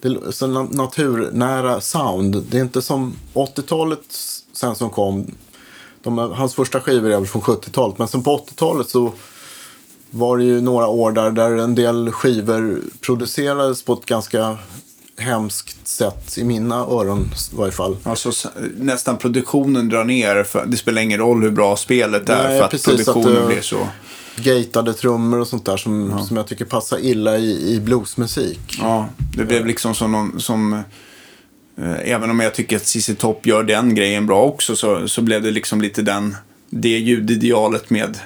det 0.00 0.08
är 0.08 0.30
så 0.30 0.46
naturnära 0.46 1.80
sound. 1.80 2.44
Det 2.50 2.58
är 2.58 2.62
inte 2.62 2.82
som 2.82 3.16
80-talet 3.34 4.00
sen 4.52 4.74
som 4.74 4.90
kom. 4.90 5.34
De, 6.02 6.18
hans 6.18 6.54
första 6.54 6.80
skivor 6.80 7.10
är 7.10 7.18
väl 7.18 7.26
från 7.26 7.42
70-talet, 7.42 7.98
men 7.98 8.08
sen 8.08 8.22
på 8.22 8.38
80-talet 8.38 8.88
så 8.88 9.12
var 10.10 10.36
det 10.38 10.44
ju 10.44 10.60
några 10.60 10.86
år 10.86 11.12
där, 11.12 11.30
där 11.30 11.50
en 11.50 11.74
del 11.74 12.12
skivor 12.12 12.80
producerades 13.00 13.82
på 13.82 13.92
ett 13.92 14.06
ganska 14.06 14.58
hemskt 15.18 15.88
sätt 15.88 16.38
i 16.38 16.44
mina 16.44 16.74
öron 16.76 17.30
i 17.52 17.56
varje 17.56 17.72
fall. 17.72 17.96
Alltså 18.02 18.32
nästan 18.76 19.18
produktionen 19.18 19.88
drar 19.88 20.04
ner. 20.04 20.42
För, 20.44 20.66
det 20.66 20.76
spelar 20.76 21.02
ingen 21.02 21.18
roll 21.20 21.42
hur 21.42 21.50
bra 21.50 21.76
spelet 21.76 22.28
är. 22.28 22.48
Nej, 22.48 22.58
för 22.58 22.64
att 22.66 22.74
att 22.74 22.84
produktionen 22.84 23.34
det- 23.34 23.46
blir 23.46 23.60
så. 23.60 23.88
Gatade 24.36 24.94
trummor 24.94 25.38
och 25.40 25.48
sånt 25.48 25.64
där 25.64 25.76
som, 25.76 26.24
som 26.26 26.36
jag 26.36 26.46
tycker 26.46 26.64
passar 26.64 26.98
illa 26.98 27.38
i, 27.38 27.74
i 27.74 27.80
bluesmusik. 27.80 28.78
Ja, 28.80 29.08
det 29.36 29.44
blev 29.44 29.66
liksom 29.66 29.94
som 29.94 30.12
någon 30.12 30.40
som... 30.40 30.72
Eh, 31.78 31.94
även 32.12 32.30
om 32.30 32.40
jag 32.40 32.54
tycker 32.54 32.76
att 32.76 32.86
CC 32.86 33.14
Top 33.14 33.46
gör 33.46 33.62
den 33.62 33.94
grejen 33.94 34.26
bra 34.26 34.42
också 34.42 34.76
så, 34.76 35.08
så 35.08 35.22
blev 35.22 35.42
det 35.42 35.50
liksom 35.50 35.80
lite 35.80 36.02
den... 36.02 36.36
Det 36.70 36.88
ljudidealet 36.98 37.90
med 37.90 38.18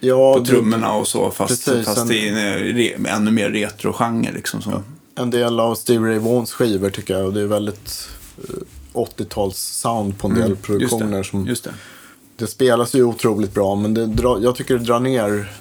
Ja, 0.00 0.34
på 0.38 0.44
trummorna 0.44 0.92
och 0.92 1.08
så. 1.08 1.30
Fast, 1.30 1.64
Precis, 1.66 1.86
fast 1.86 1.98
en- 2.10 2.12
i 2.12 2.92
en 2.96 3.06
eh, 3.06 3.14
ännu 3.16 3.30
mer 3.30 3.50
retro-genre 3.50 4.32
liksom. 4.34 4.62
Som, 4.62 4.84
En 5.18 5.30
del 5.30 5.60
av 5.60 5.74
Stevie 5.74 6.10
Ray 6.10 6.18
Vaughans 6.18 6.52
skivor 6.52 6.90
tycker 6.90 7.14
jag. 7.14 7.26
Och 7.26 7.32
det 7.32 7.40
är 7.40 7.46
väldigt 7.46 8.08
eh, 8.48 8.54
80-tals 8.92 9.56
sound 9.56 10.18
på 10.18 10.28
en 10.28 10.34
del 10.34 10.42
Mm, 10.42 10.50
just 10.56 10.62
produktioner. 10.66 11.18
det. 11.18 11.24
Som, 11.24 11.46
Just 11.46 11.64
det. 11.64 11.74
det 12.36 12.46
spelas 12.46 12.94
ju 12.94 13.02
otroligt 13.04 13.54
bra 13.54 13.74
men 13.74 13.94
det 13.94 14.06
drar, 14.06 14.38
jag 14.42 14.56
tycker 14.56 14.78
det 14.78 14.84
drar 14.84 15.00
ner 15.00 15.52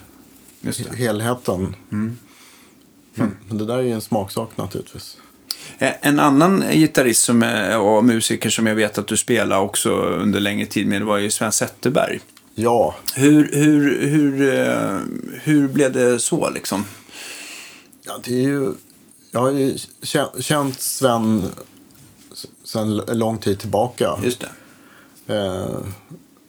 Just 0.62 0.84
det. 0.90 0.96
helheten. 0.98 1.76
Mm. 1.92 2.18
Men, 3.14 3.38
men 3.48 3.58
det 3.58 3.66
där 3.66 3.78
är 3.78 3.82
ju 3.82 3.92
en 3.92 4.02
smaksak 4.02 4.50
naturligtvis. 4.58 5.18
Eh, 5.78 5.92
En 6.02 6.20
annan 6.20 6.64
gitarrist 6.72 7.24
som 7.24 7.44
är, 7.44 7.78
och 7.80 8.06
musiker 8.06 8.50
som 8.50 8.68
jag 8.68 8.76
vet 8.76 8.98
att 8.98 9.08
du 9.08 9.18
spelade 9.18 9.62
också 9.62 9.92
under 10.02 10.40
längre 10.40 10.66
tid 10.66 10.88
med 10.88 11.02
var 11.04 11.18
ju 11.18 11.32
Sven 11.32 11.52
Zetterberg. 11.52 12.20
Ja, 12.56 12.96
Hur, 13.16 13.50
hur, 13.54 14.08
hur, 14.08 14.54
eh, 14.60 15.00
hur 15.44 15.68
blev 15.68 15.92
det 15.94 16.20
så 16.20 16.50
liksom? 16.50 16.86
ja 18.06 18.20
det 18.24 18.34
är 18.34 18.42
ju... 18.48 18.74
Jag 19.32 19.40
har 19.40 19.52
ju 19.52 19.76
kä- 20.02 20.42
känt 20.42 20.82
Sven 20.82 21.44
sedan 22.64 22.96
lång 23.08 23.38
tid 23.38 23.60
tillbaka. 23.60 24.20
Just 24.24 24.44
det. 25.26 25.36
eh, 25.36 25.78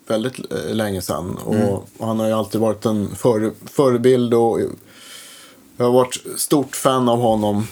väldigt 0.06 0.52
länge 0.70 1.02
sedan. 1.02 1.36
Och 1.44 1.54
Mm. 1.54 1.76
han 2.00 2.18
har 2.20 2.26
ju 2.26 2.32
alltid 2.32 2.60
varit 2.60 2.84
en 2.84 3.14
före, 3.16 3.50
förebild 3.66 4.34
och 4.34 4.60
jag 5.76 5.84
har 5.84 5.92
varit 5.92 6.18
stort 6.36 6.76
fan 6.76 7.08
av 7.08 7.18
honom 7.20 7.66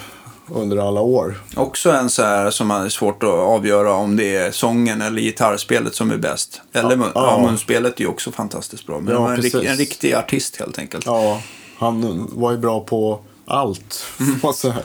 under 0.54 0.76
alla 0.76 1.00
år. 1.00 1.42
Också 1.56 1.90
en 1.90 2.10
så 2.10 2.22
här 2.22 2.50
som 2.50 2.70
är 2.70 2.88
svårt 2.88 3.22
att 3.22 3.28
avgöra 3.28 3.92
om 3.94 4.16
det 4.16 4.36
är 4.36 4.50
sången 4.50 5.02
eller 5.02 5.22
gitarrspelet 5.22 5.94
som 5.94 6.10
är 6.10 6.16
bäst. 6.16 6.60
Eller 6.72 6.96
mun, 6.96 7.08
ja, 7.14 7.38
ja. 7.40 7.46
munspelet 7.46 7.96
är 7.96 8.00
ju 8.00 8.06
också 8.08 8.32
fantastiskt 8.32 8.86
bra. 8.86 9.00
Men 9.00 9.14
Ja, 9.14 9.20
han 9.20 9.36
var 9.52 9.60
en, 9.60 9.66
en 9.66 9.76
riktig 9.76 10.12
artist 10.14 10.56
helt 10.56 10.78
enkelt. 10.78 11.06
Ja, 11.06 11.42
han 11.78 12.26
var 12.32 12.50
ju 12.52 12.58
bra 12.58 12.80
på 12.80 13.20
allt 13.46 14.04
Mm. 14.20 14.38
får 14.38 14.48
man 14.48 14.54
säga, 14.54 14.76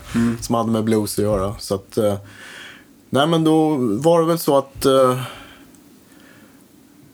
som 0.41 0.55
hade 0.55 0.71
med 0.71 0.83
blues 0.83 1.19
att 1.19 1.23
göra. 1.23 1.55
Så 1.59 1.75
att, 1.75 1.97
eh, 1.97 2.15
nej 3.09 3.27
men 3.27 3.43
då 3.43 3.75
var 3.79 4.21
det 4.21 4.27
väl 4.27 4.39
så 4.39 4.57
att 4.57 4.85
eh, 4.85 5.19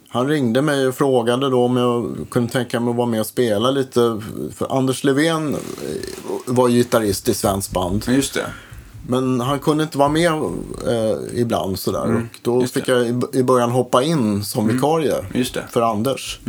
han 0.09 0.27
ringde 0.27 0.61
mig 0.61 0.87
och 0.87 0.95
frågade 0.95 1.49
då 1.49 1.63
om 1.65 1.77
jag 1.77 2.15
kunde 2.31 2.51
tänka 2.51 2.79
mig 2.79 2.89
att 2.91 2.95
vara 2.97 3.07
med 3.07 3.19
och 3.19 3.25
spela 3.25 3.71
lite. 3.71 4.21
För 4.55 4.77
Anders 4.77 5.03
Levén 5.03 5.53
eh, 5.53 5.59
var 6.45 6.69
gitarrist 6.69 7.29
i 7.29 7.33
svenskt 7.33 7.71
band. 7.71 8.05
Just 8.07 8.33
det. 8.33 8.45
Men 9.09 9.41
han 9.41 9.59
kunde 9.59 9.83
inte 9.83 9.97
vara 9.97 10.09
med 10.09 10.31
eh, 10.31 11.17
ibland 11.33 11.79
sådär. 11.79 12.15
och 12.15 12.21
då 12.41 12.55
Mm. 12.55 12.67
fick. 12.67 12.87
Mm. 12.87 13.21
jag 13.21 13.35
i, 13.35 13.43
början 13.43 13.71
hoppa 13.71 14.03
in 14.03 14.43
som 14.43 14.67
vikarie. 14.67 15.15
Mm. 15.33 15.45
för 15.69 15.81
Anders. 15.81 16.39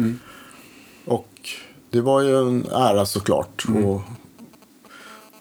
Och 1.04 1.28
det 1.90 2.00
var 2.00 2.20
ju 2.20 2.38
en 2.38 2.66
ära 2.72 3.06
såklart. 3.06 3.64
Mm. 3.68 3.84
Och 3.84 4.00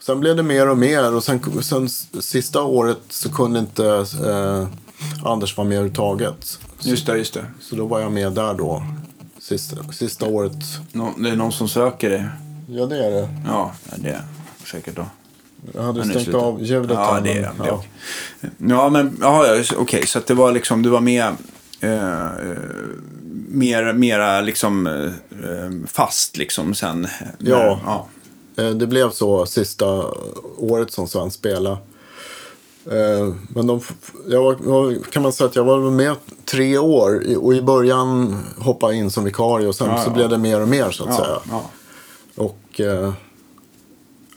sen 0.08 0.20
blev 0.20 0.36
det 0.36 0.44
mer 0.44 0.70
och 0.70 0.78
mer. 0.78 1.14
Och 1.16 1.24
sen, 1.24 1.64
sen 1.64 1.90
sista 2.22 2.62
året 2.64 2.98
så 3.10 3.32
kunde 3.32 3.60
inte 3.60 3.86
eh, 4.26 4.68
Anders 5.26 5.58
vara 5.58 5.68
med 5.68 5.76
överhuvudtaget. 5.76 6.60
Just 6.80 7.06
det, 7.06 7.18
just 7.18 7.34
det. 7.34 7.46
Så 7.62 7.76
då 7.76 7.86
var 7.88 8.00
jag 8.00 8.12
med 8.12 8.32
där 8.34 8.54
då. 8.54 8.84
Sista, 9.40 9.76
sista 9.92 10.26
året. 10.26 10.54
Nå, 10.92 11.14
det 11.18 11.30
är 11.30 11.36
någon 11.36 11.52
som 11.52 11.70
söker 11.70 12.10
det. 12.10 12.30
Ja, 12.70 12.86
det 12.86 13.06
är 13.06 13.12
det. 13.12 13.30
Ja, 13.48 13.72
det 13.96 14.10
är 14.10 14.22
säkert 14.66 14.96
då. 14.96 15.06
Jag 15.74 15.82
hade 15.84 16.00
Men 16.06 16.10
stängt 16.10 16.36
av 16.36 16.64
ljudet 16.64 16.90
Ja, 16.92 17.20
det 17.24 17.32
är 17.32 17.42
det. 17.42 17.52
ja. 17.66 17.84
Ja, 18.58 18.90
men 18.90 19.18
ja, 19.22 19.46
okej. 19.78 20.08
Så 20.08 20.20
att 20.20 20.28
det 20.28 20.34
var 20.34 20.52
liksom, 20.52 20.82
du 20.82 20.90
var 20.90 21.02
med 21.02 21.36
eh, 21.82 22.24
eh, 22.26 22.58
mer, 23.50 23.94
mera 23.94 24.42
liksom 24.42 24.88
eh, 24.88 24.94
eh, 25.50 25.72
fast 25.88 26.38
liksom 26.38 26.74
sen. 26.74 27.02
när- 27.02 27.52
Ja. 27.52 27.80
ja. 27.86 28.08
Eh, 28.58 28.70
Det 28.70 28.88
blev 28.88 29.12
så 29.12 29.46
sista 29.46 30.06
året 30.58 30.92
som 30.92 31.08
Sven 31.08 31.32
spelade. 31.32 31.78
Eh, 32.86 33.34
Men 33.50 33.68
de, 33.68 33.82
jag 34.30 34.42
var, 34.62 35.04
kan 35.12 35.24
man 35.24 35.34
säga 35.34 35.48
att 35.50 35.56
jag 35.56 35.64
var 35.64 35.80
med 35.92 36.16
tre 36.46 36.78
år 36.78 37.38
och 37.38 37.54
i 37.56 37.62
början 37.62 38.38
hoppade 38.58 38.94
jag 38.94 39.00
in 39.04 39.12
som 39.12 39.24
vikarie 39.24 39.68
och 39.68 39.76
sen 39.76 39.88
Ja, 39.90 40.04
så 40.04 40.10
ja. 40.10 40.14
blev 40.14 40.30
det 40.30 40.38
mer 40.38 40.62
och 40.62 40.68
mer 40.68 40.92
så 40.92 41.04
att 41.04 41.10
Ja, 41.10 41.42
säga. 41.46 41.62
Och 42.36 42.80
eh, 42.82 43.14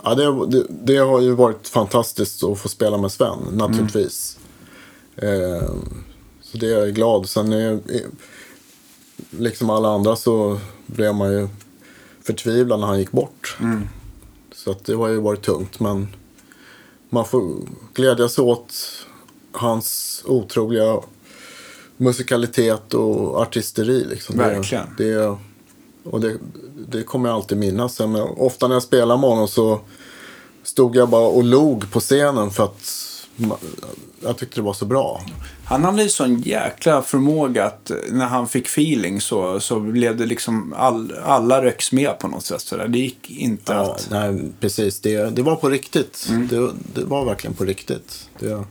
ja, 0.02 0.14
det, 0.14 0.46
det, 0.46 0.66
det 0.68 0.96
har 0.96 1.20
ju 1.20 1.34
varit 1.34 1.68
fantastiskt 1.68 2.44
att 2.44 2.58
få 2.58 2.68
spela 2.68 2.96
med 2.98 3.12
Sven 3.12 3.38
naturligtvis. 3.52 4.38
Eh, 5.16 5.68
så 6.42 6.58
det 6.58 6.66
är 6.66 6.78
jag 6.78 6.94
glad. 6.94 7.28
Sen 7.28 7.52
är, 7.52 7.80
liksom 9.30 9.70
alla 9.70 9.88
andra 9.88 10.16
så 10.16 10.58
blev 10.86 11.14
man 11.14 11.32
ju 11.32 11.48
förtvivlad 12.22 12.80
när 12.80 12.86
han 12.86 12.98
gick 12.98 13.12
bort. 13.12 13.56
Så 14.64 14.70
att 14.70 14.84
det 14.84 14.94
har 14.94 15.08
ju 15.08 15.20
varit 15.20 15.42
tungt. 15.42 15.80
Men 15.80 16.08
man 17.08 17.24
får 17.24 17.56
glädjas 17.94 18.38
åt 18.38 18.74
hans 19.52 20.22
otroliga 20.26 21.00
musikalitet 21.96 22.94
och 22.94 23.40
artisteri. 23.40 24.04
Liksom. 24.04 24.36
Verkligen. 24.36 24.86
Det, 24.98 25.14
det, 25.14 25.36
och 26.04 26.20
det, 26.20 26.36
det 26.88 27.02
kommer 27.02 27.28
jag 27.28 27.36
alltid 27.36 27.58
minnas. 27.58 27.98
Men 27.98 28.16
ofta 28.16 28.68
när 28.68 28.74
jag 28.74 28.82
spelar 28.82 29.16
med 29.16 29.30
honom 29.30 29.48
så 29.48 29.80
stod 30.62 30.96
jag 30.96 31.08
bara 31.08 31.28
och 31.28 31.44
log 31.44 31.92
på 31.92 32.00
scenen 32.00 32.50
för 32.50 32.64
att 32.64 33.09
jag 34.22 34.36
tyckte 34.38 34.56
det 34.60 34.62
var 34.64 34.72
så 34.72 34.84
bra. 34.84 35.22
Han 35.64 35.84
hade 35.84 36.02
ju 36.02 36.08
sån 36.08 36.40
jäkla 36.40 37.02
förmåga 37.02 37.64
att 37.64 37.90
när 38.10 38.26
han 38.26 38.48
fick 38.48 38.66
feeling 38.66 39.20
så, 39.20 39.60
så 39.60 39.80
blev 39.80 40.16
det 40.16 40.26
liksom 40.26 40.74
all, 40.76 41.12
alla 41.24 41.62
röks 41.64 41.92
med 41.92 42.18
på 42.18 42.28
något 42.28 42.44
sätt. 42.44 42.60
Så 42.60 42.76
där. 42.76 42.88
Det 42.88 42.98
gick 42.98 43.30
inte 43.30 43.72
Ja, 43.72 43.92
att... 43.94 44.08
nej, 44.10 44.52
precis. 44.60 45.00
Det, 45.00 45.30
det 45.36 45.42
var 45.42 45.56
på 45.56 45.68
riktigt. 45.68 46.28
Det, 46.50 46.70
det 46.94 47.04
var 47.04 47.24
verkligen 47.24 47.54
på 47.56 47.64
riktigt. 47.64 48.28
Det, 48.38 48.64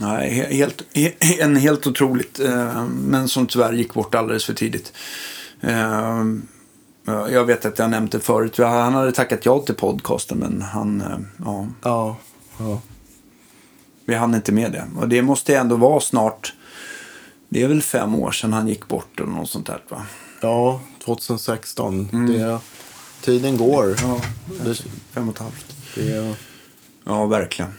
Nej, 0.00 0.30
he- 0.30 0.54
helt, 0.56 0.82
he- 0.94 1.40
en 1.42 1.56
helt 1.56 1.86
otroligt. 1.86 2.40
eh, 2.40 2.84
Men 2.86 3.28
som 3.28 3.46
tyvärr 3.46 3.72
gick 3.72 3.94
bort 3.94 4.14
alldeles 4.14 4.44
för 4.44 4.54
tidigt. 4.54 4.92
Eh, 5.60 6.24
ja, 7.04 7.30
Jag 7.30 7.44
vet 7.44 7.64
att 7.66 7.78
jag 7.78 7.90
nämnt 7.90 8.12
det 8.12 8.20
förut. 8.20 8.58
Han 8.58 8.94
hade 8.94 9.12
tackat 9.12 9.46
ja 9.46 9.58
till 9.58 9.74
podcasten 9.74 10.38
men 10.38 10.62
han, 10.62 11.00
eh, 11.00 11.18
ja, 11.44 11.66
ja, 11.82 12.16
ja. 12.60 12.80
vi 14.04 14.14
hann 14.14 14.34
inte 14.34 14.52
med 14.52 14.72
det. 14.72 14.84
Och 14.96 15.08
det 15.08 15.22
måste 15.22 15.56
ändå 15.56 15.76
vara 15.76 16.00
snart. 16.00 16.54
Det 17.48 17.62
är 17.62 17.68
väl 17.68 17.82
fem 17.82 18.14
år 18.14 18.30
sedan 18.30 18.52
han 18.52 18.68
gick 18.68 18.88
bort 18.88 19.20
eller 19.20 19.30
något 19.30 19.50
sånt 19.50 19.66
där 19.66 19.82
va? 19.88 20.06
ja, 20.40 20.80
2016. 21.04 22.26
Det, 22.26 22.58
tiden 23.20 23.56
går. 23.56 23.96
Ja, 24.02 24.20
Det, 24.64 24.82
fem 25.12 25.28
och 25.28 25.34
ett 25.34 25.40
halvt. 25.40 25.66
det, 25.94 26.34
Ja, 27.04 27.26
verkligen. 27.26 27.70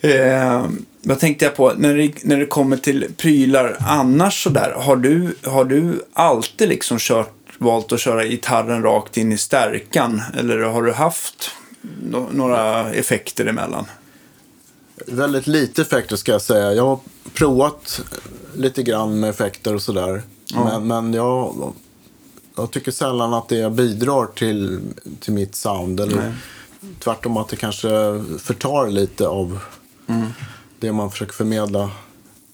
Eh, 0.00 0.66
vad 1.02 1.18
tänkte 1.18 1.44
jag 1.44 1.56
på? 1.56 1.72
När 1.76 1.96
det, 1.96 2.24
när 2.24 2.36
det 2.36 2.46
kommer 2.46 2.76
till 2.76 3.06
prylar 3.16 3.76
annars 3.80 4.42
sådär. 4.42 4.74
Har 4.76 4.96
du, 4.96 5.36
har 5.42 5.64
du 5.64 6.04
alltid 6.12 6.68
liksom 6.68 6.98
kört, 6.98 7.34
valt 7.58 7.92
att 7.92 8.00
köra 8.00 8.24
gitarren 8.24 8.82
rakt 8.82 9.16
in 9.16 9.32
i 9.32 9.38
stärkan? 9.38 10.22
Eller 10.38 10.58
har 10.58 10.82
du 10.82 10.92
haft 10.92 11.50
no, 12.02 12.28
några 12.32 12.90
effekter 12.92 13.46
emellan? 13.46 13.84
väldigt 15.06 15.46
lite 15.46 15.82
effekter 15.82 16.16
ska 16.16 16.32
jag 16.32 16.42
säga. 16.42 16.72
Jag 16.72 16.86
har 16.86 16.98
provat 17.34 18.00
lite 18.54 18.82
grann 18.82 19.20
med 19.20 19.30
effekter 19.30 19.74
och 19.74 19.82
sådär. 19.82 20.22
Ja. 20.44 20.64
Men, 20.64 20.86
men 20.86 21.14
jag, 21.14 21.72
jag 22.56 22.70
tycker 22.70 22.92
sällan 22.92 23.34
att 23.34 23.48
det 23.48 23.70
bidrar 23.70 24.26
till, 24.26 24.80
till 25.20 25.32
mitt 25.32 25.54
sound. 25.54 26.00
Eller 26.00 26.16
Nej. 26.16 26.32
tvärtom 26.98 27.36
att 27.36 27.48
det 27.48 27.56
kanske 27.56 27.88
förtar 28.38 28.90
lite 28.90 29.28
av 29.28 29.58
Mm. 30.06 30.28
det 30.80 30.92
man 30.92 31.10
försöker 31.10 31.32
förmedla. 31.32 31.90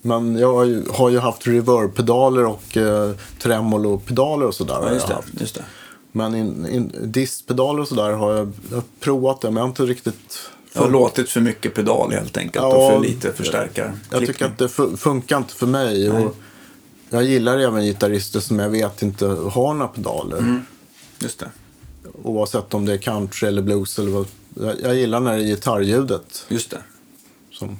Men 0.02 0.36
jag 0.36 0.54
har 0.54 0.64
ju, 0.64 0.84
har 0.90 1.10
ju 1.10 1.18
haft 1.18 1.46
reverb-pedaler 1.46 2.44
och 2.46 2.76
eh, 2.76 3.10
tremolo-pedaler 3.38 4.46
och 4.46 4.54
sådär. 4.54 4.78
Ja, 4.82 4.92
just 4.92 5.06
det. 5.08 5.16
Just 5.40 5.54
det. 5.54 5.64
Men 6.18 6.34
in, 6.34 6.66
in, 6.66 6.92
distpedaler 7.12 7.82
och 7.82 7.88
sådär 7.88 8.12
har 8.12 8.32
jag, 8.34 8.52
jag 8.70 8.76
har 8.76 8.84
provat 9.00 9.40
det, 9.40 9.48
men 9.50 9.56
jag 9.56 9.62
har 9.62 9.68
inte 9.68 9.82
riktigt... 9.82 10.50
Jag 10.72 10.82
har 10.82 10.90
låtit 10.90 11.28
för 11.30 11.40
mycket 11.40 11.74
pedal 11.74 12.12
helt 12.12 12.36
enkelt 12.36 12.64
och 12.64 12.72
Ja, 12.72 12.90
för 12.90 13.00
lite 13.00 13.32
förstärkare. 13.32 13.98
Jag 14.10 14.26
tycker 14.26 14.46
att 14.46 14.58
det 14.58 14.66
fu- 14.68 14.96
funkar 14.96 15.38
inte 15.38 15.54
för 15.54 15.66
mig. 15.66 16.10
Och 16.10 16.36
jag 17.10 17.24
gillar 17.24 17.58
även 17.58 17.82
gitarrister 17.84 18.40
som 18.40 18.58
jag 18.58 18.70
vet 18.70 19.02
inte 19.02 19.26
har 19.26 19.74
några 19.74 19.88
pedaler. 19.88 20.38
Mm. 20.38 20.62
Just 21.18 21.38
det. 21.38 21.48
Oavsett 22.22 22.74
om 22.74 22.84
det 22.86 22.92
är 22.92 22.98
country 22.98 23.48
eller 23.48 23.62
blues 23.62 23.98
eller 23.98 24.10
vad. 24.10 24.26
Jag, 24.54 24.80
jag 24.82 24.94
gillar 24.94 25.20
när 25.20 25.36
det 25.36 25.42
är 25.42 25.46
gitarrljudet. 25.46 26.44
Just 26.48 26.70
det. 26.70 26.78
Som, 27.52 27.78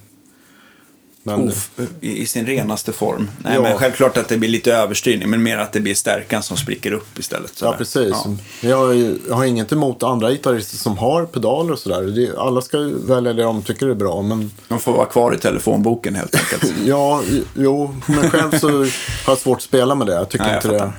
men, 1.36 1.48
Of, 1.48 1.70
i, 2.00 2.26
sin 2.26 2.46
renaste 2.46 2.92
form. 2.92 3.30
Nej, 3.38 3.54
Ja. 3.54 3.62
men 3.62 3.78
självklart 3.78 4.16
att 4.16 4.28
det 4.28 4.36
blir 4.38 4.48
lite 4.48 4.74
överstyrning, 4.74 5.30
men 5.30 5.42
mer 5.42 5.58
att 5.58 5.72
det 5.72 5.80
blir 5.80 5.94
stärkan 5.94 6.42
som 6.42 6.56
spricker 6.56 6.92
upp 6.92 7.18
istället. 7.18 7.50
ja, 7.54 7.58
sådär. 7.66 7.78
precis. 7.78 8.10
Ja. 8.10 8.36
Jag, 8.68 8.76
har 8.76 8.92
ju, 8.92 9.18
jag 9.28 9.34
har 9.34 9.44
inget 9.44 9.72
emot 9.72 10.02
andra 10.02 10.30
gitarrister 10.30 10.76
som 10.76 10.98
har 10.98 11.26
pedaler 11.26 11.72
och 11.72 11.78
sådär. 11.78 12.34
Alla 12.38 12.60
ska 12.60 12.78
välja 13.06 13.32
det 13.32 13.42
de 13.42 13.62
tycker 13.62 13.86
är 13.88 13.94
bra. 13.94 14.22
Men 14.22 14.50
De 14.68 14.80
får 14.80 14.92
vara 14.92 15.06
kvar 15.06 15.34
i 15.34 15.38
telefonboken 15.38 16.14
helt 16.14 16.34
enkelt. 16.34 16.74
ja, 16.86 17.22
jo, 17.56 17.94
men 18.06 18.30
själv 18.30 18.58
så 18.58 18.68
har 18.68 18.88
jag 19.26 19.38
svårt 19.38 19.56
att 19.56 19.62
spela 19.62 19.94
med 19.94 20.06
det. 20.06 20.12
Jag 20.14 20.28
tycker 20.28 20.44
Nej, 20.44 20.54
jag 20.54 20.64
inte 20.64 20.84
det, 20.84 20.92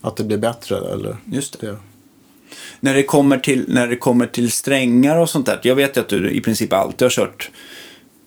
att 0.00 0.16
det 0.16 0.24
blir 0.24 0.38
bättre. 0.38 0.76
Eller, 0.92 1.16
Just 1.24 1.60
det. 1.60 1.66
det. 1.66 1.76
När 2.80 2.94
det, 2.94 3.02
kommer 3.02 3.38
till, 3.38 3.64
när 3.68 3.86
det 3.86 3.96
kommer 3.96 4.26
till 4.26 4.50
strängar 4.52 5.16
och 5.16 5.30
sånt 5.30 5.46
där. 5.46 5.60
Jag 5.62 5.74
vet 5.74 5.96
ju 5.96 6.00
att 6.00 6.08
du 6.08 6.30
i 6.30 6.40
princip 6.40 6.72
alltid 6.72 7.02
har 7.04 7.10
kört 7.10 7.50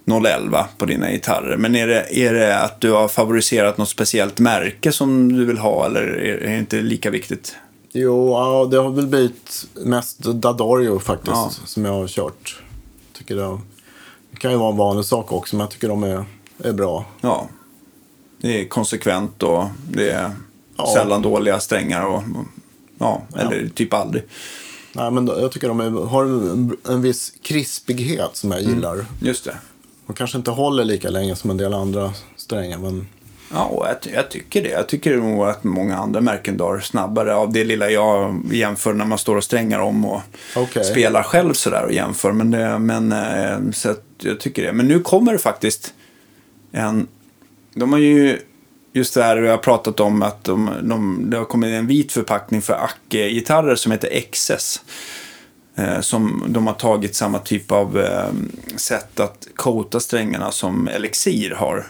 011 0.05 0.67
på 0.77 0.85
dina 0.85 1.11
gitarrer. 1.11 1.57
Men 1.57 1.75
är 1.75 1.87
det, 1.87 2.17
är 2.19 2.33
det 2.33 2.59
att 2.59 2.81
du 2.81 2.91
har 2.91 3.07
favoriserat 3.07 3.77
något 3.77 3.89
speciellt 3.89 4.39
märke 4.39 4.91
som 4.91 5.33
du 5.33 5.45
vill 5.45 5.57
ha 5.57 5.85
eller 5.85 6.01
är 6.01 6.47
det 6.49 6.57
inte 6.57 6.81
lika 6.81 7.09
viktigt? 7.09 7.55
Jo, 7.91 8.29
ja, 8.31 8.67
det 8.71 8.77
har 8.77 8.89
väl 8.89 9.07
blivit 9.07 9.65
mest 9.73 10.19
Dadario 10.19 10.99
faktiskt 10.99 11.31
Ja. 11.35 11.51
som 11.65 11.85
jag 11.85 11.93
har 11.93 12.07
kört. 12.07 12.61
Tycker 13.13 13.35
det, 13.35 13.57
det 14.31 14.37
kan 14.37 14.51
ju 14.51 14.57
vara 14.57 14.71
en 14.71 14.77
vanlig 14.77 15.05
sak 15.05 15.31
också, 15.31 15.55
men 15.55 15.63
jag 15.63 15.71
tycker 15.71 15.87
de 15.87 16.03
är, 16.03 16.25
är 16.63 16.73
bra. 16.73 17.05
Ja. 17.21 17.47
Det 18.41 18.61
är 18.61 18.65
konsekvent 18.67 19.43
och 19.43 19.65
det 19.91 20.09
är 20.09 20.31
Ja. 20.77 20.93
sällan 20.95 21.21
dåliga 21.21 21.59
strängar. 21.59 22.05
Och, 22.05 22.23
ja, 22.99 23.21
eller 23.37 23.69
typ 23.75 23.93
aldrig. 23.93 24.23
Nej, 24.93 25.11
men 25.11 25.27
jag 25.27 25.51
tycker 25.51 25.67
de 25.67 25.79
är, 25.79 26.05
har 26.05 26.23
en, 26.93 27.01
viss 27.01 27.33
krispighet 27.41 28.29
som 28.35 28.51
jag 28.51 28.61
Mm. 28.61 28.73
gillar. 28.73 29.05
Just 29.21 29.45
det. 29.45 29.55
De 30.07 30.15
kanske 30.15 30.37
inte 30.37 30.51
håller 30.51 30.85
lika 30.85 31.09
länge 31.09 31.35
som 31.35 31.49
en 31.49 31.57
del 31.57 31.73
andra 31.73 32.13
strängar, 32.35 32.77
men 32.77 33.07
Ja, 33.53 33.65
och 33.65 33.87
jag, 33.87 34.13
jag 34.13 34.29
tycker 34.29 34.61
det. 34.63 34.69
Jag 34.69 34.87
tycker 34.87 35.17
nog 35.17 35.43
att 35.43 35.63
många 35.63 35.97
andra 35.97 36.21
märken 36.21 36.57
drar 36.57 36.79
snabbare 36.79 37.35
av 37.35 37.53
det 37.53 37.63
lilla 37.63 37.89
jag 37.89 38.41
jämför 38.51 38.93
när 38.93 39.05
man 39.05 39.17
står 39.17 39.35
och 39.35 39.43
strängar 39.43 39.79
om 39.79 40.05
och 40.05 40.21
Okej. 40.55 40.83
spelar 40.83 41.23
själv 41.23 41.53
sådär 41.53 41.83
och 41.83 41.93
jämför. 41.93 42.31
Men, 42.31 42.51
det, 42.51 42.79
men 42.79 43.11
eh, 43.11 43.71
så 43.71 43.95
jag 44.19 44.39
tycker 44.39 44.63
det. 44.63 44.73
Men 44.73 44.87
nu 44.87 44.99
kommer 44.99 45.31
det 45.33 45.39
faktiskt 45.39 45.93
en... 46.71 47.07
De 47.73 47.91
har 47.91 47.99
ju 47.99 48.39
just 48.93 49.13
det 49.13 49.23
här 49.23 49.37
vi 49.37 49.47
har 49.47 49.57
pratat 49.57 49.99
om 49.99 50.21
att 50.21 50.43
de, 50.43 50.69
de, 50.83 51.29
det 51.29 51.37
har 51.37 51.45
kommit 51.45 51.69
en 51.69 51.87
vit 51.87 52.11
förpackning 52.11 52.61
för 52.61 52.73
Acke-gitarrer 52.73 53.75
som 53.75 53.91
heter 53.91 54.21
XS. 54.31 54.81
Eh, 55.75 55.99
som 55.99 56.45
de 56.47 56.67
har 56.67 56.73
tagit 56.73 57.15
samma 57.15 57.39
typ 57.39 57.71
av 57.71 57.99
eh, 57.99 58.31
sätt 58.77 59.19
att 59.19 59.47
coata 59.55 59.99
strängarna 59.99 60.51
som 60.51 60.87
Elixir 60.87 61.51
har. 61.51 61.87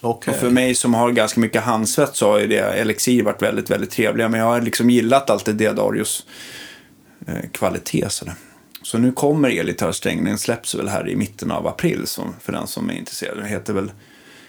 okej. 0.00 0.34
Och 0.34 0.40
för 0.40 0.50
mig 0.50 0.74
som 0.74 0.94
har 0.94 1.10
ganska 1.10 1.40
mycket 1.40 1.62
handsvett 1.62 2.16
så 2.16 2.30
har 2.30 2.38
ju 2.38 2.46
det 2.46 2.58
Elixir 2.58 3.22
varit 3.22 3.42
väldigt, 3.42 3.70
väldigt 3.70 3.90
trevliga. 3.90 4.28
Men 4.28 4.40
jag 4.40 4.46
har 4.46 4.60
liksom 4.60 4.90
gillat 4.90 5.30
alltid 5.30 5.54
Deodarius 5.56 6.26
eh, 7.26 7.50
kvalitet. 7.52 8.08
Sådär. 8.08 8.34
Så 8.82 8.98
nu 8.98 9.12
kommer 9.12 9.50
elgitarrsträngen, 9.50 10.24
den 10.24 10.38
släpps 10.38 10.74
väl 10.74 10.88
här 10.88 11.08
i 11.08 11.16
mitten 11.16 11.50
av 11.50 11.66
april 11.66 12.06
som, 12.06 12.34
för 12.40 12.52
den 12.52 12.66
som 12.66 12.90
är 12.90 12.94
intresserad. 12.94 13.36
Den 13.36 13.46
heter 13.46 13.72
väl 13.72 13.90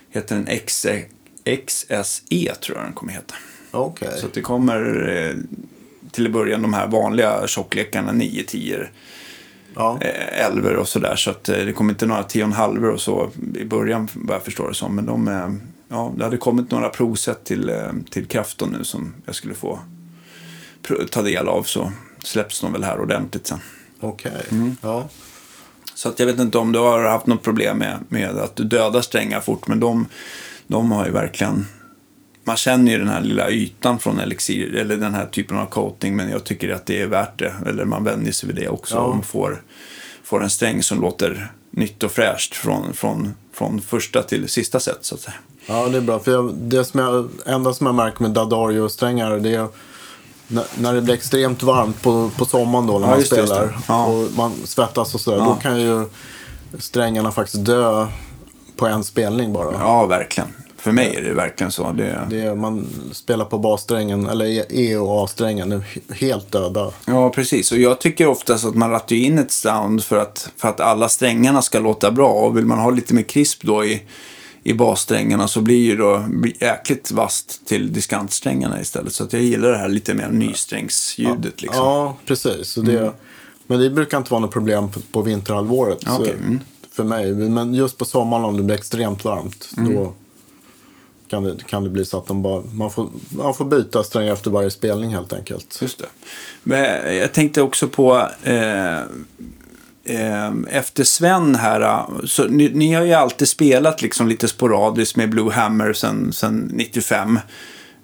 heter 0.09 0.35
den 0.35 0.59
XE, 0.67 1.05
XSE 1.65 2.55
tror 2.55 2.77
jag 2.77 2.85
den 2.85 2.93
kommer 2.93 3.13
heta. 3.13 3.35
Okej. 3.71 4.17
Så 4.17 4.27
det 4.33 4.41
kommer 4.41 5.09
eh, 5.09 5.35
till 6.13 6.31
början 6.31 6.61
de 6.61 6.73
här 6.73 6.87
vanliga 6.87 7.47
tjocklekarna 7.47 8.11
9 8.11 8.43
10 8.43 8.87
Ja. 9.75 9.97
eh, 10.01 10.45
elver 10.45 10.75
och 10.75 10.87
sådär. 10.87 11.15
Så 11.15 11.29
att 11.29 11.49
eh, 11.49 11.57
det 11.57 11.73
kommer 11.73 11.93
inte 11.93 12.05
några 12.05 12.21
10,5 12.21 12.89
och 12.93 13.01
så 13.01 13.29
i 13.55 13.65
början 13.65 14.07
vad 14.13 14.35
jag 14.35 14.43
förstår 14.43 14.67
det 14.67 14.73
som. 14.73 14.95
Men 14.95 15.05
de, 15.05 15.27
eh, 15.27 15.49
ja, 15.87 16.13
det 16.17 16.23
hade 16.23 16.37
kommit 16.37 16.71
några 16.71 16.89
provset 16.89 17.43
till, 17.43 17.71
till 18.09 18.25
Krafton 18.25 18.75
nu 18.77 18.83
som 18.83 19.13
jag 19.25 19.35
skulle 19.35 19.53
få 19.53 19.79
ta 21.09 21.21
del 21.21 21.47
av. 21.47 21.63
Så 21.63 21.91
släpps 22.23 22.61
de 22.61 22.73
väl 22.73 22.83
här 22.83 22.99
ordentligt 22.99 23.47
sen. 23.47 23.59
Okej. 23.99 24.31
Mm. 24.51 24.75
Ja. 24.81 25.09
Så 25.95 26.09
att 26.09 26.19
jag 26.19 26.25
vet 26.25 26.39
inte 26.39 26.57
om 26.57 26.71
du 26.71 26.79
har 26.79 27.03
haft 27.03 27.27
något 27.27 27.43
problem 27.43 27.77
med, 27.77 27.97
med 28.09 28.37
att 28.37 28.55
du 28.55 28.63
dödar 28.63 29.01
strängar 29.01 29.39
fort. 29.41 29.67
Men 29.67 29.79
de, 29.79 30.05
de 30.67 30.91
har 30.91 31.05
ju 31.05 31.11
verkligen... 31.11 31.65
Man 32.43 32.55
känner 32.57 32.91
ju 32.91 32.97
den 32.97 33.07
här 33.09 33.21
lilla 33.21 33.49
ytan 33.49 33.99
från 33.99 34.19
Elixir, 34.19 34.75
eller 34.75 34.97
den 34.97 35.13
här 35.13 35.25
typen 35.25 35.57
av 35.57 35.65
coating. 35.65 36.15
Men 36.15 36.29
jag 36.29 36.43
tycker 36.43 36.69
att 36.69 36.85
det 36.85 37.01
är 37.01 37.07
värt 37.07 37.39
det. 37.39 37.53
Eller 37.67 37.85
man 37.85 38.03
vänjer 38.03 38.31
sig 38.31 38.47
vid 38.47 38.55
det 38.55 38.67
också. 38.69 38.95
Ja. 38.95 39.01
Och 39.01 39.15
man 39.15 39.23
får, 39.23 39.61
får 40.23 40.43
en 40.43 40.49
sträng 40.49 40.83
som 40.83 41.01
låter 41.01 41.51
nytt 41.71 42.03
och 42.03 42.11
fräscht 42.11 42.55
från, 42.55 42.93
från, 42.93 43.33
från 43.53 43.81
första 43.81 44.23
till 44.23 44.49
sista 44.49 44.79
set 44.79 44.97
så 45.01 45.15
att 45.15 45.21
säga. 45.21 45.35
ja, 45.65 45.87
det 45.87 45.97
är 45.97 46.01
bra. 46.01 46.19
För 46.19 46.31
jag, 46.31 46.53
det 46.55 46.85
som 46.85 46.99
jag, 46.99 47.29
enda 47.45 47.73
som 47.73 47.85
jag 47.85 47.95
märker 47.95 48.21
med 48.21 48.31
Dadario-strängar 48.31 49.31
det 49.39 49.55
är 49.55 49.67
när, 50.47 50.65
när 50.79 50.93
det 50.93 51.01
blir 51.01 51.13
extremt 51.13 51.63
varmt 51.63 52.01
på, 52.01 52.29
på 52.37 52.45
sommaren 52.45 52.87
då 52.87 52.99
när 52.99 53.07
Ja, 53.07 53.15
man 53.15 53.23
spelar 53.23 53.77
Ja. 53.87 54.05
och 54.05 54.27
man 54.37 54.51
svettas 54.63 55.15
och 55.15 55.21
sådär. 55.21 55.37
Ja. 55.37 55.45
Då 55.45 55.55
kan 55.55 55.81
ju 55.81 56.05
strängarna 56.79 57.31
faktiskt 57.31 57.65
dö 57.65 58.07
på 58.75 58.87
en 58.87 59.03
spelning 59.03 59.53
bara. 59.53 59.73
Ja, 59.79 60.05
verkligen. 60.05 60.49
För 60.83 60.91
mig 60.91 61.15
är 61.15 61.21
det 61.21 61.33
verkligen 61.33 61.71
så. 61.71 61.91
Det... 61.91 62.27
Det 62.29 62.41
är, 62.41 62.55
man 62.55 62.87
spelar 63.11 63.45
på 63.45 63.57
bassträngen, 63.57 64.29
eller 64.29 64.45
E- 64.45 64.65
E 64.69 64.97
och 64.97 65.23
A-strängen, 65.23 65.83
helt 66.09 66.51
döda. 66.51 66.91
Ja, 67.05 67.29
precis. 67.29 67.71
Och 67.71 67.77
jag 67.77 67.99
tycker 67.99 68.27
oftast 68.27 68.65
att 68.65 68.75
man 68.75 68.89
rattar 68.91 69.15
in 69.15 69.39
ett 69.39 69.51
sound 69.51 70.03
för 70.03 70.17
att, 70.17 70.49
för 70.57 70.67
att 70.67 70.79
alla 70.79 71.09
strängarna 71.09 71.61
ska 71.61 71.79
låta 71.79 72.11
bra. 72.11 72.29
Och 72.29 72.57
vill 72.57 72.65
man 72.65 72.79
ha 72.79 72.89
lite 72.89 73.13
mer 73.13 73.23
krisp 73.23 73.63
då 73.63 73.85
i, 73.85 74.01
i 74.63 74.73
bassträngarna 74.73 75.47
så 75.47 75.61
blir 75.61 75.81
ju 75.81 75.97
då 75.97 76.25
jäkligt 76.59 77.11
vasst 77.11 77.67
till 77.67 77.93
diskantsträngarna 77.93 78.81
istället. 78.81 79.13
Så 79.13 79.23
att 79.23 79.33
jag 79.33 79.41
gillar 79.41 79.69
det 79.69 79.77
här 79.77 79.89
lite 79.89 80.13
mer 80.13 80.29
nysträngsljudet 80.29 81.61
liksom. 81.61 81.85
Ja, 81.85 82.17
precis. 82.25 82.67
Så 82.67 82.81
det, 82.81 83.11
Men 83.67 83.79
det 83.79 83.89
brukar 83.89 84.17
inte 84.17 84.31
vara 84.31 84.41
något 84.41 84.53
problem 84.53 84.91
på, 84.91 84.99
på 85.11 85.21
vinterhalvåret. 85.21 85.99
Ja, 86.05 86.15
så. 86.17 86.23
Mm. 86.23 86.59
För 86.91 87.03
mig. 87.03 87.33
Men 87.33 87.73
just 87.73 87.97
på 87.97 88.05
sommaren 88.05 88.45
om 88.45 88.57
det 88.57 88.63
blir 88.63 88.75
extremt 88.75 89.25
varmt. 89.25 89.69
Mm. 89.77 89.95
Då 89.95 90.13
kan 91.33 91.43
det, 91.43 91.63
kan 91.67 91.83
det 91.83 91.89
bli 91.89 92.05
så 92.05 92.17
att 92.17 92.27
de 92.27 92.41
bara, 92.41 92.63
man, 92.73 92.91
får, 92.91 93.09
man 93.29 93.53
får 93.53 93.65
byta 93.65 94.03
strängar 94.03 94.33
efter 94.33 94.51
varje 94.51 94.71
spelning 94.71 95.13
helt 95.13 95.33
enkelt. 95.33 95.79
Just 95.81 95.99
det. 95.99 96.05
Men 96.63 97.15
jag 97.17 97.33
tänkte 97.33 97.61
också 97.61 97.87
på 97.87 98.27
eh, 98.43 98.97
eh, 100.03 100.51
efter 100.69 101.03
Sven 101.03 101.55
här. 101.55 102.05
Så 102.25 102.43
ni, 102.43 102.69
ni 102.69 102.93
har 102.93 103.03
ju 103.03 103.13
alltid 103.13 103.47
spelat 103.47 104.01
liksom 104.01 104.27
lite 104.27 104.47
sporadiskt 104.47 105.15
med 105.15 105.29
Blue 105.29 105.51
Hammer 105.51 105.93
sen, 105.93 106.33
sen 106.33 106.71
95. 106.73 107.39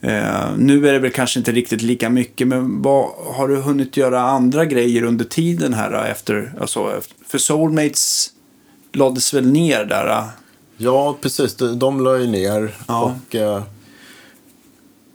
Eh, 0.01 0.55
nu 0.57 0.87
är 0.87 0.93
det 0.93 0.99
väl 0.99 1.11
kanske 1.11 1.39
inte 1.39 1.51
riktigt 1.51 1.81
lika 1.81 2.09
mycket, 2.09 2.47
men 2.47 2.81
vad, 2.81 3.09
har 3.35 3.47
du 3.47 3.55
hunnit 3.55 3.97
göra 3.97 4.21
andra 4.21 4.65
grejer 4.65 5.03
under 5.03 5.25
tiden 5.25 5.73
här 5.73 6.05
efter, 6.05 6.53
alltså, 6.61 7.01
för 7.27 7.37
Soulmates 7.37 8.29
lades 8.93 9.33
väl 9.33 9.51
ner 9.51 9.85
där? 9.85 10.25
Ja, 10.81 11.17
precis. 11.21 11.55
De, 11.55 11.79
de 11.79 12.01
la 12.03 12.17
ju 12.17 12.27
ner. 12.27 12.75
Ja. 12.87 13.15
Och, 13.29 13.35
eh, 13.35 13.63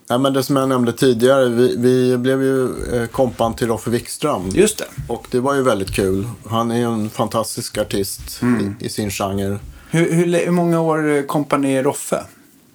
ja, 0.08 0.18
men 0.18 0.32
det 0.32 0.42
som 0.42 0.56
jag 0.56 0.68
nämnde 0.68 0.92
tidigare, 0.92 1.48
vi, 1.48 1.76
vi 1.76 2.16
blev 2.16 2.42
ju 2.42 2.68
eh, 2.94 3.06
kompan 3.06 3.54
till 3.54 3.66
Roffe 3.66 3.90
Wikström. 3.90 4.48
Just 4.54 4.78
det. 4.78 4.84
Och 5.08 5.26
det 5.30 5.40
var 5.40 5.54
ju 5.54 5.62
väldigt 5.62 5.90
kul. 5.94 6.28
Han 6.46 6.70
är 6.70 6.76
ju 6.76 6.84
en 6.94 7.10
fantastisk 7.10 7.78
artist 7.78 8.42
Mm. 8.42 8.74
i, 8.80 8.84
i 8.84 8.88
sin 8.88 9.10
genre. 9.10 9.58
Hur, 9.90 10.12
hur, 10.12 10.26
hur 10.44 10.50
många 10.50 10.80
år 10.80 11.10
eh, 11.16 11.22
kompani 11.22 11.82
Roffe? 11.82 12.24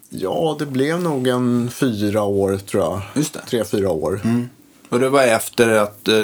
Ja, 0.10 0.56
det 0.60 0.66
blev 0.66 1.02
nog 1.02 1.28
en 1.28 1.70
fyra 1.72 2.24
år 2.24 2.58
tror 2.58 2.84
jag. 2.84 3.02
Just 3.16 3.34
det. 3.34 3.40
Mm. 3.40 3.48
Tre, 3.50 3.64
fyra 3.80 3.90
år. 3.90 4.22
Och 4.90 5.00
det 5.00 5.10
var 5.10 5.24
efter 5.24 5.70
att 5.70 6.08
eh, 6.08 6.16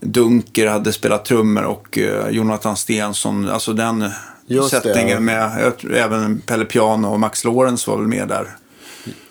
Dunker 0.00 0.66
hade 0.66 0.92
spelat 0.92 1.24
trummor 1.24 1.62
och 1.64 1.98
eh, 1.98 2.28
Jonathan 2.30 2.76
Stensson, 2.76 3.48
alltså 3.48 3.72
den 3.72 4.10
Just 4.48 4.70
det. 4.70 4.80
sättningen 4.80 5.24
med, 5.24 5.62
jag 5.62 5.78
tror, 5.78 5.94
även 5.94 6.40
Pelle 6.40 6.64
Piano 6.64 7.08
och 7.08 7.20
Max 7.20 7.44
Lorenz 7.44 7.86
var 7.86 7.96
väl 7.96 8.06
med 8.06 8.28
där. 8.28 8.56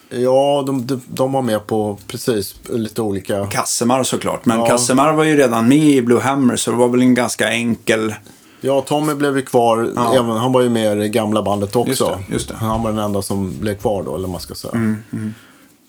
Ja, 0.09 0.63
de, 0.67 0.85
de, 0.87 1.01
de 1.07 1.31
var 1.31 1.41
med 1.41 1.67
på 1.67 1.97
precis 2.07 2.55
lite 2.69 3.01
olika. 3.01 3.45
Kassemar 3.47 4.03
såklart, 4.03 4.45
men 4.45 4.59
Ja. 4.59 4.65
Kassemar 4.67 5.13
var 5.13 5.23
ju 5.23 5.37
redan 5.37 5.67
med 5.67 5.77
i 5.77 6.01
Blue 6.01 6.19
Hammer 6.21 6.55
så 6.55 6.71
det 6.71 6.77
var 6.77 6.87
väl 6.87 7.01
en 7.01 7.13
ganska 7.15 7.49
enkel, 7.49 8.15
Ja, 8.61 8.81
Tommy 8.81 9.13
blev 9.13 9.37
ju 9.37 9.41
kvar. 9.45 9.91
Ja. 9.95 10.13
Även, 10.15 10.29
han 10.29 10.51
var 10.53 10.61
ju 10.61 10.69
med 10.69 10.97
i 10.97 10.99
det 10.99 11.09
gamla 11.09 11.41
bandet 11.43 11.75
också. 11.75 11.89
Just 11.89 12.27
det, 12.27 12.33
just 12.33 12.47
det. 12.47 12.53
Mm, 12.53 12.67
Han 12.67 12.83
var 12.83 12.91
den 12.91 12.99
enda 12.99 13.21
som 13.21 13.53
blev 13.59 13.75
kvar 13.77 14.03
då, 14.03 14.15
eller 14.15 14.27
man 14.27 14.41
ska 14.41 14.55
säga. 14.55 14.95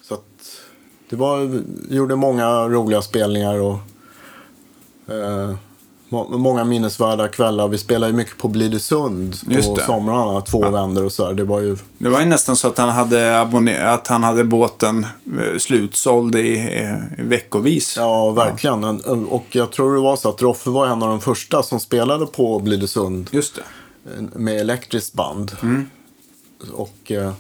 Så 0.03 0.15
att 0.15 0.25
det 1.11 1.17
var, 1.17 1.63
gjorde 1.91 2.17
många 2.17 2.69
roliga 2.69 3.03
spelningar 3.03 3.61
och 3.61 3.79
eh, 5.15 5.55
många 6.29 6.65
minnesvärda 6.65 7.29
kvällar. 7.29 7.69
Vi 7.69 7.79
spelade 7.79 8.11
ju 8.13 8.17
mycket 8.17 8.39
på 8.39 8.49
Blidösund 8.49 9.37
på 9.57 9.77
somrarna, 9.87 10.41
två 10.41 10.71
vändor 10.71 11.05
och 11.05 11.13
så 11.13 11.27
här. 11.27 11.35
Det 11.35 11.45
var 11.45 11.61
ju 11.61 11.77
det 11.99 12.09
var 12.09 12.21
ju 12.21 12.27
nästan 12.27 12.57
så 12.57 12.69
att 12.69 12.79
han 12.79 12.89
hade, 12.89 13.41
abonner- 13.41 13.85
att 13.87 14.07
han 14.07 14.23
hade 14.25 14.45
båten 14.45 15.07
eh, 15.27 15.59
slutsåld 15.59 16.35
i, 16.35 16.49
i 17.19 17.23
veckovis. 17.23 17.95
Ja, 17.97 18.31
verkligen. 18.31 18.85
En- 18.85 19.27
Och 19.27 19.45
jag 19.51 19.71
tror 19.73 19.95
det 19.95 20.01
var 20.01 20.17
så 20.17 20.29
att 20.29 20.43
Roffe 20.43 20.71
var 20.71 20.87
en 20.87 21.03
av 21.03 21.09
de 21.09 21.21
första 21.21 21.63
som 21.63 21.81
spelade 21.81 22.27
på 22.27 22.59
Blidösund 22.59 23.29
Just 23.33 23.55
det. 23.55 24.39
med 24.39 24.61
elektriskt 24.61 25.15
band. 25.15 25.53
Och 26.75 27.13
eh, 27.13 27.33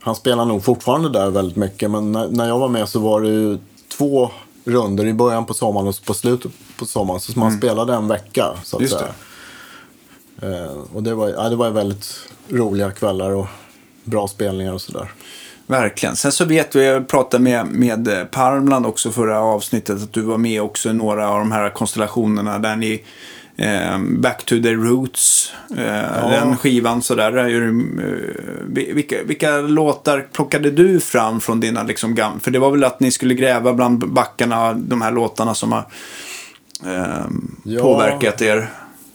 han 0.00 0.14
spelar 0.14 0.44
nog 0.44 0.64
fortfarande 0.64 1.08
där 1.10 1.30
väldigt 1.30 1.56
mycket. 1.56 1.90
Men 1.90 2.12
när, 2.12 2.28
när 2.28 2.48
jag 2.48 2.58
var 2.58 2.68
med 2.68 2.88
så 2.88 3.00
var 3.00 3.20
det 3.20 3.28
ju 3.28 3.58
två 3.98 4.30
runder 4.70 5.06
i 5.06 5.14
början 5.14 5.46
på 5.46 5.54
sommaren 5.54 5.88
och 5.88 5.94
på 6.04 6.14
slutet 6.14 6.52
på 6.78 6.86
sommaren. 6.86 7.20
Så 7.20 7.38
man 7.38 7.58
spelade 7.58 7.94
en 7.94 8.08
vecka. 8.08 8.46
Så 8.64 8.76
att 8.76 8.82
Just 8.82 8.94
säga. 8.94 9.12
Eh, 10.42 10.76
och 10.94 11.02
det 11.02 11.14
var, 11.14 11.28
ja, 11.28 11.48
det 11.48 11.56
var 11.56 11.70
väldigt 11.70 12.28
roliga 12.48 12.90
kvällar 12.90 13.30
och 13.30 13.46
bra 14.04 14.28
spelningar 14.28 14.72
och 14.72 14.80
sådär. 14.80 15.12
Verkligen. 15.66 16.16
Sen 16.16 16.32
så 16.32 16.44
vet 16.44 16.76
vi, 16.76 16.86
jag 16.86 17.08
pratade 17.08 17.42
med, 17.42 17.66
med 17.66 18.08
eh, 18.08 18.24
Parmland 18.24 18.86
också 18.86 19.10
förra 19.10 19.40
avsnittet, 19.40 20.02
att 20.02 20.12
du 20.12 20.22
var 20.22 20.38
med 20.38 20.62
också 20.62 20.90
i 20.90 20.92
några 20.92 21.28
av 21.28 21.38
de 21.38 21.52
här 21.52 21.70
konstellationerna 21.70 22.58
där 22.58 22.76
ni 22.76 23.04
eh, 23.60 23.98
Back 23.98 24.44
to 24.44 24.62
the 24.62 24.72
Roots, 24.74 25.52
eh, 25.70 26.30
den 26.30 26.56
skivan 26.56 27.02
sådär. 27.02 27.36
eh, 27.38 27.70
vi- 28.66 28.92
vilka, 28.92 29.16
vilka 29.24 29.60
låtar 29.60 30.28
plockade 30.32 30.70
du 30.70 31.00
fram 31.00 31.40
från 31.40 31.60
dina 31.60 31.82
liksom 31.82 32.14
gam- 32.14 32.38
För 32.40 32.50
det 32.50 32.58
var 32.58 32.70
väl 32.70 32.84
att 32.84 33.00
ni 33.00 33.10
skulle 33.10 33.34
gräva 33.34 33.72
bland 33.72 34.12
backarna, 34.12 34.72
de 34.72 35.02
här 35.02 35.12
låtarna 35.12 35.54
som 35.54 35.72
har 35.72 35.86
eh, 36.86 37.24
Ja. 37.64 37.82
påverkat 37.82 38.42
er. 38.42 38.70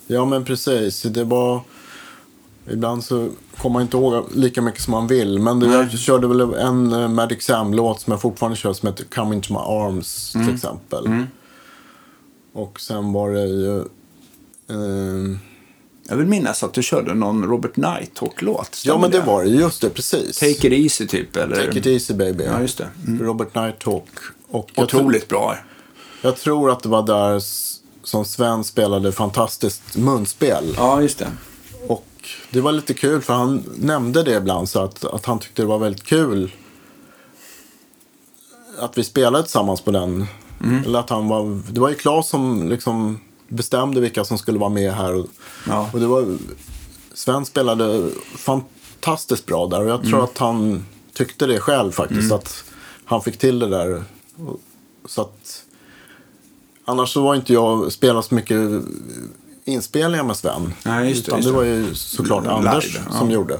Ja, 0.07 0.25
men 0.25 0.45
precis. 0.45 1.01
Det 1.01 1.23
var... 1.23 1.61
Ibland 2.71 3.03
så 3.03 3.29
kommer 3.57 3.73
man 3.73 3.81
inte 3.81 3.97
ihåg 3.97 4.25
lika 4.33 4.61
mycket 4.61 4.81
som 4.81 4.91
man 4.91 5.07
vill. 5.07 5.39
Men 5.39 5.59
det, 5.59 5.67
jag 5.73 5.91
körde 5.91 6.27
väl 6.27 6.41
en 6.41 6.93
uh, 6.93 7.07
Magic 7.09 7.43
Sam-låt 7.43 8.01
som 8.01 8.11
jag 8.11 8.21
fortfarande 8.21 8.57
kör 8.57 8.73
som 8.73 8.87
heter 8.87 9.03
Come 9.05 9.35
Into 9.35 9.53
My 9.53 9.59
Arms 9.59 10.31
till 10.31 10.53
exempel. 10.53 11.25
Och 12.53 12.79
sen 12.79 13.13
var 13.13 13.31
det 13.31 13.45
ju... 13.47 13.83
ehm, 14.69 15.39
Jag 16.09 16.15
vill 16.15 16.27
minnas 16.27 16.63
att 16.63 16.73
du 16.73 16.83
körde 16.83 17.13
någon 17.13 17.43
Robert 17.43 17.75
Nighthawk-låt. 17.75 18.81
ja, 18.85 18.97
men 18.97 19.11
det 19.11 19.21
var 19.21 19.43
det. 19.43 19.49
Just 19.49 19.81
det, 19.81 19.89
precis. 19.89 20.39
Take 20.39 20.51
it 20.67 20.73
easy 20.73 21.07
typ, 21.07 21.35
eller? 21.35 21.65
Take 21.65 21.79
it 21.79 21.85
easy 21.85 22.13
baby. 22.13 22.43
Ja, 22.43 22.61
just 22.61 22.77
det. 22.77 22.87
Mm. 23.07 23.23
Robert 23.25 23.55
Nighthawk. 23.55 24.09
Och 24.47 24.67
tror, 24.75 24.85
Otroligt 24.85 25.27
bra. 25.27 25.57
jag 26.21 26.37
tror 26.37 26.71
att 26.71 26.83
det 26.83 26.89
var 26.89 27.03
där 27.03 27.41
som 28.03 28.25
Sven 28.25 28.63
spelade 28.63 29.11
fantastiskt 29.11 29.97
munspel. 29.97 30.73
Ja, 30.77 31.01
just 31.01 31.19
det. 31.19 31.27
Och 31.87 32.05
det 32.49 32.61
var 32.61 32.71
lite 32.71 32.93
kul 32.93 33.21
för 33.21 33.33
han 33.33 33.63
nämnde 33.77 34.23
det 34.23 34.35
ibland 34.35 34.69
så 34.69 34.79
att, 34.83 35.05
att 35.05 35.25
han 35.25 35.39
tyckte 35.39 35.61
det 35.61 35.65
var 35.65 35.79
väldigt 35.79 36.03
kul 36.03 36.51
att 38.79 38.97
vi 38.97 39.03
spelade 39.03 39.43
tillsammans 39.43 39.81
på 39.81 39.91
den. 39.91 40.25
Eller 40.85 40.99
att 40.99 41.09
han 41.09 41.27
var, 41.27 41.61
det 41.71 41.79
var 41.79 41.89
ju 41.89 41.95
Claes 41.95 42.27
som 42.27 42.69
liksom 42.69 43.19
bestämde 43.47 44.01
vilka 44.01 44.23
som 44.25 44.37
skulle 44.37 44.59
vara 44.59 44.69
med 44.69 44.93
här. 44.93 45.13
Och, 45.15 45.27
Ja. 45.67 45.89
och 45.93 45.99
det 45.99 46.07
var, 46.07 46.37
Sven 47.13 47.45
spelade 47.45 48.09
fantastiskt 48.37 49.45
bra 49.45 49.67
där 49.67 49.81
och 49.83 49.89
jag 49.89 50.03
tror 50.03 50.23
att 50.23 50.37
han 50.37 50.85
tyckte 51.13 51.45
det 51.47 51.59
själv 51.59 51.91
faktiskt. 51.91 52.31
Att 52.31 52.63
han 53.05 53.21
fick 53.21 53.37
till 53.37 53.59
det 53.59 53.69
där. 53.69 54.03
Så 55.05 55.21
att, 55.21 55.63
annars 56.85 57.13
så 57.13 57.21
var 57.21 57.35
inte 57.35 57.53
jag 57.53 57.91
spelat 57.91 58.25
så 58.25 58.35
mycket 58.35 58.83
inspelningar 59.65 60.23
med 60.23 60.35
Sven. 60.37 60.73
Nej, 60.83 61.09
just 61.09 61.25
det, 61.25 61.29
utan 61.29 61.39
just 61.39 61.47
det 61.47 61.51
det. 61.51 61.57
var 61.57 61.63
ju 61.63 61.95
såklart 61.95 62.43
Live, 62.43 62.55
Anders 62.55 62.99
ja. 63.09 63.17
som 63.17 63.31
gjorde. 63.31 63.59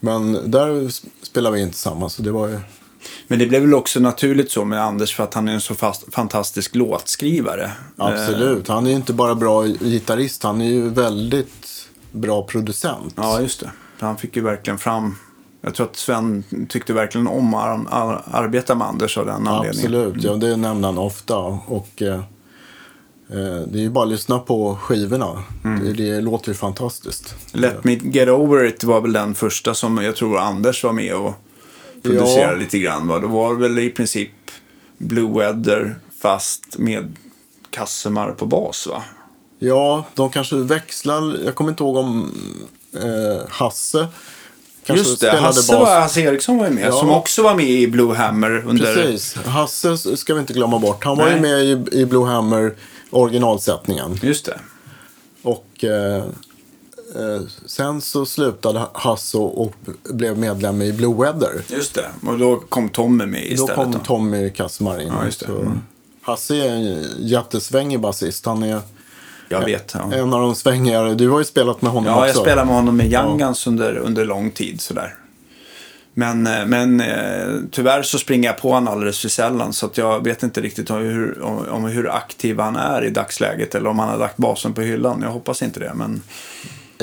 Men 0.00 0.50
där 0.50 0.90
spelade 1.22 1.56
vi 1.56 1.62
inte 1.62 1.72
tillsammans. 1.72 2.14
Så 2.14 2.22
det 2.22 2.32
var 2.32 2.48
ju... 2.48 2.58
Men 3.26 3.38
det 3.38 3.46
blev 3.46 3.62
väl 3.62 3.74
också 3.74 4.00
naturligt 4.00 4.50
så 4.50 4.64
med 4.64 4.82
Anders 4.82 5.14
för 5.14 5.24
att 5.24 5.34
han 5.34 5.48
är 5.48 5.52
en 5.52 5.60
så 5.60 5.74
fast, 5.74 6.14
fantastisk 6.14 6.74
låtskrivare. 6.74 7.70
Absolut. 7.96 8.68
Han 8.68 8.86
är 8.86 8.90
ju 8.90 8.96
inte 8.96 9.12
bara 9.12 9.34
bra 9.34 9.64
gitarrist. 9.66 10.42
Han 10.42 10.60
är 10.60 10.68
ju 10.68 10.88
väldigt 10.88 11.88
bra 12.12 12.42
producent. 12.42 13.14
ja, 13.16 13.40
just 13.40 13.60
det. 13.60 13.70
Han 13.98 14.16
fick 14.16 14.36
ju 14.36 14.42
verkligen 14.42 14.78
fram... 14.78 15.16
Jag 15.60 15.74
tror 15.74 15.86
att 15.86 15.96
Sven 15.96 16.44
tyckte 16.68 16.92
verkligen 16.92 17.26
om 17.26 17.54
att 17.54 17.64
ar- 17.64 17.86
ar- 17.90 18.22
arbeta 18.32 18.74
med 18.74 18.86
Anders 18.86 19.18
av 19.18 19.26
den 19.26 19.48
anledningen. 19.48 20.00
Absolut. 20.06 20.24
Ja, 20.24 20.34
det 20.34 20.56
nämnde 20.56 20.88
han 20.88 20.98
ofta. 20.98 21.36
Och 21.66 22.02
eh, 22.02 22.14
eh, 23.28 23.60
det 23.66 23.78
är 23.78 23.82
ju 23.82 23.90
bara 23.90 24.04
att 24.04 24.10
lyssna 24.10 24.38
på 24.38 24.76
skivorna. 24.76 25.42
Mm. 25.64 25.84
Det, 25.84 25.92
det 25.92 26.20
låter 26.20 26.48
ju 26.48 26.54
fantastiskt. 26.54 27.34
Let 27.52 27.84
Me 27.84 27.94
Get 27.94 28.28
Over 28.28 28.64
It 28.64 28.84
var 28.84 29.00
väl 29.00 29.12
den 29.12 29.34
första 29.34 29.74
som 29.74 29.98
jag 29.98 30.16
tror 30.16 30.38
Anders 30.38 30.84
var 30.84 30.92
med 30.92 31.14
och 31.14 31.34
producerade 32.04 32.52
Ja. 32.52 32.58
lite 32.58 32.78
grann. 32.78 33.08
Va? 33.08 33.18
Då 33.18 33.28
var 33.28 33.54
det 33.54 33.60
väl 33.60 33.78
i 33.78 33.90
princip 33.90 34.30
Blue 34.98 35.38
Weather 35.38 35.96
fast 36.20 36.78
med 36.78 37.16
Kassemar 37.70 38.30
på 38.30 38.46
bas 38.46 38.86
va? 38.86 39.02
Ja, 39.58 40.06
de 40.14 40.30
kanske 40.30 40.56
växlar. 40.56 41.36
Jag 41.44 41.54
kommer 41.54 41.70
inte 41.70 41.82
ihåg 41.82 41.96
om 41.96 42.32
eh, 42.94 43.48
Hasse 43.48 44.06
kanske 44.86 45.08
Just 45.08 45.20
det, 45.20 45.30
Hasse, 45.30 45.76
var, 45.76 46.00
Hasse 46.00 46.20
Eriksson 46.20 46.58
var 46.58 46.66
ju 46.66 46.72
med. 46.72 46.86
Ja. 46.86 46.92
Som 46.92 47.10
också 47.10 47.42
var 47.42 47.54
med 47.54 47.70
i 47.70 47.86
Blue 47.88 48.14
Hammer 48.14 48.64
under... 48.66 48.94
Precis. 48.94 49.34
Hasse 49.34 50.16
ska 50.16 50.34
vi 50.34 50.40
inte 50.40 50.52
glömma 50.52 50.78
bort. 50.78 51.04
Han 51.04 51.16
var 51.16 51.24
Nej. 51.24 51.34
ju 51.34 51.40
med 51.40 51.64
i, 51.64 52.00
i 52.00 52.06
Blue 52.06 52.26
Hammer 52.26 52.74
originalsättningen. 53.10 54.18
Just 54.22 54.44
det. 54.44 54.58
Och 55.42 55.84
eh, 55.84 56.24
sen 57.66 58.00
så 58.00 58.26
slutade 58.26 58.86
Hasse 58.92 59.38
och, 59.38 59.74
blev 60.10 60.38
medlem 60.38 60.82
i 60.82 60.92
Blue 60.92 61.14
Weather. 61.14 61.62
Just 61.68 61.94
det. 61.94 62.06
Och 62.26 62.38
då 62.38 62.56
kom 62.56 62.88
Tommy 62.88 63.26
med 63.26 63.42
Då 63.42 63.48
istället. 63.48 63.74
kom 63.74 63.92
då. 63.92 63.98
Tommy 63.98 64.50
Kasmar 64.50 65.00
in. 65.00 65.08
Ja, 65.08 65.24
just 65.24 65.40
det. 65.40 65.46
Mm. 65.46 65.80
Hasse 66.22 66.56
är 66.56 66.68
en 66.70 67.04
jättesvängig 67.18 68.00
basist. 68.00 68.46
Han 68.46 68.62
är 68.62 68.80
Jag 69.48 69.64
vet. 69.64 69.94
Ja. 69.94 70.12
en 70.12 70.34
av 70.34 70.40
de 70.40 70.54
svängigare. 70.54 71.14
Du 71.14 71.28
har 71.28 71.38
ju 71.38 71.44
spelat 71.44 71.82
med 71.82 71.92
honom 71.92 72.12
Ja, 72.12 72.20
jag 72.20 72.28
också. 72.30 72.40
spelade 72.40 72.66
med 72.66 72.74
honom 72.74 73.00
i 73.00 73.14
Young 73.14 73.38
Guns 73.38 73.66
under, 73.66 73.96
under 73.96 74.24
lång 74.24 74.50
tid. 74.50 74.80
Sådär. 74.80 75.14
Men, 76.16 76.46
eh, 76.46 76.66
men 76.66 77.00
eh, 77.00 77.54
tyvärr 77.70 78.02
så 78.02 78.18
springer 78.18 78.48
jag 78.48 78.58
på 78.58 78.72
honom 78.72 78.92
alldeles 78.94 79.20
för 79.20 79.28
sällan. 79.28 79.72
Så 79.72 79.86
att 79.86 79.98
jag 79.98 80.24
vet 80.24 80.42
inte 80.42 80.60
riktigt 80.60 80.90
om 80.90 80.96
hur, 80.96 81.42
om, 81.42 81.68
om 81.68 81.84
hur 81.84 82.10
aktiv 82.10 82.58
han 82.58 82.76
är 82.76 83.04
i 83.04 83.10
dagsläget. 83.10 83.74
Eller 83.74 83.90
om 83.90 83.98
han 83.98 84.08
har 84.08 84.18
lagt 84.18 84.36
basen 84.36 84.72
på 84.74 84.80
hyllan. 84.80 85.20
Jag 85.22 85.30
hoppas 85.30 85.62
inte 85.62 85.80
det. 85.80 85.92
Men 85.94 86.22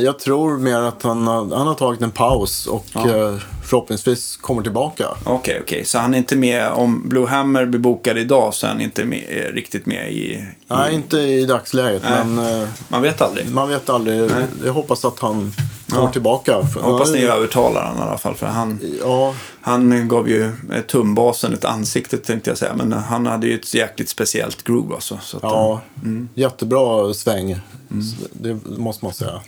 Jag 0.01 0.19
tror 0.19 0.57
mer 0.57 0.77
att 0.79 1.03
han 1.03 1.27
har, 1.27 1.55
han 1.57 1.67
har 1.67 1.73
tagit 1.75 2.01
en 2.01 2.11
paus 2.11 2.67
och 2.67 2.85
Ja. 2.93 3.09
eh, 3.09 3.35
förhoppningsvis 3.63 4.37
kommer 4.37 4.61
tillbaka. 4.63 5.07
okej, 5.23 5.59
okej. 5.63 5.85
Så 5.85 5.97
han 5.99 6.13
är 6.13 6.17
inte 6.17 6.35
med. 6.35 6.67
Om 6.71 7.09
Blue 7.09 7.27
Hammer 7.27 7.65
blir 7.65 7.79
bokad 7.79 8.17
idag 8.17 8.53
så 8.53 8.65
är 8.65 8.71
han 8.71 8.81
inte 8.81 9.05
med, 9.05 9.23
eh, 9.29 9.53
riktigt 9.53 9.85
med 9.85 10.11
i... 10.11 10.15
i 10.15 10.45
Nej, 10.67 10.93
inte 10.95 11.17
i 11.17 11.45
dagsläget, 11.45 12.01
Nej. 12.09 12.25
men 12.25 12.61
eh, 12.61 12.67
Man 12.87 13.01
vet 13.01 13.21
aldrig. 13.21 13.51
man 13.51 13.69
vet 13.69 13.89
aldrig. 13.89 14.19
Nej. 14.19 14.45
Jag 14.65 14.73
hoppas 14.73 15.05
att 15.05 15.19
han 15.19 15.51
kommer 15.89 16.03
Ja. 16.03 16.11
tillbaka. 16.11 16.51
Jag 16.75 16.81
hoppas 16.81 17.11
ni 17.13 17.21
övertalar 17.23 17.85
honom 17.87 17.99
i 17.99 18.07
alla 18.09 18.17
fall. 18.17 18.35
För 18.35 18.47
han, 18.47 18.79
Ja, 19.01 19.35
han 19.61 20.07
gav 20.07 20.29
ju 20.29 20.51
tumbasen 20.87 21.53
ett 21.53 21.65
ansikte 21.65 22.17
tänkte 22.17 22.49
jag 22.49 22.57
säga. 22.57 22.73
Men 22.75 22.93
han 22.93 23.25
hade 23.25 23.47
ju 23.47 23.55
ett 23.55 23.73
jäkligt 23.73 24.09
speciellt 24.09 24.63
groove 24.63 24.95
alltså. 24.95 25.19
Så 25.21 25.37
att, 25.37 25.43
ja 25.43 25.81
Mm. 26.03 26.29
jättebra 26.35 27.13
sväng. 27.13 27.55
Så 27.89 28.27
Det 28.31 28.59
måste 28.77 29.05
man 29.05 29.13
säga. 29.13 29.41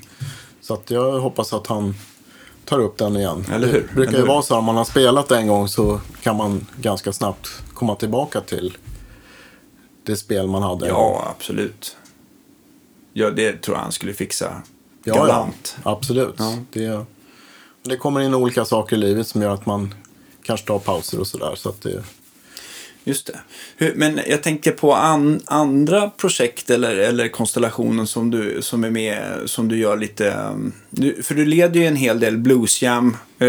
Så 0.64 0.74
att 0.74 0.92
jag 0.92 1.20
hoppas 1.20 1.54
att 1.54 1.68
han 1.68 1.94
tar 2.66 2.80
upp 2.80 2.98
den 2.98 3.18
igen. 3.18 3.46
Eller 3.52 3.68
hur? 3.68 3.88
Det 3.88 3.94
brukar 3.94 4.02
Eller 4.02 4.12
ju 4.12 4.18
hur? 4.22 4.28
vara 4.28 4.42
så 4.42 4.54
att 4.54 4.58
om 4.60 4.66
man 4.66 4.76
har 4.76 4.84
spelat 4.86 5.32
en 5.32 5.48
gång 5.48 5.68
så 5.68 6.00
kan 6.22 6.36
man 6.38 6.68
ganska 6.82 7.14
snabbt 7.14 7.48
komma 7.74 7.96
tillbaka 7.96 8.42
till 8.42 8.78
det 10.04 10.16
spel 10.16 10.48
man 10.48 10.64
hade. 10.64 10.88
Ja, 10.88 11.28
absolut. 11.38 11.98
Ja, 13.14 13.30
det 13.30 13.62
tror 13.62 13.78
jag 13.78 13.84
han 13.84 13.92
skulle 13.92 14.14
fixa 14.14 14.62
Ja, 15.04 15.14
galant. 15.16 15.76
Ja, 15.84 15.92
absolut. 15.92 16.36
Ja. 16.38 16.58
Det, 16.72 17.06
det 17.84 17.98
kommer 17.98 18.22
in 18.22 18.34
olika 18.34 18.66
saker 18.66 18.96
i 18.96 19.00
livet 19.00 19.28
som 19.28 19.42
gör 19.42 19.50
att 19.54 19.66
man 19.66 19.94
kanske 20.44 20.68
tar 20.68 20.80
pauser 20.80 21.20
och 21.20 21.28
sådär. 21.28 21.56
Så 21.56 21.70
att 21.70 21.82
det, 21.82 22.04
Just 23.06 23.30
det. 23.78 23.92
Men 23.96 24.20
jag 24.28 24.44
tänker 24.44 24.72
på 24.72 24.94
an, 24.94 25.42
andra 25.46 26.10
projekt 26.10 26.70
eller, 26.70 26.96
eller 26.96 27.28
konstellationen 27.28 28.08
som 28.08 28.32
du, 28.32 28.62
som 28.62 28.84
är 28.84 28.90
med, 28.90 29.24
som 29.46 29.68
du 29.68 29.78
gör 29.78 29.98
lite... 29.98 30.30
um, 30.52 30.74
Du, 30.90 31.24
för 31.24 31.36
du 31.36 31.46
leder 31.46 31.80
ju 31.80 31.86
en 31.86 31.96
hel 31.96 32.20
del 32.20 32.38
bluesjam 32.38 33.18
eh, 33.40 33.48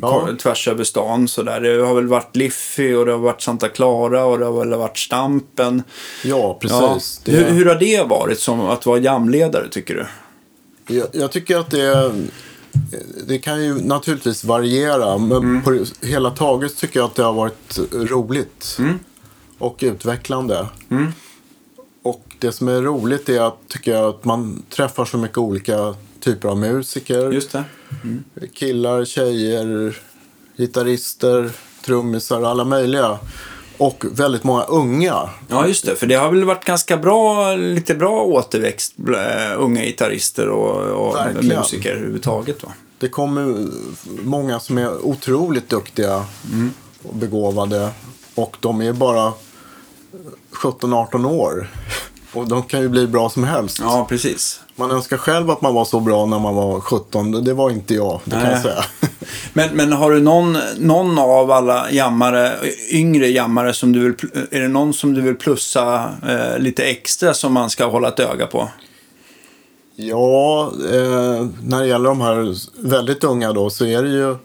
ko- 0.00 0.36
tvärs 0.36 0.68
över 0.68 0.84
stan. 0.84 1.28
Så 1.28 1.42
där. 1.42 1.60
Det 1.60 1.82
har 1.86 1.94
väl 1.94 2.06
varit 2.06 2.36
Liffy 2.36 2.94
och 2.94 3.06
det 3.06 3.12
har 3.12 3.18
varit 3.18 3.42
Santa 3.42 3.68
Clara 3.68 4.24
och 4.24 4.38
det 4.38 4.44
har 4.44 4.58
väl 4.58 4.74
varit 4.78 4.98
Stampen. 4.98 5.82
ja, 6.24 6.58
precis. 6.60 7.20
Ja. 7.24 7.32
Det, 7.32 7.32
Hur, 7.32 7.44
hur 7.50 7.64
har 7.66 7.74
det 7.74 8.02
varit 8.08 8.38
som 8.40 8.60
att 8.60 8.86
vara 8.86 8.98
jamledare 8.98 9.68
tycker 9.70 9.94
du? 9.94 10.06
Jag, 10.94 11.06
jag 11.12 11.32
tycker 11.32 11.58
att 11.58 11.70
det, 11.70 12.12
det 13.26 13.38
kan 13.38 13.64
ju 13.64 13.74
naturligtvis 13.74 14.44
variera. 14.44 15.18
Men 15.18 15.36
Mm. 15.38 15.62
på 15.62 15.84
hela 16.02 16.30
taget 16.30 16.76
tycker 16.76 17.00
jag 17.00 17.06
att 17.06 17.14
det 17.14 17.22
har 17.22 17.32
varit 17.32 17.78
roligt. 17.92 18.76
Mm. 18.78 18.98
Och 19.58 19.78
utvecklande. 19.82 20.66
Och 22.02 22.24
det 22.38 22.52
som 22.52 22.68
är 22.68 22.82
roligt 22.82 23.28
är 23.28 23.40
att, 23.40 23.58
tycker 23.68 23.92
jag, 23.92 24.04
att 24.08 24.24
man 24.24 24.62
träffar 24.70 25.04
så 25.04 25.18
mycket 25.18 25.38
olika 25.38 25.94
typer 26.20 26.48
av 26.48 26.58
musiker. 26.58 27.32
Just 27.32 27.52
det. 27.52 27.64
Killar, 28.54 29.04
tjejer, 29.04 29.98
gitarrister, 30.56 31.50
trummisar, 31.84 32.42
alla 32.42 32.64
möjliga. 32.64 33.18
Och 33.78 34.04
väldigt 34.10 34.44
många 34.44 34.62
unga. 34.62 35.30
Ja, 35.48 35.66
just 35.66 35.86
det. 35.86 35.96
För 35.96 36.06
det 36.06 36.14
har 36.14 36.30
väl 36.30 36.44
varit 36.44 36.64
ganska 36.64 36.96
bra, 36.96 37.54
lite 37.54 37.94
bra 37.94 38.22
återväxt, 38.22 38.94
äh, 38.98 39.62
unga 39.62 39.82
gitarrister 39.84 40.48
och, 40.48 41.06
och 41.08 41.16
Verkligen. 41.16 41.58
musiker 41.58 41.92
överhuvudtaget. 41.92 42.62
Va? 42.62 42.72
Det 42.98 43.08
kommer 43.08 43.66
många 44.22 44.60
som 44.60 44.78
är 44.78 45.06
otroligt 45.06 45.68
duktiga 45.68 46.24
och 47.02 47.14
begåvade. 47.14 47.90
Och 48.34 48.56
de 48.60 48.82
är 48.82 48.92
bara 48.92 49.32
17-18 50.52 51.24
år. 51.26 51.68
Och 52.38 52.48
de 52.48 52.62
kan 52.62 52.80
ju 52.80 52.88
bli 52.88 53.06
bra 53.06 53.30
som 53.30 53.44
helst. 53.44 53.78
Ja, 53.80 54.06
precis. 54.08 54.60
Man 54.76 54.90
önskar 54.90 55.16
själv 55.16 55.50
att 55.50 55.60
man 55.60 55.74
var 55.74 55.84
så 55.84 56.00
bra 56.00 56.26
när 56.26 56.38
man 56.38 56.54
var 56.54 56.80
17. 56.80 57.44
Det 57.44 57.54
var 57.54 57.70
inte 57.70 57.94
jag, 57.94 58.20
det 58.24 58.30
kan 58.30 58.40
Nej. 58.40 58.52
jag 58.52 58.62
säga. 58.62 58.84
Men, 59.52 59.76
men 59.76 59.92
har 59.92 60.10
du 60.10 60.20
någon, 60.20 60.58
någon 60.78 61.18
av 61.18 61.50
alla 61.50 61.90
jammare, 61.90 62.52
yngre 62.90 63.26
jammare, 63.26 63.72
som 63.72 63.92
du 63.92 64.00
vill, 64.00 64.14
är 64.50 64.60
det 64.60 64.68
någon 64.68 64.94
som 64.94 65.14
du 65.14 65.20
vill 65.20 65.34
plussa 65.34 66.10
eh, 66.28 66.58
lite 66.58 66.84
extra 66.84 67.34
som 67.34 67.52
man 67.52 67.70
ska 67.70 67.86
hålla 67.86 68.08
ett 68.08 68.20
öga 68.20 68.46
på? 68.46 68.68
Ja, 69.96 70.72
eh, 70.92 71.46
när 71.62 71.80
det 71.80 71.86
gäller 71.86 72.08
de 72.08 72.20
här 72.20 72.54
väldigt 72.88 73.24
unga 73.24 73.52
då 73.52 73.70
så 73.70 73.84
är 73.84 74.02
det 74.02 74.08
ju... 74.08 74.36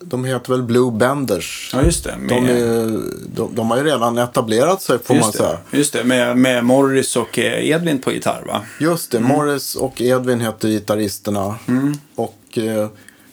eh, 0.00 0.06
De 0.06 0.24
heter 0.24 0.52
väl 0.52 0.62
Blue 0.62 0.92
Benders. 0.92 1.70
Ja, 1.74 1.82
just 1.82 2.04
det. 2.04 2.16
Med, 2.16 2.28
De, 2.28 2.48
är, 2.48 3.00
de, 3.36 3.54
de 3.54 3.70
har 3.70 3.76
ju 3.78 3.84
redan 3.84 4.18
etablerat 4.18 4.82
sig 4.82 4.98
får 4.98 5.14
man 5.14 5.22
just, 5.22 5.34
säga. 5.38 5.58
det 5.70 5.76
just 5.76 5.92
det, 5.92 6.04
med, 6.04 6.36
med 6.36 6.64
Morris 6.64 7.16
och 7.16 7.38
eh, 7.38 7.68
Edvin 7.70 7.98
på 7.98 8.12
gitarr 8.12 8.42
va? 8.46 8.60
Just 8.80 9.10
det, 9.10 9.20
Morris 9.20 9.74
och 9.74 10.00
Edvin 10.00 10.40
heter 10.40 10.68
gitarristerna. 10.68 11.54
Och 12.14 12.58
eh, 12.58 12.88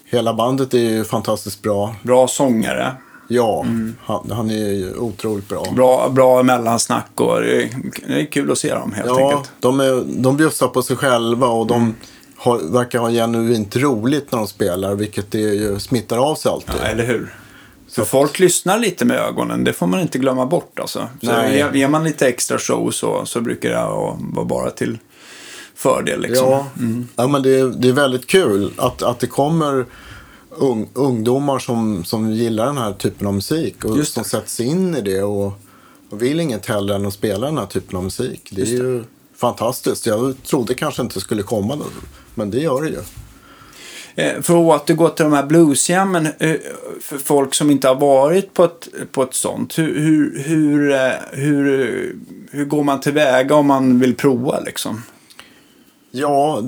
hela 0.05 0.33
bandet 0.33 0.73
är 0.73 0.77
ju 0.77 1.03
fantastiskt 1.03 1.61
bra. 1.61 1.95
Bra 2.03 2.27
sångare, 2.27 2.91
Ja, 3.29 3.65
han, 4.05 4.31
han 4.31 4.49
är 4.49 4.71
ju 4.73 4.93
otroligt 4.97 5.49
bra. 5.49 5.65
bra, 5.75 6.09
bra 6.09 6.43
mellansnack 6.43 7.07
och 7.15 7.41
det 7.41 7.63
är, 7.63 7.69
det 8.07 8.21
är 8.21 8.25
kul 8.25 8.51
att 8.51 8.57
se 8.57 8.73
dem 8.73 8.93
helt 8.93 9.07
ja, 9.07 9.29
enkelt. 9.31 9.51
de, 9.59 9.79
är, 9.79 10.03
de 10.23 10.37
bjussar 10.37 10.67
på 10.67 10.81
sig 10.81 10.95
själva 10.95 11.47
och 11.47 11.67
de 11.67 11.95
verkar 12.71 12.99
ha 12.99 13.09
genuint 13.09 13.75
roligt 13.75 14.31
när 14.31 14.39
de 14.39 14.47
spelar. 14.47 14.95
Vilket 14.95 15.31
det 15.31 15.39
ju 15.39 15.79
smittar 15.79 16.17
av 16.17 16.35
sig 16.35 16.51
alltid. 16.51 16.75
Ja, 16.81 16.87
eller 16.87 17.05
hur? 17.05 17.33
Så 17.87 18.05
folk 18.05 18.39
lyssnar 18.39 18.79
lite 18.79 19.05
med 19.05 19.17
ögonen, 19.17 19.63
det 19.63 19.73
får 19.73 19.87
man 19.87 19.99
inte 19.99 20.17
glömma 20.19 20.45
bort 20.45 20.79
alltså. 20.79 21.07
Så 21.21 21.31
Nej. 21.31 21.65
ger, 21.73 21.87
man 21.87 22.03
lite 22.03 22.27
extra 22.27 22.57
show 22.57 22.91
så, 22.91 23.25
så 23.25 23.41
brukar 23.41 23.69
det 23.69 23.75
vara 24.35 24.45
bara 24.45 24.69
till 24.69 24.97
fördel 25.75 26.21
liksom. 26.21 26.49
Ja, 26.49 26.67
ja 27.15 27.27
men 27.27 27.41
det, 27.41 27.59
är- 27.59 27.73
det 27.81 27.87
är 27.89 27.93
väldigt 27.93 28.27
kul 28.27 28.71
att, 28.77 29.03
att 29.03 29.19
det 29.19 29.27
kommer 29.27 29.85
ung, 30.49 30.89
ungdomar 30.93 31.59
som, 31.59 32.03
som 32.05 32.31
gillar 32.33 32.65
den 32.65 32.77
här 32.77 32.93
typen 32.93 33.27
av 33.27 33.33
musik 33.33 33.85
och 33.85 33.97
Just 33.97 34.13
som 34.13 34.23
sätts 34.23 34.59
in 34.59 34.95
i 34.95 35.01
det 35.01 35.21
och, 35.23 35.53
och 36.09 36.21
vill 36.21 36.39
inget 36.39 36.65
hellre 36.65 36.95
än 36.95 37.05
att 37.05 37.13
spela 37.13 37.45
den 37.45 37.57
här 37.57 37.65
typen 37.65 37.97
av 37.97 38.03
musik. 38.03 38.49
Det 38.51 38.61
är 38.61 38.65
Just 38.65 38.83
det. 38.83 39.03
Fantastiskt. 39.37 40.05
Jag 40.05 40.35
trodde 40.43 40.73
kanske 40.73 41.01
inte 41.01 41.19
skulle 41.19 41.43
komma, 41.43 41.77
men 42.35 42.51
det 42.51 42.59
gör 42.59 42.81
det 42.81 42.89
ju. 42.89 42.99
Eh, 44.15 44.41
För 44.41 44.53
att 44.75 44.81
återgå 44.81 45.09
till 45.09 45.23
de 45.23 45.33
här 45.33 45.45
bluesjammen, 45.45 46.27
eh, 46.39 46.55
för 47.01 47.17
folk 47.17 47.53
som 47.53 47.71
inte 47.71 47.87
har 47.87 47.95
varit 47.95 48.53
på 48.53 48.63
ett, 48.63 48.87
på 49.11 49.23
ett 49.23 49.33
sånt, 49.33 49.77
hur, 49.77 49.99
hur, 49.99 50.43
hur, 50.43 50.91
eh, 50.91 51.11
hur, 51.31 52.15
hur 52.51 52.65
går 52.65 52.83
man 52.83 52.99
tillväga 52.99 53.55
om 53.55 53.67
man 53.67 53.99
vill 53.99 54.15
prova 54.15 54.59
liksom? 54.59 55.03
Ja, 56.11 56.63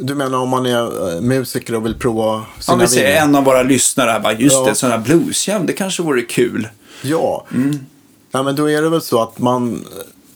du 0.00 0.14
menar 0.14 0.38
om 0.38 0.48
man 0.48 0.66
är 0.66 1.20
musiker 1.20 1.74
och 1.74 1.84
vill 1.86 1.94
prova 1.94 2.44
sina 2.58 2.74
Om 2.74 2.80
vi 2.80 2.88
säger 2.88 3.22
en 3.22 3.34
av 3.34 3.44
våra 3.44 3.62
lyssnare 3.62 4.10
här, 4.10 4.20
bara, 4.20 4.32
just 4.32 4.56
Ja. 4.56 4.64
det, 4.64 4.74
sådana 4.74 4.96
här 4.96 5.04
bluesjam, 5.04 5.66
det 5.66 5.72
kanske 5.72 6.02
vore 6.02 6.22
kul. 6.22 6.68
Ja. 7.02 7.46
Mm. 7.54 7.78
ja, 8.30 8.42
men 8.42 8.56
då 8.56 8.70
är 8.70 8.82
det 8.82 8.88
väl 8.88 9.02
så 9.02 9.22
att 9.22 9.38
man... 9.38 9.84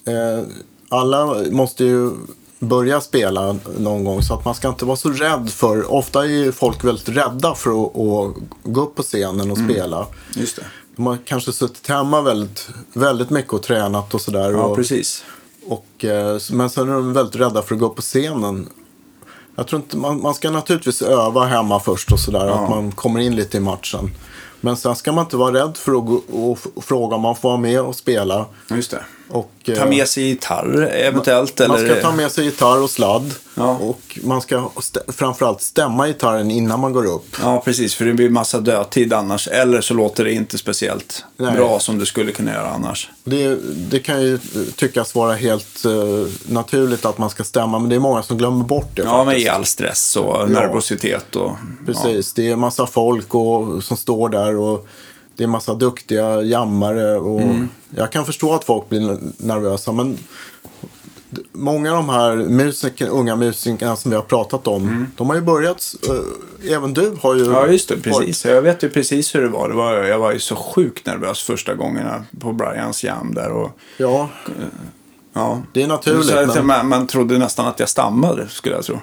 Eh, 0.06 0.44
alla 0.93 1.36
måste 1.51 1.85
ju 1.85 2.10
börja 2.59 3.01
spela 3.01 3.56
någon 3.78 4.05
gång. 4.05 4.23
Så 4.23 4.35
att 4.35 4.44
man 4.44 4.55
ska 4.55 4.69
inte 4.69 4.85
vara 4.85 4.97
så 4.97 5.10
rädd 5.10 5.51
för... 5.51 5.93
Ofta 5.93 6.24
är 6.24 6.28
ju 6.28 6.52
folk 6.52 6.85
väldigt 6.85 7.09
rädda 7.09 7.55
för 7.55 7.70
att, 7.85 7.97
att 7.97 8.35
gå 8.62 8.81
upp 8.82 8.94
på 8.94 9.02
scenen 9.02 9.51
och 9.51 9.59
Mm. 9.59 9.70
spela. 9.70 10.06
Just 10.36 10.56
det. 10.56 10.62
De 10.97 11.06
har 11.06 11.19
kanske 11.24 11.52
suttit 11.52 11.89
hemma 11.89 12.20
väldigt, 12.23 12.69
väldigt 12.93 13.31
mycket 13.31 13.52
och 13.52 13.62
tränat 13.62 14.14
och 14.14 14.20
sådär. 14.20 14.51
Ja, 14.51 14.62
och, 14.62 14.77
precis. 14.77 15.24
och, 15.66 16.05
eh, 16.05 16.39
men 16.51 16.70
sen 16.70 16.89
är 16.89 16.93
de 16.93 17.12
väldigt 17.12 17.36
rädda 17.36 17.62
för 17.62 17.74
att 17.74 17.81
gå 17.81 17.86
upp 17.86 17.97
på 17.97 18.02
scenen. 18.02 18.69
Jag 19.56 19.66
tror 19.66 19.82
inte, 19.82 19.97
man, 19.97 20.23
man 20.23 20.35
ska 20.35 20.51
naturligtvis 20.51 21.02
öva 21.02 21.44
hemma 21.44 21.81
först 21.81 22.12
och 22.12 22.20
sådär. 22.20 22.47
Ja. 22.47 22.55
Att 22.55 22.70
man 22.70 22.93
kommer 22.93 23.20
in 23.20 23.36
lite 23.36 23.56
i 23.56 23.60
matchen. 23.60 24.10
Men 24.60 24.77
sen 24.77 24.97
ska 24.97 25.12
man 25.12 25.24
inte 25.24 25.36
vara 25.36 25.55
rädd 25.55 25.77
för 25.77 25.93
att 25.93 26.06
gå 26.06 26.23
och 26.51 26.85
fråga 26.85 27.16
om 27.16 27.23
man 27.23 27.36
får 27.36 27.48
vara 27.48 27.60
med 27.60 27.81
och 27.81 27.97
spela. 27.97 28.47
Just 28.70 28.90
det. 28.90 29.05
Och, 29.32 29.50
Ta 29.66 29.72
eh, 29.72 29.88
med 29.88 30.09
sig 30.09 30.24
gitarr 30.24 30.90
eventuellt. 30.92 31.59
Man 31.59 31.70
eller... 31.70 31.94
ska 31.94 32.02
ta 32.02 32.12
med 32.16 32.32
sig 32.32 32.44
gitarr 32.44 32.82
och 32.82 32.90
sladd. 32.90 33.34
Ja. 33.54 33.70
Och 33.70 34.18
man 34.22 34.40
ska 34.40 34.56
stä- 34.56 35.12
framförallt 35.12 35.62
stämma 35.62 36.06
gitarren 36.06 36.50
innan 36.50 36.80
man 36.80 36.92
går 36.92 37.06
upp. 37.06 37.36
Ja, 37.42 37.62
precis. 37.64 37.94
För 37.94 38.04
det 38.04 38.12
blir 38.12 38.30
massa 38.30 38.60
dödtid 38.60 39.12
annars. 39.12 39.48
Eller 39.48 39.80
så 39.80 39.94
låter 39.94 40.24
det 40.24 40.32
inte 40.32 40.59
speciellt 40.59 41.24
Nej. 41.36 41.56
bra 41.56 41.78
som 41.80 41.98
det 41.98 42.06
skulle 42.06 42.32
kunna 42.32 42.52
göra 42.52 42.68
annars. 42.70 43.10
Det, 43.24 43.56
det 43.90 43.98
kan 43.98 44.22
ju 44.22 44.38
tyckas 44.76 45.14
vara 45.14 45.34
helt 45.34 45.84
eh, 45.84 45.92
naturligt 46.46 47.04
att 47.04 47.18
man 47.18 47.30
ska 47.30 47.44
stämma, 47.44 47.78
men 47.78 47.88
det 47.88 47.94
är 47.94 48.00
många 48.00 48.22
som 48.22 48.38
glömmer 48.38 48.64
bort 48.64 48.90
det. 48.96 49.02
Ja, 49.02 49.24
med 49.24 49.34
faktiskt. 49.34 49.50
all 49.50 49.64
stress 49.64 50.16
och 50.16 50.50
nervositet. 50.50 51.36
Och, 51.36 51.52
Precis, 51.86 52.32
det 52.32 52.50
är 52.50 52.56
massa 52.56 52.86
folk 52.86 53.34
och, 53.34 53.84
som 53.84 53.96
står 53.96 54.28
där 54.28 54.56
och 54.56 54.86
det 55.36 55.42
är 55.44 55.48
massa 55.48 55.74
duktiga 55.74 56.42
jammare. 56.42 57.16
Och 57.18 57.40
Mm. 57.40 57.68
Jag 57.96 58.12
kan 58.12 58.24
förstå 58.24 58.54
att 58.54 58.64
folk 58.64 58.88
blir 58.88 59.18
nervösa, 59.36 59.92
men 59.92 60.18
många 61.52 61.90
av 61.90 61.96
de 61.96 62.09
här 62.09 62.36
musiker, 62.36 63.09
unga 63.09 63.36
musikerna 63.36 63.96
som 63.96 64.10
vi 64.10 64.16
har 64.16 64.22
pratat 64.22 64.66
om, 64.66 65.06
de 65.16 65.28
har 65.28 65.36
ju 65.36 65.42
börjat, 65.42 65.94
eh, 66.09 66.72
även 66.72 66.94
du 66.94 67.16
har 67.22 67.34
ju... 67.34 67.42
Mm. 67.42 67.54
Ja, 67.54 67.66
just 67.66 67.88
det. 67.88 67.96
Precis. 67.96 68.44
Jag 68.44 68.62
vet 68.62 68.82
ju 68.82 68.88
precis 68.90 69.34
hur 69.34 69.42
det 69.42 69.48
var. 69.48 69.68
Det 69.68 69.74
var 69.74 69.94
jag 69.94 70.18
var 70.18 70.32
ju 70.32 70.38
så 70.38 70.56
sjukt 70.56 71.06
nervös 71.06 71.42
första 71.42 71.74
gångerna 71.74 72.24
på 72.40 72.52
Brians 72.52 73.04
jam 73.04 73.34
där. 73.34 73.50
Och, 73.52 73.78
Ja, 73.96 74.28
ja. 75.32 75.62
det 75.72 75.82
är 75.82 75.86
naturligt. 75.86 76.54
Men... 76.54 76.66
man, 76.66 76.88
man 76.88 77.06
trodde 77.06 77.38
nästan 77.38 77.66
att 77.66 77.80
jag 77.80 77.88
stammade, 77.88 78.48
skulle 78.48 78.74
jag 78.74 78.84
tro. 78.84 78.98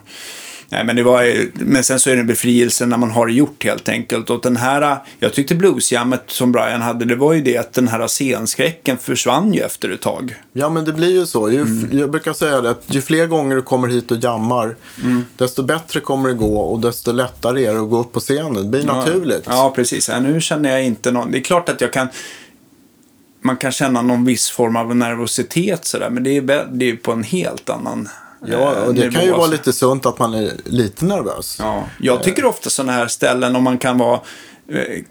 Nej, 0.71 0.83
men, 0.85 0.95
det 0.95 1.03
var, 1.03 1.23
ju- 1.23 1.51
men 1.53 1.83
sen 1.83 1.99
så 1.99 2.09
är 2.09 2.15
det 2.15 2.21
en 2.21 2.27
befrielse 2.27 2.85
när 2.85 2.97
man 2.97 3.11
har 3.11 3.27
det 3.27 3.33
gjort 3.33 3.63
helt 3.63 3.89
enkelt. 3.89 4.29
Och 4.29 4.41
den 4.41 4.57
här, 4.57 4.97
jag 5.19 5.33
tyckte 5.33 5.55
bluesjammet 5.55 6.23
som 6.27 6.51
Brian 6.51 6.81
hade, 6.81 7.05
det 7.05 7.15
var 7.15 7.33
ju 7.33 7.41
det 7.41 7.57
att 7.57 7.73
den 7.73 7.87
här 7.87 8.07
scenskräcken 8.07 8.97
försvann 8.97 9.53
ju 9.53 9.61
efter 9.61 9.89
ett 9.89 10.01
tag. 10.01 10.35
Ja, 10.53 10.69
men 10.69 10.85
det 10.85 10.93
blir 10.93 11.09
ju 11.11 11.25
så. 11.25 11.51
Ju, 11.51 11.61
Mm. 11.61 11.97
Jag 11.99 12.11
brukar 12.11 12.33
säga 12.33 12.61
det 12.61 12.69
att 12.69 12.83
ju 12.87 13.01
fler 13.01 13.25
gånger 13.27 13.55
du 13.55 13.61
kommer 13.61 13.87
hit 13.87 14.11
och 14.11 14.17
jammar, 14.23 14.75
Mm. 15.03 15.25
desto 15.37 15.63
bättre 15.63 15.99
kommer 15.99 16.29
det 16.29 16.35
gå 16.35 16.59
och 16.59 16.79
desto 16.79 17.11
lättare 17.11 17.65
är 17.65 17.73
det 17.73 17.81
att 17.81 17.89
gå 17.89 17.99
upp 17.99 18.11
på 18.11 18.19
scenen. 18.19 18.53
Det 18.53 18.63
blir 18.63 18.85
naturligt. 18.85 19.43
Ja, 19.45 19.73
precis. 19.75 20.09
Ja, 20.09 20.19
nu 20.19 20.41
känner 20.41 20.69
jag 20.71 20.83
inte 20.85 21.11
någon... 21.11 21.31
Det 21.31 21.37
är 21.37 21.41
klart 21.41 21.69
att 21.69 21.81
jag 21.81 21.93
kan... 21.93 22.07
Man 23.41 23.57
kan 23.57 23.71
känna 23.71 24.01
någon 24.01 24.25
viss 24.25 24.49
form 24.49 24.75
av 24.75 24.95
nervositet 24.95 25.85
sådär, 25.85 26.09
men 26.09 26.23
det 26.23 26.37
är, 26.37 26.67
det 26.71 26.89
är 26.89 26.95
på 26.95 27.11
en 27.11 27.23
helt 27.23 27.69
annan 27.69 28.09
Ja, 28.45 28.76
eh, 28.76 28.84
och 28.84 28.94
det 28.94 29.02
nivå, 29.02 29.11
kan 29.11 29.26
ju 29.26 29.32
vara 29.32 29.48
lite 29.48 29.74
sunt 29.74 30.06
att 30.06 30.20
man 30.20 30.34
är 30.34 30.52
lite 30.66 31.06
nervös. 31.06 31.57
Ja, 31.60 31.84
jag 31.99 32.24
tycker 32.24 32.45
ofta 32.45 32.70
sådana 32.70 32.91
här 32.91 33.07
ställen, 33.07 33.56
om 33.56 33.64
man 33.64 33.78
kan 33.78 33.98
vara... 33.98 34.20
eh, 34.72 35.03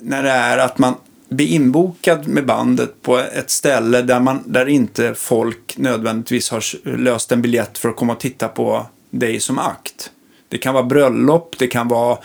När 0.00 0.22
det 0.22 0.30
är 0.30 0.58
att 0.58 0.78
man 0.78 0.94
blir 1.28 1.46
inbokad 1.46 2.28
med 2.28 2.46
bandet 2.46 3.02
på 3.02 3.18
ett 3.18 3.50
ställe 3.50 4.02
där, 4.02 4.20
man, 4.20 4.42
där 4.46 4.66
inte 4.68 5.14
folk 5.14 5.74
nödvändigtvis 5.78 6.50
har 6.50 6.64
löst 6.96 7.32
en 7.32 7.42
biljett 7.42 7.78
för 7.78 7.88
att 7.88 7.96
komma 7.96 8.12
och 8.12 8.20
titta 8.20 8.48
på 8.48 8.86
dig 9.10 9.40
som 9.40 9.58
akt. 9.58 10.10
Det 10.48 10.58
kan 10.58 10.74
vara 10.74 10.84
bröllop, 10.84 11.54
det 11.58 11.66
kan 11.66 11.88
vara, 11.88 12.18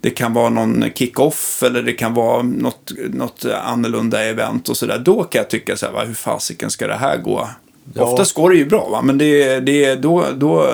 det 0.00 0.10
kan 0.10 0.32
vara 0.32 0.48
någon 0.48 0.84
kick-off 0.94 1.62
eller 1.62 1.82
det 1.82 1.92
kan 1.92 2.14
vara 2.14 2.42
något, 2.42 2.92
något 3.10 3.44
annorlunda 3.44 4.24
event 4.24 4.68
och 4.68 4.76
sådär. 4.76 4.98
Då 4.98 5.24
kan 5.24 5.38
jag 5.38 5.50
tycka 5.50 5.76
så 5.76 5.86
här, 5.86 6.06
hur 6.06 6.14
fasiken 6.14 6.70
ska 6.70 6.86
det 6.86 6.94
här 6.96 7.16
gå? 7.18 7.48
Ja. 7.94 8.02
Oftast 8.02 8.34
går 8.34 8.50
det 8.50 8.56
ju 8.56 8.66
bra, 8.66 8.88
va? 8.88 9.02
men 9.02 9.18
det, 9.18 9.60
det 9.60 9.94
då, 9.94 10.24
då, 10.36 10.66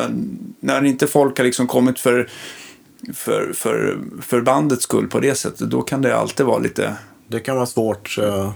när 0.61 0.85
inte 0.85 1.07
folk 1.07 1.39
har 1.39 1.45
liksom 1.45 1.67
kommit 1.67 1.99
för, 1.99 2.29
för, 3.15 3.53
för, 3.55 3.99
för 4.23 4.41
bandets 4.41 4.83
skull 4.83 5.07
på 5.09 5.21
det 5.21 5.35
sättet, 5.35 5.71
då 5.71 5.83
kan 5.83 6.03
det 6.03 6.17
alltid 6.17 6.47
vara 6.47 6.59
lite... 6.59 6.95
Det 7.29 7.41
kan 7.41 7.57
vara 7.57 7.67
svårt. 7.67 8.19
eh, 8.19 8.51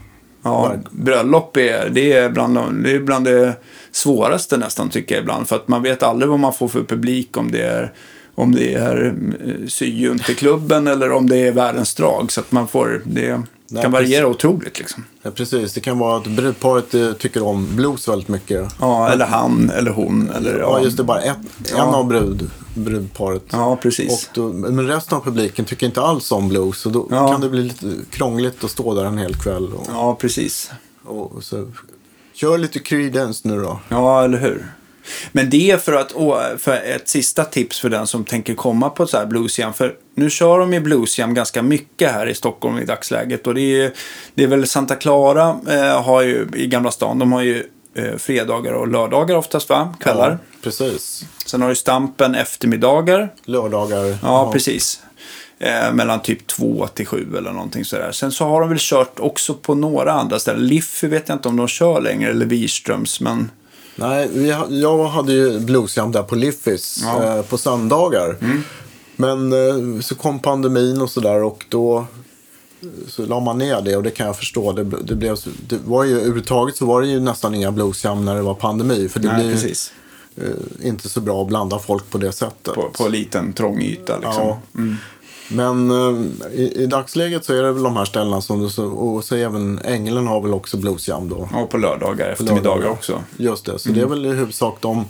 Ja, 0.46 0.74
bröllop 0.90 1.56
är, 1.56 1.88
det 1.90 2.12
är, 2.12 2.28
bland, 2.30 2.54
de- 2.54 2.82
det 2.82 2.90
är 2.90 3.00
bland 3.00 3.24
det 3.24 3.54
svåraste 3.92 4.56
nästan 4.56 4.88
tycker 4.90 5.14
jag 5.14 5.22
ibland. 5.22 5.48
För 5.48 5.56
att 5.56 5.68
man 5.68 5.82
vet 5.82 6.02
aldrig 6.02 6.30
vad 6.30 6.40
man 6.40 6.52
får 6.52 6.68
för 6.68 6.82
publik 6.84 7.36
om 7.36 7.50
det 7.50 7.62
är 7.62 7.92
om 8.34 8.54
det 8.54 8.74
är 8.74 9.14
eh, 9.46 9.66
syjunteklubben 9.68 10.86
eller 10.86 11.12
om 11.12 11.28
det 11.28 11.36
är 11.36 11.52
världens 11.52 11.94
drag. 11.94 12.32
Så 12.32 12.40
att 12.40 12.52
man 12.52 12.68
får, 12.68 13.02
det 13.04 13.42
Nej, 13.74 13.82
kan 13.82 13.92
variera 13.92 14.26
otroligt 14.26 14.78
liksom. 14.78 15.04
Ja, 15.22 15.30
precis. 15.30 15.72
Det 15.72 15.80
kan 15.80 15.98
vara 15.98 16.16
att 16.16 16.26
brudparet 16.26 16.94
eh, 16.94 17.12
tycker 17.12 17.42
om 17.42 17.76
blues 17.76 18.08
väldigt 18.08 18.28
mycket. 18.28 18.68
Ja, 18.80 19.08
eller 19.08 19.26
han 19.26 19.70
eller 19.70 19.90
hon. 19.90 20.30
Eller, 20.30 20.58
Ja, 20.58 20.80
just 20.80 20.96
det. 20.96 21.04
Bara 21.04 21.20
ett, 21.20 21.36
Ja. 21.70 21.82
en 21.88 21.94
av 21.94 22.06
brud, 22.06 22.50
brudparet. 22.74 23.42
Ja, 23.52 23.76
precis. 23.76 24.12
Och 24.12 24.30
då, 24.34 24.52
men 24.52 24.86
resten 24.88 25.18
av 25.18 25.24
publiken 25.24 25.64
tycker 25.64 25.86
inte 25.86 26.00
alls 26.02 26.32
om 26.32 26.48
blues. 26.48 26.78
Så 26.78 26.88
då 26.88 27.06
Ja. 27.10 27.28
kan 27.32 27.40
det 27.40 27.48
bli 27.48 27.62
lite 27.62 27.86
krångligt 28.10 28.64
att 28.64 28.70
stå 28.70 28.94
där 28.94 29.04
en 29.04 29.18
hel 29.18 29.34
kväll. 29.34 29.72
Och, 29.72 29.86
Ja, 29.92 30.14
precis. 30.20 30.70
och 31.04 31.44
så, 31.44 31.68
kör 32.34 32.58
lite 32.58 32.78
Creedence 32.78 33.48
nu 33.48 33.60
då. 33.60 33.80
Ja, 33.88 34.24
eller 34.24 34.38
hur. 34.38 34.66
Men 35.32 35.50
det 35.50 35.70
är 35.70 35.76
för 35.76 35.92
att, 35.92 36.12
för 36.62 36.72
ett 36.72 37.08
sista 37.08 37.44
tips 37.44 37.80
för 37.80 37.88
den 37.88 38.06
som 38.06 38.24
tänker 38.24 38.54
komma 38.54 38.90
på 38.90 39.06
så 39.06 39.16
här 39.16 39.26
bluesjam. 39.26 39.72
För 39.72 39.94
nu 40.14 40.30
kör 40.30 40.58
de 40.58 40.72
ju 40.72 40.80
bluesjam 40.80 41.34
ganska 41.34 41.62
mycket 41.62 42.12
här 42.12 42.26
i 42.26 42.34
Stockholm 42.34 42.78
i 42.78 42.84
dagsläget. 42.84 43.46
Och 43.46 43.54
det 43.54 43.82
är, 43.82 43.92
det 44.34 44.42
är 44.42 44.46
väl 44.46 44.66
Santa 44.66 44.94
Clara 44.94 45.56
eh, 45.68 46.02
har 46.02 46.22
ju, 46.22 46.48
i 46.54 46.66
Gamla 46.66 46.90
stan, 46.90 47.18
de 47.18 47.32
har 47.32 47.42
ju 47.42 47.64
eh, 47.94 48.16
fredagar 48.16 48.72
och 48.72 48.88
lördagar 48.88 49.36
oftast 49.36 49.68
va? 49.68 49.94
Kvällar. 50.00 50.30
Ja, 50.30 50.38
precis. 50.62 51.24
Sen 51.46 51.62
har 51.62 51.68
ju 51.68 51.74
Stampen 51.74 52.34
eftermiddagar. 52.34 53.32
Lördagar. 53.44 54.16
Ja, 54.22 54.52
precis. 54.52 55.00
Eh, 55.58 55.92
mellan 55.92 56.22
typ 56.22 56.46
två 56.46 56.86
till 56.94 57.06
sju 57.06 57.36
eller 57.38 57.52
någonting 57.52 57.84
sådär. 57.84 58.12
Sen 58.12 58.32
så 58.32 58.44
har 58.44 58.60
de 58.60 58.68
väl 58.68 58.78
kört 58.80 59.20
också 59.20 59.54
på 59.54 59.74
några 59.74 60.12
andra 60.12 60.38
ställen. 60.38 60.66
Liffy 60.66 61.08
vet 61.08 61.28
jag 61.28 61.36
inte 61.36 61.48
om 61.48 61.56
de 61.56 61.68
kör 61.68 62.00
längre, 62.00 62.30
eller 62.30 62.46
Wirströms, 62.46 63.20
men... 63.20 63.50
Nej, 63.96 64.28
vi, 64.32 64.48
jag 64.80 65.04
hade 65.08 65.32
ju 65.32 65.60
bluesjam 65.60 66.12
där 66.12 66.22
på 66.22 66.34
Liffis 66.34 67.00
Ja. 67.02 67.22
Mm. 67.22 67.38
eh, 67.38 67.44
på 67.44 67.58
söndagar. 67.58 68.36
Men 69.16 69.52
eh, 69.52 70.00
så 70.00 70.14
kom 70.14 70.38
pandemin 70.38 71.00
och 71.00 71.10
sådär 71.10 71.42
och 71.42 71.64
då 71.68 71.98
eh, 71.98 72.86
så 73.08 73.26
la 73.26 73.40
man 73.40 73.58
ner 73.58 73.80
det 73.80 73.96
och 73.96 74.02
det 74.02 74.10
kan 74.10 74.26
jag 74.26 74.36
förstå. 74.36 74.72
Det, 74.72 74.84
det, 74.84 75.14
blev, 75.14 75.36
det 75.68 75.78
var 75.84 76.04
ju 76.04 76.14
överhuvudtaget 76.16 76.76
så 76.76 76.86
var 76.86 77.02
det 77.02 77.08
ju 77.08 77.20
nästan 77.20 77.54
inga 77.54 77.72
bluesjam 77.72 78.24
när 78.24 78.34
det 78.34 78.42
var 78.42 78.54
pandemi. 78.54 79.08
För 79.08 79.20
det 79.20 79.28
Nej, 79.32 79.46
blir 79.46 79.66
ju 79.66 79.74
eh, 80.36 80.88
inte 80.88 81.08
så 81.08 81.20
bra 81.20 81.42
att 81.42 81.48
blanda 81.48 81.78
folk 81.78 82.10
på 82.10 82.18
det 82.18 82.32
sättet. 82.32 82.74
På, 82.74 82.90
på 82.98 83.08
liten 83.08 83.52
trång 83.52 83.80
yta 83.80 84.18
liksom. 84.18 84.46
Ja. 84.46 84.60
Men 85.48 85.90
eh, 85.90 86.22
i, 86.60 86.72
i 86.82 86.86
dagsläget 86.86 87.44
så 87.44 87.54
är 87.54 87.62
det 87.62 87.72
väl 87.72 87.82
de 87.82 87.96
här 87.96 88.04
ställena 88.04 88.40
som 88.40 88.60
du 88.60 88.82
och 88.84 89.24
så 89.24 89.36
även 89.36 89.80
Ängeln 89.84 90.26
har 90.26 90.40
väl 90.40 90.54
också 90.54 90.76
bluesjam 90.76 91.28
då. 91.28 91.48
Och 91.54 91.70
på 91.70 91.76
lördagar, 91.78 92.28
eftermiddagar 92.30 92.62
lördagar. 92.76 92.90
också. 92.90 93.22
Just 93.36 93.64
det, 93.66 93.78
så 93.78 93.88
Mm. 93.88 93.98
det 94.00 94.04
är 94.04 94.08
väl 94.08 94.26
i 94.26 94.28
huvudsak 94.28 94.76
de. 94.80 95.04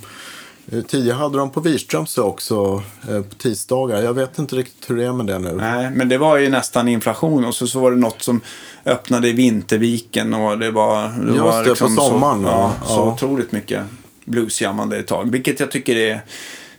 eh, 0.72 0.80
Tidigare 0.82 1.16
hade 1.16 1.38
de 1.38 1.50
på 1.50 1.60
Wirströms 1.60 2.18
också 2.18 2.82
eh, 3.08 3.20
på 3.22 3.34
tisdagar. 3.34 4.02
Jag 4.02 4.14
vet 4.14 4.38
inte 4.38 4.56
riktigt 4.56 4.90
hur 4.90 4.96
det 4.96 5.04
är 5.04 5.12
med 5.12 5.26
det 5.26 5.38
nu. 5.38 5.52
Nej, 5.52 5.90
men 5.90 6.08
det 6.08 6.18
var 6.18 6.36
ju 6.36 6.48
nästan 6.48 6.88
inflation 6.88 7.44
och 7.44 7.54
så, 7.54 7.66
så 7.66 7.80
var 7.80 7.90
det 7.90 7.96
något 7.96 8.22
som 8.22 8.40
öppnade 8.84 9.28
i 9.28 9.32
Vinterviken 9.32 10.34
och 10.34 10.58
det 10.58 10.70
var... 10.70 11.08
Det 11.08 11.26
Just 11.28 11.40
var 11.40 11.64
det, 11.64 11.70
på 11.70 11.88
sommaren, 11.88 12.42
Så, 12.42 12.48
ja, 12.48 12.72
ja. 12.80 12.88
så 12.94 13.02
otroligt 13.02 13.52
mycket 13.52 13.82
bluesjammande 14.24 14.96
ett 14.98 15.06
tag. 15.06 15.30
Vilket 15.30 15.60
jag 15.60 15.70
tycker 15.70 15.96
är... 15.96 16.20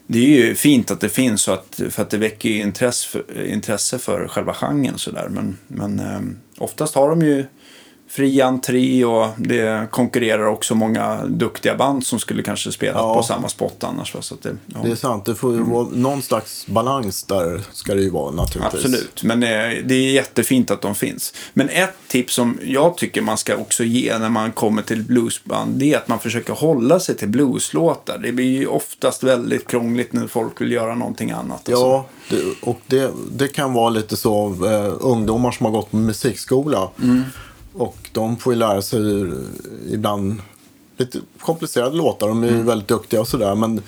Det 0.07 0.19
är 0.19 0.45
ju 0.47 0.55
fint 0.55 0.91
att 0.91 1.01
det 1.01 1.09
finns 1.09 1.41
så 1.41 1.51
att, 1.51 1.81
för 1.89 2.01
att 2.01 2.09
det 2.09 2.17
väcker 2.17 2.49
ju 2.49 2.61
intresse 2.61 3.07
för, 3.09 3.45
intresse 3.45 3.99
för 3.99 4.27
själva 4.27 4.53
genren 4.53 4.97
sådär. 4.97 5.27
Men, 5.29 5.57
men 5.67 5.99
eh, 5.99 6.21
oftast 6.57 6.95
har 6.95 7.09
de 7.09 7.21
ju 7.21 7.45
fri 8.15 8.41
entré 8.41 9.05
och 9.05 9.27
det 9.37 9.87
konkurrerar 9.91 10.45
också 10.45 10.75
många 10.75 11.25
duktiga 11.25 11.75
band 11.75 12.05
som 12.05 12.19
skulle 12.19 12.43
kanske 12.43 12.71
spela 12.71 12.99
Ja. 12.99 13.15
på 13.15 13.23
samma 13.23 13.49
spot 13.49 13.83
annars. 13.83 14.15
va, 14.15 14.21
Så 14.21 14.35
det, 14.41 14.55
ja. 14.67 14.79
Det 14.83 14.91
är 14.91 14.95
sant, 14.95 15.25
det 15.25 15.35
får 15.35 15.53
ju 15.53 15.61
vara 15.63 15.87
någon 15.91 16.21
slags 16.21 16.67
balans 16.67 17.23
där 17.23 17.61
ska 17.71 17.93
det 17.95 18.01
ju 18.01 18.09
vara 18.09 18.31
naturligtvis. 18.31 18.85
Absolut, 18.85 19.23
men 19.23 19.43
eh, 19.43 19.49
det 19.85 19.95
är 19.95 20.11
jättefint 20.11 20.71
att 20.71 20.81
de 20.81 20.95
finns. 20.95 21.33
Men 21.53 21.69
ett 21.69 21.93
tips 22.07 22.33
som 22.33 22.59
jag 22.63 22.97
tycker 22.97 23.21
man 23.21 23.37
ska 23.37 23.55
också 23.57 23.83
ge 23.83 24.17
när 24.17 24.29
man 24.29 24.51
kommer 24.51 24.81
till 24.81 25.03
bluesband, 25.03 25.71
det 25.75 25.93
är 25.93 25.97
att 25.97 26.07
man 26.07 26.19
försöker 26.19 26.53
hålla 26.53 26.99
sig 26.99 27.15
till 27.17 27.29
blueslåtar. 27.29 28.17
Det 28.17 28.31
blir 28.31 28.45
ju 28.59 28.67
oftast 28.67 29.23
väldigt 29.23 29.67
krångligt 29.67 30.13
när 30.13 30.27
folk 30.27 30.61
vill 30.61 30.71
göra 30.71 30.95
någonting 30.95 31.31
annat. 31.31 31.51
alltså. 31.51 31.71
Ja, 31.71 32.05
det, 32.29 32.41
och 32.61 32.79
det, 32.87 33.11
det 33.31 33.47
kan 33.47 33.73
vara 33.73 33.89
lite 33.89 34.17
så 34.17 34.47
eh, 34.65 34.93
ungdomar 34.99 35.51
som 35.51 35.65
har 35.65 35.71
gått 35.73 35.91
på 35.91 35.97
musikskola. 35.97 36.89
Mm. 37.03 37.23
Och 37.77 37.97
de 38.11 38.37
får 38.37 38.53
ju 38.53 38.59
lära 38.59 38.81
sig 38.81 38.99
ibland 39.91 40.41
lite 40.97 41.19
komplicerade 41.41 41.95
låtar. 41.97 42.27
De 42.27 42.43
är 42.43 42.47
Mm. 42.47 42.59
ju 42.59 42.65
väldigt 42.65 42.87
duktiga 42.87 43.21
och 43.21 43.27
sådär. 43.27 43.55
Men 43.55 43.81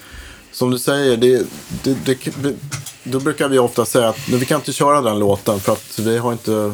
som 0.51 0.71
du 0.71 0.79
säger, 0.79 1.17
det, 1.17 1.45
det, 1.83 1.97
det, 2.05 2.55
då 3.03 3.19
brukar 3.19 3.47
vi 3.49 3.59
ofta 3.59 3.85
säga 3.85 4.09
att 4.09 4.17
"Men 4.29 4.39
vi 4.39 4.45
kan 4.45 4.59
inte 4.59 4.73
köra 4.73 5.01
den 5.01 5.19
låten 5.19 5.59
för 5.59 5.71
att 5.73 5.99
vi 5.99 6.17
har 6.17 6.31
inte... 6.31 6.73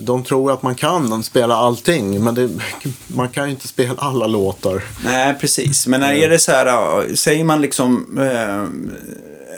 De 0.00 0.24
tror 0.24 0.52
att 0.52 0.62
man 0.62 0.74
kan 0.74 1.22
spela 1.22 1.54
allting, 1.56 2.24
men 2.24 2.34
det, 2.34 2.50
man 3.06 3.28
kan 3.28 3.44
ju 3.44 3.50
inte 3.50 3.68
spela 3.68 3.94
alla 3.96 4.26
låtar. 4.26 4.82
Nej, 5.04 5.34
precis. 5.40 5.86
Men 5.86 6.00
när 6.00 6.12
är 6.12 6.28
det 6.28 6.38
så 6.38 6.52
här, 6.52 7.14
säger 7.14 7.44
man 7.44 7.60
liksom 7.60 8.18
eh, 8.18 8.62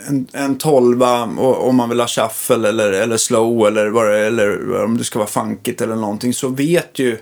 en, 0.07 0.27
en 0.33 0.57
tolva 0.57 1.23
om 1.39 1.75
man 1.75 1.89
vill 1.89 1.99
ha 1.99 2.07
shuffle 2.07 2.69
eller, 2.69 2.91
eller 2.91 3.17
slow 3.17 3.67
eller, 3.67 3.87
vad 3.87 4.15
eller 4.15 4.83
om 4.83 4.97
det 4.97 5.03
ska 5.03 5.19
vara 5.19 5.29
funkigt 5.29 5.81
eller 5.81 5.95
någonting 5.95 6.33
så 6.33 6.47
vet 6.47 6.99
ju 6.99 7.17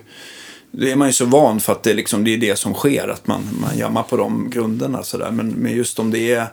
det 0.70 0.92
är 0.92 0.96
man 0.96 1.08
ju 1.08 1.12
så 1.12 1.24
van 1.24 1.60
för 1.60 1.72
att 1.72 1.82
det, 1.82 1.94
liksom, 1.94 2.24
det 2.24 2.34
är 2.34 2.38
det 2.38 2.56
som 2.56 2.74
sker, 2.74 3.08
att 3.08 3.26
man, 3.26 3.42
man 3.60 3.78
jammar 3.78 4.02
på 4.02 4.16
de 4.16 4.50
grunderna. 4.50 5.02
Så 5.02 5.18
där. 5.18 5.30
Men, 5.30 5.48
men 5.48 5.72
just 5.72 5.98
om 5.98 6.10
det 6.10 6.34
är, 6.34 6.46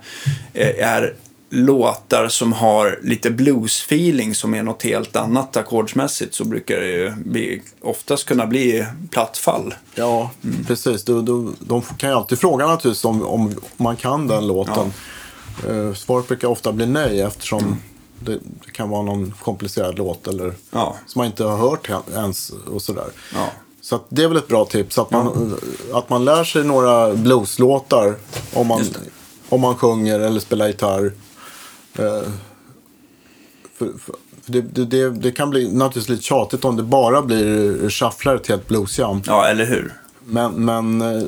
är 0.79 1.15
låtar 1.49 2.27
som 2.27 2.53
har 2.53 2.99
lite 3.03 3.29
blues-feeling 3.29 4.33
som 4.33 4.53
är 4.53 4.63
något 4.63 4.83
helt 4.83 5.15
annat 5.15 5.57
ackordsmässigt 5.57 6.33
så 6.33 6.45
brukar 6.45 6.79
det 6.79 6.91
ju 6.91 7.11
bli, 7.11 7.61
oftast 7.81 8.25
kunna 8.25 8.47
bli 8.47 8.85
platt 9.11 9.37
fall. 9.37 9.73
Ja, 9.95 10.31
mm. 10.43 10.65
precis. 10.65 11.03
Du, 11.03 11.21
du, 11.21 11.53
de 11.59 11.81
kan 11.81 12.09
ju 12.09 12.15
alltid 12.15 12.39
fråga 12.39 12.67
naturligtvis 12.67 13.05
om, 13.05 13.25
om 13.25 13.55
man 13.77 13.95
kan 13.95 14.27
den 14.27 14.47
låten. 14.47 14.73
Ja. 14.75 14.91
Svaret 15.95 16.27
brukar 16.27 16.47
ofta 16.47 16.71
bli 16.71 16.85
nej 16.85 17.21
eftersom 17.21 17.81
det, 18.19 18.39
det, 18.65 18.71
kan 18.71 18.89
vara 18.89 19.01
någon 19.01 19.33
komplicerad 19.43 19.97
låt 19.97 20.27
eller 20.27 20.53
ja. 20.71 20.95
som 21.07 21.19
man 21.19 21.27
inte 21.27 21.43
har 21.43 21.57
hört 21.57 21.89
ens 22.13 22.49
och 22.49 22.81
sådär. 22.81 23.07
Ja. 23.33 23.49
Så 23.81 23.99
det 24.09 24.23
är 24.23 24.27
väl 24.27 24.37
ett 24.37 24.47
bra 24.47 24.65
tips 24.65 24.97
att 24.97 25.11
man, 25.11 25.57
ja. 25.91 25.97
att 25.97 26.09
man 26.09 26.25
lär 26.25 26.43
sig 26.43 26.63
några 26.63 27.13
blueslåtar 27.13 28.15
om 28.53 28.67
man, 28.67 28.81
om 29.49 29.61
man 29.61 29.75
sjunger 29.75 30.19
eller 30.19 30.39
spelar 30.39 30.67
gitarr. 30.67 31.13
Eh, 31.97 32.21
för, 33.77 33.91
för 33.99 34.15
det, 34.45 34.61
det, 34.61 35.09
det, 35.09 35.31
kan 35.31 35.49
bli 35.49 35.71
naturligtvis 35.71 36.09
lite 36.09 36.23
tjatigt 36.23 36.65
om 36.65 36.75
det 36.75 36.83
bara 36.83 37.21
blir 37.21 37.89
shufflar 37.89 38.35
ett 38.35 38.47
helt 38.47 38.67
bluesjam. 38.67 39.21
Ja, 39.25 39.47
eller 39.47 39.65
hur? 39.65 39.93
Men, 40.25 40.65
men 40.65 41.01
eh, 41.01 41.23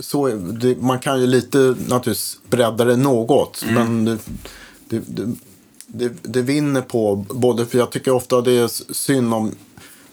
så, 0.00 0.28
det, 0.28 0.82
man 0.82 0.98
kan 0.98 1.20
ju 1.20 1.26
lite 1.26 1.58
naturligtvis 1.58 2.38
bredda 2.50 2.84
det 2.84 2.96
något. 2.96 3.64
Mm. 3.68 3.74
Men 3.74 4.18
det, 4.88 5.02
det, 5.86 6.12
det, 6.22 6.42
vinner 6.42 6.80
på 6.80 7.16
både, 7.16 7.66
för 7.66 7.78
jag 7.78 7.90
tycker 7.90 8.10
ofta 8.10 8.40
det 8.40 8.52
är 8.52 8.92
synd 8.92 9.34
om 9.34 9.52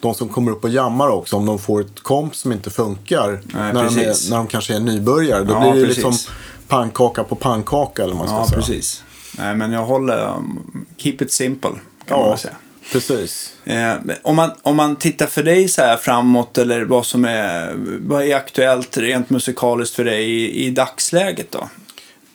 de 0.00 0.14
som 0.14 0.28
kommer 0.28 0.52
upp 0.52 0.64
och 0.64 0.70
jammar 0.70 1.08
också. 1.08 1.36
Om 1.36 1.46
de 1.46 1.58
får 1.58 1.80
ett 1.80 2.00
komp 2.00 2.36
som 2.36 2.52
inte 2.52 2.70
funkar 2.70 3.40
Nej, 3.44 3.72
när, 3.72 3.84
de 3.84 3.98
är, 4.00 4.30
när 4.30 4.36
de 4.36 4.46
kanske 4.46 4.76
är 4.76 4.80
nybörjare. 4.80 5.44
Då 5.44 5.52
ja, 5.52 5.60
blir 5.60 5.80
det 5.80 5.86
precis. 5.86 6.04
liksom 6.04 6.34
pannkaka 6.68 7.24
på 7.24 7.34
pannkaka 7.34 8.04
eller 8.04 8.14
man 8.14 8.26
ska 8.26 8.36
ja, 8.36 8.46
säga. 8.46 8.58
precis. 8.58 9.02
Nej, 9.38 9.56
men 9.56 9.72
jag 9.72 9.84
håller... 9.84 10.36
Um, 10.36 10.86
keep 10.96 11.16
it 11.20 11.32
simple, 11.32 11.70
kan 12.06 12.20
ja, 12.20 12.28
man 12.28 12.38
säga. 12.38 12.56
Precis. 12.92 13.52
Eh, 13.64 13.94
om, 14.22 14.36
man, 14.36 14.50
om 14.62 14.76
man 14.76 14.96
tittar 14.96 15.26
för 15.26 15.42
dig 15.42 15.68
så 15.68 15.82
här 15.82 15.96
framåt 15.96 16.58
eller 16.58 16.84
vad 16.84 17.06
som 17.06 17.24
är, 17.24 17.74
vad 18.00 18.22
är 18.22 18.36
aktuellt 18.36 18.96
rent 18.96 19.30
musikaliskt 19.30 19.96
för 19.96 20.04
dig 20.04 20.30
i, 20.30 20.66
i 20.66 20.70
dagsläget 20.70 21.50
då? 21.50 21.68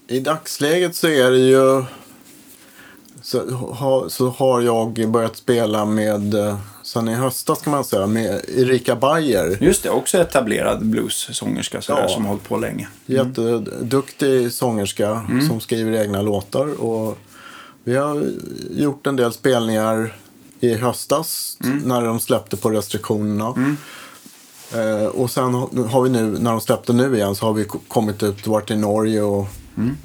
I 0.07 0.19
dagsläget 0.19 0.95
så 0.95 1.07
är 1.07 1.31
det 1.31 1.37
ju 1.37 1.83
så, 3.21 3.49
ha, 3.55 4.09
så 4.09 4.29
har 4.29 4.61
jag 4.61 5.09
börjat 5.09 5.37
spela 5.37 5.85
med 5.85 6.33
eh, 6.33 6.59
sen 6.83 7.07
i 7.07 7.13
höstas 7.13 7.61
kan 7.61 7.71
man 7.71 7.83
säga 7.83 8.07
med 8.07 8.41
Erika 8.57 8.95
Bayer. 8.95 9.57
Just 9.61 9.83
det, 9.83 9.89
också 9.89 10.17
etablerad 10.17 10.85
bluessångerska 10.85 11.81
ja. 11.87 12.07
som 12.07 12.25
har 12.25 12.29
hållit 12.29 12.47
på 12.47 12.57
länge. 12.57 12.87
Mm. 13.07 13.27
Jätteduktig 13.27 14.51
sångerska 14.51 15.09
mm. 15.29 15.47
som 15.47 15.59
skriver 15.59 16.01
egna 16.01 16.21
låtar. 16.21 16.81
Och 16.81 17.17
vi 17.83 17.95
har 17.95 18.31
gjort 18.71 19.07
en 19.07 19.15
del 19.15 19.33
spelningar 19.33 20.15
i 20.59 20.73
höstas 20.73 21.57
mm. 21.63 21.77
när 21.77 22.01
de 22.01 22.19
släppte 22.19 22.57
på 22.57 22.69
restriktionerna. 22.69 23.53
Mm. 23.57 23.77
Eh, 24.75 25.05
och 25.05 25.31
sen 25.31 25.53
har 25.89 26.01
vi 26.01 26.09
nu, 26.09 26.25
när 26.39 26.51
de 26.51 26.61
släppte 26.61 26.93
nu 26.93 27.15
igen, 27.15 27.35
så 27.35 27.45
har 27.45 27.53
vi 27.53 27.65
kommit 27.87 28.23
ut 28.23 28.47
och 28.47 28.53
varit 28.53 28.71
i 28.71 28.75
Norge 28.75 29.21
och, 29.21 29.47
mm. 29.77 29.97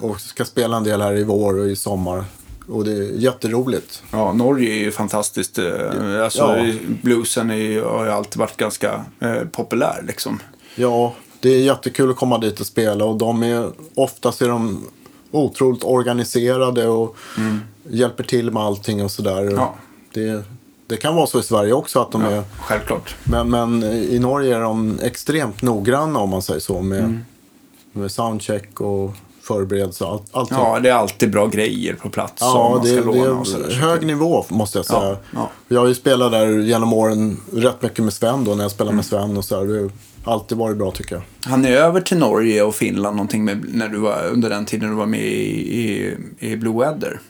och 0.00 0.20
ska 0.20 0.44
spela 0.44 0.76
en 0.76 0.84
del 0.84 1.00
här 1.00 1.16
i 1.16 1.24
vår 1.24 1.58
och 1.58 1.66
i 1.66 1.76
sommar. 1.76 2.24
Och 2.68 2.84
det 2.84 2.92
är 2.92 3.12
jätteroligt. 3.12 4.02
Ja, 4.10 4.32
Norge 4.32 4.70
är 4.70 4.78
ju 4.78 4.90
fantastiskt. 4.90 5.58
Eh, 5.58 6.24
alltså, 6.24 6.56
ja. 6.56 6.72
Bluesen 7.02 7.50
är, 7.50 7.82
har 7.82 8.04
ju 8.04 8.10
alltid 8.10 8.38
varit 8.38 8.56
ganska 8.56 9.04
eh, 9.20 9.44
populär 9.52 10.04
liksom. 10.06 10.40
Ja, 10.74 11.14
det 11.40 11.48
är 11.48 11.58
jättekul 11.58 12.10
att 12.10 12.16
komma 12.16 12.38
dit 12.38 12.60
och 12.60 12.66
spela. 12.66 13.04
Och 13.04 13.16
de 13.16 13.42
är, 13.42 13.70
oftast 13.94 14.42
är 14.42 14.48
de 14.48 14.86
otroligt 15.30 15.84
organiserade 15.84 16.88
och 16.88 17.16
mm. 17.38 17.60
hjälper 17.88 18.24
till 18.24 18.50
med 18.50 18.62
allting 18.62 19.04
och 19.04 19.10
sådär. 19.10 19.52
Ja. 19.56 19.74
Det, 20.14 20.44
det 20.86 20.96
kan 20.96 21.14
vara 21.14 21.26
så 21.26 21.40
i 21.40 21.42
Sverige 21.42 21.72
också 21.72 22.00
att 22.00 22.12
de 22.12 22.22
ja, 22.22 22.30
är... 22.30 22.42
Självklart. 22.60 23.16
Men, 23.24 23.50
men 23.50 23.82
i 23.82 24.18
Norge 24.18 24.56
är 24.56 24.60
de 24.60 24.98
extremt 25.02 25.62
noggranna 25.62 26.18
om 26.18 26.30
man 26.30 26.42
säger 26.42 26.60
så. 26.60 26.82
Med, 26.82 26.98
mm. 26.98 27.24
med 27.92 28.10
soundcheck 28.10 28.80
och 28.80 29.12
förberedelse. 29.42 30.04
Allt, 30.04 30.22
allting. 30.32 30.58
Ja, 30.58 30.78
det 30.82 30.88
är 30.88 30.94
alltid 30.94 31.30
bra 31.30 31.46
grejer 31.46 31.94
på 31.94 32.10
plats. 32.10 32.34
Ja, 32.40 32.80
det, 32.84 32.90
det 32.90 32.96
är 32.96 33.80
hög 33.80 34.06
nivå 34.06 34.44
måste 34.48 34.78
jag 34.78 34.86
säga. 34.86 35.00
Ja, 35.00 35.18
ja. 35.30 35.50
Jag 35.68 35.80
har 35.80 35.88
ju 35.88 35.94
spelat 35.94 36.32
där 36.32 36.58
genom 36.58 36.92
åren 36.92 37.40
rätt 37.52 37.82
mycket 37.82 38.04
med 38.04 38.12
Sven 38.12 38.44
då, 38.44 38.54
när 38.54 38.64
jag 38.64 38.70
spelade 38.70 38.90
mm. 38.90 38.96
med 38.96 39.04
Sven. 39.04 39.36
Och 39.36 39.44
så 39.44 39.58
här. 39.58 39.66
Det 39.66 39.90
har 40.24 40.32
alltid 40.32 40.58
varit 40.58 40.76
bra 40.76 40.90
tycker 40.90 41.14
jag. 41.14 41.22
Han 41.50 41.64
är 41.64 41.70
över 41.70 42.00
till 42.00 42.18
Norge 42.18 42.62
och 42.62 42.74
Finland 42.74 43.16
någonting 43.16 43.44
med, 43.44 43.74
när 43.74 43.88
du 43.88 43.98
var, 43.98 44.28
under 44.32 44.50
den 44.50 44.66
tiden 44.66 44.90
du 44.90 44.96
var 44.96 45.06
med 45.06 45.20
i, 45.20 45.80
i, 45.80 46.16
i 46.38 46.56
Blue 46.56 46.78
Weather? 46.78 47.20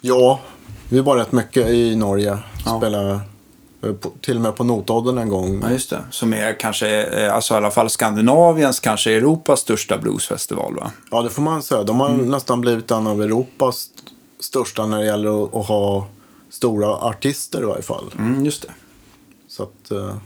Ja, 0.00 0.40
vi 0.88 1.00
var 1.00 1.16
rätt 1.16 1.32
mycket 1.32 1.68
i 1.68 1.96
Norge. 1.96 2.38
Ja. 2.64 2.78
Spelade 2.78 3.20
Eh, 3.86 3.94
till 4.20 4.36
och 4.36 4.42
med 4.42 4.56
på 4.56 4.64
Notodden 4.64 5.18
en 5.18 5.28
gång. 5.28 5.60
Ja, 5.62 5.70
just 5.70 5.90
det. 5.90 6.04
Som 6.10 6.32
är 6.32 6.60
kanske, 6.60 7.04
eh, 7.04 7.34
alltså 7.34 7.54
i 7.54 7.56
alla 7.56 7.70
fall 7.70 7.90
Skandinaviens, 7.90 8.80
kanske 8.80 9.12
Europas 9.12 9.60
största 9.60 9.98
bluesfestival 9.98 10.74
va? 10.74 10.90
Ja, 11.10 11.22
det 11.22 11.30
får 11.30 11.42
man 11.42 11.62
säga. 11.62 11.82
De 11.82 12.00
har 12.00 12.08
mm. 12.08 12.30
nästan 12.30 12.60
blivit 12.60 12.90
en 12.90 13.06
av 13.06 13.22
Europas 13.22 13.86
största 14.40 14.86
när 14.86 14.98
det 14.98 15.06
gäller 15.06 15.60
att, 15.60 15.66
ha 15.66 16.06
stora 16.50 16.88
artister 16.88 17.62
i 17.62 17.64
varje 17.64 17.82
fall. 17.82 18.14
Mm, 18.18 18.44
just 18.44 18.62
det. 18.62 18.72
Så 19.48 19.62
att 19.62 19.90
eh, 19.90 20.16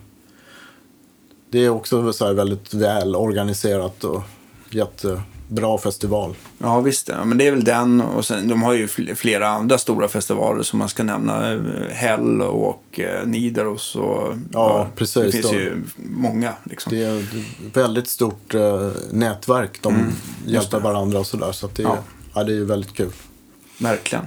det 1.50 1.64
är 1.64 1.68
också 1.68 2.12
så 2.12 2.32
väldigt 2.32 2.74
väl 2.74 3.16
organiserat 3.16 4.04
och 4.04 4.22
jätte 4.70 5.22
bra 5.50 5.78
festival. 5.78 6.34
Ja 6.58 6.80
visst, 6.80 7.08
ja, 7.08 7.24
men 7.24 7.38
det 7.38 7.46
är 7.46 7.50
väl 7.50 7.64
den 7.64 8.00
och 8.00 8.24
sen, 8.24 8.48
de 8.48 8.62
har 8.62 8.72
ju 8.72 8.88
flera 9.14 9.48
andra 9.48 9.78
stora 9.78 10.08
festivaler 10.08 10.62
som 10.62 10.78
man 10.78 10.88
ska 10.88 11.02
nämna. 11.02 11.52
Eh, 11.52 11.60
Hell 11.90 12.42
och 12.42 13.00
eh, 13.00 13.26
Nidaros 13.26 13.96
och 13.96 14.04
ja, 14.06 14.34
ja, 14.52 14.88
precis. 14.96 15.22
Det 15.22 15.32
finns 15.32 15.50
då. 15.50 15.54
ju 15.54 15.82
många. 15.96 16.52
Liksom. 16.64 16.92
Det 16.92 17.04
är 17.04 17.18
ett 17.18 17.76
väldigt 17.76 18.08
stort 18.08 18.54
eh, 18.54 18.90
nätverk. 19.12 19.82
De 19.82 19.94
mm, 19.94 20.12
hjälper 20.46 20.80
varandra 20.80 21.18
och 21.18 21.26
sådär. 21.26 21.52
Så, 21.52 21.68
det, 21.74 21.82
ja. 21.82 21.98
ja, 22.34 22.44
det 22.44 22.52
är 22.52 22.56
ju 22.56 22.64
väldigt 22.64 22.94
kul. 22.94 23.12
Verkligen. 23.78 24.24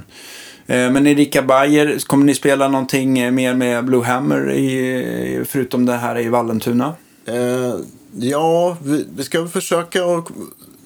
Eh, 0.68 0.92
men 0.92 1.08
Erika 1.08 1.42
Bayer, 1.42 2.08
kommer 2.08 2.26
ni 2.26 2.36
spela 2.36 2.68
någonting 2.68 3.36
mer 3.36 3.54
med 3.54 3.86
Blue 3.86 4.04
Hammer 4.04 4.52
i, 4.52 5.44
förutom 5.46 5.86
det 5.86 5.94
här 5.94 6.20
i 6.20 6.30
Vallentuna? 6.30 6.94
Eh, 7.26 7.76
ja, 8.16 8.78
vi, 8.84 9.06
vi 9.16 9.24
ska 9.24 9.48
försöka 9.48 10.00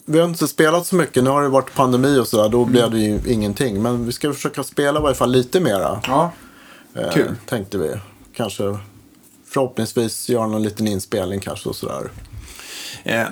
vi 0.10 0.20
har 0.20 0.28
inte 0.28 0.48
spelat 0.48 0.86
så 0.86 0.96
mycket. 0.96 1.24
Nu 1.24 1.30
har 1.30 1.42
det 1.42 1.50
varit 1.50 1.74
pandemi 1.74 2.20
och 2.20 2.28
sådär. 2.28 2.50
Då 2.50 2.62
mm. 2.62 2.72
blev 2.72 2.92
det 2.92 3.00
ju 3.00 3.20
ingenting. 3.28 3.82
Men 3.82 4.06
vi 4.06 4.12
ska 4.12 4.34
försöka 4.34 4.64
spela 4.64 5.00
i 5.00 5.02
varje 5.02 5.16
fall 5.16 5.32
lite 5.32 5.60
mera. 5.60 6.02
Ja, 6.08 6.32
eh, 6.94 7.12
kul. 7.12 7.36
tänkte 7.46 7.78
vi. 7.78 7.94
Kanske 8.34 8.78
förhoppningsvis 9.48 10.30
göra 10.30 10.48
någon 10.48 10.64
liten 10.64 10.88
inspelning 10.88 11.40
kanske 11.40 11.70
och 11.70 11.76
sådär. 11.76 12.10
Eh, 13.04 13.28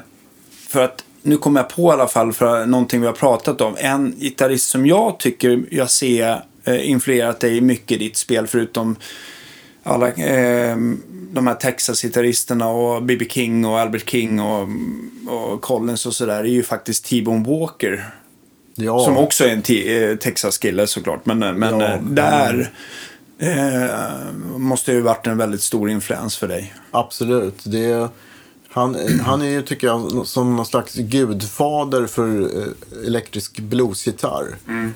för 0.68 0.84
att 0.84 1.04
nu 1.22 1.38
kommer 1.38 1.60
jag 1.60 1.70
på 1.70 1.90
i 1.90 1.94
alla 1.94 2.08
fall 2.08 2.34
för 2.34 2.66
någonting 2.66 3.02
vi 3.02 3.08
har 3.08 3.14
pratat 3.14 3.62
om. 3.62 3.76
En 3.80 4.16
gitarrist 4.20 4.70
som 4.70 4.86
jag 4.86 5.20
tycker 5.20 5.64
jag 5.72 5.90
ser 5.90 6.44
eh, 6.64 6.90
influerat 6.90 7.40
dig 7.40 7.62
mycket 7.62 7.92
i 7.92 7.98
ditt 7.98 8.18
spel 8.18 8.48
förutom 8.48 8.96
alla 9.86 10.08
eh, 10.08 10.78
de 11.32 11.48
här 11.48 11.56
Texas-gitarristerna 11.56 12.68
och 12.68 13.04
B.B. 13.04 13.26
King 13.30 13.66
och 13.66 13.80
Albert 13.80 14.10
King 14.10 14.40
och, 14.40 14.68
och 15.28 15.62
Collins 15.62 16.06
och 16.06 16.14
sådär 16.14 16.40
är 16.40 16.44
ju 16.44 16.64
faktiskt 16.64 17.06
T-Bone 17.06 17.50
Walker. 17.50 18.10
Ja. 18.76 19.06
Som 19.06 19.18
också 19.18 19.44
är 19.44 19.50
en 19.50 20.12
eh, 20.12 20.18
Texas-kille 20.18 20.88
såklart. 20.88 21.26
Men, 21.26 21.40
men 21.40 21.80
ja, 21.80 21.98
där 22.02 22.72
eh, 23.40 24.34
måste 24.58 24.92
ju 24.92 25.02
varit 25.02 25.28
en 25.28 25.38
väldigt 25.38 25.62
stor 25.62 25.90
influens 25.90 26.38
för 26.38 26.48
dig. 26.48 26.74
Absolut. 26.92 27.64
Det 27.64 28.10
han, 28.70 29.20
han 29.20 29.42
är 29.42 29.50
ju, 29.50 29.62
tycker 29.62 29.88
jag, 29.88 30.28
som 30.28 30.56
någon 30.56 30.66
slags 30.66 30.96
gudfader 30.96 32.08
för 32.08 32.42
eh, 32.42 33.08
elektrisk 33.08 33.60
bluesgitarr. 33.60 34.56
Mm. 34.68 34.94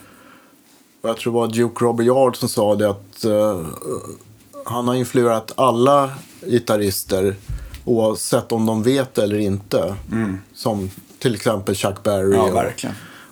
Jag 1.01 1.17
tror 1.17 1.33
det 1.33 1.39
var 1.39 1.47
Duke 1.47 1.85
Robert 1.85 2.05
Yard 2.05 2.37
som 2.37 2.49
sa 2.49 2.75
det 2.75 2.89
att 2.89 3.25
uh, 3.25 3.67
han 4.65 4.87
har 4.87 4.95
influerat 4.95 5.51
alla 5.55 6.11
gitarrister 6.41 7.35
oavsett 7.85 8.51
om 8.51 8.65
de 8.65 8.83
vet 8.83 9.17
eller 9.17 9.37
inte. 9.37 9.95
Mm. 10.11 10.37
Som 10.53 10.91
till 11.19 11.35
exempel 11.35 11.75
Chuck 11.75 12.03
Berry 12.03 12.35
ja, 12.35 12.65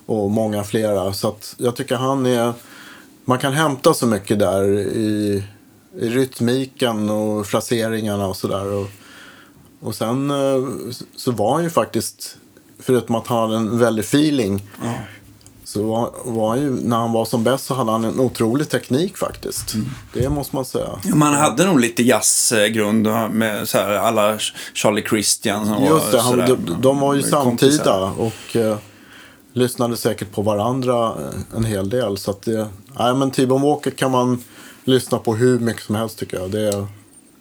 och, 0.06 0.24
och, 0.24 0.32
många 0.32 0.64
flera. 0.64 1.14
Så 1.14 1.36
jag 1.58 1.76
tycker 1.76 1.96
han 1.96 2.26
är... 2.26 2.54
Man 3.26 3.40
kan 3.40 3.54
hämta 3.54 3.94
så 3.94 4.06
mycket 4.06 4.40
där 4.40 4.64
i, 4.80 5.44
i 6.00 6.10
rytmiken 6.10 7.10
och 7.10 7.46
fraseringarna 7.46 8.28
och 8.28 8.36
sådär. 8.36 8.74
Och, 8.74 8.88
och 9.80 9.96
sen 9.96 10.32
eh, 10.32 10.68
så 11.16 11.32
var 11.32 11.54
han 11.54 11.64
ju 11.64 11.70
faktiskt, 11.70 12.38
förutom 12.80 13.16
att 13.16 13.28
han 13.28 13.40
hade 13.40 13.56
en 13.56 13.80
väldig 13.80 14.04
feeling, 14.04 14.64
mm. 14.84 14.96
Så 15.68 15.84
var, 15.84 16.12
var 16.24 16.56
ju, 16.56 16.70
när 16.70 16.98
han 16.98 17.12
var 17.12 17.26
som 17.26 17.44
bäst 17.44 17.66
så 17.66 17.74
hade 17.74 17.92
han 17.92 18.06
en 18.06 18.20
otrolig 18.20 18.70
teknik 18.70 19.18
faktiskt. 19.18 19.74
Mm. 19.74 19.90
Det 20.14 20.30
måste 20.30 20.56
man 20.56 20.66
säga. 20.66 20.90
Ja, 21.04 21.16
Man 21.16 21.34
hade 21.34 21.66
nog 21.66 21.80
lite 21.80 22.04
jazzgrund 22.04 23.08
med 23.32 23.70
så 23.70 23.78
här, 23.78 23.90
alla 23.90 24.38
Charlie 24.74 25.04
Christian. 25.10 25.74
och 25.74 25.88
Just 25.88 26.12
det, 26.12 26.22
han, 26.22 26.38
de, 26.38 26.82
de 26.82 27.00
var 27.00 27.14
ju 27.14 27.24
samtida 27.24 28.02
och 28.02 28.56
eh, 28.56 28.78
lyssnade 29.54 29.98
säkert 29.98 30.32
på 30.32 30.42
varandra 30.42 31.06
eh, 31.08 31.58
en 31.58 31.66
hel 31.66 31.90
del. 31.90 32.18
Så 32.18 32.32
att 32.32 32.42
det, 32.42 32.68
nej 33.00 33.14
men 33.16 33.32
T-Bone 33.32 33.66
Walker 33.66 33.92
kan 33.92 34.12
man 34.12 34.44
lyssna 34.84 35.18
på 35.18 35.36
hur 35.36 35.60
mycket 35.60 35.84
som 35.84 35.96
helst 35.96 36.20
tycker 36.20 36.38
jag. 36.38 36.52
Det, 36.52 36.88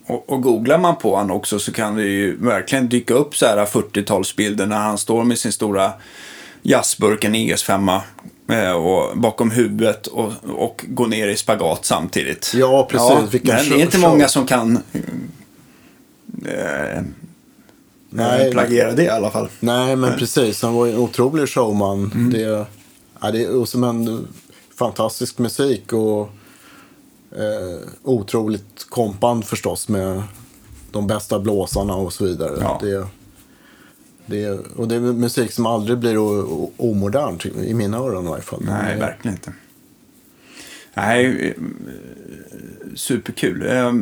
Och, 0.06 0.32
och 0.32 0.42
googlar 0.42 0.78
man 0.78 0.96
på 0.96 1.16
han 1.16 1.30
också 1.30 1.58
så 1.58 1.72
kan 1.72 1.96
det 1.96 2.02
ju 2.02 2.36
verkligen 2.36 2.88
dyka 2.88 3.14
upp 3.14 3.36
så 3.36 3.46
här 3.46 3.66
40-talsbilder 3.66 4.66
när 4.66 4.78
han 4.78 4.98
står 4.98 5.24
med 5.24 5.38
sin 5.38 5.52
stora 5.52 5.92
jazzburken 6.66 7.34
ES5 7.34 8.00
eh, 8.48 8.72
och 8.72 9.18
bakom 9.18 9.50
huvudet 9.50 10.06
och, 10.06 10.32
och 10.48 10.84
går 10.88 11.06
ner 11.06 11.28
i 11.28 11.36
spagat 11.36 11.84
samtidigt. 11.84 12.52
Ja, 12.54 12.88
precis. 12.90 13.34
Vilken 13.34 13.54
men 13.54 13.68
det 13.68 13.74
är 13.74 13.82
inte 13.84 13.98
många 13.98 14.28
som 14.28 14.46
kan 14.46 14.76
eh, 16.46 17.02
Nej, 18.10 18.52
plagiera 18.52 18.92
det 18.92 19.02
i 19.02 19.08
alla 19.08 19.30
fall. 19.30 19.48
nej 19.60 19.96
men 19.96 20.18
precis. 20.18 20.62
Han 20.62 20.74
var 20.74 20.86
en 20.86 20.96
otrolig 20.96 21.48
showman. 21.48 22.10
Mm. 22.14 22.32
Det, 22.32 22.66
ja, 23.20 23.30
det 23.30 23.42
är 23.42 23.64
som 23.64 23.84
en 23.84 24.28
fantastisk 24.78 25.38
musik 25.38 25.92
och 25.92 26.30
eh, 27.32 27.88
otroligt 28.02 28.86
kompband 28.88 29.44
förstås 29.44 29.88
med 29.88 30.22
de 30.92 31.06
bästa 31.06 31.38
blåsarna 31.38 31.94
och 31.94 32.12
så 32.12 32.24
vidare. 32.24 32.58
Ja. 32.60 32.78
Det, 32.82 33.06
det, 34.26 34.50
och 34.76 34.88
det 34.88 34.94
är 34.94 35.00
musik 35.00 35.52
som 35.52 35.66
aldrig 35.66 35.98
blir 35.98 36.16
omodern 36.76 37.38
i 37.64 37.74
mina 37.74 37.96
öron 37.96 38.26
i 38.26 38.28
varje 38.28 38.42
fall. 38.42 38.62
Nej, 38.66 38.84
Men, 38.88 38.98
verkligen 38.98 39.36
inte. 39.36 39.52
Nej, 40.94 41.48
eh, 41.48 41.62
superkul. 42.94 43.66
Eh, 43.66 43.92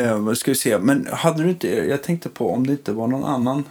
eh, 0.00 0.18
vad 0.18 0.38
ska 0.38 0.50
vi 0.50 0.54
se, 0.54 0.78
men 0.78 1.08
hade 1.12 1.42
du 1.42 1.48
inte, 1.50 1.68
jag 1.68 2.02
tänkte 2.02 2.28
på 2.28 2.52
om 2.52 2.66
det 2.66 2.72
inte 2.72 2.92
var 2.92 3.06
någon 3.06 3.24
annan 3.24 3.64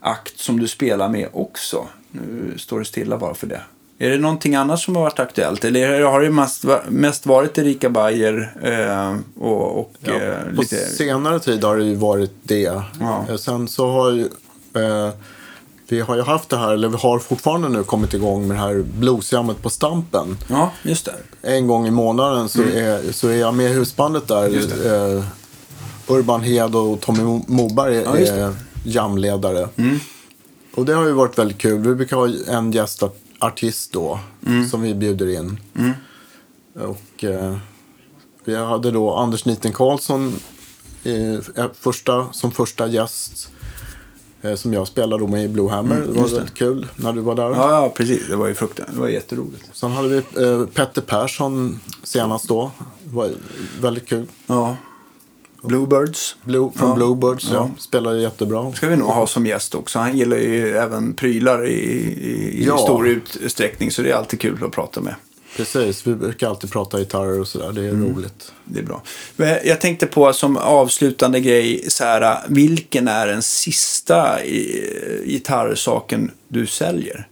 akt 0.00 0.38
som 0.38 0.60
du 0.60 0.68
spelar 0.68 1.08
med 1.08 1.28
också. 1.32 1.86
Nu 2.10 2.54
står 2.58 2.78
det 2.78 2.84
stilla 2.84 3.18
bara 3.18 3.34
för 3.34 3.46
det. 3.46 3.60
Är 3.98 4.10
det 4.10 4.18
någonting 4.18 4.54
annat 4.54 4.80
som 4.80 4.96
har 4.96 5.02
varit 5.02 5.18
aktuellt? 5.18 5.64
Eller 5.64 6.00
har 6.00 6.20
det 6.20 6.30
mest, 6.30 6.64
mest 6.88 7.26
varit 7.26 7.58
Erika 7.58 7.90
Bayer 7.90 8.52
eh, 8.62 9.16
och, 9.42 9.78
och 9.78 9.92
Ja, 10.00 10.12
eh, 10.12 10.54
på 10.56 10.62
lite... 10.62 10.76
senare 10.76 11.40
tid 11.40 11.64
har 11.64 11.76
det 11.76 11.84
ju 11.84 11.94
varit 11.94 12.32
det. 12.42 12.82
Ja. 13.00 13.26
Eh, 13.28 13.36
Sen 13.36 13.68
så 13.68 13.90
har 13.90 14.28
vi 15.88 16.00
har 16.00 16.16
ju 16.16 16.22
haft 16.22 16.48
det 16.48 16.56
här, 16.56 16.72
eller 16.72 16.88
vi 16.88 16.96
har 16.96 17.18
fortfarande 17.18 17.68
nu 17.68 17.84
kommit 17.84 18.14
igång 18.14 18.48
med 18.48 18.56
det 18.56 18.60
här 18.60 18.82
bluesjammet 18.98 19.62
på 19.62 19.70
Stampen. 19.70 20.38
Ja, 20.48 20.72
just 20.82 21.04
det. 21.04 21.14
En 21.42 21.66
gång 21.66 21.86
i 21.86 21.90
månaden 21.90 22.48
så, 22.48 22.62
är, 22.62 23.12
så 23.12 23.28
är 23.28 23.36
jag 23.36 23.54
med 23.54 23.70
i 23.70 23.74
husbandet 23.74 24.28
där. 24.28 24.46
Mm. 24.48 25.16
Eh, 25.18 25.24
Urban 26.06 26.42
Hed 26.42 26.74
och 26.76 27.00
Tommy 27.00 27.20
Mo- 27.22 27.44
Moberg 27.46 27.94
Ja, 27.96 28.18
just 28.18 28.32
det. 28.32 28.40
Mm. 28.42 28.50
är 28.52 28.56
jamledare. 28.84 29.68
Och 30.74 30.84
det 30.84 30.92
har 30.94 31.06
ju 31.06 31.12
varit 31.12 31.38
väldigt 31.38 31.58
kul. 31.58 31.78
Vi 31.88 31.94
brukar 31.94 32.16
ha 32.16 32.28
en 32.56 32.72
gästartist 32.72 33.92
då, 33.92 34.18
Mm. 34.46 34.68
som 34.68 34.82
vi 34.82 34.94
bjuder 34.94 35.28
in. 35.38 35.60
Och 36.80 37.24
eh, 37.24 37.56
vi 38.44 38.56
hade 38.56 38.90
då 38.90 39.14
Anders 39.14 39.44
Niten 39.44 39.72
Karlsson 39.72 40.34
eh, 41.04 41.66
första, 41.80 42.32
som 42.32 42.52
första 42.52 42.86
gäst. 42.86 43.48
Eh, 44.42 44.54
som 44.54 44.72
jag 44.72 44.86
spelade 44.86 45.26
med 45.26 45.44
i 45.44 45.48
Blue 45.48 45.70
Hammer. 45.70 45.94
det 45.94 46.00
var 46.00 46.06
Mm, 46.14 46.22
det. 46.24 46.34
väldigt 46.34 46.54
kul 46.54 46.86
när 46.96 47.12
du 47.12 47.20
var 47.20 47.34
där. 47.34 47.42
Ja, 47.50 47.70
ja, 47.82 47.92
precis. 47.96 48.28
Det 48.28 48.36
var 48.36 48.46
ju 48.46 48.54
fruktansvärt. 48.54 48.94
Det 48.94 49.00
var 49.00 49.08
jätteroligt. 49.08 49.64
Sen 49.72 49.90
hade 49.90 50.08
vi 50.08 50.16
eh, 50.16 50.66
Petter 50.66 51.02
Persson 51.02 51.80
senast 52.02 52.48
då. 52.48 52.70
Det 53.04 53.16
var 53.16 53.30
väldigt 53.80 54.08
kul. 54.08 54.26
Ja. 54.46 54.76
Bluebirds. 55.62 56.36
Blue, 56.44 56.70
från 56.76 56.88
Ja. 56.88 56.94
Bluebirds, 56.94 57.48
ja. 57.50 57.54
Ja. 57.54 57.70
Spelade 57.78 58.20
jättebra. 58.20 58.72
ska 58.72 58.88
vi 58.88 58.96
nog 58.96 59.08
ha 59.08 59.26
som 59.26 59.46
gäst 59.46 59.74
också. 59.74 59.98
Han 59.98 60.16
gillar 60.18 60.36
ju 60.36 60.76
även 60.76 61.14
prylar 61.14 61.66
i, 61.66 61.72
i, 61.72 62.62
i 62.62 62.64
Ja. 62.66 62.78
stor 62.78 63.08
utsträckning. 63.08 63.90
Så 63.90 64.02
det 64.02 64.10
är 64.10 64.14
alltid 64.14 64.40
kul 64.40 64.64
att 64.64 64.72
prata 64.72 65.00
med. 65.00 65.14
Precis, 65.56 66.06
vi 66.06 66.14
brukar 66.14 66.48
alltid 66.48 66.70
prata 66.72 66.98
gitarrer 66.98 67.40
och 67.40 67.48
sådär. 67.48 67.72
Det 67.72 67.80
är 67.84 67.88
Mm. 67.90 68.14
roligt. 68.14 68.52
Det 68.64 68.78
är 68.80 68.84
bra. 68.84 69.02
Jag 69.64 69.80
tänkte 69.80 70.06
på 70.06 70.32
som 70.32 70.56
avslutande 70.56 71.40
grej, 71.40 71.84
så 71.90 72.04
här, 72.04 72.38
vilken 72.48 73.08
är 73.08 73.26
den 73.26 73.42
sista 73.42 74.44
i- 74.44 75.22
gitarrsaken 75.26 76.30
du 76.48 76.66
säljer? 76.66 77.28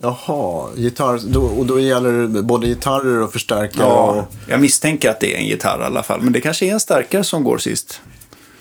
Jaha, 0.00 0.68
gitarr. 0.76 1.20
Då, 1.32 1.42
och 1.44 1.66
då 1.66 1.80
gäller 1.80 2.12
det 2.12 2.42
både 2.42 2.66
gitarrer 2.66 3.20
och 3.22 3.32
förstärkare. 3.32 3.86
Ja, 3.86 4.10
Och, 4.28 4.34
jag 4.50 4.60
misstänker 4.60 5.10
att 5.10 5.20
det 5.20 5.34
är 5.34 5.38
en 5.38 5.46
gitarr 5.46 5.80
i 5.80 5.84
alla 5.84 6.02
fall. 6.02 6.20
Men 6.22 6.32
det 6.32 6.40
kanske 6.40 6.66
är 6.66 6.72
en 6.72 6.80
starkare 6.80 7.24
som 7.24 7.44
går 7.44 7.58
sist. 7.58 8.00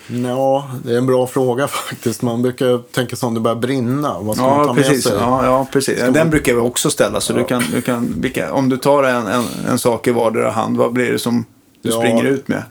Ja, 0.07 0.69
det 0.83 0.93
är 0.93 0.97
en 0.97 1.05
bra 1.05 1.27
fråga 1.27 1.67
faktiskt. 1.89 2.21
Man 2.21 2.41
brukar 2.41 2.77
tänka 2.91 3.15
sig 3.15 3.27
om 3.27 3.33
det 3.33 3.39
börjar 3.39 3.55
brinna. 3.55 4.19
Vad 4.19 4.35
ska 4.35 4.45
man 4.45 4.55
ta 4.65 4.69
Ja, 4.69 4.73
med 4.73 4.85
precis. 4.85 5.03
sig? 5.03 5.13
Ja, 5.19 5.45
ja, 5.45 5.67
precis. 5.71 6.01
man- 6.01 6.13
Den 6.13 6.29
brukar 6.29 6.53
vi 6.53 6.59
också 6.59 6.89
ställa. 6.89 7.21
Så 7.21 7.33
du 7.33 7.43
kan, 7.43 7.63
du 7.73 7.81
kan, 7.81 8.13
vilka, 8.21 8.53
om 8.53 8.69
du 8.69 8.77
tar 8.77 9.03
en, 9.03 9.27
en, 9.27 9.43
en 9.69 9.79
sak 9.79 10.07
i 10.07 10.11
vardera 10.11 10.51
hand, 10.51 10.77
vad 10.77 10.93
blir 10.93 11.11
det 11.11 11.19
som 11.19 11.45
du 11.81 11.89
Ja. 11.89 11.97
springer 11.99 12.23
ut 12.23 12.47
med? 12.47 12.63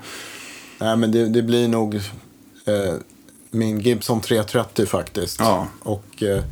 Nej, 0.79 0.97
men 0.97 1.13
det, 1.13 1.29
det 1.29 1.43
blir 1.43 1.69
nog 1.69 1.95
eh, 1.95 2.95
min 3.51 3.81
Gibson 3.81 4.21
330 4.21 4.87
faktiskt. 4.87 5.41
Ja. 5.41 5.67
Och 5.83 6.23
eh, 6.23 6.43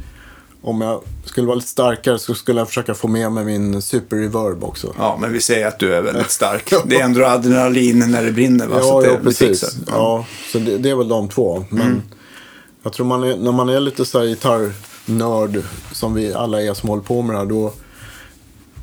om 0.63 0.81
jag 0.81 1.01
skulle 1.25 1.47
vara 1.47 1.57
lite 1.57 1.69
starkare 1.69 2.19
så 2.19 2.35
skulle 2.35 2.61
jag 2.61 2.69
försöka 2.69 2.95
få 2.95 3.09
med 3.09 3.33
mig 3.33 3.45
min 3.45 3.83
Super 3.83 4.17
Reverb 4.17 4.65
också. 4.65 4.95
Ja, 4.99 5.19
men 5.21 5.33
vi 5.33 5.41
säger 5.41 5.67
att 5.67 5.79
du 5.79 5.95
är 5.95 6.03
väldigt 6.03 6.31
stark. 6.31 6.73
Det 6.87 6.97
är 6.97 7.05
ändå 7.05 7.25
adrenalin 7.27 7.99
när 8.11 8.23
det 8.25 8.33
brinner. 8.33 8.67
Va? 8.67 8.81
så 8.81 8.87
Ja, 8.89 8.99
att 8.99 9.05
det, 9.05 9.11
ja 9.11 9.19
precis. 9.23 9.61
fixar. 9.61 9.71
Ja. 9.87 10.27
så 10.53 10.59
det, 10.59 10.79
det 10.79 10.91
är 10.91 10.95
väl 10.97 11.09
de 11.09 11.29
två. 11.29 11.65
Men 11.69 11.83
Mm. 11.87 12.03
jag 12.83 12.93
tror 12.93 13.07
man 13.07 13.23
är, 13.25 13.37
när 13.37 13.53
man 13.53 13.69
är 13.69 13.81
lite 13.81 14.05
så 14.05 14.19
här 14.19 14.27
gitarrnörd, 14.27 15.63
som 15.93 16.15
vi 16.15 16.33
alla 16.35 16.63
är 16.63 16.75
som 16.75 16.89
håller 16.89 17.03
på 17.03 17.23
med 17.23 17.35
det 17.35 17.39
här, 17.39 17.47
då, 17.47 17.73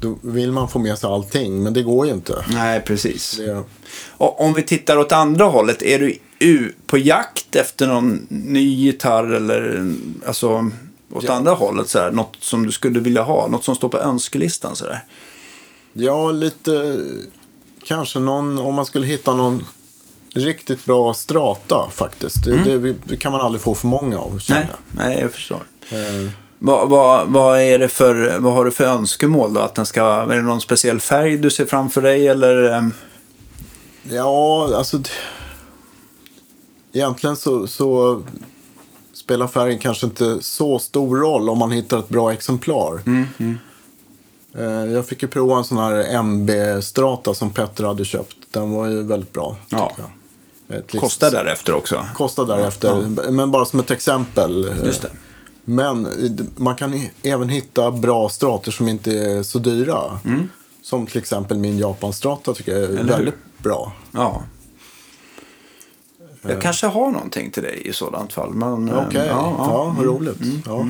då 0.01 0.17
vill 0.21 0.51
man 0.51 0.67
få 0.69 0.79
med 0.79 0.97
sig 0.97 1.09
allting. 1.09 1.63
Men 1.63 1.73
det 1.73 1.81
går 1.83 2.05
ju 2.07 2.13
inte. 2.13 2.45
Nej, 2.49 2.81
precis. 2.81 3.37
Det, 3.37 3.63
Och 4.09 4.41
om 4.41 4.53
vi 4.53 4.63
tittar 4.63 4.97
åt 4.97 5.11
andra 5.11 5.45
hållet, 5.45 5.81
är 5.81 5.99
du 5.99 6.73
på 6.87 6.97
jakt 6.97 7.55
efter 7.55 7.87
någon 7.87 8.27
ny 8.29 8.75
gitarr 8.75 9.33
eller 9.33 9.93
alltså 10.27 10.71
åt 11.13 11.23
Ja. 11.23 11.33
andra 11.33 11.51
hållet 11.53 11.89
så 11.89 11.99
här, 11.99 12.11
något 12.11 12.35
som 12.39 12.65
du 12.65 12.71
skulle 12.71 12.99
vilja 12.99 13.21
ha, 13.23 13.47
något 13.47 13.63
som 13.63 13.75
står 13.75 13.89
på 13.89 13.97
önskelistan 13.99 14.75
så 14.75 14.85
där? 14.85 15.03
ja, 15.93 16.31
lite... 16.31 16.99
Kanske 17.83 18.19
någon, 18.19 18.59
om 18.59 18.75
man 18.75 18.85
skulle 18.85 19.07
hitta 19.07 19.33
någon 19.35 19.65
riktigt 20.33 20.85
bra 20.85 21.13
strata 21.13 21.89
faktiskt. 21.93 22.43
Det, 22.45 22.77
det, 22.77 22.95
det 23.03 23.17
kan 23.17 23.31
man 23.31 23.41
aldrig 23.41 23.61
få 23.61 23.75
för 23.75 23.87
många 23.87 24.19
av, 24.19 24.39
känner 24.39 24.61
Mm. 24.61 24.71
Nej, 24.91 25.07
nej, 25.09 25.19
jag 25.21 25.31
förstår. 25.31 25.59
jag. 25.89 25.99
Eh, 25.99 26.29
Vad, 26.59 26.89
vad, 26.89 27.27
vad, 27.27 27.59
är 27.61 27.79
det 27.79 27.87
för, 27.87 28.39
vad 28.39 28.53
har 28.53 28.65
du 28.65 28.71
för 28.71 28.83
önskemål 28.85 29.53
då? 29.53 29.59
Att 29.61 29.75
den 29.75 29.85
ska, 29.85 30.01
är 30.05 30.35
det 30.35 30.41
någon 30.41 30.61
speciell 30.61 30.99
färg 30.99 31.37
du 31.37 31.49
ser 31.49 31.65
framför 31.65 32.01
dig 32.01 32.27
eller? 32.27 32.63
ehm, 32.71 32.93
Ja, 34.03 34.69
alltså... 34.75 35.01
Egentligen 36.93 37.35
så, 37.35 37.67
så 37.67 38.21
spelar 39.29 39.47
färgen 39.47 39.79
kanske 39.79 40.05
inte 40.05 40.37
så 40.41 40.79
stor 40.79 41.17
roll 41.17 41.49
om 41.49 41.57
man 41.57 41.71
hittar 41.71 41.99
ett 41.99 42.09
bra 42.09 42.33
exemplar. 42.33 43.01
Eh, 44.57 44.63
Jag 44.93 45.05
fick 45.05 45.21
ju 45.21 45.27
prova 45.27 45.57
en 45.57 45.63
sån 45.63 45.77
här 45.77 46.03
MB-strata 46.23 47.33
som 47.33 47.49
Petter 47.49 47.83
hade 47.83 48.05
köpt. 48.05 48.35
Den 48.51 48.71
var 48.71 48.87
ju 48.87 49.03
väldigt 49.03 49.33
bra. 49.33 49.55
Ja. 49.69 49.91
litet- 50.67 51.01
Kostar 51.01 51.31
därefter 51.31 51.73
också? 51.75 52.05
Kostar 52.15 52.45
därefter. 52.45 53.07
Men 53.31 53.51
bara 53.51 53.65
som 53.65 53.79
ett 53.79 53.91
exempel. 53.91 54.71
Just 54.85 55.01
det. 55.01 55.09
Men 55.65 56.07
man 56.55 56.75
kan 56.75 57.01
även 57.23 57.49
hitta 57.49 57.91
bra 57.91 58.29
strater 58.29 58.71
som 58.71 58.87
inte 58.87 59.11
är 59.11 59.43
så 59.43 59.59
dyra. 59.59 60.19
Som 60.81 61.07
till 61.07 61.17
exempel 61.17 61.57
min 61.57 61.77
Japan-strata 61.77 62.53
tycker 62.53 62.71
jag 62.71 62.83
är 62.83 63.03
väldigt 63.03 63.35
bra. 63.57 63.91
Ja. 64.11 64.43
Jag 66.41 66.61
kanske 66.61 66.87
har 66.87 67.11
någonting 67.11 67.51
till 67.51 67.63
dig 67.63 67.81
i 67.85 67.93
sådant 67.93 68.33
fall. 68.33 68.53
Men, 68.53 68.89
ehm, 68.89 69.05
Okej, 69.07 69.27
ja, 69.27 69.93
vad 69.97 70.05
roligt. 70.05 70.37
Ja. 70.65 70.87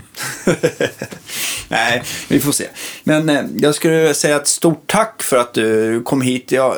Nej, 1.68 2.02
vi 2.28 2.40
får 2.40 2.52
se. 2.52 2.64
Men 3.04 3.28
eh, 3.28 3.42
jag 3.56 3.74
skulle 3.74 4.14
säga 4.14 4.36
ett 4.36 4.46
stort 4.46 4.82
tack 4.86 5.22
för 5.22 5.36
att 5.36 5.54
du 5.54 6.02
kom 6.02 6.20
hit. 6.20 6.52
Jag 6.52 6.74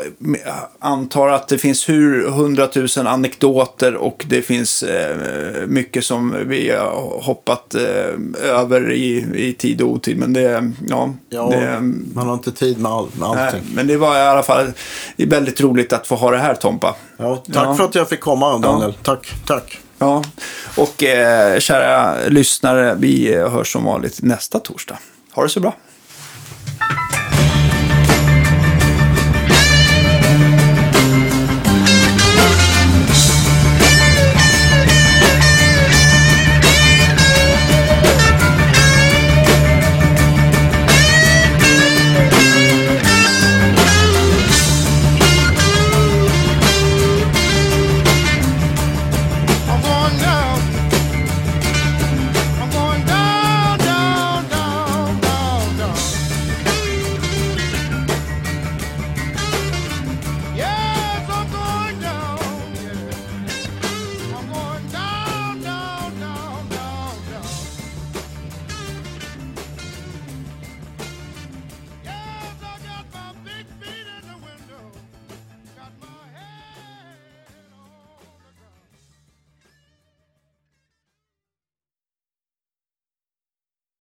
antar 0.78 1.28
att 1.28 1.49
det 1.49 1.59
finns 1.59 1.89
hur 1.89 2.28
hundratusen 2.28 3.07
anekdoter 3.07 3.95
och 3.95 4.24
det 4.28 4.43
finns 4.43 4.82
eh, 4.82 5.16
mycket 5.66 6.05
som 6.05 6.35
vi 6.47 6.70
har 6.70 7.20
hoppat 7.23 7.74
eh, 7.74 8.51
över 8.51 8.93
i, 8.93 9.27
i 9.35 9.53
tid 9.53 9.82
och 9.82 9.90
otid. 9.90 10.19
Men 10.19 10.32
det, 10.32 10.73
ja, 10.89 11.11
Ja, 11.31 11.49
det, 11.51 11.81
man 12.15 12.27
har 12.27 12.35
inte 12.35 12.53
tid 12.53 12.78
med, 12.81 12.93
all, 12.93 13.09
med 13.19 13.28
nej, 13.35 13.47
allting. 13.47 13.62
men 13.74 13.86
det 13.86 13.97
var 13.97 14.16
i 14.16 14.20
alla 14.20 14.43
fall 14.43 14.73
väldigt 15.16 15.61
roligt 15.61 15.93
att 15.93 16.07
få 16.07 16.15
ha 16.15 16.31
det 16.31 16.39
här 16.39 16.55
Tompa. 16.55 16.97
Ja, 17.16 17.36
tack 17.36 17.57
Ja. 17.66 17.74
för 17.74 17.85
att 17.85 17.95
jag 17.95 18.09
fick 18.09 18.20
komma, 18.20 18.59
Daniel. 18.59 18.95
Tack, 19.03 19.32
tack. 19.47 19.78
Ja, 19.99 20.25
och 20.77 21.05
eh, 21.05 21.59
kära 21.59 22.16
lyssnare, 22.29 22.95
vi 22.95 23.35
hörs 23.35 23.73
som 23.73 23.85
vanligt 23.85 24.23
nästa 24.23 24.59
torsdag. 24.59 24.99
Ha 25.33 25.43
det 25.43 25.49
så 25.49 25.61
bra. 25.61 25.75